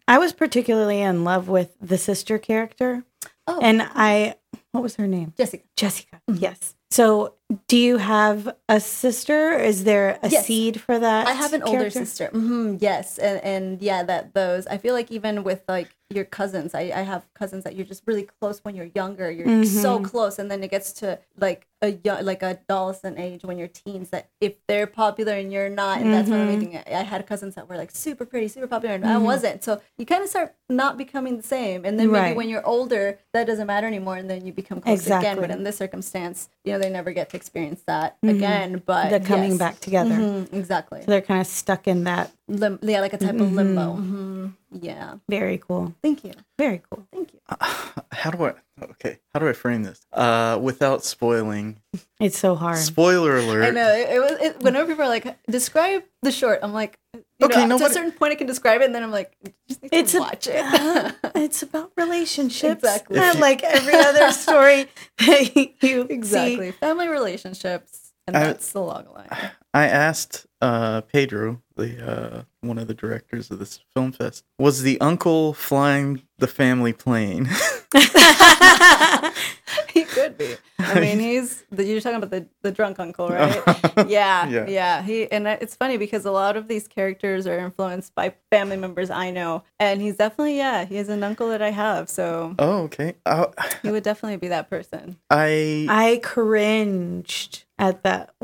I 0.07 0.17
was 0.19 0.33
particularly 0.33 1.01
in 1.03 1.23
love 1.25 1.49
with 1.49 1.75
the 1.83 1.99
sister 1.99 2.39
character. 2.39 3.05
Oh. 3.49 3.59
And 3.63 3.83
I, 3.83 4.35
what 4.73 4.83
was 4.83 4.97
her 4.97 5.07
name? 5.07 5.33
Jessica. 5.37 5.65
Jessica. 5.77 6.21
Yes. 6.33 6.75
So, 6.91 7.35
do 7.67 7.77
you 7.77 7.97
have 7.99 8.55
a 8.69 8.79
sister? 8.81 9.53
Is 9.59 9.85
there 9.85 10.19
a 10.23 10.29
Yes. 10.29 10.47
seed 10.47 10.81
for 10.81 10.99
that? 10.99 11.27
I 11.27 11.33
have 11.33 11.53
an 11.53 11.63
older 11.63 11.79
character? 11.91 11.99
sister. 12.05 12.29
hmm 12.29 12.77
yes, 12.81 13.19
and 13.19 13.43
and 13.45 13.83
yeah, 13.83 14.03
that 14.05 14.33
those. 14.35 14.67
I 14.67 14.79
feel 14.79 14.95
like 14.95 15.11
even 15.11 15.45
with 15.45 15.63
like 15.69 15.89
your 16.11 16.25
cousins, 16.25 16.75
I 16.75 16.93
I 16.95 17.03
have 17.03 17.27
cousins 17.35 17.65
that 17.65 17.77
you're 17.77 17.85
just 17.85 18.03
really 18.07 18.27
close 18.41 18.61
when 18.65 18.75
you're 18.75 18.91
younger. 18.95 19.31
You're 19.31 19.65
so 19.65 19.97
mm-hmm. 19.97 20.05
close, 20.05 20.39
and 20.39 20.51
then 20.51 20.63
it 20.63 20.71
gets 20.71 20.93
to 20.95 21.19
like 21.39 21.67
a 21.83 21.91
young, 22.03 22.25
like 22.25 22.43
a 22.43 22.59
adolescent 22.69 23.19
age 23.19 23.45
when 23.45 23.59
you're 23.59 23.69
teens. 23.69 24.09
That 24.09 24.31
if 24.41 24.55
they're 24.67 24.87
popular 24.87 25.35
and 25.35 25.53
you're 25.53 25.69
not, 25.69 26.01
and 26.01 26.13
that's 26.13 26.31
one 26.31 26.41
of 26.41 26.49
the 26.49 26.59
thing. 26.59 26.77
I, 26.79 27.01
I 27.01 27.03
had 27.03 27.27
cousins 27.27 27.57
that 27.57 27.69
were 27.69 27.77
like 27.77 27.91
super 27.91 28.25
pretty, 28.25 28.49
super 28.49 28.67
popular, 28.67 28.95
and 28.95 29.05
I 29.05 29.17
mm-hmm. 29.17 29.25
wasn't. 29.25 29.63
So 29.63 29.83
you 29.99 30.07
kind 30.07 30.23
of 30.23 30.31
start 30.31 30.55
not 30.71 30.97
becoming 30.97 31.37
the 31.37 31.43
same, 31.43 31.85
and 31.85 31.99
then 31.99 32.11
maybe 32.11 32.19
Right. 32.19 32.37
when 32.37 32.49
you're 32.49 32.67
older, 32.67 33.19
that 33.35 33.47
doesn't 33.47 33.67
matter 33.67 33.87
anymore, 33.87 34.17
and 34.17 34.31
then 34.31 34.47
you 34.47 34.53
become 34.53 34.81
close 34.81 35.07
again. 35.07 35.39
But 35.41 35.51
in 35.51 35.63
this 35.63 35.77
circumstance, 35.77 36.49
you 36.65 36.73
know, 36.73 36.79
they 36.79 36.91
never 36.91 37.13
get 37.13 37.31
to 37.31 37.37
experience 37.37 37.83
that 37.87 38.17
mm-hmm. 38.23 38.37
again. 38.37 38.83
But 38.85 39.11
The 39.11 39.21
coming 39.21 39.51
yes. 39.51 39.59
back 39.59 39.81
together. 39.81 40.15
Mhm, 40.15 40.55
exactly. 40.55 41.01
So 41.01 41.11
they're 41.11 41.21
kind 41.21 41.41
of 41.43 41.47
stuck 41.47 41.87
in 41.87 42.05
that. 42.05 42.33
Lim- 42.49 42.79
yeah, 42.81 43.01
like 43.01 43.13
a 43.13 43.19
type 43.19 43.39
of 43.39 43.53
limbo. 43.53 43.97
Yeah. 44.71 45.15
Very 45.29 45.59
cool. 45.59 45.95
Thank 46.03 46.25
you. 46.25 46.33
Very 46.59 46.83
cool. 46.91 47.07
Thank 47.13 47.33
you. 47.33 47.41
how 48.13 48.31
do 48.31 48.45
i 48.45 48.53
okay 48.83 49.19
how 49.33 49.41
do 49.41 49.49
i 49.49 49.53
frame 49.55 49.83
this 49.83 50.05
uh 50.13 50.59
without 50.61 51.03
spoiling 51.05 51.79
It's 52.21 52.39
so 52.39 52.55
hard. 52.55 52.77
spoiler 52.79 53.39
alert 53.39 53.65
I 53.65 53.71
know 53.71 53.89
it, 53.91 54.09
it 54.11 54.19
was. 54.21 54.33
It, 54.41 54.61
whenever 54.61 54.89
people 54.89 55.05
are 55.05 55.09
like, 55.09 55.39
"Describe 55.49 56.03
the 56.23 56.33
short," 56.33 56.59
I'm 56.63 56.73
like, 56.75 56.99
you 57.15 57.23
Okay, 57.45 57.65
know, 57.65 57.79
to 57.79 57.85
a 57.87 57.91
certain 57.91 58.11
point, 58.13 58.33
I 58.33 58.35
can 58.35 58.47
describe 58.49 58.81
it, 58.83 58.87
and 58.87 58.95
then 58.95 59.05
I'm 59.05 59.13
like, 59.13 59.33
just 59.69 59.81
need 59.83 59.91
to 59.91 59.97
It's 59.97 60.15
a- 60.15 60.19
watch 60.21 60.49
it. 60.51 61.15
it's 61.37 61.63
about 61.63 61.93
relationships. 61.97 62.83
Exactly. 62.83 63.19
Not 63.21 63.39
like 63.39 63.63
every 63.63 63.95
other 63.95 64.33
story 64.33 64.89
that 65.19 65.83
you 65.83 66.07
exactly. 66.11 66.73
Family 66.73 67.07
relationships, 67.09 68.13
and 68.27 68.37
I- 68.37 68.41
that's 68.49 68.73
the 68.73 68.81
log 68.83 69.09
line. 69.15 69.31
I 69.73 69.87
asked 69.87 70.47
uh, 70.61 71.01
Pedro, 71.03 71.63
the 71.77 72.05
uh, 72.05 72.43
one 72.61 72.79
of 72.79 72.89
the 72.89 72.95
directors 72.95 73.51
of 73.51 73.59
this 73.59 73.81
film 73.95 74.13
fest, 74.13 74.45
was 74.59 74.83
the 74.83 75.01
uncle 75.01 75.55
flying 75.55 76.23
the 76.39 76.47
family 76.49 76.93
plane? 76.93 77.49
he 79.93 80.05
could 80.05 80.37
be. 80.37 80.55
I 80.79 81.01
mean, 81.01 81.19
he's 81.19 81.65
the, 81.71 81.85
you're 81.85 82.01
talking 82.01 82.17
about 82.19 82.31
the, 82.31 82.47
the 82.63 82.71
drunk 82.73 82.99
uncle, 82.99 83.29
right? 83.29 83.63
yeah, 84.09 84.49
Yeah. 84.49 84.67
yeah, 84.69 85.03
He 85.03 85.31
and 85.31 85.47
it's 85.47 85.75
funny 85.75 85.97
because 85.97 86.25
a 86.25 86.31
lot 86.31 86.57
of 86.57 86.69
these 86.69 86.87
characters 86.89 87.47
are 87.47 87.59
influenced 87.59 88.15
by 88.15 88.35
family 88.51 88.77
members 88.77 89.11
I 89.11 89.31
know, 89.31 89.65
and 89.79 90.01
he's 90.01 90.17
definitely 90.17 90.57
yeah, 90.57 90.85
he 90.85 90.97
is 90.99 91.09
an 91.09 91.23
uncle 91.23 91.49
that 91.51 91.63
I 91.63 91.71
have, 91.71 92.09
so 92.09 92.55
oh, 92.59 92.83
okay. 92.85 93.15
Uh, 93.27 93.47
he 93.83 93.91
would 93.91 94.03
definitely 94.05 94.37
be 94.39 94.49
that 94.49 94.69
person. 94.71 95.17
I 95.31 95.87
I 95.89 96.21
cringed 96.23 97.65
at 97.79 98.03
that. 98.03 98.35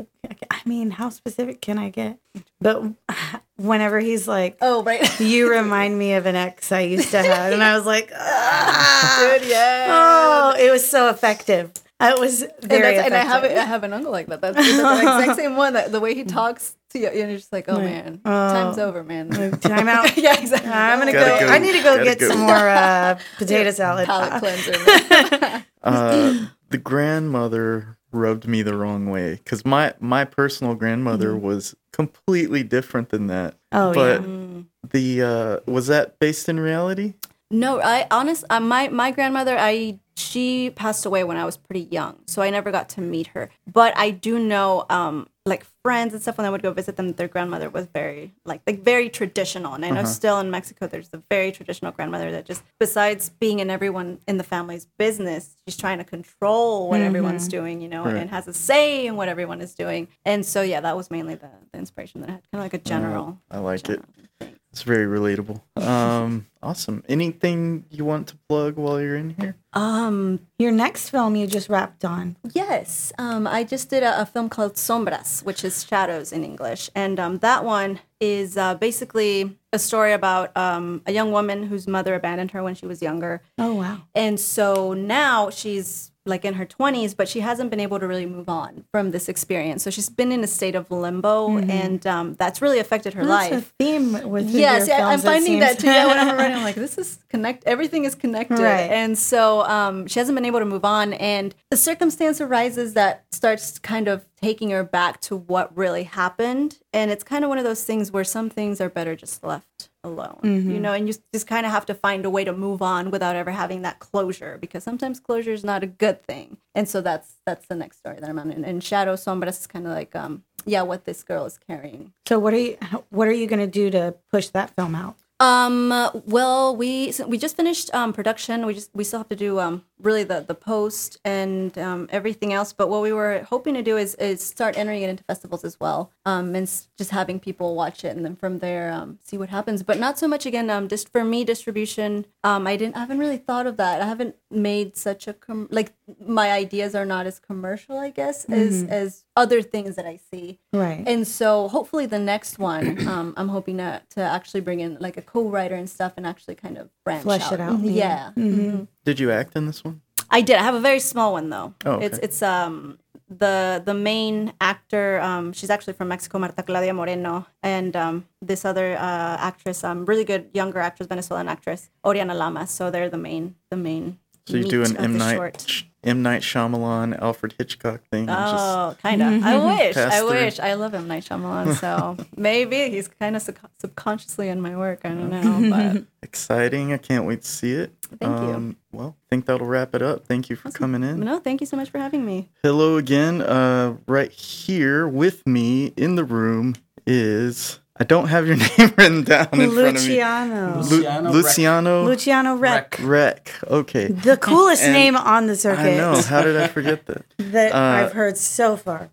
I 0.49 0.61
mean, 0.65 0.91
how 0.91 1.09
specific 1.09 1.61
can 1.61 1.77
I 1.77 1.89
get? 1.89 2.19
But 2.59 2.83
whenever 3.57 3.99
he's 3.99 4.27
like, 4.27 4.57
Oh 4.61 4.83
right, 4.83 5.19
you 5.19 5.49
remind 5.49 5.97
me 5.97 6.13
of 6.13 6.25
an 6.25 6.35
ex 6.35 6.71
I 6.71 6.81
used 6.81 7.11
to 7.11 7.21
have. 7.21 7.53
And 7.53 7.63
I 7.63 7.75
was 7.75 7.85
like, 7.85 8.11
ah. 8.15 9.37
dude, 9.39 9.49
yeah. 9.49 9.87
oh, 9.89 10.55
it 10.59 10.71
was 10.71 10.87
so 10.87 11.09
effective. 11.09 11.71
It 12.01 12.19
was 12.19 12.41
and, 12.41 12.51
very 12.61 12.95
that's, 12.95 13.05
and 13.05 13.15
I 13.15 13.19
have 13.19 13.43
effective. 13.45 13.63
I 13.63 13.65
have 13.65 13.83
an 13.85 13.93
uncle 13.93 14.11
like 14.11 14.27
that. 14.27 14.41
That's 14.41 14.57
the 14.57 14.97
exact 14.97 15.37
same 15.37 15.55
one. 15.55 15.73
That 15.73 15.93
the 15.93 16.01
way 16.01 16.13
he 16.13 16.25
talks 16.25 16.75
to 16.89 16.99
you, 16.99 17.07
and 17.07 17.29
you're 17.29 17.37
just 17.37 17.53
like, 17.53 17.69
oh 17.69 17.79
man, 17.79 18.19
time's 18.25 18.77
over, 18.77 19.01
man. 19.01 19.29
Time 19.29 19.87
out. 19.87 20.17
yeah, 20.17 20.37
exactly. 20.37 20.69
I'm 20.69 20.99
gonna 20.99 21.13
go, 21.13 21.39
go. 21.39 21.47
I 21.47 21.57
need 21.57 21.71
to 21.71 21.81
go 21.81 21.95
Gotta 21.95 22.03
get 22.03 22.19
go. 22.19 22.29
some 22.31 22.39
more 22.39 22.67
uh, 22.67 23.17
potato 23.37 23.71
salad. 23.71 24.07
Palate 24.07 24.41
cleanser. 24.41 25.63
uh, 25.83 26.47
the 26.69 26.77
grandmother 26.77 27.97
rubbed 28.15 28.47
me 28.47 28.61
the 28.61 28.75
wrong 28.75 29.09
way 29.09 29.35
because 29.35 29.65
my 29.65 29.93
my 29.99 30.25
personal 30.25 30.75
grandmother 30.75 31.35
was 31.37 31.75
completely 31.91 32.63
different 32.63 33.09
than 33.09 33.27
that. 33.27 33.55
Oh, 33.71 33.93
but 33.93 34.21
yeah. 34.21 34.61
the 34.89 35.21
uh, 35.21 35.71
was 35.71 35.87
that 35.87 36.19
based 36.19 36.49
in 36.49 36.59
reality? 36.59 37.13
No, 37.51 37.79
I 37.81 38.07
honest. 38.11 38.43
Uh, 38.49 38.59
my 38.59 38.87
my 38.87 39.11
grandmother, 39.11 39.57
I 39.57 39.99
she 40.17 40.71
passed 40.71 41.05
away 41.05 41.23
when 41.23 41.37
I 41.37 41.45
was 41.45 41.57
pretty 41.57 41.87
young, 41.91 42.19
so 42.25 42.41
I 42.41 42.49
never 42.49 42.71
got 42.71 42.89
to 42.89 43.01
meet 43.01 43.27
her. 43.27 43.49
But 43.71 43.95
I 43.97 44.11
do 44.11 44.39
know, 44.39 44.85
um, 44.89 45.27
like 45.47 45.65
friends 45.83 46.13
and 46.13 46.21
stuff 46.21 46.37
when 46.37 46.45
I 46.45 46.49
would 46.49 46.63
go 46.63 46.71
visit 46.71 46.95
them, 46.97 47.13
their 47.13 47.27
grandmother 47.27 47.69
was 47.69 47.85
very 47.85 48.33
like 48.45 48.61
like 48.65 48.83
very 48.83 49.09
traditional. 49.09 49.73
And 49.73 49.85
I 49.85 49.89
know 49.89 49.99
uh-huh. 50.01 50.09
still 50.09 50.39
in 50.39 50.49
Mexico, 50.49 50.87
there's 50.87 51.09
a 51.13 51.21
very 51.29 51.51
traditional 51.51 51.91
grandmother 51.91 52.31
that 52.31 52.45
just 52.45 52.63
besides 52.79 53.29
being 53.29 53.59
in 53.59 53.69
everyone 53.69 54.19
in 54.27 54.37
the 54.37 54.43
family's 54.43 54.87
business, 54.97 55.55
she's 55.67 55.77
trying 55.77 55.99
to 55.99 56.03
control 56.03 56.89
what 56.89 56.97
mm-hmm. 56.97 57.05
everyone's 57.05 57.47
doing, 57.47 57.81
you 57.81 57.87
know, 57.87 58.05
Right. 58.05 58.15
and 58.15 58.29
has 58.29 58.47
a 58.47 58.53
say 58.53 59.05
in 59.05 59.15
what 59.15 59.29
everyone 59.29 59.61
is 59.61 59.75
doing. 59.75 60.07
And 60.25 60.45
so 60.45 60.61
yeah, 60.61 60.81
that 60.81 60.97
was 60.97 61.11
mainly 61.11 61.35
the, 61.35 61.49
the 61.71 61.77
inspiration 61.77 62.21
that 62.21 62.29
I 62.29 62.33
had, 62.33 62.51
kind 62.51 62.59
of 62.59 62.65
like 62.65 62.73
a 62.73 62.77
general. 62.79 63.39
I 63.51 63.59
like 63.59 63.81
it. 63.81 63.85
general 63.85 64.05
thing. 64.39 64.55
It's 64.75 64.83
very 64.83 65.05
relatable. 65.05 65.61
Um, 65.81 66.47
awesome. 66.61 67.01
Anything 67.07 67.85
you 67.89 68.03
want 68.03 68.27
to 68.27 68.35
plug 68.49 68.75
while 68.75 68.99
you're 68.99 69.15
in 69.15 69.29
here? 69.39 69.55
Um, 69.71 70.41
Your 70.59 70.73
next 70.73 71.11
film 71.11 71.37
you 71.37 71.47
just 71.47 71.69
wrapped 71.69 72.03
on. 72.03 72.35
Yes, 72.53 73.13
um, 73.17 73.47
I 73.47 73.63
just 73.63 73.89
did 73.89 74.03
a, 74.03 74.19
a 74.23 74.25
film 74.25 74.49
called 74.49 74.73
Sombras, 74.73 75.45
which 75.45 75.63
is 75.63 75.85
shadows 75.85 76.33
in 76.33 76.43
English, 76.43 76.89
and 76.93 77.21
um, 77.21 77.37
that 77.37 77.63
one 77.63 78.01
is 78.19 78.57
uh, 78.57 78.75
basically 78.75 79.57
a 79.71 79.79
story 79.79 80.11
about 80.11 80.51
um, 80.57 81.01
a 81.05 81.13
young 81.13 81.31
woman 81.31 81.63
whose 81.67 81.87
mother 81.87 82.13
abandoned 82.13 82.51
her 82.51 82.61
when 82.61 82.75
she 82.75 82.85
was 82.85 83.01
younger, 83.01 83.41
Oh 83.57 83.75
wow. 83.75 84.01
and 84.13 84.37
so 84.37 84.93
now 84.93 85.49
she's 85.49 86.11
like 86.25 86.43
in 86.43 86.55
her 86.55 86.65
20s, 86.65 87.15
but 87.15 87.27
she 87.29 87.39
hasn't 87.41 87.69
been 87.69 87.79
able 87.79 87.99
to 87.99 88.07
really 88.07 88.25
move 88.25 88.49
on 88.49 88.83
from 88.91 89.11
this 89.11 89.29
experience. 89.29 89.83
So 89.83 89.91
she's 89.91 90.09
been 90.09 90.31
in 90.31 90.43
a 90.43 90.47
state 90.47 90.73
of 90.75 90.89
limbo, 90.89 91.57
and 91.57 92.05
um, 92.07 92.33
that's 92.35 92.61
really 92.61 92.79
affected 92.79 93.13
her 93.13 93.25
That's 93.25 93.51
life. 93.51 93.71
a 93.79 93.83
theme 93.83 94.29
with 94.29 94.49
Yes, 94.49 94.87
yeah, 94.87 95.07
I'm 95.07 95.19
finding 95.19 95.59
that 95.59 95.79
too. 95.79 95.87
Yeah, 95.87 96.07
when 96.07 96.17
I'm 96.17 96.35
writing, 96.35 96.57
I'm 96.57 96.63
like, 96.69 96.75
this 96.75 96.97
is 96.97 97.19
connect. 97.29 97.63
Everything 97.65 98.05
is 98.05 98.15
connected, 98.15 98.59
Right. 98.59 98.89
and 98.91 99.17
so 99.17 99.61
um, 99.65 100.07
she 100.07 100.19
hasn't 100.19 100.35
been 100.35 100.45
able 100.45 100.59
to 100.59 100.65
move 100.65 100.83
on. 100.85 101.13
And 101.13 101.53
the 101.69 101.77
circumstance 101.77 102.41
arises 102.41 102.93
that 102.95 103.25
starts 103.31 103.77
kind 103.79 104.07
of 104.07 104.25
taking 104.41 104.71
her 104.71 104.83
back 104.83 105.21
to 105.21 105.35
what 105.35 105.75
really 105.77 106.03
happened. 106.03 106.79
And 106.93 107.11
it's 107.11 107.23
kind 107.23 107.43
of 107.43 107.49
one 107.49 107.57
of 107.57 107.63
those 107.63 107.83
things 107.83 108.11
where 108.11 108.23
some 108.23 108.49
things 108.49 108.79
are 108.81 108.89
better 108.89 109.15
just 109.15 109.43
left 109.43 109.89
alone, 110.05 110.39
you 110.43 110.79
know. 110.79 110.93
And 110.93 111.07
you 111.07 111.13
just 111.33 111.47
kind 111.47 111.65
of 111.65 111.71
have 111.71 111.85
to 111.87 111.95
find 112.05 112.25
a 112.25 112.29
way 112.29 112.43
to 112.45 112.53
move 112.53 112.81
on 112.81 113.11
without 113.11 113.35
ever 113.35 113.51
having 113.51 113.81
that 113.81 113.99
closure, 113.99 114.57
because 114.59 114.83
sometimes 114.83 115.19
closure 115.19 115.51
is 115.59 115.63
not 115.63 115.83
a 115.83 115.87
good 115.87 116.23
thing. 116.23 116.57
And 116.73 116.87
so 116.87 117.01
that's 117.01 117.29
that's 117.45 117.65
the 117.67 117.75
next 117.75 117.97
story 117.97 118.17
that 118.19 118.29
I'm 118.29 118.39
on. 118.39 118.51
And, 118.51 118.65
and 118.65 118.83
Shadow 118.83 119.15
Sombras 119.15 119.59
is 119.61 119.67
kind 119.67 119.85
of 119.85 119.91
like, 119.91 120.15
um, 120.15 120.43
yeah, 120.65 120.83
what 120.83 121.05
this 121.05 121.23
girl 121.23 121.45
is 121.45 121.57
carrying. 121.57 122.13
So 122.27 122.39
what 122.39 122.53
are 122.53 122.57
you 122.67 122.77
what 123.09 123.27
are 123.27 123.37
you 123.41 123.47
going 123.47 123.59
to 123.59 123.67
do 123.81 123.89
to 123.91 124.15
push 124.31 124.47
that 124.49 124.75
film 124.75 124.95
out? 124.95 125.17
Um. 125.41 125.89
Well, 126.25 126.77
we 126.77 127.11
so 127.11 127.27
we 127.27 127.37
just 127.37 127.57
finished 127.57 127.93
um, 127.93 128.13
production. 128.13 128.65
We 128.65 128.73
just 128.73 128.89
we 128.93 129.03
still 129.03 129.19
have 129.19 129.27
to 129.29 129.35
do 129.35 129.59
um 129.59 129.83
really 129.99 130.23
the 130.23 130.39
the 130.47 130.55
post 130.55 131.19
and 131.25 131.77
um, 131.77 132.07
everything 132.09 132.53
else. 132.53 132.71
But 132.71 132.87
what 132.87 133.01
we 133.01 133.11
were 133.11 133.45
hoping 133.49 133.73
to 133.73 133.81
do 133.83 133.97
is 133.97 134.15
is 134.15 134.41
start 134.41 134.77
entering 134.77 135.01
it 135.01 135.09
into 135.09 135.25
festivals 135.25 135.65
as 135.65 135.77
well. 135.77 136.13
Um, 136.25 136.55
and 136.55 136.63
s- 136.63 136.87
just 136.97 137.11
having 137.11 137.41
people 137.41 137.75
watch 137.75 138.05
it 138.05 138.15
and 138.15 138.23
then 138.23 138.37
from 138.37 138.59
there 138.59 138.93
um 138.93 139.19
see 139.23 139.37
what 139.37 139.49
happens. 139.49 139.83
But 139.83 139.99
not 139.99 140.17
so 140.17 140.25
much 140.25 140.45
again. 140.45 140.69
Um, 140.69 140.87
just 140.87 141.09
for 141.11 141.25
me 141.25 141.43
distribution. 141.43 142.25
Um, 142.45 142.65
I 142.65 142.77
didn't. 142.77 142.95
I 142.95 142.99
haven't 142.99 143.19
really 143.19 143.37
thought 143.37 143.67
of 143.67 143.75
that. 143.75 144.01
I 144.01 144.05
haven't 144.05 144.37
made 144.49 144.95
such 144.95 145.27
a 145.27 145.33
com- 145.33 145.67
like 145.69 145.91
my 146.25 146.49
ideas 146.51 146.95
are 146.95 147.05
not 147.05 147.27
as 147.27 147.39
commercial, 147.39 147.97
I 147.97 148.09
guess, 148.09 148.45
as 148.45 148.83
as 148.83 149.24
other 149.35 149.61
things 149.61 149.95
that 149.95 150.05
I 150.05 150.17
see. 150.31 150.59
Right. 150.73 151.03
And 151.05 151.27
so 151.27 151.67
hopefully 151.67 152.05
the 152.05 152.19
next 152.19 152.57
one, 152.59 153.07
um, 153.13 153.33
I'm 153.37 153.49
hoping 153.49 153.77
to, 153.77 154.01
to 154.11 154.21
actually 154.21 154.61
bring 154.61 154.79
in 154.79 154.97
like 154.99 155.17
a 155.17 155.21
co-writer 155.21 155.75
and 155.75 155.89
stuff 155.89 156.13
and 156.17 156.25
actually 156.25 156.55
kind 156.55 156.77
of 156.77 156.89
branch 157.03 157.23
Flesh 157.23 157.43
out. 157.43 157.53
it 157.53 157.59
out, 157.59 157.79
Mhm, 157.79 157.93
yeah. 157.95 158.31
Yeah. 158.35 158.43
Mhm. 158.43 158.87
Did 159.03 159.19
you 159.19 159.31
act 159.31 159.55
in 159.55 159.65
this 159.65 159.83
one? 159.83 160.01
I 160.29 160.41
did. 160.41 160.55
I 160.57 160.63
have 160.63 160.75
a 160.75 160.79
very 160.79 160.99
small 160.99 161.33
one 161.33 161.49
though. 161.49 161.73
Oh, 161.85 161.93
okay. 161.93 162.05
It's 162.07 162.17
it's 162.19 162.41
um 162.41 162.97
the 163.29 163.81
the 163.85 163.93
main 163.93 164.53
actor. 164.59 165.19
Um, 165.21 165.53
she's 165.53 165.69
actually 165.69 165.93
from 165.93 166.07
Mexico, 166.07 166.39
Marta 166.39 166.63
Claudia 166.63 166.93
Moreno, 166.93 167.45
and 167.63 167.95
um, 167.95 168.25
this 168.41 168.65
other 168.65 168.95
uh, 168.97 169.37
actress, 169.39 169.83
um, 169.83 170.05
really 170.05 170.23
good 170.23 170.49
younger 170.53 170.79
actress, 170.79 171.07
Venezuelan 171.07 171.47
actress, 171.47 171.89
Oriana 172.03 172.33
Lamas. 172.33 172.71
So 172.71 172.89
they're 172.91 173.09
the 173.09 173.17
main 173.17 173.55
the 173.69 173.77
main. 173.77 174.19
So 174.47 174.57
you 174.57 174.63
do 174.65 174.83
an 174.83 174.95
M 174.97 175.17
Night 175.17 175.35
short. 175.35 175.83
M 176.03 176.21
Night 176.21 176.43
Shyamalan, 176.43 177.19
Alfred 177.19 177.55
Hitchcock 177.57 178.01
thing. 178.11 178.29
Oh, 178.29 178.95
kind 179.01 179.23
of. 179.23 179.43
I 179.43 179.57
wish. 179.87 179.97
I 179.97 180.19
through. 180.19 180.29
wish. 180.29 180.59
I 180.59 180.75
love 180.75 180.93
him, 180.93 181.07
Night 181.07 181.23
Shyamalan. 181.25 181.73
So 181.75 182.15
maybe 182.37 182.89
he's 182.91 183.07
kind 183.07 183.35
of 183.35 183.41
sub- 183.41 183.57
subconsciously 183.79 184.49
in 184.49 184.61
my 184.61 184.75
work. 184.77 185.01
I 185.03 185.09
don't 185.09 185.31
know, 185.31 185.69
but 185.95 186.03
exciting. 186.21 186.93
I 186.93 186.97
can't 186.97 187.25
wait 187.25 187.41
to 187.41 187.47
see 187.47 187.73
it. 187.73 187.91
Thank 188.19 188.21
you. 188.39 188.53
Um, 188.53 188.77
well, 188.91 189.15
I 189.19 189.25
think 189.31 189.47
that'll 189.47 189.65
wrap 189.65 189.95
it 189.95 190.03
up. 190.03 190.27
Thank 190.27 190.51
you 190.51 190.55
for 190.55 190.69
coming 190.69 191.03
in. 191.03 191.21
no, 191.21 191.39
thank 191.39 191.59
you 191.59 191.65
so 191.65 191.75
much 191.75 191.89
for 191.89 191.97
having 191.97 192.23
me. 192.23 192.49
Hello 192.61 192.97
again. 192.97 193.41
Uh, 193.41 193.97
right 194.07 194.31
here 194.31 195.07
with 195.07 195.45
me 195.47 195.87
in 195.97 196.15
the 196.15 196.23
room 196.23 196.75
is 197.07 197.79
I 197.97 198.03
don't 198.03 198.27
have 198.27 198.45
your 198.45 198.55
name 198.77 198.93
written 198.97 199.23
down 199.23 199.47
in 199.53 199.71
front 199.71 199.77
of 199.77 199.77
me. 199.77 199.91
Luciano. 199.91 200.75
Lu- 200.75 200.81
Luciano 200.81 201.31
Luciano 201.31 202.03
Luciano 202.05 202.55
Reck. 202.57 202.97
Reck. 203.01 203.53
Okay. 203.67 204.07
The 204.07 204.35
coolest 204.41 204.83
And 204.83 204.93
name 204.93 205.15
on 205.15 205.47
the 205.47 205.55
circuit 205.55 205.93
I 205.93 205.95
know. 205.97 206.21
How 206.21 206.41
did 206.41 206.57
I 206.57 206.67
forget 206.77 207.05
that? 207.05 207.23
that 207.37 207.73
Uh, 207.73 207.77
I've 208.05 208.11
heard 208.13 208.37
so 208.37 208.75
far. 208.75 209.09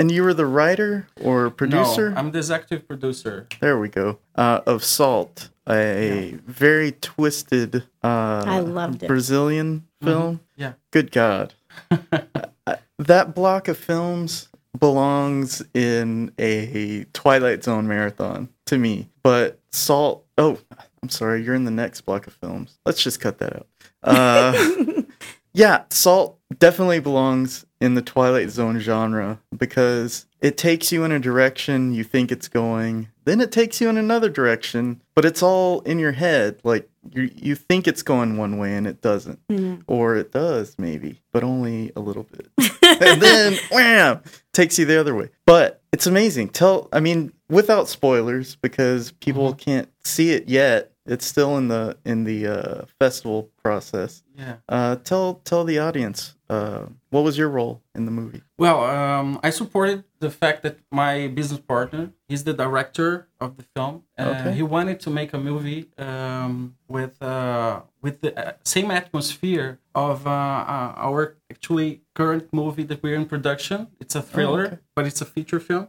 And 0.00 0.10
you 0.10 0.24
were 0.24 0.34
the 0.34 0.44
writer 0.46 1.06
or 1.22 1.50
producer? 1.50 2.10
No, 2.10 2.16
I'm 2.16 2.32
the 2.32 2.38
executive 2.38 2.86
producer. 2.88 3.46
There 3.60 3.78
we 3.78 3.88
go. 3.88 4.18
Uh, 4.34 4.60
of 4.66 4.82
Salt, 4.84 5.48
a 5.68 6.36
very 6.46 6.92
twisted 6.92 7.84
uh, 8.02 8.42
I 8.46 8.58
loved 8.58 9.04
it. 9.04 9.06
Brazilian 9.06 9.86
film. 10.02 10.40
Yeah. 10.56 10.72
Good 10.90 11.12
God. 11.12 11.54
Uh, 11.90 12.76
that 12.98 13.34
block 13.34 13.68
of 13.68 13.78
films 13.78 14.48
belongs 14.78 15.62
in 15.74 16.32
a 16.38 17.04
Twilight 17.12 17.64
Zone 17.64 17.86
marathon 17.86 18.48
to 18.66 18.78
me. 18.78 19.08
But 19.22 19.58
Salt, 19.70 20.24
oh, 20.38 20.58
I'm 21.02 21.08
sorry, 21.08 21.42
you're 21.42 21.54
in 21.54 21.64
the 21.64 21.70
next 21.70 22.02
block 22.02 22.26
of 22.26 22.32
films. 22.34 22.78
Let's 22.84 23.02
just 23.02 23.20
cut 23.20 23.38
that 23.38 23.56
out. 23.56 23.66
Uh, 24.02 25.02
yeah, 25.52 25.84
Salt 25.90 26.38
definitely 26.58 27.00
belongs 27.00 27.66
in 27.80 27.94
the 27.94 28.02
Twilight 28.02 28.50
Zone 28.50 28.78
genre 28.78 29.40
because 29.56 30.26
it 30.40 30.56
takes 30.56 30.92
you 30.92 31.04
in 31.04 31.12
a 31.12 31.18
direction 31.18 31.92
you 31.92 32.04
think 32.04 32.32
it's 32.32 32.48
going, 32.48 33.08
then 33.24 33.40
it 33.40 33.52
takes 33.52 33.80
you 33.80 33.88
in 33.88 33.96
another 33.96 34.28
direction, 34.30 35.02
but 35.14 35.24
it's 35.24 35.42
all 35.42 35.80
in 35.80 35.98
your 35.98 36.12
head. 36.12 36.60
Like 36.64 36.88
you, 37.12 37.30
you 37.34 37.54
think 37.54 37.86
it's 37.86 38.02
going 38.02 38.36
one 38.36 38.58
way 38.58 38.74
and 38.74 38.86
it 38.86 39.00
doesn't, 39.00 39.38
or 39.86 40.16
it 40.16 40.32
does 40.32 40.76
maybe, 40.78 41.20
but 41.32 41.42
only 41.44 41.92
a 41.96 42.00
little 42.00 42.24
bit, 42.24 42.48
and 42.82 43.20
then 43.20 43.58
wham, 43.70 44.22
takes 44.52 44.78
you 44.78 44.84
the 44.84 44.98
other 44.98 45.14
way. 45.14 45.30
But 45.46 45.82
it's 45.92 46.06
amazing. 46.06 46.50
Tell, 46.50 46.88
I 46.92 47.00
mean, 47.00 47.32
without 47.48 47.88
spoilers 47.88 48.56
because 48.56 49.12
people 49.12 49.54
can't 49.54 49.88
see 50.04 50.32
it 50.32 50.48
yet. 50.48 50.92
It's 51.06 51.24
still 51.24 51.56
in 51.56 51.68
the 51.68 51.96
in 52.04 52.24
the 52.24 52.46
uh, 52.48 52.84
festival 52.98 53.50
process. 53.62 54.24
Yeah. 54.36 54.56
Uh, 54.68 54.96
tell 54.96 55.34
tell 55.44 55.62
the 55.62 55.78
audience 55.78 56.34
uh, 56.50 56.86
what 57.10 57.22
was 57.22 57.38
your 57.38 57.48
role 57.48 57.80
in 57.94 58.06
the 58.06 58.10
movie. 58.10 58.42
Well, 58.58 58.82
um, 58.84 59.38
I 59.42 59.50
supported 59.50 60.02
the 60.26 60.32
fact 60.44 60.58
that 60.64 60.76
my 60.90 61.12
business 61.38 61.60
partner, 61.74 62.04
he's 62.28 62.42
the 62.50 62.56
director 62.64 63.10
of 63.44 63.50
the 63.58 63.64
film. 63.74 63.94
Okay. 64.18 64.52
He 64.58 64.62
wanted 64.76 64.98
to 65.06 65.10
make 65.18 65.30
a 65.38 65.40
movie 65.50 65.82
um, 66.08 66.54
with 66.88 67.14
uh, 67.22 67.80
with 68.04 68.16
the 68.22 68.30
uh, 68.38 68.52
same 68.74 68.88
atmosphere 69.00 69.68
of 69.94 70.16
uh, 70.26 70.30
uh, 70.30 71.06
our 71.08 71.20
actually 71.50 71.90
current 72.14 72.46
movie 72.60 72.84
that 72.90 72.98
we're 73.02 73.18
in 73.22 73.26
production. 73.34 73.78
It's 74.02 74.14
a 74.14 74.22
thriller, 74.30 74.64
okay. 74.66 74.78
but 74.96 75.02
it's 75.10 75.20
a 75.26 75.28
feature 75.36 75.60
film. 75.60 75.86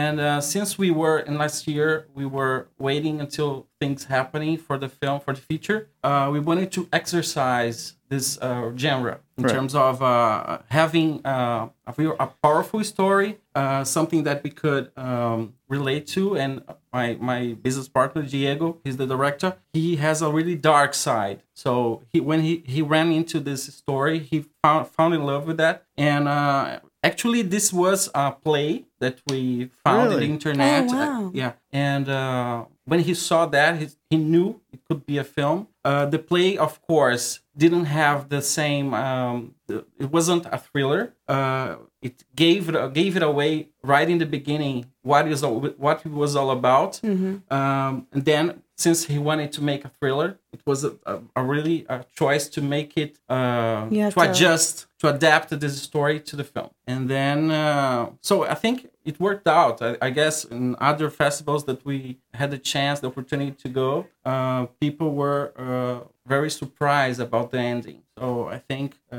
And 0.00 0.16
uh, 0.20 0.40
since 0.54 0.70
we 0.82 0.90
were 1.02 1.18
in 1.28 1.34
last 1.44 1.66
year, 1.74 1.90
we 2.18 2.26
were 2.36 2.58
waiting 2.78 3.20
until 3.24 3.50
things 3.80 4.00
happening 4.16 4.54
for 4.66 4.76
the 4.78 4.88
film 5.00 5.18
for 5.24 5.32
the 5.34 5.40
feature. 5.50 5.80
Uh, 6.02 6.28
we 6.34 6.40
wanted 6.48 6.70
to 6.76 6.82
exercise 6.92 7.94
this 8.08 8.38
uh, 8.40 8.72
genre 8.76 9.14
in 9.36 9.44
Right. 9.44 9.54
terms 9.54 9.74
of 9.74 9.94
uh, 10.02 10.58
having 10.80 11.08
uh, 11.24 11.68
a, 11.86 11.92
a 12.26 12.26
powerful 12.42 12.82
story, 12.94 13.30
uh, 13.58 13.82
something 13.82 14.22
that 14.22 14.44
we 14.44 14.50
could 14.50 14.92
um, 14.96 15.54
relate 15.68 16.06
to. 16.06 16.36
And 16.36 16.62
my 16.92 17.16
my 17.20 17.54
business 17.54 17.88
partner 17.88 18.22
Diego, 18.22 18.78
he's 18.84 18.96
the 18.96 19.06
director. 19.06 19.56
He 19.72 19.96
has 19.96 20.22
a 20.22 20.30
really 20.30 20.54
dark 20.54 20.94
side. 20.94 21.42
So 21.54 22.02
he 22.12 22.20
when 22.20 22.40
he 22.40 22.62
he 22.66 22.82
ran 22.82 23.10
into 23.10 23.40
this 23.40 23.62
story, 23.74 24.20
he 24.20 24.46
found 24.62 24.86
found 24.88 25.14
in 25.14 25.24
love 25.24 25.46
with 25.46 25.56
that. 25.56 25.84
And 25.96 26.28
uh, 26.28 26.80
actually, 27.02 27.42
this 27.42 27.72
was 27.72 28.10
a 28.14 28.32
play 28.32 28.84
that 29.00 29.20
we 29.26 29.70
found 29.84 30.00
on 30.00 30.08
Really? 30.08 30.26
the 30.26 30.32
internet. 30.32 30.84
Oh, 30.90 30.94
wow. 30.96 31.26
Uh, 31.26 31.30
yeah, 31.32 31.52
and 31.72 32.08
uh, 32.08 32.64
when 32.84 33.00
he 33.00 33.14
saw 33.14 33.46
that, 33.46 33.78
he, 33.80 33.88
he 34.10 34.16
knew 34.16 34.60
it 34.72 34.80
could 34.88 35.04
be 35.06 35.18
a 35.18 35.24
film. 35.24 35.68
Uh, 35.84 36.06
the 36.06 36.18
play, 36.18 36.56
of 36.58 36.80
course, 36.82 37.40
didn't 37.56 37.86
have 37.86 38.28
the 38.28 38.42
same. 38.42 38.94
Um, 38.94 39.54
it 39.68 40.10
wasn't 40.10 40.46
a 40.50 40.58
thriller. 40.58 41.14
Uh, 41.26 41.76
it 42.02 42.22
gave 42.36 42.68
it 42.68 42.92
gave 42.94 43.16
it 43.16 43.22
away 43.22 43.68
right 43.82 44.08
in 44.08 44.18
the 44.18 44.26
beginning 44.26 44.86
what 45.02 45.26
is 45.28 45.42
all, 45.42 45.60
what 45.60 46.04
it 46.06 46.12
was 46.12 46.36
all 46.36 46.50
about. 46.50 47.00
Um, 47.04 48.06
and 48.12 48.24
then 48.24 48.62
since 48.78 49.04
he 49.06 49.18
wanted 49.18 49.50
to 49.52 49.62
make 49.62 49.84
a 49.84 49.90
thriller, 49.98 50.38
it 50.52 50.60
was 50.64 50.84
a, 50.84 50.92
a, 51.04 51.18
a 51.36 51.42
really 51.42 51.84
a 51.88 52.04
choice 52.14 52.48
to 52.50 52.60
make 52.62 52.96
it 52.96 53.18
uh, 53.28 53.86
You 53.90 54.04
to 54.10 54.14
to- 54.14 54.30
adjust 54.30 54.86
to 55.00 55.08
adapt 55.08 55.48
this 55.60 55.80
story 55.82 56.18
to 56.20 56.34
the 56.36 56.44
film. 56.44 56.70
And 56.86 57.08
then 57.08 57.50
uh, 57.50 58.10
so 58.22 58.44
I 58.44 58.54
think 58.54 58.88
it 59.04 59.18
worked 59.20 59.46
out. 59.48 59.80
I, 59.82 59.96
I 60.02 60.10
guess 60.10 60.44
in 60.44 60.76
other 60.80 61.08
festivals 61.10 61.64
that 61.64 61.84
we 61.84 62.18
had 62.34 62.50
the 62.50 62.58
chance, 62.58 63.00
the 63.00 63.08
opportunity 63.08 63.52
to 63.64 63.68
go, 63.68 64.06
uh, 64.24 64.66
people 64.80 65.08
were 65.14 65.52
uh, 65.56 66.00
very 66.26 66.50
surprised 66.50 67.20
about 67.20 67.50
the 67.52 67.58
ending. 67.58 68.02
So 68.18 68.48
I 68.48 68.58
think 68.58 68.96
uh, 69.12 69.18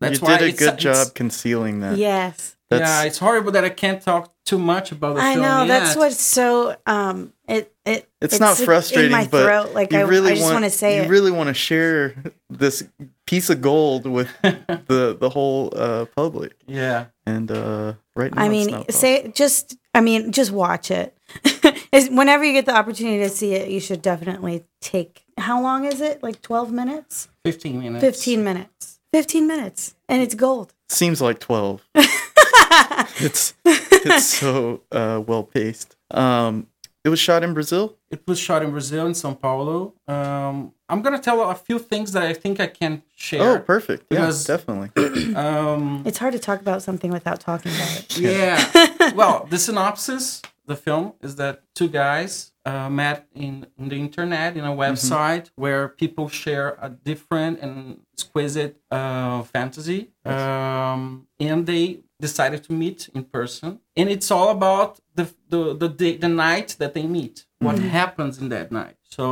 that's 0.00 0.20
you 0.20 0.26
why 0.26 0.38
did 0.38 0.54
a 0.54 0.56
good 0.56 0.74
it's- 0.78 0.82
job 0.88 1.14
concealing 1.14 1.80
that. 1.80 1.96
Yes. 1.98 2.56
That's, 2.70 2.80
yeah, 2.82 3.04
it's 3.04 3.18
horrible 3.18 3.52
that 3.52 3.64
I 3.64 3.70
can't 3.70 4.02
talk 4.02 4.30
too 4.44 4.58
much 4.58 4.92
about 4.92 5.16
the 5.16 5.22
I 5.22 5.34
film. 5.34 5.42
know 5.42 5.66
that's 5.66 5.96
what's 5.96 6.20
so 6.20 6.76
um 6.86 7.32
it 7.48 7.74
it 7.86 8.08
it's, 8.20 8.38
not 8.38 8.58
frustrating, 8.58 9.06
in 9.06 9.12
my 9.12 9.26
but 9.26 9.44
throat. 9.44 9.74
Like 9.74 9.90
you 9.92 9.98
I, 9.98 10.02
really 10.02 10.32
I 10.32 10.34
just 10.34 10.42
want, 10.42 10.54
want 10.56 10.64
to 10.66 10.70
say 10.70 10.96
you 10.96 11.02
it. 11.04 11.08
really 11.08 11.30
want 11.30 11.48
to 11.48 11.54
share 11.54 12.14
this 12.50 12.82
piece 13.26 13.48
of 13.48 13.62
gold 13.62 14.06
with 14.06 14.28
the 14.42 15.16
the 15.18 15.30
whole 15.30 15.72
uh, 15.74 16.04
public. 16.14 16.56
Yeah. 16.66 17.06
And 17.24 17.50
uh, 17.50 17.94
right 18.14 18.34
now, 18.34 18.42
I 18.42 18.48
mean, 18.48 18.70
not 18.70 18.92
say 18.92 19.32
just. 19.34 19.76
I 19.94 20.00
mean, 20.02 20.30
just 20.32 20.50
watch 20.52 20.90
it. 20.90 21.16
Is- 21.92 22.10
Whenever 22.10 22.44
you 22.44 22.52
get 22.52 22.66
the 22.66 22.76
opportunity 22.76 23.18
to 23.22 23.28
see 23.30 23.54
it, 23.54 23.70
you 23.70 23.80
should 23.80 24.02
definitely 24.02 24.64
take. 24.80 25.24
How 25.38 25.60
long 25.62 25.84
is 25.86 26.00
it? 26.02 26.22
Like 26.22 26.42
twelve 26.42 26.70
minutes? 26.70 27.28
15 27.44 27.78
minutes. 27.80 28.04
Fifteen 28.04 28.44
minutes. 28.44 29.00
Fifteen 29.12 29.46
minutes, 29.46 29.94
and 30.08 30.20
it's 30.22 30.34
gold. 30.34 30.74
seems 30.90 31.20
like 31.22 31.38
12 31.40 31.82
it's 33.26 33.54
it's 33.64 34.24
so 34.40 34.82
uh, 34.92 35.22
well 35.26 35.42
paced 35.44 35.96
um 36.12 36.66
it 37.04 37.08
was 37.10 37.18
shot 37.20 37.42
in 37.42 37.54
brazil 37.54 37.94
It 38.10 38.22
was 38.26 38.38
shot 38.38 38.62
in 38.62 38.70
Brazil, 38.70 39.04
in 39.06 39.12
São 39.12 39.34
Paulo. 39.38 39.92
Um, 40.08 40.72
I'm 40.90 41.00
gonna 41.04 41.18
tell 41.28 41.38
a 41.50 41.54
few 41.54 41.78
things 41.78 42.12
that 42.12 42.22
I 42.22 42.34
think 42.42 42.58
I 42.58 42.66
can 42.80 43.02
share. 43.14 43.42
oh 43.42 43.54
share. 43.56 43.60
perfect 43.72 44.02
yeah 44.10 44.32
definitely 44.52 44.88
Um, 45.46 46.02
It's 46.08 46.18
hard 46.22 46.32
to 46.38 46.42
talk 46.48 46.58
about 46.66 46.80
something 46.88 47.10
without 47.18 47.38
talking 47.48 47.70
about 47.76 47.92
it. 47.98 48.18
yeah. 48.18 48.56
well, 49.20 49.46
the 49.52 49.58
synopsis, 49.58 50.40
the 50.70 50.76
film, 50.76 51.12
is 51.26 51.32
that 51.36 51.54
two 51.78 51.88
guys 51.88 52.52
uh, 52.68 52.88
met 53.02 53.18
in, 53.44 53.54
in 53.78 53.84
the 53.92 53.98
internet 54.06 54.50
in 54.58 54.64
a 54.72 54.74
website 54.84 55.46
where 55.62 55.84
people 56.02 56.26
share 56.42 56.68
a 56.86 56.88
different 57.10 57.54
and 57.64 57.76
exquisite 58.14 58.74
uh, 58.98 59.40
fantasy, 59.54 60.00
um, 60.24 61.26
and 61.48 61.58
they 61.66 61.84
decided 62.26 62.60
to 62.68 62.72
meet 62.72 63.00
in 63.16 63.22
person. 63.38 63.68
And 63.98 64.06
it's 64.14 64.30
all 64.36 64.50
about 64.58 64.90
the 65.18 65.24
the 65.52 65.60
the, 65.82 65.88
day, 66.02 66.14
the 66.24 66.28
night 66.48 66.68
that 66.80 66.92
they 66.96 67.06
meet. 67.18 67.36
What 67.66 67.78
happens 68.00 68.34
in 68.42 68.48
that 68.56 68.68
night? 68.80 68.96
So 69.16 69.26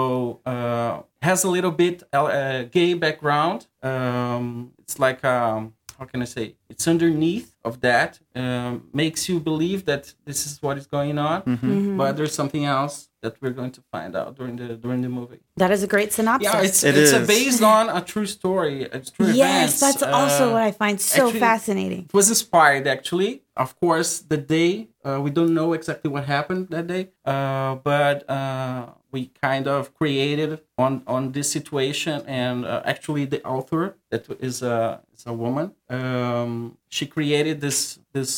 uh, 0.52 0.94
has 1.28 1.44
a 1.44 1.50
little 1.56 1.70
bit 1.84 1.96
uh, 2.12 2.62
gay 2.78 2.94
background. 2.94 3.58
Um, 3.82 4.72
it's 4.82 4.96
like 5.06 5.20
um, 5.24 5.60
how 5.98 6.06
can 6.10 6.20
I 6.22 6.26
say? 6.36 6.44
It's 6.72 6.86
underneath 6.94 7.48
of 7.68 7.74
that. 7.80 8.10
Um, 8.34 8.72
makes 8.92 9.20
you 9.28 9.36
believe 9.50 9.80
that 9.90 10.04
this 10.28 10.40
is 10.46 10.54
what 10.64 10.76
is 10.80 10.86
going 10.96 11.18
on, 11.18 11.38
Mm-hmm. 11.42 11.96
but 12.00 12.10
there's 12.16 12.34
something 12.40 12.64
else 12.78 13.08
that 13.26 13.34
we're 13.42 13.56
going 13.60 13.74
to 13.78 13.82
find 13.94 14.12
out 14.20 14.30
during 14.38 14.54
the 14.60 14.68
during 14.84 15.00
the 15.06 15.12
movie. 15.20 15.40
That 15.62 15.70
is 15.76 15.80
a 15.88 15.90
great 15.94 16.10
synopsis. 16.18 16.46
Yeah, 16.52 16.66
it's 16.68 16.80
It 16.88 16.94
it's 17.00 17.14
a 17.20 17.22
is. 17.22 17.28
based 17.36 17.62
on 17.76 17.84
a 18.00 18.00
true 18.12 18.28
story. 18.38 18.76
A 18.96 18.98
true 19.16 19.30
yes, 19.44 19.56
events. 19.56 19.80
that's 19.84 20.02
also 20.20 20.42
Uh, 20.48 20.52
what 20.54 20.62
I 20.70 20.72
find 20.82 20.96
so 21.00 21.26
actually- 21.26 21.40
fascinating. 21.48 22.02
it 22.10 22.14
was 22.20 22.28
inspired 22.36 22.84
actually 22.96 23.32
of 23.64 23.70
course 23.82 24.10
the 24.32 24.40
day 24.58 24.70
uh, 25.06 25.18
we 25.24 25.30
don't 25.38 25.54
know 25.60 25.70
exactly 25.78 26.08
what 26.14 26.24
happened 26.36 26.62
that 26.74 26.86
day 26.94 27.04
uh, 27.32 27.72
but 27.90 28.16
uh, 28.38 28.82
we 29.14 29.20
kind 29.48 29.66
of 29.76 29.80
created 30.00 30.50
on 30.84 30.92
on 31.14 31.22
this 31.36 31.48
situation 31.58 32.16
and 32.44 32.56
uh, 32.72 32.92
actually 32.92 33.24
the 33.34 33.40
author 33.54 33.82
that 34.12 34.22
is 34.48 34.56
a 34.74 34.76
is 35.16 35.22
a 35.32 35.34
woman 35.44 35.66
um, 35.98 36.52
she 36.96 37.04
created 37.16 37.56
this 37.66 37.78
this 38.16 38.30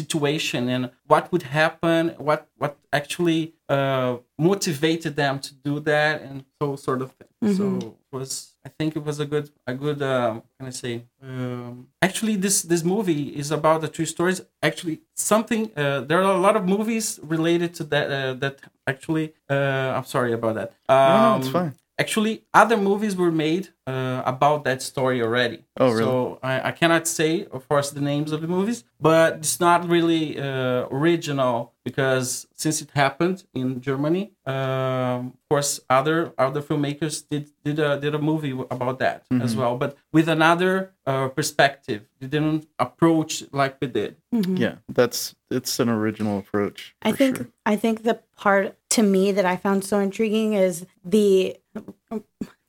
situation 0.00 0.62
and 0.74 0.82
what 1.12 1.24
would 1.32 1.44
happen 1.60 2.00
what 2.28 2.40
what 2.62 2.72
actually 3.00 3.40
uh, 3.76 4.12
motivated 4.50 5.12
them 5.22 5.34
to 5.46 5.50
do 5.68 5.74
that 5.90 6.14
and 6.26 6.36
so 6.60 6.66
sort 6.86 7.00
of 7.04 7.08
thing. 7.18 7.28
So 7.58 7.64
it 8.06 8.16
was 8.18 8.30
i 8.68 8.70
think 8.78 8.90
it 8.98 9.04
was 9.08 9.16
a 9.20 9.26
good 9.32 9.46
a 9.72 9.74
good 9.84 10.00
um, 10.12 10.34
can 10.56 10.66
i 10.72 10.74
say 10.82 10.94
um, 11.26 11.72
actually 12.08 12.34
this 12.44 12.56
this 12.72 12.82
movie 12.94 13.24
is 13.42 13.48
about 13.58 13.78
the 13.84 13.90
true 13.96 14.08
stories. 14.14 14.38
Actually 14.68 14.96
something 15.32 15.62
uh, 15.82 16.00
there 16.08 16.18
are 16.26 16.34
a 16.40 16.42
lot 16.46 16.54
of 16.60 16.64
movies 16.76 17.06
related 17.34 17.70
to 17.78 17.82
that 17.92 18.06
uh, 18.18 18.32
that 18.42 18.54
actually 18.92 19.26
uh, 19.54 19.90
i'm 19.96 20.06
sorry 20.16 20.32
about 20.38 20.54
that. 20.60 20.68
Um, 20.94 21.12
no, 21.12 21.16
no, 21.30 21.36
it's 21.40 21.52
fine. 21.58 21.72
Actually 21.98 22.42
other 22.52 22.76
movies 22.76 23.14
were 23.16 23.30
made 23.32 23.68
uh, 23.86 24.22
about 24.24 24.64
that 24.64 24.80
story 24.82 25.20
already 25.22 25.58
Oh, 25.78 25.88
really? 25.90 25.98
so 26.04 26.38
I, 26.42 26.68
I 26.68 26.72
cannot 26.72 27.06
say 27.06 27.46
of 27.52 27.68
course 27.68 27.90
the 27.90 28.00
names 28.00 28.32
of 28.32 28.40
the 28.40 28.48
movies 28.48 28.84
but 29.00 29.34
it's 29.42 29.60
not 29.60 29.86
really 29.88 30.38
uh, 30.40 30.86
original 30.90 31.72
because 31.84 32.46
since 32.54 32.80
it 32.80 32.90
happened 32.94 33.44
in 33.54 33.80
germany 33.80 34.32
um, 34.46 34.54
of 35.36 35.48
course 35.50 35.80
other 35.90 36.32
other 36.38 36.62
filmmakers 36.62 37.14
did 37.30 37.50
did 37.64 37.78
a, 37.78 37.98
did 38.00 38.14
a 38.14 38.18
movie 38.30 38.52
about 38.76 38.98
that 38.98 39.22
Mm-hmm. 39.30 39.42
as 39.42 39.54
well 39.56 39.76
but 39.76 39.96
with 40.12 40.28
another 40.28 40.92
uh, 41.06 41.28
perspective 41.28 42.00
they 42.20 42.26
didn't 42.26 42.66
approach 42.78 43.44
like 43.52 43.76
we 43.80 43.86
did 43.88 44.16
yeah 44.64 44.76
that's 44.88 45.34
it's 45.50 45.78
an 45.78 45.88
original 45.88 46.38
approach 46.38 46.94
I 47.02 47.12
think 47.12 47.36
sure. 47.36 47.48
I 47.66 47.76
think 47.76 48.02
the 48.02 48.16
part 48.36 48.76
to 48.94 49.02
me 49.02 49.32
that 49.32 49.44
I 49.44 49.56
found 49.56 49.84
so 49.84 49.98
intriguing 49.98 50.52
is 50.54 50.86
the 51.04 51.56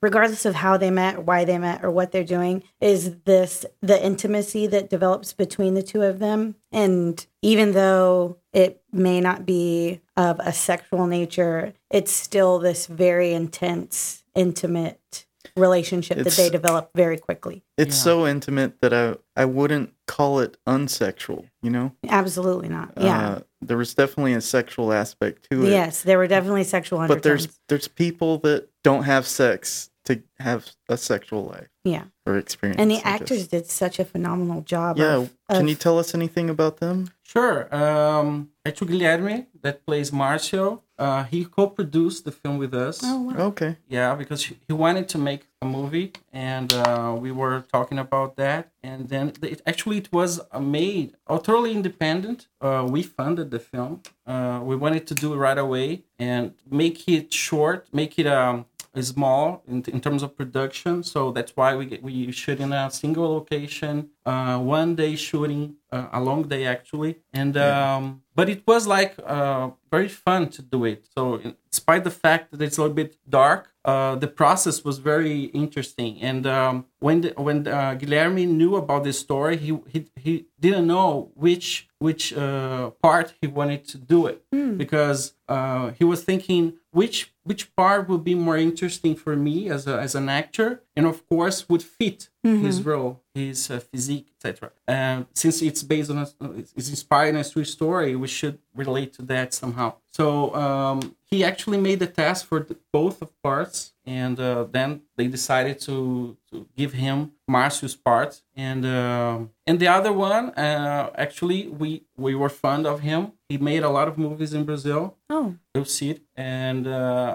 regardless 0.02 0.44
of 0.44 0.56
how 0.56 0.76
they 0.76 0.90
met, 0.90 1.24
why 1.24 1.44
they 1.44 1.56
met, 1.56 1.84
or 1.84 1.90
what 1.90 2.10
they're 2.10 2.24
doing, 2.24 2.64
is 2.80 3.16
this 3.24 3.64
the 3.80 4.04
intimacy 4.04 4.66
that 4.66 4.90
develops 4.90 5.32
between 5.32 5.74
the 5.74 5.82
two 5.84 6.02
of 6.02 6.18
them. 6.18 6.56
And 6.72 7.24
even 7.42 7.72
though 7.72 8.38
it 8.52 8.82
may 8.92 9.20
not 9.20 9.46
be 9.46 10.00
of 10.16 10.40
a 10.40 10.52
sexual 10.52 11.06
nature, 11.06 11.74
it's 11.90 12.12
still 12.12 12.58
this 12.58 12.86
very 12.86 13.32
intense, 13.32 14.24
intimate 14.34 15.26
relationship 15.56 16.18
that 16.18 16.32
they 16.32 16.50
develop 16.50 16.90
very 16.94 17.16
quickly. 17.16 17.62
it's 17.78 17.96
so 17.96 18.26
intimate 18.26 18.78
that 18.80 18.92
i 18.92 19.14
i 19.40 19.44
wouldn't 19.44 19.94
call 20.06 20.38
it 20.38 20.58
unsexual 20.66 21.48
you 21.62 21.70
know 21.70 21.92
Absolutely 22.08 22.68
not. 22.68 22.92
Yeah. 22.98 23.28
uh, 23.28 23.40
there 23.62 23.76
was 23.76 23.94
definitely 23.94 24.34
a 24.34 24.40
sexual 24.40 24.92
aspect 24.92 25.46
to 25.50 25.64
it 25.66 25.70
yes, 25.70 26.02
there 26.02 26.18
were 26.18 26.26
definitely 26.28 26.64
sexual 26.64 26.98
undertones. 27.00 27.16
but 27.16 27.22
there's 27.28 27.60
there's 27.68 27.88
people 27.88 28.38
that 28.38 28.68
don't 28.84 29.04
have 29.04 29.26
sex 29.26 29.90
to 30.04 30.22
have 30.38 30.70
a 30.88 30.96
sexual 30.96 31.44
life 31.46 31.66
yeah. 31.84 32.04
or 32.26 32.36
experience 32.36 32.80
And 32.80 32.90
the 32.90 32.96
I 32.96 32.98
guess. 32.98 33.06
actors 33.22 33.48
did 33.48 33.66
such 33.66 33.98
a 33.98 34.04
phenomenal 34.04 34.60
job. 34.60 34.98
yeah 34.98 35.16
of, 35.16 35.34
can 35.50 35.62
of- 35.62 35.68
you 35.68 35.74
tell 35.74 35.98
us 35.98 36.14
anything 36.14 36.48
about 36.50 36.76
them 36.78 37.10
Sure. 37.24 37.74
Um, 37.74 38.50
Hector 38.64 38.84
Guilherme, 38.86 39.46
that 39.62 39.84
plays 39.84 40.12
Marcio, 40.12 40.82
uh, 40.98 41.24
he 41.24 41.44
co-produced 41.44 42.24
the 42.24 42.32
film 42.32 42.58
with 42.58 42.74
us. 42.74 43.00
Oh, 43.02 43.22
wow. 43.22 43.36
okay 43.48 43.76
Yeah, 43.88 44.14
because 44.14 44.44
he 44.46 44.56
he 44.66 44.72
wanted 44.72 45.08
to 45.10 45.18
make 45.18 45.42
a 45.60 45.66
movie, 45.66 46.12
and 46.32 46.72
uh, 46.72 47.16
we 47.18 47.30
were 47.32 47.64
talking 47.72 47.98
about 47.98 48.36
that. 48.36 48.70
And 48.82 49.08
then 49.08 49.32
it, 49.42 49.62
actually, 49.66 49.98
it 49.98 50.12
was 50.12 50.40
uh, 50.52 50.60
made 50.60 51.16
totally 51.28 51.72
independent. 51.72 52.48
Uh, 52.60 52.86
we 52.88 53.02
funded 53.02 53.50
the 53.50 53.58
film. 53.58 54.02
Uh, 54.26 54.60
we 54.62 54.76
wanted 54.76 55.06
to 55.08 55.14
do 55.14 55.34
it 55.34 55.36
right 55.36 55.58
away 55.58 56.04
and 56.18 56.54
make 56.70 57.08
it 57.08 57.32
short, 57.32 57.86
make 57.92 58.18
it 58.18 58.26
um, 58.26 58.66
small 59.02 59.62
in, 59.66 59.84
in 59.88 60.00
terms 60.00 60.22
of 60.22 60.36
production. 60.36 61.02
So 61.02 61.30
that's 61.30 61.52
why 61.56 61.76
we 61.76 61.86
get, 61.86 62.02
we 62.02 62.32
shoot 62.32 62.60
in 62.60 62.72
a 62.72 62.90
single 62.90 63.32
location, 63.34 64.10
uh, 64.24 64.58
one 64.58 64.94
day 64.94 65.16
shooting, 65.16 65.76
uh, 65.92 66.08
a 66.12 66.20
long 66.20 66.44
day 66.44 66.66
actually, 66.66 67.16
and 67.32 67.56
um, 67.56 68.22
but 68.34 68.48
it 68.48 68.62
was 68.66 68.86
like 68.86 69.14
uh, 69.24 69.70
very 69.90 70.08
fun 70.08 70.48
to 70.50 70.62
do 70.62 70.84
it. 70.84 71.06
So 71.14 71.36
in 71.36 71.54
despite 71.86 72.04
the 72.04 72.10
fact 72.10 72.50
that 72.50 72.60
it's 72.62 72.78
a 72.78 72.82
little 72.82 72.94
bit 72.94 73.16
dark, 73.28 73.68
uh, 73.84 74.16
the 74.16 74.26
process 74.26 74.82
was 74.82 74.98
very 74.98 75.44
interesting. 75.62 76.20
And 76.20 76.44
um, 76.46 76.86
when 76.98 77.20
the, 77.20 77.30
when 77.36 77.68
uh, 77.68 77.94
Guilherme 78.00 78.48
knew 78.48 78.74
about 78.76 79.04
this 79.04 79.18
story, 79.20 79.56
he 79.56 79.78
he, 79.92 80.08
he 80.16 80.46
didn't 80.58 80.86
know 80.86 81.30
which 81.34 81.88
which 81.98 82.24
uh, 82.32 82.90
part 83.02 83.34
he 83.40 83.46
wanted 83.46 83.86
to 83.92 83.98
do 83.98 84.26
it 84.26 84.38
because 84.82 85.34
uh, 85.48 85.90
he 85.98 86.04
was 86.04 86.24
thinking 86.24 86.62
which 86.90 87.32
which 87.46 87.74
part 87.76 88.08
would 88.08 88.24
be 88.24 88.34
more 88.34 88.56
interesting 88.56 89.14
for 89.14 89.34
me 89.36 89.70
as 89.70 89.86
a, 89.86 89.94
as 90.06 90.14
an 90.14 90.28
actor, 90.28 90.82
and 90.96 91.06
of 91.06 91.26
course 91.28 91.68
would 91.68 91.82
fit 91.82 92.28
his 92.66 92.80
role, 92.84 93.22
his 93.34 93.70
uh, 93.72 93.80
physique, 93.80 94.28
etc. 94.36 94.70
And 94.86 95.26
since 95.34 95.60
it's 95.62 95.82
based 95.82 96.10
on 96.12 96.18
a, 96.18 96.28
it's 96.76 96.88
inspired 96.88 97.30
in 97.30 97.36
a 97.36 97.44
true 97.44 97.64
story, 97.64 98.14
we 98.14 98.28
should 98.28 98.58
relate 98.72 99.12
to 99.14 99.22
that 99.22 99.52
somehow. 99.52 99.94
So 100.12 100.54
um, 100.54 101.16
he 101.24 101.42
actually 101.42 101.78
made 101.78 101.98
the 101.98 102.06
test 102.06 102.46
for 102.46 102.60
the, 102.60 102.76
both 102.92 103.20
of 103.20 103.30
parts, 103.42 103.94
and 104.06 104.38
uh, 104.38 104.64
then 104.70 105.02
they 105.16 105.26
decided 105.26 105.80
to, 105.88 106.36
to 106.52 106.68
give 106.76 106.92
him 106.92 107.32
Marcio's 107.48 107.96
part, 107.96 108.42
and 108.54 108.86
um 108.86 109.50
and 109.68 109.80
the 109.80 109.88
other 109.88 110.12
one, 110.12 110.50
uh, 110.50 111.10
actually, 111.16 111.66
we 111.66 111.90
we 112.16 112.32
were 112.36 112.48
fond 112.48 112.86
of 112.86 113.00
him. 113.00 113.32
He 113.48 113.58
made 113.58 113.82
a 113.82 113.90
lot 113.90 114.06
of 114.06 114.16
movies 114.18 114.52
in 114.54 114.62
Brazil. 114.64 115.16
Oh, 115.28 115.56
You'll 115.74 115.84
see 115.98 116.10
it, 116.10 116.20
and 116.36 116.86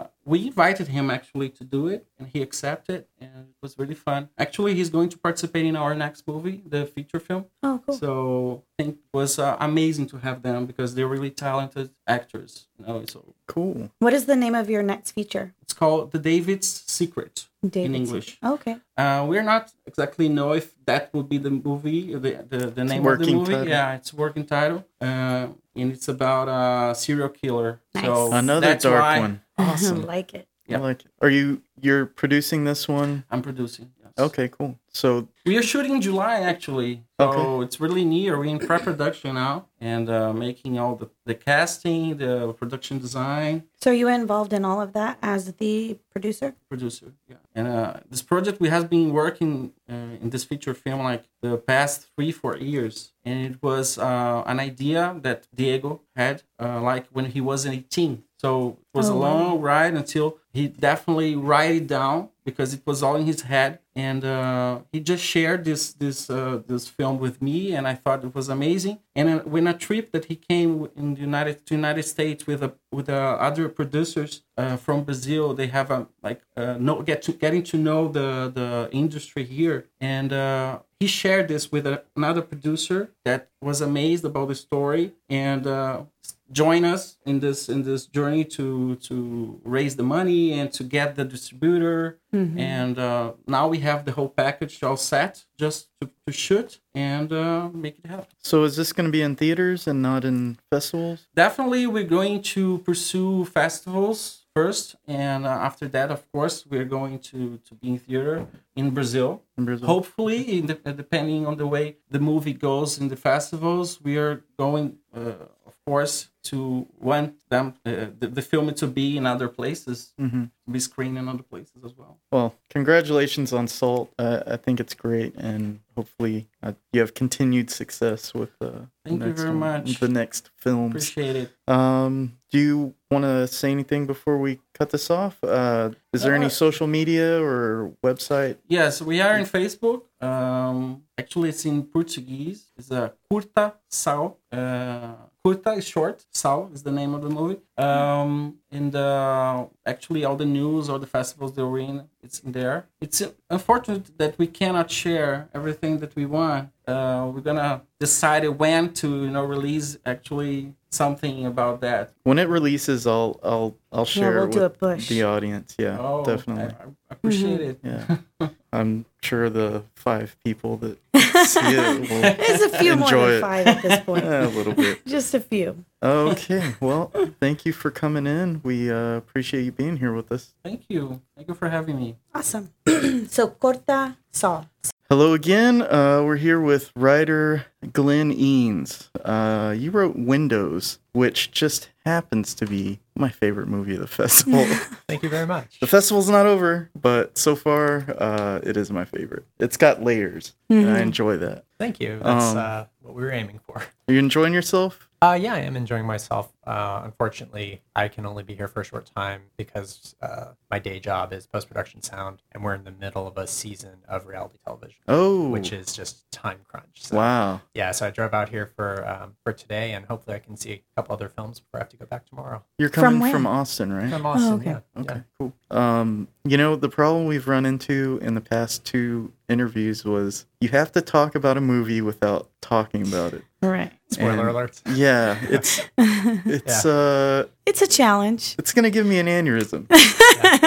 uh, 0.02 0.08
we 0.26 0.48
invited 0.48 0.88
him 0.88 1.10
actually 1.10 1.50
to 1.50 1.64
do 1.64 1.88
it, 1.88 2.06
and 2.20 2.28
he 2.34 2.42
accepted, 2.42 3.06
and 3.20 3.30
it 3.50 3.56
was 3.62 3.78
really 3.78 3.96
fun. 3.96 4.30
Actually, 4.38 4.76
he's 4.76 4.90
going 4.90 5.10
to 5.10 5.18
participate 5.18 5.66
in 5.66 5.76
our 5.76 5.94
next 5.96 6.28
movie, 6.28 6.62
the 6.66 6.86
feature 6.86 7.20
film. 7.20 7.46
Oh, 7.64 7.82
cool. 7.86 7.96
So 7.96 8.64
I 8.80 8.84
think 8.84 8.96
it 8.98 9.18
was 9.18 9.40
uh, 9.40 9.58
amazing 9.60 10.08
to 10.08 10.18
have 10.18 10.42
them 10.42 10.66
because 10.66 10.96
they're 10.96 11.08
really 11.08 11.32
talented 11.32 11.90
actors. 12.08 12.68
You 12.80 12.86
know, 12.88 13.06
so 13.08 13.34
Cool. 13.48 13.92
What 14.00 14.14
is 14.14 14.26
the 14.26 14.36
name 14.36 14.56
of 14.56 14.70
your 14.70 14.84
next 14.84 15.12
feature? 15.12 15.54
it's 15.62 15.74
called 15.74 16.12
The 16.12 16.20
David's 16.20 16.68
Secret 16.88 17.48
in 17.64 17.70
David's- 17.70 17.96
English. 18.00 18.38
Okay. 18.44 18.76
Uh, 18.98 19.26
we're 19.28 19.44
not 19.44 19.72
exactly 19.86 20.28
know 20.30 20.52
if 20.54 20.74
that 20.86 21.14
would 21.14 21.28
be 21.30 21.38
the 21.38 21.50
movie, 21.50 22.14
the 22.14 22.32
the, 22.52 22.58
the 22.78 22.84
name 22.84 23.00
of 23.00 23.04
the 23.04 23.20
working 23.20 23.36
movie. 23.38 23.54
title. 23.54 23.68
Yeah, 23.68 23.96
it's 23.96 24.12
a 24.14 24.16
working 24.16 24.46
title, 24.46 24.86
uh, 25.00 25.48
and 25.80 25.92
it's 25.96 26.08
about 26.08 26.48
a 26.50 26.94
serial 26.96 27.30
killer. 27.30 27.80
So 27.96 28.02
Nice. 28.30 28.40
Another 28.44 28.76
dark 28.76 29.02
why 29.02 29.20
one. 29.20 29.42
Awesome. 29.70 30.02
like 30.16 30.34
it. 30.34 30.48
Yeah. 30.68 30.78
I 30.78 30.82
like 30.82 31.02
it. 31.06 31.12
Are 31.22 31.30
you 31.30 31.62
you're 31.82 32.06
producing 32.06 32.64
this 32.66 32.88
one? 32.88 33.24
I'm 33.32 33.42
producing. 33.42 33.92
Yes. 34.00 34.14
Okay, 34.28 34.48
cool. 34.50 34.78
So 34.90 35.28
We 35.46 35.58
are 35.58 35.64
shooting 35.64 35.94
in 35.96 36.02
July 36.02 36.36
actually, 36.42 37.04
so 37.20 37.28
Okay. 37.30 37.66
it's 37.66 37.80
really 37.80 38.06
near. 38.06 38.38
We're 38.38 38.46
in 38.56 38.60
pre-production 38.60 39.36
now 39.36 39.68
and 39.80 40.10
uh, 40.10 40.34
making 40.34 40.78
all 40.80 40.96
the 40.96 41.10
the 41.26 41.34
casting, 41.36 42.18
the 42.18 42.54
production 42.62 43.00
design, 43.00 43.64
So 43.82 43.92
are 43.92 44.00
you 44.04 44.08
involved 44.10 44.54
in 44.54 44.64
all 44.66 44.80
of 44.82 44.92
that 45.00 45.18
as 45.22 45.42
the 45.64 45.98
producer? 46.14 46.50
producer. 46.70 47.08
Yeah, 47.32 47.38
and 47.58 47.66
uh, 47.68 47.94
this 48.12 48.22
project 48.22 48.60
we 48.60 48.70
have 48.70 48.86
been 48.90 49.08
working 49.14 49.52
uh, 49.90 50.22
in 50.24 50.30
this 50.34 50.44
feature 50.50 50.74
film 50.84 51.00
like 51.12 51.24
the 51.42 51.58
past 51.72 51.98
three 52.16 52.32
four 52.42 52.56
years, 52.72 52.96
and 53.28 53.38
it 53.50 53.58
was 53.70 53.98
uh, 53.98 54.44
an 54.52 54.60
idea 54.60 55.02
that 55.26 55.40
Diego 55.56 55.92
had 56.16 56.44
uh, 56.64 56.80
like 56.82 57.06
when 57.16 57.26
he 57.36 57.40
was 57.42 57.66
18. 57.66 58.24
So 58.42 58.50
it 58.94 58.98
was 59.00 59.10
Oh, 59.10 59.14
a 59.14 59.20
wow. 59.20 59.28
long 59.28 59.62
ride 59.72 59.94
until 60.02 60.28
he 60.58 60.64
definitely 60.68 61.34
write 61.50 61.76
it 61.82 61.88
down 61.98 62.18
because 62.48 62.70
it 62.78 62.82
was 62.90 62.98
all 63.06 63.16
in 63.22 63.26
his 63.34 63.42
head, 63.54 63.72
and 64.08 64.22
uh, 64.26 64.80
he 64.92 65.00
just 65.12 65.24
shared 65.34 65.62
this 65.70 65.84
this 66.04 66.18
uh, 66.38 66.62
this 66.72 66.84
film 66.98 67.16
with 67.26 67.36
me, 67.48 67.58
and 67.76 67.84
I 67.94 67.96
thought 68.02 68.20
it 68.28 68.34
was 68.40 68.48
amazing. 68.58 68.98
And 69.20 69.26
uh, 69.30 69.40
when 69.54 69.66
a 69.68 69.76
trip 69.88 70.06
that 70.14 70.26
he 70.30 70.36
came 70.52 70.72
in 71.00 71.08
the 71.16 71.22
United 71.32 71.56
to 71.68 71.72
United 71.84 72.06
States 72.16 72.42
with 72.50 72.62
a 72.64 72.72
with 72.98 73.08
uh, 73.10 73.38
other 73.48 73.66
producers 73.80 74.32
uh, 74.62 74.76
from 74.86 74.98
Brazil, 75.10 75.46
they 75.60 75.68
have 75.78 75.90
a 75.98 76.00
like 76.28 76.42
uh, 76.58 76.76
no 76.88 76.94
get 77.10 77.20
to 77.28 77.32
getting 77.44 77.64
to 77.72 77.78
know 77.88 78.02
the 78.18 78.28
the 78.60 78.70
industry 79.04 79.44
here, 79.58 79.80
and 80.16 80.30
uh, 80.34 80.80
he 81.02 81.08
shared 81.08 81.48
this 81.48 81.72
with 81.72 81.88
a, 81.88 82.04
another 82.16 82.44
producer 82.44 83.10
that 83.26 83.50
was 83.60 83.82
amazed 83.82 84.24
about 84.24 84.48
the 84.50 84.56
story 84.56 85.14
and 85.30 85.66
uh, 85.66 86.04
join 86.52 86.86
us 86.86 87.18
in 87.26 87.40
this 87.40 87.70
in 87.70 87.82
this 87.82 88.06
journey 88.06 88.44
to 88.44 88.96
to 89.08 89.60
raise 89.64 89.96
the 89.96 90.04
money 90.04 90.54
and 90.60 90.72
to 90.72 90.84
get 90.84 91.16
the 91.16 91.26
distributor. 91.26 92.20
And 92.34 92.98
uh, 92.98 93.34
now 93.48 93.68
we 93.68 93.80
have 93.80 94.06
the 94.06 94.14
whole 94.14 94.30
package 94.30 94.82
all 94.84 94.96
set 94.96 95.44
just 95.58 95.90
to, 96.00 96.10
to 96.28 96.32
shoot 96.32 96.80
and 96.96 97.34
uh, 97.34 97.70
make 97.74 97.98
it 98.00 98.06
happen. 98.06 98.28
So 98.38 98.64
is 98.64 98.76
this 98.78 98.94
going 98.94 99.08
to 99.08 99.12
be 99.12 99.22
in 99.22 99.36
theaters 99.36 99.88
and 99.88 100.02
not 100.02 100.24
in 100.24 100.58
festivals? 100.70 101.28
definitely 101.36 101.88
we're 101.88 102.04
going 102.20 102.42
to 102.56 102.78
pursue 102.80 103.46
festivals 103.46 104.41
first 104.56 104.96
and 105.08 105.46
uh, 105.46 105.50
after 105.50 105.88
that 105.88 106.12
of 106.12 106.30
course 106.32 106.66
we're 106.70 106.86
going 106.98 107.18
to 107.20 107.58
to 107.68 107.74
be 107.76 107.88
in 107.90 107.98
theater 107.98 108.46
in 108.76 108.90
brazil 108.92 109.42
In 109.58 109.66
Brazil? 109.66 109.88
hopefully 109.88 110.60
in 110.60 110.66
the, 110.68 110.78
uh, 110.86 110.92
depending 110.92 111.46
on 111.46 111.56
the 111.58 111.68
way 111.68 111.98
the 112.10 112.20
movie 112.20 112.54
goes 112.54 112.98
in 113.00 113.08
the 113.08 113.16
festivals 113.16 114.02
we 114.02 114.18
are 114.18 114.44
going 114.58 114.98
uh, 115.16 115.46
of 115.66 115.76
course 115.86 116.30
to 116.44 116.86
want 117.00 117.34
them 117.50 117.76
uh, 117.86 118.08
the, 118.20 118.28
the 118.28 118.42
film 118.42 118.74
to 118.74 118.88
be 118.88 119.16
in 119.18 119.26
other 119.26 119.48
places 119.48 120.14
Mhm. 120.20 120.50
to 120.66 120.72
be 120.72 120.80
screened 120.80 121.18
in 121.18 121.28
other 121.30 121.44
places 121.44 121.78
as 121.86 121.94
well 121.98 122.18
Well, 122.32 122.54
congratulations 122.70 123.54
on 123.54 123.68
Salt. 123.68 124.08
Uh, 124.20 124.42
I 124.56 124.58
think 124.58 124.80
it's 124.80 124.94
great, 125.06 125.34
and 125.36 125.80
hopefully 126.02 126.48
uh, 126.64 126.74
you 126.94 127.00
have 127.04 127.14
continued 127.24 127.70
success 127.82 128.22
with 128.34 128.54
uh, 128.62 128.66
the 128.66 128.88
Thank 129.06 129.20
you 129.22 129.28
next 129.28 129.42
very 129.42 129.50
one- 129.56 129.60
much. 129.68 130.00
The 130.00 130.08
next 130.22 130.44
films. 130.64 130.92
appreciate 130.92 131.36
it 131.44 131.50
Um, 131.68 132.14
do 132.52 132.58
you 132.70 132.78
want 133.12 133.24
to 133.32 133.36
say 133.60 133.70
anything 133.78 134.02
before 134.14 134.38
we 134.46 134.52
cut 134.78 134.90
this 134.96 135.08
off? 135.22 135.36
Uh, 135.44 135.92
is 136.16 136.20
there 136.24 136.36
any 136.42 136.50
Uh, 136.52 136.66
social 136.66 136.88
media 137.00 137.28
or 137.50 137.60
website? 138.08 138.56
yes 138.78 138.94
we 139.12 139.16
are 139.26 139.36
in 139.42 139.46
facebook 139.58 140.02
um 140.30 140.78
actually 141.22 141.48
it's 141.54 141.66
in 141.72 141.78
portuguese 141.96 142.60
it's 142.78 142.92
a 143.02 143.04
curta 143.28 143.66
sal 144.02 144.24
uh 144.52 145.14
curta 145.44 145.72
is 145.80 145.86
short 145.96 146.18
sal 146.42 146.60
is 146.76 146.82
the 146.90 146.96
name 147.00 147.12
of 147.18 147.22
the 147.26 147.32
movie 147.40 147.60
um 147.88 148.32
and 148.72 148.96
uh 148.96 149.66
actually 149.86 150.24
all 150.24 150.36
the 150.36 150.46
news 150.46 150.90
all 150.90 151.00
the 151.00 151.08
festivals 151.08 151.54
that 151.56 151.66
we're 151.66 151.80
in 151.80 152.04
it's 152.24 152.40
in 152.40 152.52
there 152.54 152.86
it's 153.02 153.22
unfortunate 153.50 154.18
that 154.18 154.38
we 154.40 154.48
cannot 154.48 154.90
share 154.90 155.50
everything 155.54 156.00
that 156.00 156.16
we 156.16 156.26
want 156.26 156.70
uh 156.88 157.30
we're 157.34 157.42
gonna 157.42 157.82
decide 158.00 158.48
when 158.48 158.94
to 158.94 159.08
you 159.26 159.30
know 159.30 159.44
release 159.44 159.98
actually 160.06 160.74
something 160.90 161.46
about 161.46 161.80
that 161.82 162.12
When 162.24 162.38
it 162.38 162.50
releases, 162.50 163.08
I'll 163.08 163.40
I'll 163.44 163.76
I'll 163.94 164.04
share 164.06 164.36
we'll 164.36 164.44
it 164.46 164.52
do 164.52 164.60
with 164.60 164.66
a 164.66 164.70
push. 164.70 165.08
the 165.08 165.24
audience. 165.24 165.76
Yeah, 165.80 165.98
oh 166.00 166.24
definitely. 166.26 166.64
I, 166.64 166.84
I 166.84 166.88
appreciate 167.12 167.62
it 167.62 167.80
Yeah, 167.84 168.18
I'm 168.74 169.06
sure 169.24 169.50
the 169.50 169.84
five 169.96 170.36
people 170.44 170.78
that 170.78 170.98
see 171.46 171.60
it 171.62 172.10
will 172.10 172.22
There's 172.22 172.62
a 172.62 172.70
few 172.80 172.96
more 172.96 173.10
than 173.10 173.30
it. 173.32 173.42
five 173.42 173.68
at 173.68 173.82
this 173.82 174.00
point. 174.06 174.26
a 174.26 174.48
little 174.48 174.74
bit. 174.74 175.06
Just 175.06 175.34
a 175.34 175.40
few. 175.40 175.84
Okay, 176.04 176.74
well, 176.80 177.12
thank 177.40 177.66
you 177.66 177.74
for 177.74 177.92
coming 177.92 178.26
in. 178.26 178.62
We 178.64 178.92
uh, 178.92 179.16
appreciate 179.18 179.64
you 179.64 179.72
being 179.72 179.98
here 179.98 180.14
with 180.14 180.32
us. 180.32 180.54
thank 180.64 180.84
you 180.90 181.22
thank 181.36 181.48
you 181.48 181.54
for 181.54 181.70
having 181.70 181.98
me 181.98 182.16
Awesome. 182.34 182.72
so 183.28 183.48
corta 183.50 184.16
saw. 184.32 184.66
Hello 185.10 185.34
again. 185.34 185.82
Uh, 185.82 186.24
we're 186.24 186.38
here 186.38 186.60
with 186.62 186.92
writer 186.96 187.66
Glenn 187.92 188.32
Eanes. 188.34 189.10
Uh, 189.26 189.72
you 189.78 189.92
wrote 189.92 190.16
Windows, 190.16 191.00
which 191.12 191.52
just 191.52 191.90
happens 192.06 192.54
to 192.56 192.66
be 192.66 193.00
my 193.22 193.30
favorite 193.30 193.68
movie 193.70 193.94
of 193.94 194.02
the 194.02 194.08
festival. 194.08 194.66
Thank 195.08 195.24
you 195.24 195.30
very 195.30 195.48
much. 195.48 195.80
the 195.80 195.88
festival's 195.88 196.30
not 196.30 196.46
over, 196.46 196.90
but 197.00 197.38
so 197.38 197.56
far, 197.56 198.06
uh, 198.18 198.60
it 198.64 198.76
is 198.76 198.92
my 198.92 199.06
favorite. 199.06 199.46
It's 199.60 199.78
got 199.78 200.04
layers, 200.04 200.54
and 200.70 200.90
I 200.90 201.00
enjoy 201.00 201.38
that. 201.38 201.64
Thank 201.80 202.00
you. 202.00 202.20
That's 202.24 202.52
Um, 202.52 202.58
uh, 202.58 202.84
what 203.02 203.16
we 203.16 203.24
were 203.24 203.32
aiming 203.32 203.60
for. 203.66 203.78
Are 204.08 204.14
you 204.14 204.20
enjoying 204.20 204.54
yourself? 204.54 205.08
Uh, 205.24 205.38
yeah, 205.40 205.54
I 205.54 205.60
am 205.60 205.76
enjoying 205.76 206.06
myself. 206.06 206.52
Uh, 206.66 207.02
unfortunately, 207.04 207.82
I 207.96 208.08
can 208.08 208.26
only 208.26 208.42
be 208.42 208.56
here 208.56 208.68
for 208.68 208.82
a 208.82 208.84
short 208.84 209.10
time 209.16 209.42
because 209.56 210.16
uh, 210.22 210.54
my 210.72 210.80
day 210.80 211.00
job 211.00 211.32
is 211.32 211.46
post 211.46 211.68
production 211.68 212.02
sound, 212.02 212.42
and 212.52 212.64
we're 212.64 212.74
in 212.74 212.84
the 212.84 212.92
middle 212.92 213.28
of 213.28 213.38
a 213.38 213.46
season 213.46 213.98
of 214.08 214.26
reality 214.26 214.58
television, 214.66 214.98
Oh, 215.08 215.48
which 215.50 215.72
is 215.74 215.94
just 215.94 216.30
time 216.32 216.60
crunch. 216.68 217.04
So, 217.04 217.18
wow. 217.18 217.62
Yeah, 217.76 217.92
so 217.92 218.08
I 218.08 218.10
drove 218.10 218.34
out 218.34 218.50
here 218.50 218.66
for 218.76 219.08
um, 219.08 219.36
for 219.44 219.54
today, 219.54 219.94
and 219.94 220.06
hopefully 220.06 220.36
I 220.36 220.40
can 220.40 220.58
see 220.58 220.72
a 220.72 220.84
couple 220.96 221.14
other 221.14 221.30
films 221.30 221.60
before 221.60 221.80
I 221.80 221.84
have 221.84 221.90
to 221.90 221.98
go 221.98 222.06
back 222.08 222.26
tomorrow. 222.26 222.64
You're 222.80 222.90
From 223.12 223.20
coming 223.20 223.22
where? 223.22 223.32
from, 223.32 223.48
Austin, 223.48 223.94
right? 223.94 224.10
From 224.10 224.26
Austin, 224.26 224.54
okay. 224.54 224.70
yeah. 224.72 225.02
Okay, 225.02 225.16
yeah. 225.16 225.22
cool. 225.40 225.54
Um, 225.70 226.28
you 226.44 226.58
know, 226.58 226.76
the 226.76 226.90
problem 226.90 227.26
we've 227.26 227.48
run 227.48 227.66
into 227.66 228.20
in 228.22 228.36
the 228.36 228.42
past 228.42 228.84
two 228.86 229.32
interviews 229.50 230.04
was 230.06 230.46
you 230.60 230.70
have 230.70 230.92
to 230.94 231.02
talk 231.02 231.36
about 231.36 231.58
a 231.58 231.62
movie 231.62 232.02
without 232.02 232.50
talking 232.62 233.08
about 233.08 233.34
it. 233.34 233.44
All 233.64 233.70
right. 233.70 233.92
Spoiler 234.10 234.32
And- 234.32 234.50
alert. 234.50 234.82
Yeah, 234.94 235.38
it's 235.44 235.82
it's 235.98 236.86
uh 236.86 237.48
It's 237.66 237.82
a 237.82 237.88
challenge. 237.88 238.56
it's 238.58 238.74
gonna 238.74 238.90
give 238.90 239.06
me 239.06 239.20
an 239.20 239.28
aneurysm. 239.28 239.86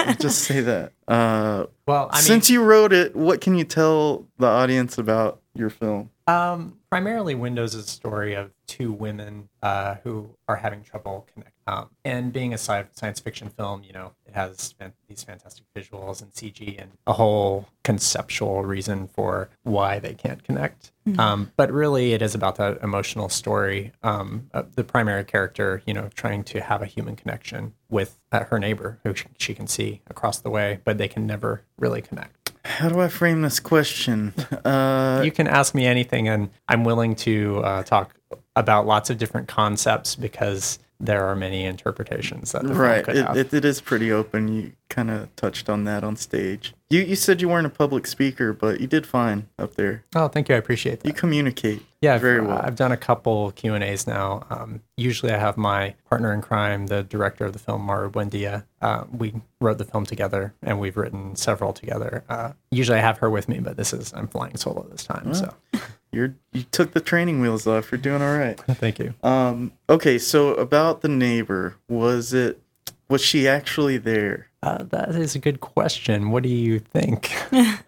I'll 0.07 0.15
just 0.15 0.39
say 0.43 0.61
that. 0.61 0.93
Uh, 1.07 1.65
Well, 1.87 2.09
I 2.11 2.17
mean, 2.17 2.23
since 2.23 2.49
you 2.49 2.63
wrote 2.63 2.93
it, 2.93 3.15
what 3.15 3.41
can 3.41 3.55
you 3.55 3.63
tell 3.65 4.25
the 4.39 4.47
audience 4.47 4.97
about 4.97 5.41
your 5.53 5.69
film? 5.69 6.09
Um, 6.27 6.79
primarily, 6.89 7.35
Windows 7.35 7.75
is 7.75 7.85
a 7.85 7.89
story 7.89 8.33
of 8.33 8.51
two 8.65 8.91
women 8.91 9.49
uh, 9.61 9.95
who 10.03 10.31
are 10.47 10.55
having 10.55 10.81
trouble 10.81 11.27
connect. 11.31 11.51
Um, 11.67 11.89
and 12.03 12.33
being 12.33 12.51
a 12.51 12.57
sci- 12.57 12.85
science 12.93 13.19
fiction 13.19 13.49
film, 13.49 13.83
you 13.83 13.93
know, 13.93 14.13
it 14.25 14.33
has 14.33 14.71
fan- 14.73 14.93
these 15.07 15.23
fantastic 15.23 15.65
visuals 15.75 16.21
and 16.21 16.31
CG 16.31 16.79
and 16.81 16.91
a 17.05 17.13
whole 17.13 17.67
conceptual 17.83 18.63
reason 18.63 19.07
for 19.07 19.49
why 19.63 19.99
they 19.99 20.13
can't 20.13 20.43
connect. 20.43 20.91
Um, 21.19 21.51
but 21.55 21.71
really, 21.71 22.13
it 22.13 22.23
is 22.23 22.33
about 22.33 22.55
that 22.55 22.81
emotional 22.81 23.29
story. 23.29 23.91
Um, 24.01 24.49
uh, 24.53 24.63
the 24.73 24.83
primary 24.83 25.23
character, 25.23 25.83
you 25.85 25.93
know, 25.93 26.09
trying 26.15 26.43
to 26.45 26.61
have 26.61 26.81
a 26.81 26.87
human 26.87 27.15
connection 27.15 27.73
with 27.89 28.17
uh, 28.31 28.45
her 28.45 28.57
neighbor, 28.57 28.99
who 29.03 29.13
she 29.37 29.53
can 29.53 29.67
see 29.67 30.01
across 30.07 30.39
the 30.39 30.49
way, 30.49 30.79
but 30.83 30.97
they 30.97 31.07
can 31.07 31.27
never 31.27 31.61
really 31.77 32.01
connect. 32.01 32.44
How 32.65 32.89
do 32.89 32.99
I 32.99 33.07
frame 33.07 33.41
this 33.41 33.59
question? 33.59 34.33
Uh, 34.65 35.21
you 35.23 35.31
can 35.31 35.47
ask 35.47 35.75
me 35.75 35.85
anything, 35.85 36.27
and 36.27 36.49
I'm 36.67 36.83
willing 36.83 37.15
to 37.17 37.61
uh, 37.63 37.83
talk 37.83 38.15
about 38.55 38.87
lots 38.87 39.11
of 39.11 39.19
different 39.19 39.47
concepts 39.47 40.15
because 40.15 40.79
there 40.99 41.25
are 41.25 41.35
many 41.35 41.65
interpretations 41.65 42.51
that 42.53 42.63
right, 42.63 43.07
it, 43.07 43.37
it, 43.37 43.53
it 43.53 43.65
is 43.65 43.81
pretty 43.81 44.11
open. 44.11 44.47
You 44.47 44.71
kind 44.89 45.11
of 45.11 45.35
touched 45.35 45.69
on 45.69 45.83
that 45.85 46.03
on 46.03 46.15
stage. 46.15 46.73
You 46.89 47.01
you 47.01 47.15
said 47.15 47.41
you 47.41 47.49
weren't 47.49 47.67
a 47.67 47.71
public 47.71 48.07
speaker, 48.07 48.53
but 48.53 48.79
you 48.79 48.87
did 48.87 49.05
fine 49.05 49.47
up 49.57 49.75
there. 49.75 50.03
oh, 50.15 50.27
thank 50.27 50.49
you. 50.49 50.55
I 50.55 50.57
appreciate 50.57 51.01
that. 51.01 51.07
You 51.07 51.13
communicate. 51.13 51.83
yeah, 52.01 52.17
very 52.17 52.39
I've, 52.39 52.47
well. 52.47 52.61
I've 52.63 52.75
done 52.75 52.91
a 52.91 52.97
couple 52.97 53.51
Q 53.51 53.73
and 53.73 53.83
A's 53.83 54.07
now. 54.07 54.45
Um, 54.49 54.81
usually, 54.95 55.33
I 55.33 55.37
have 55.37 55.57
my 55.57 55.95
partner 56.09 56.31
in 56.31 56.41
crime, 56.41 56.87
the 56.87 57.03
director 57.03 57.45
of 57.45 57.53
the 57.53 57.59
film, 57.59 57.81
Maru 57.81 58.09
Buendia. 58.09 58.65
Uh, 58.81 59.05
we 59.11 59.33
wrote 59.59 59.79
the 59.79 59.85
film 59.85 60.05
together, 60.05 60.53
and 60.61 60.79
we've 60.79 60.95
written 60.95 61.35
several 61.35 61.73
together. 61.73 62.23
Uh, 62.29 62.53
usually, 62.71 62.99
I 62.99 63.01
have 63.01 63.17
her 63.17 63.29
with 63.29 63.49
me, 63.49 63.59
but 63.59 63.77
this 63.77 63.91
is 63.91 64.13
I'm 64.13 64.27
flying 64.27 64.55
solo 64.55 64.87
this 64.89 65.03
time. 65.03 65.33
So 65.33 65.53
You're 66.15 66.35
you 66.53 66.63
took 66.71 66.93
the 66.93 67.01
training 67.01 67.41
wheels 67.41 67.67
off. 67.67 67.91
You're 67.91 67.99
doing 67.99 68.21
all 68.21 68.37
right. 68.37 68.57
Thank 68.71 68.99
you. 68.99 69.13
Um. 69.21 69.73
Okay. 69.89 70.17
So 70.17 70.53
about 70.55 71.01
the 71.01 71.09
neighbor, 71.09 71.75
was 71.87 72.33
it? 72.33 72.61
Was 73.09 73.21
she 73.21 73.47
actually 73.47 73.97
there? 73.97 74.47
Uh, 74.63 74.83
that 74.83 75.09
is 75.09 75.35
a 75.35 75.39
good 75.39 75.59
question. 75.59 76.31
What 76.31 76.41
do 76.41 76.49
you 76.49 76.79
think? 76.79 77.31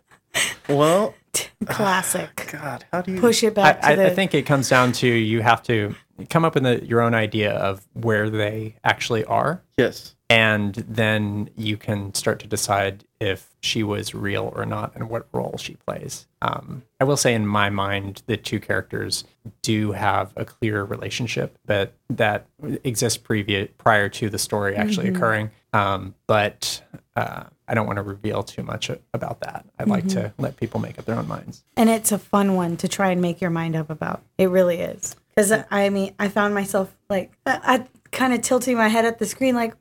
Well, 0.69 1.15
Classic. 1.65 2.49
God, 2.51 2.85
how 2.91 3.01
do 3.01 3.13
you? 3.13 3.19
Push 3.19 3.43
it 3.43 3.47
I, 3.47 3.49
back 3.49 3.81
to 3.81 3.87
I, 3.87 3.95
the. 3.95 4.07
I 4.07 4.09
think 4.15 4.33
it 4.33 4.45
comes 4.45 4.69
down 4.69 4.91
to 4.93 5.07
you 5.07 5.41
have 5.41 5.63
to 5.63 5.95
come 6.29 6.45
up 6.45 6.55
with 6.55 6.65
a, 6.65 6.85
your 6.85 7.01
own 7.01 7.13
idea 7.13 7.53
of 7.53 7.85
where 7.93 8.29
they 8.29 8.75
actually 8.83 9.23
are, 9.25 9.61
Yes. 9.77 10.15
and 10.29 10.73
then 10.75 11.49
you 11.55 11.77
can 11.77 12.13
start 12.13 12.39
to 12.39 12.47
decide 12.47 13.03
if 13.19 13.49
she 13.61 13.81
was 13.83 14.13
real 14.13 14.51
or 14.55 14.65
not 14.65 14.93
and 14.95 15.09
what 15.09 15.27
role 15.31 15.55
she 15.57 15.75
plays. 15.85 16.27
Um, 16.41 16.83
I 16.99 17.03
will 17.03 17.17
say, 17.17 17.33
in 17.33 17.47
my 17.47 17.69
mind, 17.69 18.21
the 18.27 18.37
two 18.37 18.59
characters 18.59 19.23
do 19.61 19.91
have 19.93 20.33
a 20.35 20.43
clear 20.45 20.83
relationship 20.83 21.57
but 21.65 21.93
that 22.09 22.45
exists 22.83 23.17
previous 23.17 23.69
prior 23.77 24.09
to 24.09 24.29
the 24.29 24.37
story 24.37 24.75
actually 24.75 25.07
occurring. 25.09 25.51
Um, 25.73 26.15
but 26.27 26.81
uh, 27.15 27.43
I 27.67 27.73
don't 27.73 27.87
want 27.87 27.97
to 27.97 28.03
reveal 28.03 28.43
too 28.43 28.63
much 28.63 28.89
about 29.13 29.39
that. 29.41 29.65
I'd 29.79 29.87
like 29.87 30.07
to 30.09 30.33
let 30.37 30.57
people 30.57 30.79
make 30.79 30.97
up 30.99 31.05
their 31.05 31.15
own 31.17 31.27
minds. 31.27 31.63
and 31.75 31.89
it's 31.89 32.11
a 32.11 32.17
fun 32.19 32.55
one 32.55 32.77
to 32.77 32.87
try 32.87 33.09
and 33.11 33.21
make 33.21 33.41
your 33.41 33.49
mind 33.49 33.75
up 33.75 33.89
about. 33.89 34.21
It 34.37 34.49
really 34.49 34.79
is. 34.79 35.15
Because 35.37 35.63
I 35.69 35.89
mean, 35.89 36.15
I 36.17 36.29
found 36.29 36.55
myself 36.55 36.97
like, 37.11 37.31
I, 37.45 37.59
I 37.63 37.87
kind 38.11 38.33
of 38.33 38.41
tilting 38.41 38.75
my 38.75 38.87
head 38.87 39.05
at 39.05 39.19
the 39.19 39.25
screen, 39.27 39.53
like, 39.53 39.75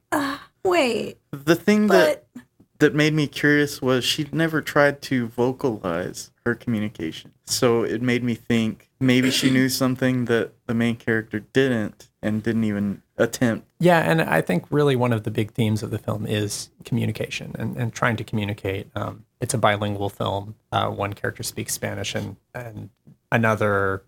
wait, 0.62 1.16
The 1.30 1.54
thing 1.54 1.86
that 1.86 2.26
but 2.34 2.42
that 2.78 2.94
made 2.94 3.14
me 3.14 3.26
curious 3.26 3.80
was 3.80 4.04
she'd 4.04 4.34
never 4.34 4.60
tried 4.60 5.00
to 5.02 5.28
vocalize 5.28 6.30
her 6.44 6.54
communication. 6.54 7.32
So 7.46 7.84
it 7.84 8.02
made 8.02 8.22
me 8.22 8.34
think 8.34 8.90
maybe 9.00 9.30
she 9.30 9.48
knew 9.48 9.68
something 9.70 10.26
that 10.26 10.52
the 10.66 10.74
main 10.74 10.96
character 10.96 11.40
didn't 11.40 12.10
and 12.20 12.42
didn't 12.42 12.64
even 12.64 13.00
attempt. 13.16 13.66
Yeah, 13.80 14.00
and 14.00 14.20
I 14.20 14.42
think 14.42 14.66
really 14.68 14.94
one 14.94 15.14
of 15.14 15.22
the 15.22 15.30
big 15.30 15.52
themes 15.52 15.82
of 15.82 15.90
the 15.90 15.98
film 15.98 16.26
is 16.26 16.68
communication 16.84 17.56
and, 17.58 17.78
and 17.78 17.94
trying 17.94 18.16
to 18.16 18.24
communicate. 18.24 18.88
Um, 18.94 19.24
it's 19.40 19.54
a 19.54 19.58
bilingual 19.58 20.10
film. 20.10 20.56
Uh, 20.70 20.90
one 20.90 21.14
character 21.14 21.42
speaks 21.42 21.72
Spanish 21.72 22.14
and, 22.14 22.36
and 22.54 22.90
another 23.32 24.02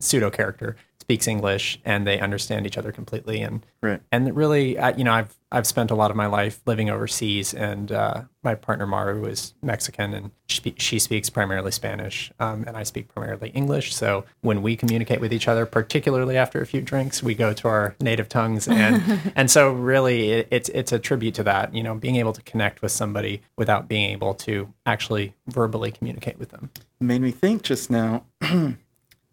pseudo 0.00 0.30
character 0.30 0.76
speaks 1.00 1.28
English, 1.28 1.78
and 1.84 2.04
they 2.04 2.18
understand 2.18 2.66
each 2.66 2.76
other 2.76 2.90
completely. 2.90 3.40
And 3.40 3.64
Right. 3.80 4.00
and 4.10 4.34
really, 4.34 4.76
I, 4.76 4.90
you 4.90 5.04
know, 5.04 5.12
I've 5.12 5.36
I've 5.52 5.66
spent 5.66 5.92
a 5.92 5.94
lot 5.94 6.10
of 6.10 6.16
my 6.16 6.26
life 6.26 6.60
living 6.66 6.90
overseas, 6.90 7.54
and 7.54 7.92
uh, 7.92 8.22
my 8.42 8.56
partner 8.56 8.84
Maru 8.88 9.24
is 9.26 9.54
Mexican, 9.62 10.12
and 10.12 10.30
she, 10.48 10.74
she 10.76 10.98
speaks 10.98 11.30
primarily 11.30 11.70
Spanish, 11.70 12.32
um, 12.40 12.64
and 12.66 12.76
I 12.76 12.82
speak 12.82 13.06
primarily 13.14 13.50
English. 13.50 13.94
So 13.94 14.24
when 14.40 14.60
we 14.62 14.74
communicate 14.74 15.20
with 15.20 15.32
each 15.32 15.46
other, 15.46 15.64
particularly 15.64 16.36
after 16.36 16.60
a 16.60 16.66
few 16.66 16.80
drinks, 16.80 17.22
we 17.22 17.36
go 17.36 17.52
to 17.52 17.68
our 17.68 17.94
native 18.00 18.28
tongues, 18.28 18.66
and 18.66 19.20
and 19.36 19.48
so 19.48 19.70
really, 19.70 20.32
it, 20.32 20.48
it's 20.50 20.68
it's 20.70 20.90
a 20.90 20.98
tribute 20.98 21.34
to 21.36 21.44
that. 21.44 21.72
You 21.72 21.84
know, 21.84 21.94
being 21.94 22.16
able 22.16 22.32
to 22.32 22.42
connect 22.42 22.82
with 22.82 22.90
somebody 22.90 23.42
without 23.56 23.86
being 23.86 24.10
able 24.10 24.34
to 24.34 24.72
actually 24.86 25.34
verbally 25.46 25.92
communicate 25.92 26.36
with 26.36 26.48
them. 26.48 26.70
Made 26.98 27.20
me 27.22 27.30
think 27.30 27.62
just 27.62 27.90
now 27.90 28.24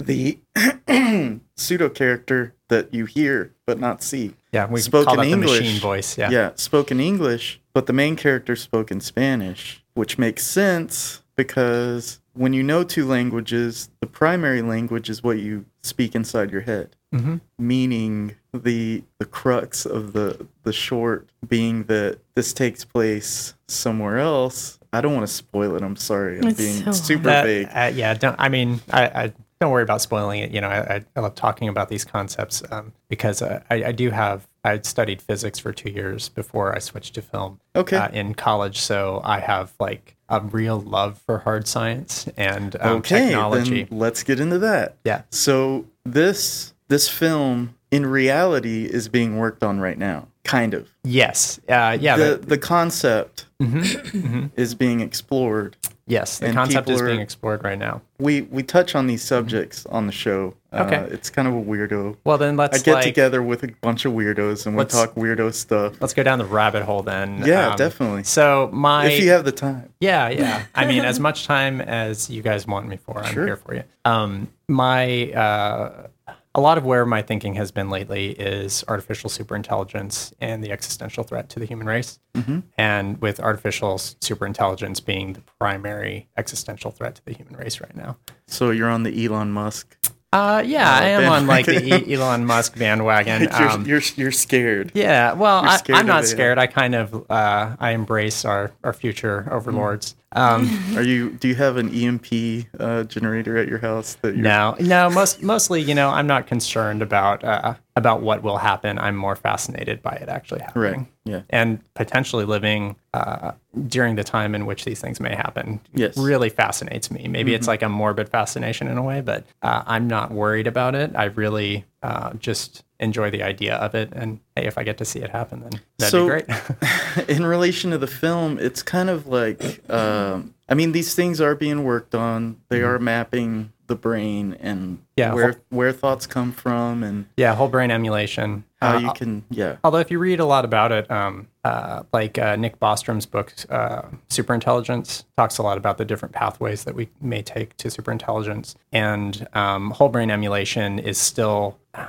the 0.05 0.39
pseudo 1.55 1.89
character 1.89 2.53
that 2.69 2.93
you 2.93 3.05
hear 3.05 3.53
but 3.65 3.79
not 3.79 4.03
see. 4.03 4.33
Yeah, 4.51 4.67
we 4.67 4.79
Spoke 4.81 5.05
call 5.05 5.15
in 5.15 5.19
that 5.21 5.25
the 5.25 5.31
English. 5.31 5.59
machine 5.61 5.79
voice. 5.81 6.17
Yeah. 6.17 6.29
Yeah, 6.29 6.51
spoke 6.55 6.91
in 6.91 6.99
English, 6.99 7.61
but 7.73 7.85
the 7.87 7.93
main 7.93 8.15
character 8.15 8.55
spoke 8.55 8.91
in 8.91 8.99
Spanish, 8.99 9.83
which 9.93 10.17
makes 10.17 10.45
sense 10.45 11.21
because 11.35 12.19
when 12.33 12.53
you 12.53 12.63
know 12.63 12.83
two 12.83 13.05
languages, 13.07 13.89
the 14.01 14.07
primary 14.07 14.61
language 14.61 15.09
is 15.09 15.23
what 15.23 15.37
you 15.39 15.65
speak 15.81 16.15
inside 16.15 16.51
your 16.51 16.61
head. 16.61 16.95
Mhm. 17.13 17.41
Meaning 17.59 18.35
the 18.53 19.03
the 19.19 19.25
crux 19.25 19.85
of 19.85 20.13
the 20.13 20.47
the 20.63 20.73
short 20.73 21.29
being 21.47 21.83
that 21.83 22.17
this 22.35 22.53
takes 22.53 22.83
place 22.85 23.53
somewhere 23.67 24.17
else. 24.17 24.79
I 24.91 25.01
don't 25.01 25.13
want 25.13 25.25
to 25.27 25.33
spoil 25.33 25.75
it. 25.75 25.81
I'm 25.83 25.95
sorry. 25.95 26.39
I'm 26.39 26.47
It's 26.47 26.57
being 26.57 26.83
so 26.85 26.91
super 26.91 27.23
That- 27.23 27.45
vague. 27.45 27.67
uh, 27.73 27.91
yeah, 27.95 28.13
don't. 28.15 28.35
I 28.39 28.49
mean, 28.49 28.81
I, 28.91 29.03
I 29.05 29.33
don't 29.63 29.71
worry 29.71 29.83
about 29.83 30.01
spoiling 30.01 30.41
it. 30.41 30.51
You 30.51 30.59
know, 30.59 30.67
I, 30.67 31.03
I, 31.15 31.19
love 31.19 31.35
talking 31.35 31.69
about 31.69 31.87
these 31.87 32.03
concepts 32.03 32.63
um, 32.69 32.91
because 33.07 33.41
uh, 33.41 33.63
I, 33.69 33.85
I 33.85 33.91
do 33.93 34.09
have. 34.11 34.45
I 34.65 34.79
studied 34.79 35.21
physics 35.21 35.59
for 35.59 35.73
two 35.73 35.89
years 35.89 36.29
before 36.29 36.73
I 36.73 36.79
switched 36.79 37.15
to 37.15 37.21
film. 37.21 37.59
Okay. 37.75 37.97
Uh, 37.97 38.09
in 38.09 38.33
college, 38.33 38.79
so 38.79 39.21
I 39.23 39.39
have 39.39 39.73
like 39.79 40.15
a 40.29 40.41
real 40.41 40.79
love 40.79 41.17
for 41.25 41.39
hard 41.39 41.67
science 41.67 42.27
and 42.37 42.75
um, 42.79 42.97
okay, 42.97 43.27
technology. 43.27 43.83
then 43.83 43.99
let's 43.99 44.23
get 44.23 44.39
into 44.39 44.59
that. 44.59 44.97
Yeah. 45.03 45.23
So 45.31 45.85
this 46.05 46.73
this 46.89 47.07
film 47.09 47.75
in 47.91 48.05
reality 48.05 48.85
is 48.85 49.07
being 49.07 49.37
worked 49.37 49.63
on 49.63 49.79
right 49.79 49.97
now, 49.97 50.27
kind 50.43 50.73
of. 50.73 50.89
Yes. 51.03 51.59
Uh, 51.69 51.97
yeah. 51.99 52.17
the 52.17 52.35
the- 52.35 52.47
the 52.47 52.57
concept 52.57 53.45
mhm. 53.67 54.51
is 54.55 54.75
being 54.75 54.99
explored. 55.01 55.75
yes. 56.07 56.39
The 56.39 56.47
and 56.47 56.55
concept 56.55 56.89
is 56.89 57.01
being 57.01 57.19
explored 57.21 57.63
right 57.63 57.77
now. 57.77 58.01
We 58.19 58.41
we 58.43 58.63
touch 58.63 58.95
on 58.95 59.07
these 59.07 59.21
subjects 59.23 59.85
on 59.87 60.05
the 60.07 60.11
show. 60.11 60.53
Okay. 60.73 60.95
Uh, 60.95 61.03
it's 61.05 61.29
kind 61.29 61.47
of 61.47 61.53
a 61.53 61.61
weirdo. 61.61 62.17
Well, 62.23 62.37
then 62.39 62.57
let's 62.57 62.79
I 62.79 62.83
get 62.83 62.93
like, 62.95 63.03
together 63.03 63.43
with 63.43 63.63
a 63.63 63.67
bunch 63.81 64.05
of 64.05 64.13
weirdos 64.13 64.65
and 64.65 64.75
we 64.75 64.83
talk 64.85 65.13
weirdo 65.15 65.53
stuff. 65.53 65.93
Let's 66.01 66.13
go 66.15 66.23
down 66.23 66.39
the 66.39 66.45
rabbit 66.45 66.83
hole 66.83 67.03
then. 67.03 67.43
Yeah, 67.45 67.69
Um, 67.69 67.75
definitely. 67.77 68.23
So 68.23 68.69
my 68.73 69.05
if 69.07 69.21
you 69.21 69.29
have 69.29 69.45
the 69.45 69.51
time. 69.51 69.93
Yeah, 69.99 70.29
yeah. 70.29 70.65
I 70.75 70.85
mean, 70.85 71.05
as 71.05 71.19
much 71.19 71.45
time 71.45 71.79
as 71.79 72.29
you 72.29 72.41
guys 72.41 72.65
want 72.65 72.87
me 72.87 72.97
for, 72.97 73.19
I'm 73.19 73.33
Sure. 73.33 73.45
here 73.45 73.57
for 73.57 73.75
you. 73.75 73.83
Um, 74.03 74.47
my 74.67 75.31
uh, 75.31 76.07
a 76.55 76.61
lot 76.61 76.77
of 76.77 76.85
where 76.85 77.05
my 77.05 77.21
thinking 77.21 77.55
has 77.55 77.71
been 77.71 77.89
lately 77.89 78.31
is 78.31 78.83
artificial 78.87 79.29
superintelligence 79.29 80.33
and 80.39 80.63
the 80.63 80.71
existential 80.71 81.23
threat 81.23 81.49
to 81.49 81.59
the 81.59 81.65
human 81.65 81.87
race. 81.87 82.19
Mm-hmm. 82.35 82.59
And 82.77 83.19
with 83.21 83.39
artificial 83.39 83.95
superintelligence 83.97 85.03
being 85.03 85.33
the 85.33 85.41
primary 85.59 86.29
existential 86.37 86.91
threat 86.91 87.15
to 87.15 87.25
the 87.25 87.33
human 87.33 87.55
race 87.55 87.81
right 87.81 87.95
now. 87.95 88.17
So 88.47 88.69
you're 88.71 88.89
on 88.89 89.03
the 89.03 89.25
Elon 89.25 89.51
Musk. 89.51 89.97
Uh, 90.31 90.63
yeah, 90.65 90.91
I 90.91 91.05
am 91.09 91.31
on 91.31 91.45
like 91.45 91.67
the 91.67 92.07
e- 92.09 92.13
Elon 92.15 92.43
Musk 92.45 92.75
bandwagon. 92.77 93.41
you're, 93.59 93.69
Um, 93.69 93.85
you're 93.85 94.01
you're 94.15 94.31
scared. 94.31 94.91
yeah, 94.95 95.33
well, 95.33 95.61
You're 95.87 95.95
I, 95.95 95.99
I'm 95.99 96.07
not 96.07 96.25
scared. 96.25 96.57
I 96.57 96.65
kind 96.65 96.95
of 96.95 97.29
uh, 97.29 97.75
I 97.79 97.91
embrace 97.91 98.43
our 98.43 98.71
our 98.83 98.93
future 98.93 99.47
overlords. 99.51 100.15
Um, 100.35 100.69
Are 100.97 101.01
you? 101.03 101.31
Do 101.31 101.47
you 101.47 101.55
have 101.55 101.77
an 101.77 101.89
EMP 101.93 102.65
uh, 102.79 103.03
generator 103.03 103.57
at 103.57 103.67
your 103.67 103.77
house 103.79 104.15
that 104.21 104.35
you're 104.35 104.43
No, 104.43 104.75
no. 104.79 105.09
Most 105.09 105.41
mostly, 105.43 105.81
you 105.81 105.93
know, 105.95 106.09
I'm 106.09 106.27
not 106.27 106.47
concerned 106.47 107.01
about 107.01 107.43
uh, 107.43 107.75
about 107.95 108.21
what 108.21 108.41
will 108.43 108.57
happen. 108.57 108.97
I'm 108.99 109.15
more 109.15 109.35
fascinated 109.35 110.01
by 110.01 110.13
it 110.13 110.29
actually 110.29 110.61
happening, 110.61 110.83
Right. 111.01 111.07
Yeah. 111.25 111.41
and 111.51 111.79
potentially 111.93 112.45
living 112.45 112.95
uh, 113.13 113.51
during 113.87 114.15
the 114.15 114.23
time 114.23 114.55
in 114.55 114.65
which 114.65 114.83
these 114.85 114.99
things 114.99 115.19
may 115.19 115.35
happen. 115.35 115.79
Yes. 115.93 116.15
Mm-hmm. 116.15 116.23
really 116.25 116.49
fascinates 116.49 117.11
me. 117.11 117.27
Maybe 117.27 117.53
it's 117.53 117.67
like 117.67 117.83
a 117.83 117.89
morbid 117.89 118.29
fascination 118.29 118.87
in 118.87 118.97
a 118.97 119.03
way, 119.03 119.21
but 119.21 119.45
uh, 119.61 119.83
I'm 119.85 120.07
not 120.07 120.31
worried 120.31 120.65
about 120.67 120.95
it. 120.95 121.11
I 121.15 121.25
really 121.25 121.85
uh, 122.01 122.33
just 122.33 122.83
enjoy 123.03 123.29
the 123.29 123.43
idea 123.43 123.75
of 123.75 123.93
it, 123.95 124.09
and 124.13 124.39
hey, 124.55 124.65
if 124.65 124.77
I 124.77 124.83
get 124.83 124.97
to 124.97 125.05
see 125.05 125.19
it 125.19 125.29
happen, 125.29 125.61
then 125.61 125.81
that'd 125.99 126.11
So- 126.11 126.23
be 126.25 126.29
great. 126.43 127.27
in 127.29 127.45
relation 127.45 127.91
to 127.91 127.97
the 127.97 128.07
film, 128.07 128.57
it's 128.59 128.81
kind 128.81 129.09
of 129.09 129.27
like, 129.27 129.87
um, 129.89 130.53
I 130.69 130.73
mean, 130.73 130.91
these 130.93 131.13
things 131.13 131.39
are 131.41 131.55
being 131.55 131.83
worked 131.83 132.15
on. 132.15 132.57
They 132.69 132.81
are 132.81 132.97
mapping 132.99 133.71
the 133.87 133.95
brain 133.95 134.55
and 134.59 134.97
Mm-hmm. 134.97 135.03
Yeah, 135.17 135.33
where 135.35 135.51
whole- 135.51 135.61
where 135.69 135.91
thoughts 135.91 136.25
come 136.25 136.51
from 136.51 137.03
and 137.03 137.25
yeah, 137.37 137.53
whole 137.53 137.67
brain 137.67 137.91
emulation. 137.91 138.63
how 138.81 138.95
Uh, 138.95 138.99
you 138.99 139.11
can, 139.13 139.43
yeah, 139.51 139.75
Although 139.83 139.99
if 139.99 140.09
you 140.09 140.17
read 140.17 140.39
a 140.39 140.45
lot 140.45 140.65
about 140.65 140.91
it, 140.91 141.09
um, 141.11 141.47
uh, 141.63 142.01
like 142.11 142.39
uh, 142.39 142.55
Nick 142.55 142.79
Bostrom's 142.79 143.27
book, 143.27 143.53
uh, 143.69 144.01
Superintelligence, 144.29 145.23
talks 145.37 145.57
a 145.59 145.63
lot 145.63 145.77
about 145.77 145.97
the 145.99 146.05
different 146.05 146.33
pathways 146.33 146.83
that 146.85 146.95
we 146.95 147.09
may 147.21 147.41
take 147.43 147.77
to 147.77 147.89
superintelligence. 147.89 148.73
And 148.91 149.47
um, 149.53 149.91
whole 149.91 150.09
brain 150.09 150.31
emulation 150.31 150.97
is 150.97 151.17
still 151.19 151.77
uh, 151.93 152.07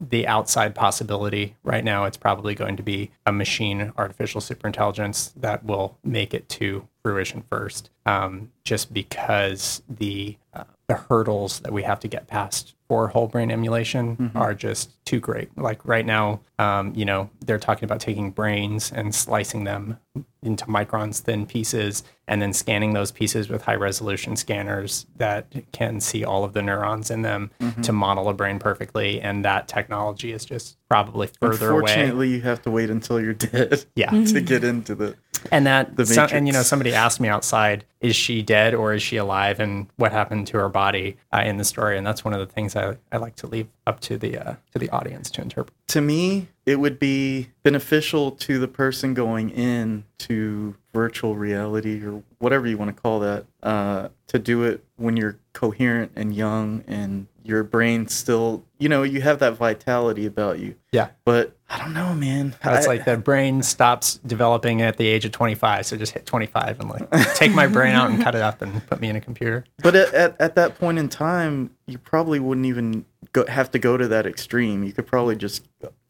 the 0.00 0.26
outside 0.26 0.74
possibility. 0.74 1.56
Right 1.62 1.84
now, 1.84 2.04
it's 2.04 2.16
probably 2.16 2.54
going 2.54 2.76
to 2.76 2.82
be 2.82 3.10
a 3.26 3.32
machine 3.32 3.92
artificial 3.96 4.40
superintelligence 4.40 5.32
that 5.36 5.64
will 5.64 5.98
make 6.04 6.34
it 6.34 6.48
to 6.50 6.88
fruition 7.02 7.42
first, 7.48 7.90
um, 8.06 8.52
just 8.64 8.92
because 8.92 9.82
the 9.88 10.36
uh, 10.54 10.64
the 10.86 10.94
hurdles 10.94 11.60
that 11.60 11.72
we 11.72 11.82
have 11.82 12.00
to 12.00 12.08
get 12.08 12.26
past 12.26 12.74
for 12.92 13.08
whole 13.08 13.26
brain 13.26 13.50
emulation 13.50 14.30
are 14.34 14.52
just 14.52 14.90
too 15.06 15.18
great. 15.18 15.48
Like 15.56 15.82
right 15.86 16.04
now, 16.04 16.40
um, 16.58 16.92
you 16.94 17.06
know, 17.06 17.30
they're 17.40 17.58
talking 17.58 17.84
about 17.86 18.00
taking 18.00 18.30
brains 18.30 18.92
and 18.92 19.14
slicing 19.14 19.64
them 19.64 19.96
into 20.42 20.66
microns 20.66 21.20
thin 21.20 21.46
pieces 21.46 22.02
and 22.28 22.42
then 22.42 22.52
scanning 22.52 22.92
those 22.92 23.10
pieces 23.10 23.48
with 23.48 23.62
high 23.62 23.76
resolution 23.76 24.36
scanners 24.36 25.06
that 25.16 25.46
can 25.72 26.00
see 26.00 26.22
all 26.22 26.44
of 26.44 26.52
the 26.52 26.60
neurons 26.60 27.10
in 27.10 27.22
them 27.22 27.50
to 27.80 27.92
model 27.92 28.28
a 28.28 28.34
brain 28.34 28.58
perfectly. 28.58 29.22
And 29.22 29.42
that 29.46 29.68
technology 29.68 30.32
is 30.32 30.44
just 30.44 30.76
probably 30.90 31.30
further 31.40 31.70
away. 31.70 31.80
Unfortunately, 31.92 32.28
you 32.28 32.40
have 32.42 32.60
to 32.62 32.70
wait 32.70 32.90
until 32.90 33.18
you're 33.22 33.32
dead 33.32 33.86
Yeah. 33.94 34.10
to 34.10 34.40
get 34.42 34.64
into 34.64 34.94
the. 34.94 35.16
and 35.50 35.66
that 35.66 35.96
The 35.96 36.28
and 36.32 36.46
you 36.46 36.52
know 36.52 36.62
somebody 36.62 36.92
asked 36.94 37.18
me 37.18 37.28
outside 37.28 37.84
is 38.00 38.14
she 38.14 38.42
dead 38.42 38.74
or 38.74 38.92
is 38.94 39.02
she 39.02 39.16
alive 39.16 39.58
and 39.58 39.86
what 39.96 40.12
happened 40.12 40.46
to 40.48 40.58
her 40.58 40.68
body 40.68 41.16
uh, 41.32 41.42
in 41.44 41.56
the 41.56 41.64
story 41.64 41.96
and 41.98 42.06
that's 42.06 42.24
one 42.24 42.32
of 42.34 42.40
the 42.40 42.46
things 42.52 42.76
I, 42.76 42.81
I 43.10 43.16
like 43.16 43.36
to 43.36 43.46
leave 43.46 43.68
up 43.86 44.00
to 44.00 44.18
the 44.18 44.38
uh, 44.38 44.54
to 44.72 44.78
the 44.78 44.90
audience 44.90 45.30
to 45.32 45.42
interpret 45.42 45.74
to 45.92 46.00
me, 46.00 46.48
it 46.64 46.76
would 46.76 46.98
be 46.98 47.50
beneficial 47.62 48.30
to 48.30 48.58
the 48.58 48.66
person 48.66 49.12
going 49.12 49.50
in 49.50 50.04
to 50.20 50.74
virtual 50.94 51.36
reality 51.36 52.02
or 52.02 52.22
whatever 52.38 52.66
you 52.66 52.78
want 52.78 52.94
to 52.94 52.98
call 53.02 53.20
that, 53.20 53.44
uh, 53.62 54.08
to 54.28 54.38
do 54.38 54.62
it 54.62 54.82
when 54.96 55.14
you're 55.14 55.36
coherent 55.52 56.12
and 56.16 56.34
young 56.34 56.82
and 56.86 57.26
your 57.44 57.62
brain 57.62 58.08
still, 58.08 58.64
you 58.78 58.88
know, 58.88 59.02
you 59.02 59.20
have 59.20 59.38
that 59.40 59.52
vitality 59.52 60.24
about 60.24 60.60
you. 60.60 60.74
yeah 60.92 61.08
But 61.26 61.54
I 61.72 61.78
don't 61.78 61.94
know, 61.94 62.14
man. 62.14 62.54
it's 62.64 62.86
I- 62.86 62.88
like 62.88 63.04
the 63.06 63.16
brain 63.16 63.62
stops 63.62 64.20
developing 64.26 64.82
at 64.82 64.98
the 64.98 65.06
age 65.06 65.24
of 65.24 65.32
25 65.32 65.86
so 65.86 65.96
just 65.96 66.12
hit 66.12 66.26
25 66.26 66.80
and 66.80 66.90
like 66.90 67.10
take 67.34 67.52
my 67.54 67.66
brain 67.66 67.94
out 67.94 68.10
and 68.10 68.22
cut 68.22 68.34
it 68.34 68.42
up 68.42 68.60
and 68.60 68.86
put 68.88 69.00
me 69.00 69.08
in 69.08 69.16
a 69.16 69.20
computer 69.20 69.64
But 69.82 69.96
at, 69.96 70.12
at, 70.12 70.40
at 70.40 70.54
that 70.56 70.78
point 70.78 70.98
in 70.98 71.08
time, 71.08 71.70
you 71.86 71.96
probably 71.98 72.38
wouldn't 72.40 72.66
even 72.66 73.06
go, 73.32 73.46
have 73.46 73.70
to 73.70 73.78
go 73.78 73.96
to 73.96 74.06
that 74.08 74.26
extreme. 74.26 74.84
You 74.84 74.92
could 74.92 75.06
probably 75.06 75.34
just 75.36 75.62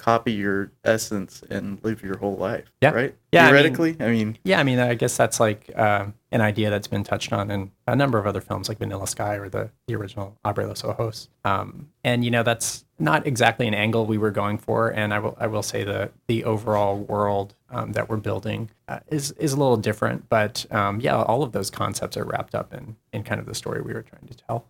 copy 0.03 0.33
your 0.33 0.73
essence 0.85 1.45
and 1.49 1.79
live 1.85 2.03
your 2.03 2.19
whole 2.19 2.37
life. 2.37 2.65
Yeah. 2.81 2.91
Right? 2.91 3.15
Yeah, 3.31 3.43
I 3.43 3.53
mean- 3.53 3.53
Theoretically, 3.53 3.97
I 4.05 4.11
mean, 4.11 4.39
Yeah, 4.43 4.59
I 4.59 4.65
mean, 4.65 4.81
I 4.81 4.95
guess 4.95 5.17
that's 5.17 5.39
like 5.39 5.71
um 5.79 6.15
an 6.33 6.41
idea 6.41 6.71
that's 6.71 6.89
been 6.89 7.05
touched 7.05 7.33
on 7.33 7.51
in 7.51 7.71
a 7.87 7.95
number 7.95 8.19
of 8.19 8.27
other 8.27 8.41
films, 8.41 8.69
like 8.69 8.79
Vanilla 8.79 9.07
Sky 9.07 9.37
or 9.37 9.49
the 9.49 9.71
the 9.87 9.95
original 9.95 10.37
Abre 10.45 10.67
los 10.67 10.83
Ojos. 10.83 11.29
Um, 11.45 11.89
and 12.03 12.25
you 12.25 12.31
know, 12.31 12.43
that's 12.43 12.85
not 12.99 13.27
exactly 13.27 13.69
an 13.69 13.75
angle 13.75 14.07
we 14.07 14.19
were 14.19 14.31
going 14.33 14.59
for. 14.59 14.89
And 14.89 15.15
I 15.15 15.19
will 15.21 15.37
I 15.39 15.47
will 15.47 15.63
say 15.63 15.85
the 15.85 16.11
the 16.27 16.45
overall 16.45 16.99
world 16.99 17.55
um, 17.71 17.93
that 17.93 18.09
we're 18.09 18.17
building 18.17 18.71
uh, 18.89 19.01
is 19.09 19.31
is 19.33 19.53
a 19.53 19.57
little 19.57 19.77
different. 19.77 20.29
But 20.29 20.67
um, 20.73 21.01
yeah, 21.01 21.23
all 21.23 21.43
of 21.45 21.53
those 21.53 21.71
concepts 21.71 22.17
are 22.17 22.25
wrapped 22.25 22.55
up 22.57 22.75
in 22.75 22.97
in 23.13 23.23
kind 23.23 23.39
of 23.41 23.47
the 23.47 23.55
story 23.55 23.81
we 23.81 23.93
were 23.95 24.03
trying 24.03 24.27
to 24.27 24.35
tell. 24.35 24.67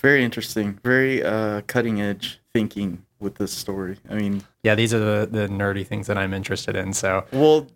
very 0.00 0.24
interesting, 0.24 0.78
very 0.82 1.22
uh, 1.22 1.62
cutting 1.66 2.00
edge 2.00 2.40
thinking 2.52 3.04
with 3.20 3.36
this 3.36 3.52
story. 3.52 3.98
I 4.10 4.14
mean, 4.14 4.42
Yeah, 4.62 4.74
these 4.74 4.92
are 4.94 4.98
the 4.98 5.26
the 5.30 5.48
nerdy 5.48 5.86
things 5.86 6.06
that 6.06 6.18
I'm 6.18 6.32
interested 6.34 6.76
in. 6.76 6.92
So 6.92 7.24
well, 7.32 7.66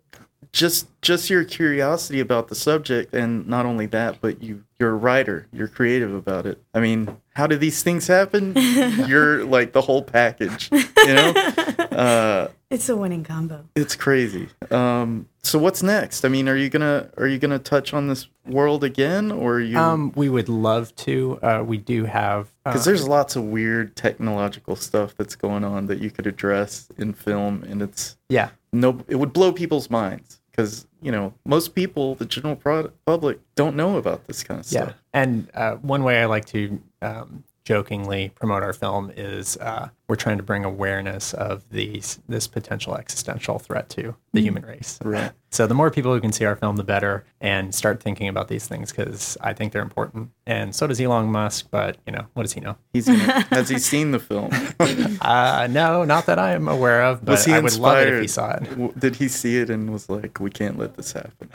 just 0.51 0.87
just 1.01 1.29
your 1.29 1.43
curiosity 1.43 2.19
about 2.19 2.47
the 2.47 2.55
subject, 2.55 3.13
and 3.13 3.47
not 3.47 3.65
only 3.65 3.85
that, 3.87 4.19
but 4.21 4.41
you 4.41 4.63
you're 4.79 4.91
a 4.91 4.95
writer, 4.95 5.47
you're 5.53 5.67
creative 5.67 6.13
about 6.13 6.45
it. 6.45 6.61
I 6.73 6.79
mean, 6.79 7.17
how 7.33 7.47
do 7.47 7.55
these 7.57 7.81
things 7.83 8.07
happen? 8.07 8.53
you're 9.07 9.43
like 9.45 9.71
the 9.73 9.81
whole 9.81 10.01
package, 10.03 10.69
you 10.71 11.13
know. 11.13 11.33
Uh, 11.91 12.47
It's 12.69 12.87
a 12.87 12.95
winning 12.95 13.23
combo. 13.23 13.65
It's 13.75 13.95
crazy. 13.95 14.47
Um, 14.71 15.27
so 15.43 15.59
what's 15.59 15.83
next? 15.83 16.23
I 16.23 16.29
mean, 16.29 16.47
are 16.47 16.55
you 16.55 16.69
gonna 16.69 17.09
are 17.17 17.27
you 17.27 17.37
gonna 17.37 17.59
touch 17.59 17.93
on 17.93 18.07
this 18.07 18.27
world 18.47 18.83
again, 18.85 19.29
or 19.31 19.55
are 19.55 19.59
you? 19.59 19.77
um, 19.77 20.13
we 20.15 20.29
would 20.29 20.47
love 20.47 20.95
to. 20.95 21.37
Uh, 21.43 21.63
we 21.67 21.77
do 21.77 22.05
have 22.05 22.47
uh, 22.65 22.71
Because 22.71 22.85
there's 22.85 23.05
lots 23.07 23.35
of 23.35 23.43
weird 23.43 23.95
technological 23.97 24.75
stuff 24.77 25.13
that's 25.17 25.35
going 25.35 25.63
on 25.65 25.87
that 25.87 25.99
you 25.99 26.09
could 26.11 26.25
address 26.27 26.87
in 26.97 27.11
film, 27.13 27.63
and 27.69 27.81
it's 27.81 28.17
yeah. 28.29 28.49
no, 28.71 28.99
it 29.09 29.15
would 29.17 29.33
blow 29.33 29.51
people's 29.51 29.89
minds. 29.89 30.39
Because 30.49 30.87
you 31.01 31.11
know, 31.11 31.33
most 31.45 31.75
people, 31.75 32.15
the 32.15 32.25
general 32.25 32.55
pro- 32.55 32.91
public, 33.05 33.39
don't 33.55 33.75
know 33.75 33.97
about 33.97 34.25
this 34.27 34.43
kind 34.43 34.59
of 34.61 34.65
stuff 34.65 34.79
Yeah, 34.79 34.85
stuff. 34.85 35.01
and 35.13 35.49
uh, 35.53 35.75
one 35.75 36.03
way 36.03 36.21
I 36.21 36.25
like 36.25 36.45
to 36.45 36.81
um, 37.01 37.43
jokingly 37.63 38.29
promote 38.35 38.63
our 38.63 38.73
film 38.73 39.11
is 39.15 39.55
uh, 39.57 39.89
we're 40.07 40.15
trying 40.15 40.37
to 40.37 40.43
bring 40.43 40.65
awareness 40.65 41.33
of 41.33 41.63
these 41.69 42.19
this 42.27 42.47
potential 42.47 42.95
existential 42.95 43.59
threat 43.59 43.87
to 43.89 44.15
the 44.33 44.41
human 44.41 44.65
race. 44.65 44.99
Right. 45.03 45.31
So 45.51 45.67
the 45.67 45.73
more 45.73 45.91
people 45.91 46.13
who 46.13 46.19
can 46.19 46.31
see 46.31 46.45
our 46.45 46.55
film, 46.55 46.77
the 46.77 46.83
better, 46.83 47.23
and 47.39 47.73
start 47.75 48.01
thinking 48.01 48.27
about 48.27 48.47
these 48.47 48.67
things 48.67 48.91
because 48.91 49.37
I 49.41 49.53
think 49.53 49.73
they're 49.73 49.81
important. 49.81 50.31
And 50.45 50.73
so 50.73 50.87
does 50.87 50.99
Elon 50.99 51.27
Musk, 51.27 51.67
but 51.69 51.97
you 52.05 52.13
know 52.13 52.25
what 52.33 52.43
does 52.43 52.53
he 52.53 52.61
know? 52.61 52.77
He's 52.93 53.07
has 53.07 53.69
he 53.69 53.79
seen 53.79 54.11
the 54.11 54.19
film? 54.19 54.51
Uh, 55.21 55.67
no, 55.69 56.03
not 56.03 56.25
that 56.25 56.39
I 56.39 56.53
am 56.53 56.67
aware 56.67 57.03
of, 57.03 57.23
but 57.23 57.33
Was 57.33 57.45
he 57.45 57.53
I 57.53 57.59
would 57.59 57.77
love 57.77 57.99
it 57.99 58.13
if 58.13 58.21
he 58.21 58.27
saw 58.27 58.55
it. 58.55 58.99
Did 58.99 59.15
he 59.15 59.27
see 59.27 59.57
it 59.57 59.69
and 59.69 59.91
was 59.93 60.09
like, 60.09 60.39
"We 60.39 60.49
can't 60.49 60.79
let 60.79 60.95
this 60.95 61.13
happen"? 61.13 61.49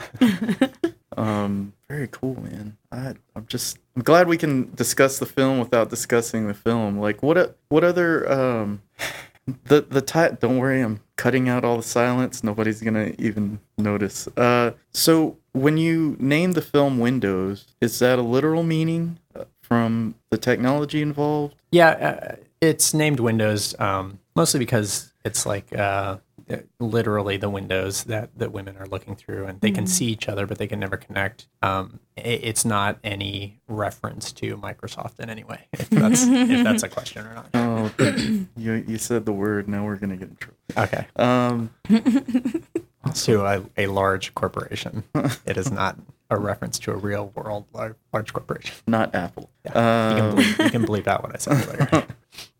um, 1.17 1.73
very 1.89 2.07
cool, 2.09 2.41
man. 2.41 2.77
I, 2.91 3.13
I'm 3.35 3.45
just, 3.47 3.79
I'm 3.97 4.03
glad 4.03 4.27
we 4.27 4.37
can 4.37 4.71
discuss 4.75 5.17
the 5.17 5.25
film 5.25 5.57
without 5.57 5.89
discussing 5.89 6.47
the 6.47 6.53
film. 6.53 6.99
Like, 6.99 7.23
what, 7.23 7.57
what 7.69 7.83
other, 7.83 8.31
um, 8.31 8.83
the 9.63 9.81
the 9.81 10.01
ti- 10.01 10.37
Don't 10.39 10.59
worry, 10.59 10.81
I'm 10.81 10.99
cutting 11.15 11.49
out 11.49 11.65
all 11.65 11.77
the 11.77 11.83
silence. 11.83 12.43
Nobody's 12.43 12.79
gonna 12.79 13.13
even 13.17 13.59
notice. 13.75 14.27
Uh, 14.37 14.73
so 14.93 15.37
when 15.53 15.77
you 15.77 16.15
name 16.19 16.51
the 16.51 16.61
film 16.61 16.99
Windows, 16.99 17.65
is 17.81 17.97
that 17.97 18.19
a 18.19 18.21
literal 18.21 18.61
meaning 18.61 19.17
uh, 19.35 19.45
from 19.63 20.13
the 20.29 20.37
technology 20.37 21.01
involved? 21.01 21.55
Yeah, 21.71 21.89
uh, 21.89 22.35
it's 22.61 22.93
named 22.93 23.19
Windows 23.19 23.73
um, 23.79 24.19
mostly 24.35 24.59
because 24.59 25.11
it's 25.25 25.47
like 25.47 25.75
uh, 25.75 26.17
literally 26.79 27.37
the 27.37 27.49
windows 27.49 28.05
that, 28.05 28.29
that 28.37 28.51
women 28.51 28.77
are 28.77 28.85
looking 28.87 29.15
through, 29.15 29.45
and 29.45 29.59
they 29.61 29.71
can 29.71 29.85
see 29.87 30.05
each 30.05 30.29
other, 30.29 30.45
but 30.47 30.57
they 30.57 30.67
can 30.67 30.79
never 30.79 30.95
connect. 30.97 31.47
Um, 31.61 31.99
it, 32.15 32.41
it's 32.43 32.63
not 32.65 32.99
any 33.03 33.59
reference 33.67 34.31
to 34.33 34.55
Microsoft 34.57 35.19
in 35.19 35.29
any 35.29 35.43
way, 35.43 35.67
if 35.73 35.89
that's 35.89 36.23
if 36.25 36.63
that's 36.63 36.83
a 36.83 36.89
question 36.89 37.25
or 37.27 37.33
not. 37.33 37.49
Oh, 37.53 37.91
you 38.55 38.83
you 38.87 38.97
said 38.97 39.25
the 39.25 39.33
word. 39.33 39.67
Now 39.67 39.85
we're 39.85 39.97
gonna 39.97 40.15
get 40.17 40.29
in 40.29 40.35
trouble. 40.37 40.57
Okay, 40.77 41.07
Um, 41.15 41.69
to 43.13 43.45
a, 43.45 43.63
a 43.77 43.87
large 43.87 44.33
corporation, 44.35 45.03
it 45.45 45.57
is 45.57 45.71
not 45.71 45.97
a 46.29 46.37
reference 46.37 46.77
to 46.79 46.91
a 46.91 46.95
real 46.95 47.31
world 47.35 47.65
large, 47.73 47.95
large 48.13 48.33
corporation. 48.33 48.75
not 48.85 49.15
Apple. 49.15 49.49
You 49.65 49.71
can 49.71 50.35
bleep, 50.35 50.63
you 50.65 50.69
can 50.71 50.85
bleep 50.85 51.07
out 51.07 51.23
what 51.23 51.33
I 51.33 51.37
said 51.37 51.67
earlier. 51.67 52.07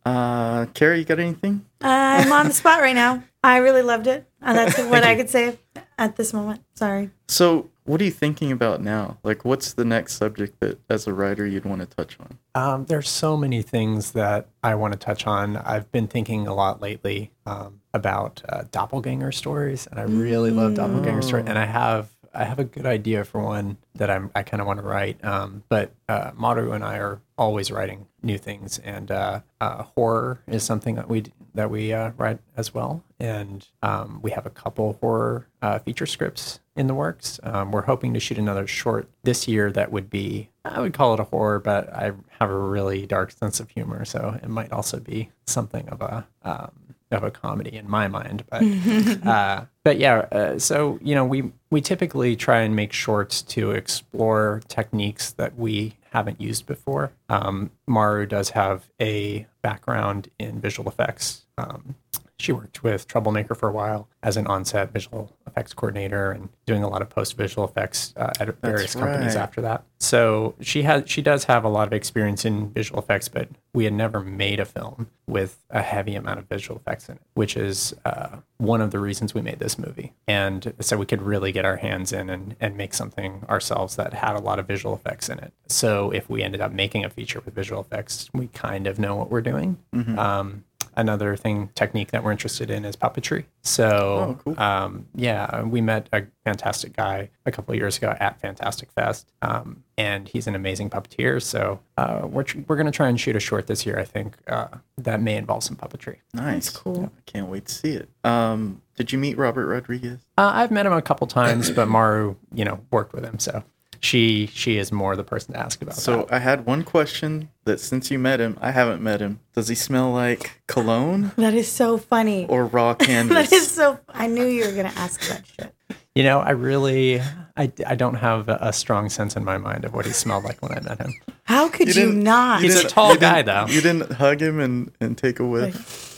Uh, 0.08 0.66
Cara, 0.68 0.98
you 0.98 1.04
got 1.04 1.20
anything? 1.20 1.66
I'm 1.82 2.32
on 2.32 2.48
the 2.48 2.54
spot 2.54 2.80
right 2.80 2.96
now. 2.96 3.24
I 3.44 3.58
really 3.58 3.82
loved 3.82 4.08
it. 4.08 4.26
And 4.42 4.58
that's 4.58 4.78
what 4.90 5.04
I 5.04 5.16
could 5.16 5.30
say 5.30 5.58
at 5.98 6.16
this 6.16 6.34
moment. 6.34 6.64
Sorry. 6.76 7.10
So, 7.28 7.70
what 7.84 8.00
are 8.02 8.06
you 8.06 8.12
thinking 8.12 8.52
about 8.52 8.82
now? 8.82 9.18
Like, 9.24 9.44
what's 9.44 9.74
the 9.74 9.84
next 9.86 10.16
subject 10.16 10.60
that, 10.62 10.80
as 10.90 11.08
a 11.08 11.14
writer, 11.14 11.46
you'd 11.46 11.66
want 11.66 11.82
to 11.82 11.88
touch 11.88 12.18
on? 12.20 12.38
Um, 12.56 12.86
there's 12.86 13.10
so 13.10 13.36
many 13.38 13.62
things 13.62 14.12
that 14.12 14.48
I 14.64 14.76
want 14.76 14.94
to 14.94 15.00
touch 15.00 15.28
on. 15.28 15.58
I've 15.58 15.90
been 15.92 16.08
thinking 16.08 16.48
a 16.48 16.54
lot 16.54 16.82
lately 16.82 17.32
um, 17.46 17.82
about 17.94 18.42
uh, 18.48 18.64
doppelganger 18.72 19.32
stories, 19.32 19.88
and 19.88 20.00
I 20.00 20.04
really 20.04 20.52
love 20.52 20.76
doppelganger 20.76 21.22
stories. 21.22 21.46
And 21.48 21.58
I 21.58 21.66
have 21.66 22.10
I 22.38 22.44
have 22.44 22.60
a 22.60 22.64
good 22.64 22.86
idea 22.86 23.26
for 23.26 23.42
one 23.42 23.78
that 23.96 24.12
I'm 24.12 24.30
I 24.36 24.44
kind 24.44 24.62
of 24.62 24.68
want 24.68 24.80
to 24.80 24.86
write. 24.86 25.24
Um, 25.26 25.64
but 25.70 25.92
uh, 26.08 26.32
Maru 26.36 26.72
and 26.72 26.84
I 26.84 26.98
are 26.98 27.20
always 27.38 27.72
writing 27.72 28.06
new 28.22 28.38
things, 28.38 28.78
and 28.80 29.10
uh, 29.12 29.42
uh, 29.60 29.84
horror 29.84 30.42
is 30.48 30.64
something 30.64 30.96
that 30.96 31.10
we 31.10 31.24
that 31.56 31.72
we 31.72 31.92
uh, 31.94 32.12
write 32.16 32.40
as 32.56 32.74
well. 32.74 33.04
And 33.20 33.68
um, 33.82 34.20
we 34.22 34.32
have 34.32 34.46
a 34.46 34.52
couple 34.52 34.98
horror 35.02 35.48
uh, 35.64 35.80
feature 35.80 36.06
scripts 36.06 36.60
in 36.76 36.86
the 36.86 36.94
works. 36.94 37.40
Um, 37.42 37.72
we're 37.72 37.82
hoping 37.82 38.14
to 38.14 38.20
shoot 38.20 38.38
another 38.38 38.68
short 38.68 39.10
this 39.24 39.48
year 39.48 39.72
that 39.72 39.92
would 39.92 40.10
be 40.10 40.50
I 40.64 40.80
would 40.80 40.94
call 40.94 41.16
it 41.16 41.20
a 41.20 41.24
horror, 41.24 41.60
but 41.60 41.92
I 41.92 42.12
have 42.40 42.52
a 42.52 42.58
really 42.58 43.08
dark 43.08 43.32
sense 43.32 43.60
of 43.60 43.72
humor, 43.72 44.06
so 44.06 44.40
it 44.42 44.50
might 44.50 44.72
also 44.72 45.00
be 45.00 45.32
something 45.48 45.90
of 45.90 46.02
a 46.02 46.28
um, 46.44 46.72
of 47.12 47.24
a 47.24 47.32
comedy 47.32 47.76
in 47.76 47.90
my 47.90 48.08
mind. 48.08 48.44
But 48.50 48.64
uh, 49.28 49.66
but 49.84 49.98
yeah, 49.98 50.26
uh, 50.32 50.60
so 50.60 51.00
you 51.02 51.16
know 51.16 51.26
we 51.26 51.52
we 51.70 51.82
typically 51.82 52.36
try 52.36 52.62
and 52.62 52.76
make 52.76 52.94
shorts 52.94 53.42
to 53.44 53.72
explore 53.72 54.62
techniques 54.68 55.32
that 55.32 55.58
we 55.58 55.96
haven't 56.12 56.42
used 56.42 56.66
before. 56.66 57.12
Um, 57.30 57.72
Maru 57.86 58.26
does 58.26 58.52
have 58.52 58.90
a 59.02 59.46
background 59.62 60.30
in 60.40 60.60
visual 60.60 60.90
effects. 60.90 61.46
Um, 61.58 61.96
she 62.40 62.52
worked 62.52 62.84
with 62.84 63.08
Troublemaker 63.08 63.56
for 63.56 63.70
a 63.70 63.72
while 63.72 64.08
as 64.22 64.38
an 64.38 64.48
on-set 64.48 64.92
visual 64.92 65.32
effects 65.58 65.74
coordinator 65.74 66.32
and 66.32 66.50
doing 66.68 66.84
a 66.84 66.88
lot 66.88 67.02
of 67.02 67.10
post-visual 67.10 67.68
effects 67.68 68.14
uh, 68.16 68.32
at 68.40 68.62
various 68.62 68.94
companies 68.94 69.36
right. 69.36 69.42
after 69.42 69.62
that. 69.62 69.84
So 70.00 70.54
she 70.62 70.84
has 70.84 71.04
she 71.08 71.24
does 71.24 71.46
have 71.46 71.64
a 71.64 71.70
lot 71.70 71.88
of 71.88 71.94
experience 71.94 72.46
in 72.46 72.70
visual 72.70 73.00
effects, 73.00 73.28
but 73.28 73.50
we 73.74 73.86
had 73.86 73.94
never 73.94 74.20
made 74.20 74.60
a 74.60 74.66
film 74.66 75.08
with 75.26 75.58
a 75.72 75.82
heavy 75.82 76.14
amount 76.16 76.40
of 76.40 76.46
visual 76.48 76.80
effects 76.80 77.10
in 77.10 77.16
it, 77.16 77.22
which 77.34 77.58
is 77.58 77.96
uh, 78.06 78.38
one 78.58 78.82
of 78.82 78.92
the 78.92 79.00
reasons 79.00 79.34
we 79.34 79.42
made 79.42 79.60
this 79.60 79.80
movie. 79.80 80.14
And 80.28 80.74
so 80.80 80.98
we 80.98 81.06
could 81.06 81.22
really 81.22 81.52
get 81.52 81.66
our 81.66 81.78
hands 81.78 82.14
in 82.14 82.30
and, 82.30 82.56
and 82.60 82.78
make 82.78 82.94
something 82.94 83.44
ourselves 83.50 83.96
that 83.96 84.14
had 84.14 84.36
a 84.36 84.40
lot 84.40 84.60
of 84.60 84.68
visual 84.68 84.96
effects 84.96 85.30
in 85.30 85.40
it. 85.40 85.52
So 85.68 86.12
if 86.12 86.30
we 86.30 86.44
ended 86.44 86.62
up 86.62 86.72
making 86.72 87.04
a 87.04 87.10
feature 87.10 87.42
with 87.44 87.56
visual 87.56 87.82
effects, 87.82 88.30
we 88.34 88.48
kind 88.48 88.88
of 88.88 89.00
know 89.00 89.16
what 89.16 89.30
we're 89.32 89.42
doing. 89.42 89.78
Um, 90.18 90.64
another 90.98 91.36
thing 91.38 91.70
technique 91.76 92.12
that 92.12 92.24
we're 92.24 92.32
interested 92.32 92.70
in 92.70 92.84
is 92.84 92.96
puppetry. 92.98 93.46
So 93.62 93.88
Oh, 93.88 94.40
cool. 94.44 94.60
um, 94.60 95.08
yeah, 95.16 95.62
we 95.64 95.80
met 95.80 96.10
a 96.12 96.24
fantastic 96.44 96.94
guy 96.96 97.30
a 97.46 97.52
couple 97.52 97.72
of 97.74 97.78
years 97.80 97.98
ago 97.98 98.16
at 98.20 98.42
Fantastic 98.42 98.92
Fest, 98.92 99.32
um, 99.42 99.84
and 99.98 100.28
he's 100.28 100.48
an 100.48 100.56
amazing 100.56 100.90
puppeteer. 100.90 101.42
So 101.42 101.80
uh, 101.98 102.22
we're 102.30 102.44
tr- 102.44 102.60
we're 102.68 102.76
gonna 102.76 102.92
try 102.92 103.08
and 103.08 103.20
shoot 103.20 103.36
a 103.36 103.40
short 103.40 103.68
this 103.68 103.86
year. 103.86 103.98
I 104.00 104.04
think 104.06 104.36
uh, 104.48 104.68
that 104.98 105.22
may 105.22 105.38
involve 105.38 105.64
some 105.64 105.78
puppetry. 105.78 106.18
Nice. 106.34 106.70
cool. 106.70 107.12
I 107.18 107.22
can't 107.26 107.48
wait 107.48 107.66
to 107.68 107.74
see 107.76 107.92
it. 107.94 108.10
Um, 108.24 108.82
did 108.96 109.12
you 109.12 109.20
meet 109.20 109.38
Robert 109.38 109.68
Rodriguez? 109.68 110.20
Uh, 110.38 110.52
I've 110.56 110.72
met 110.72 110.86
him 110.86 110.94
a 110.94 111.02
couple 111.02 111.28
times, 111.28 111.70
but 111.70 111.88
Maru, 111.88 112.36
you 112.54 112.66
know, 112.66 112.80
worked 112.92 113.14
with 113.14 113.24
him, 113.24 113.38
so 113.40 113.64
she 114.02 114.48
she 114.48 114.78
is 114.78 114.92
more 114.92 115.16
the 115.16 115.24
person 115.24 115.54
to 115.54 115.60
ask 115.60 115.82
about. 115.82 115.96
So 115.96 116.18
that. 116.18 116.34
I 116.34 116.40
had 116.40 116.66
one 116.66 116.84
question 116.84 117.50
that 117.66 117.80
since 117.80 118.10
you 118.12 118.20
met 118.20 118.40
him, 118.40 118.58
I 118.62 118.72
haven't 118.72 119.02
met 119.02 119.20
him. 119.22 119.40
Does 119.54 119.68
he 119.68 119.76
smell 119.76 120.12
like 120.12 120.62
cologne 120.68 121.32
That 121.38 121.54
is 121.54 121.68
so 121.72 121.98
funny. 121.98 122.46
or 122.48 122.66
raw 122.66 122.94
canvas? 122.94 123.50
that 123.50 123.56
is 123.56 123.70
so. 123.72 124.00
I 124.10 124.28
knew 124.28 124.46
you 124.46 124.66
were 124.66 124.74
gonna 124.74 124.94
ask 124.96 125.28
that 125.30 125.46
shit. 125.46 125.74
You 126.16 126.24
know, 126.24 126.40
I 126.40 126.50
really, 126.52 127.20
I, 127.56 127.72
I 127.86 127.94
don't 127.94 128.16
have 128.16 128.50
a, 128.50 128.58
a 128.60 128.74
strong 128.74 129.08
sense 129.08 129.36
in 129.36 129.44
my 129.46 129.60
mind 129.60 129.86
of 129.86 129.94
what 129.94 130.08
he 130.08 130.12
smelled 130.12 130.46
like 130.46 130.60
when 130.64 130.72
I 130.76 130.80
met 130.82 130.98
him. 131.00 131.14
How 131.44 131.70
could 131.70 131.90
you, 131.90 131.94
didn't- 131.94 132.24
not? 132.24 132.62
He's 132.64 132.76
a 132.84 132.88
tall 132.88 133.16
guy, 133.16 133.44
though. 133.44 133.68
You 133.68 133.82
didn't 133.82 134.14
hug 134.14 134.42
him 134.42 134.60
and, 134.60 134.92
and 135.00 135.16
take 135.16 135.40
a 135.40 135.46
whiff. 135.46 136.17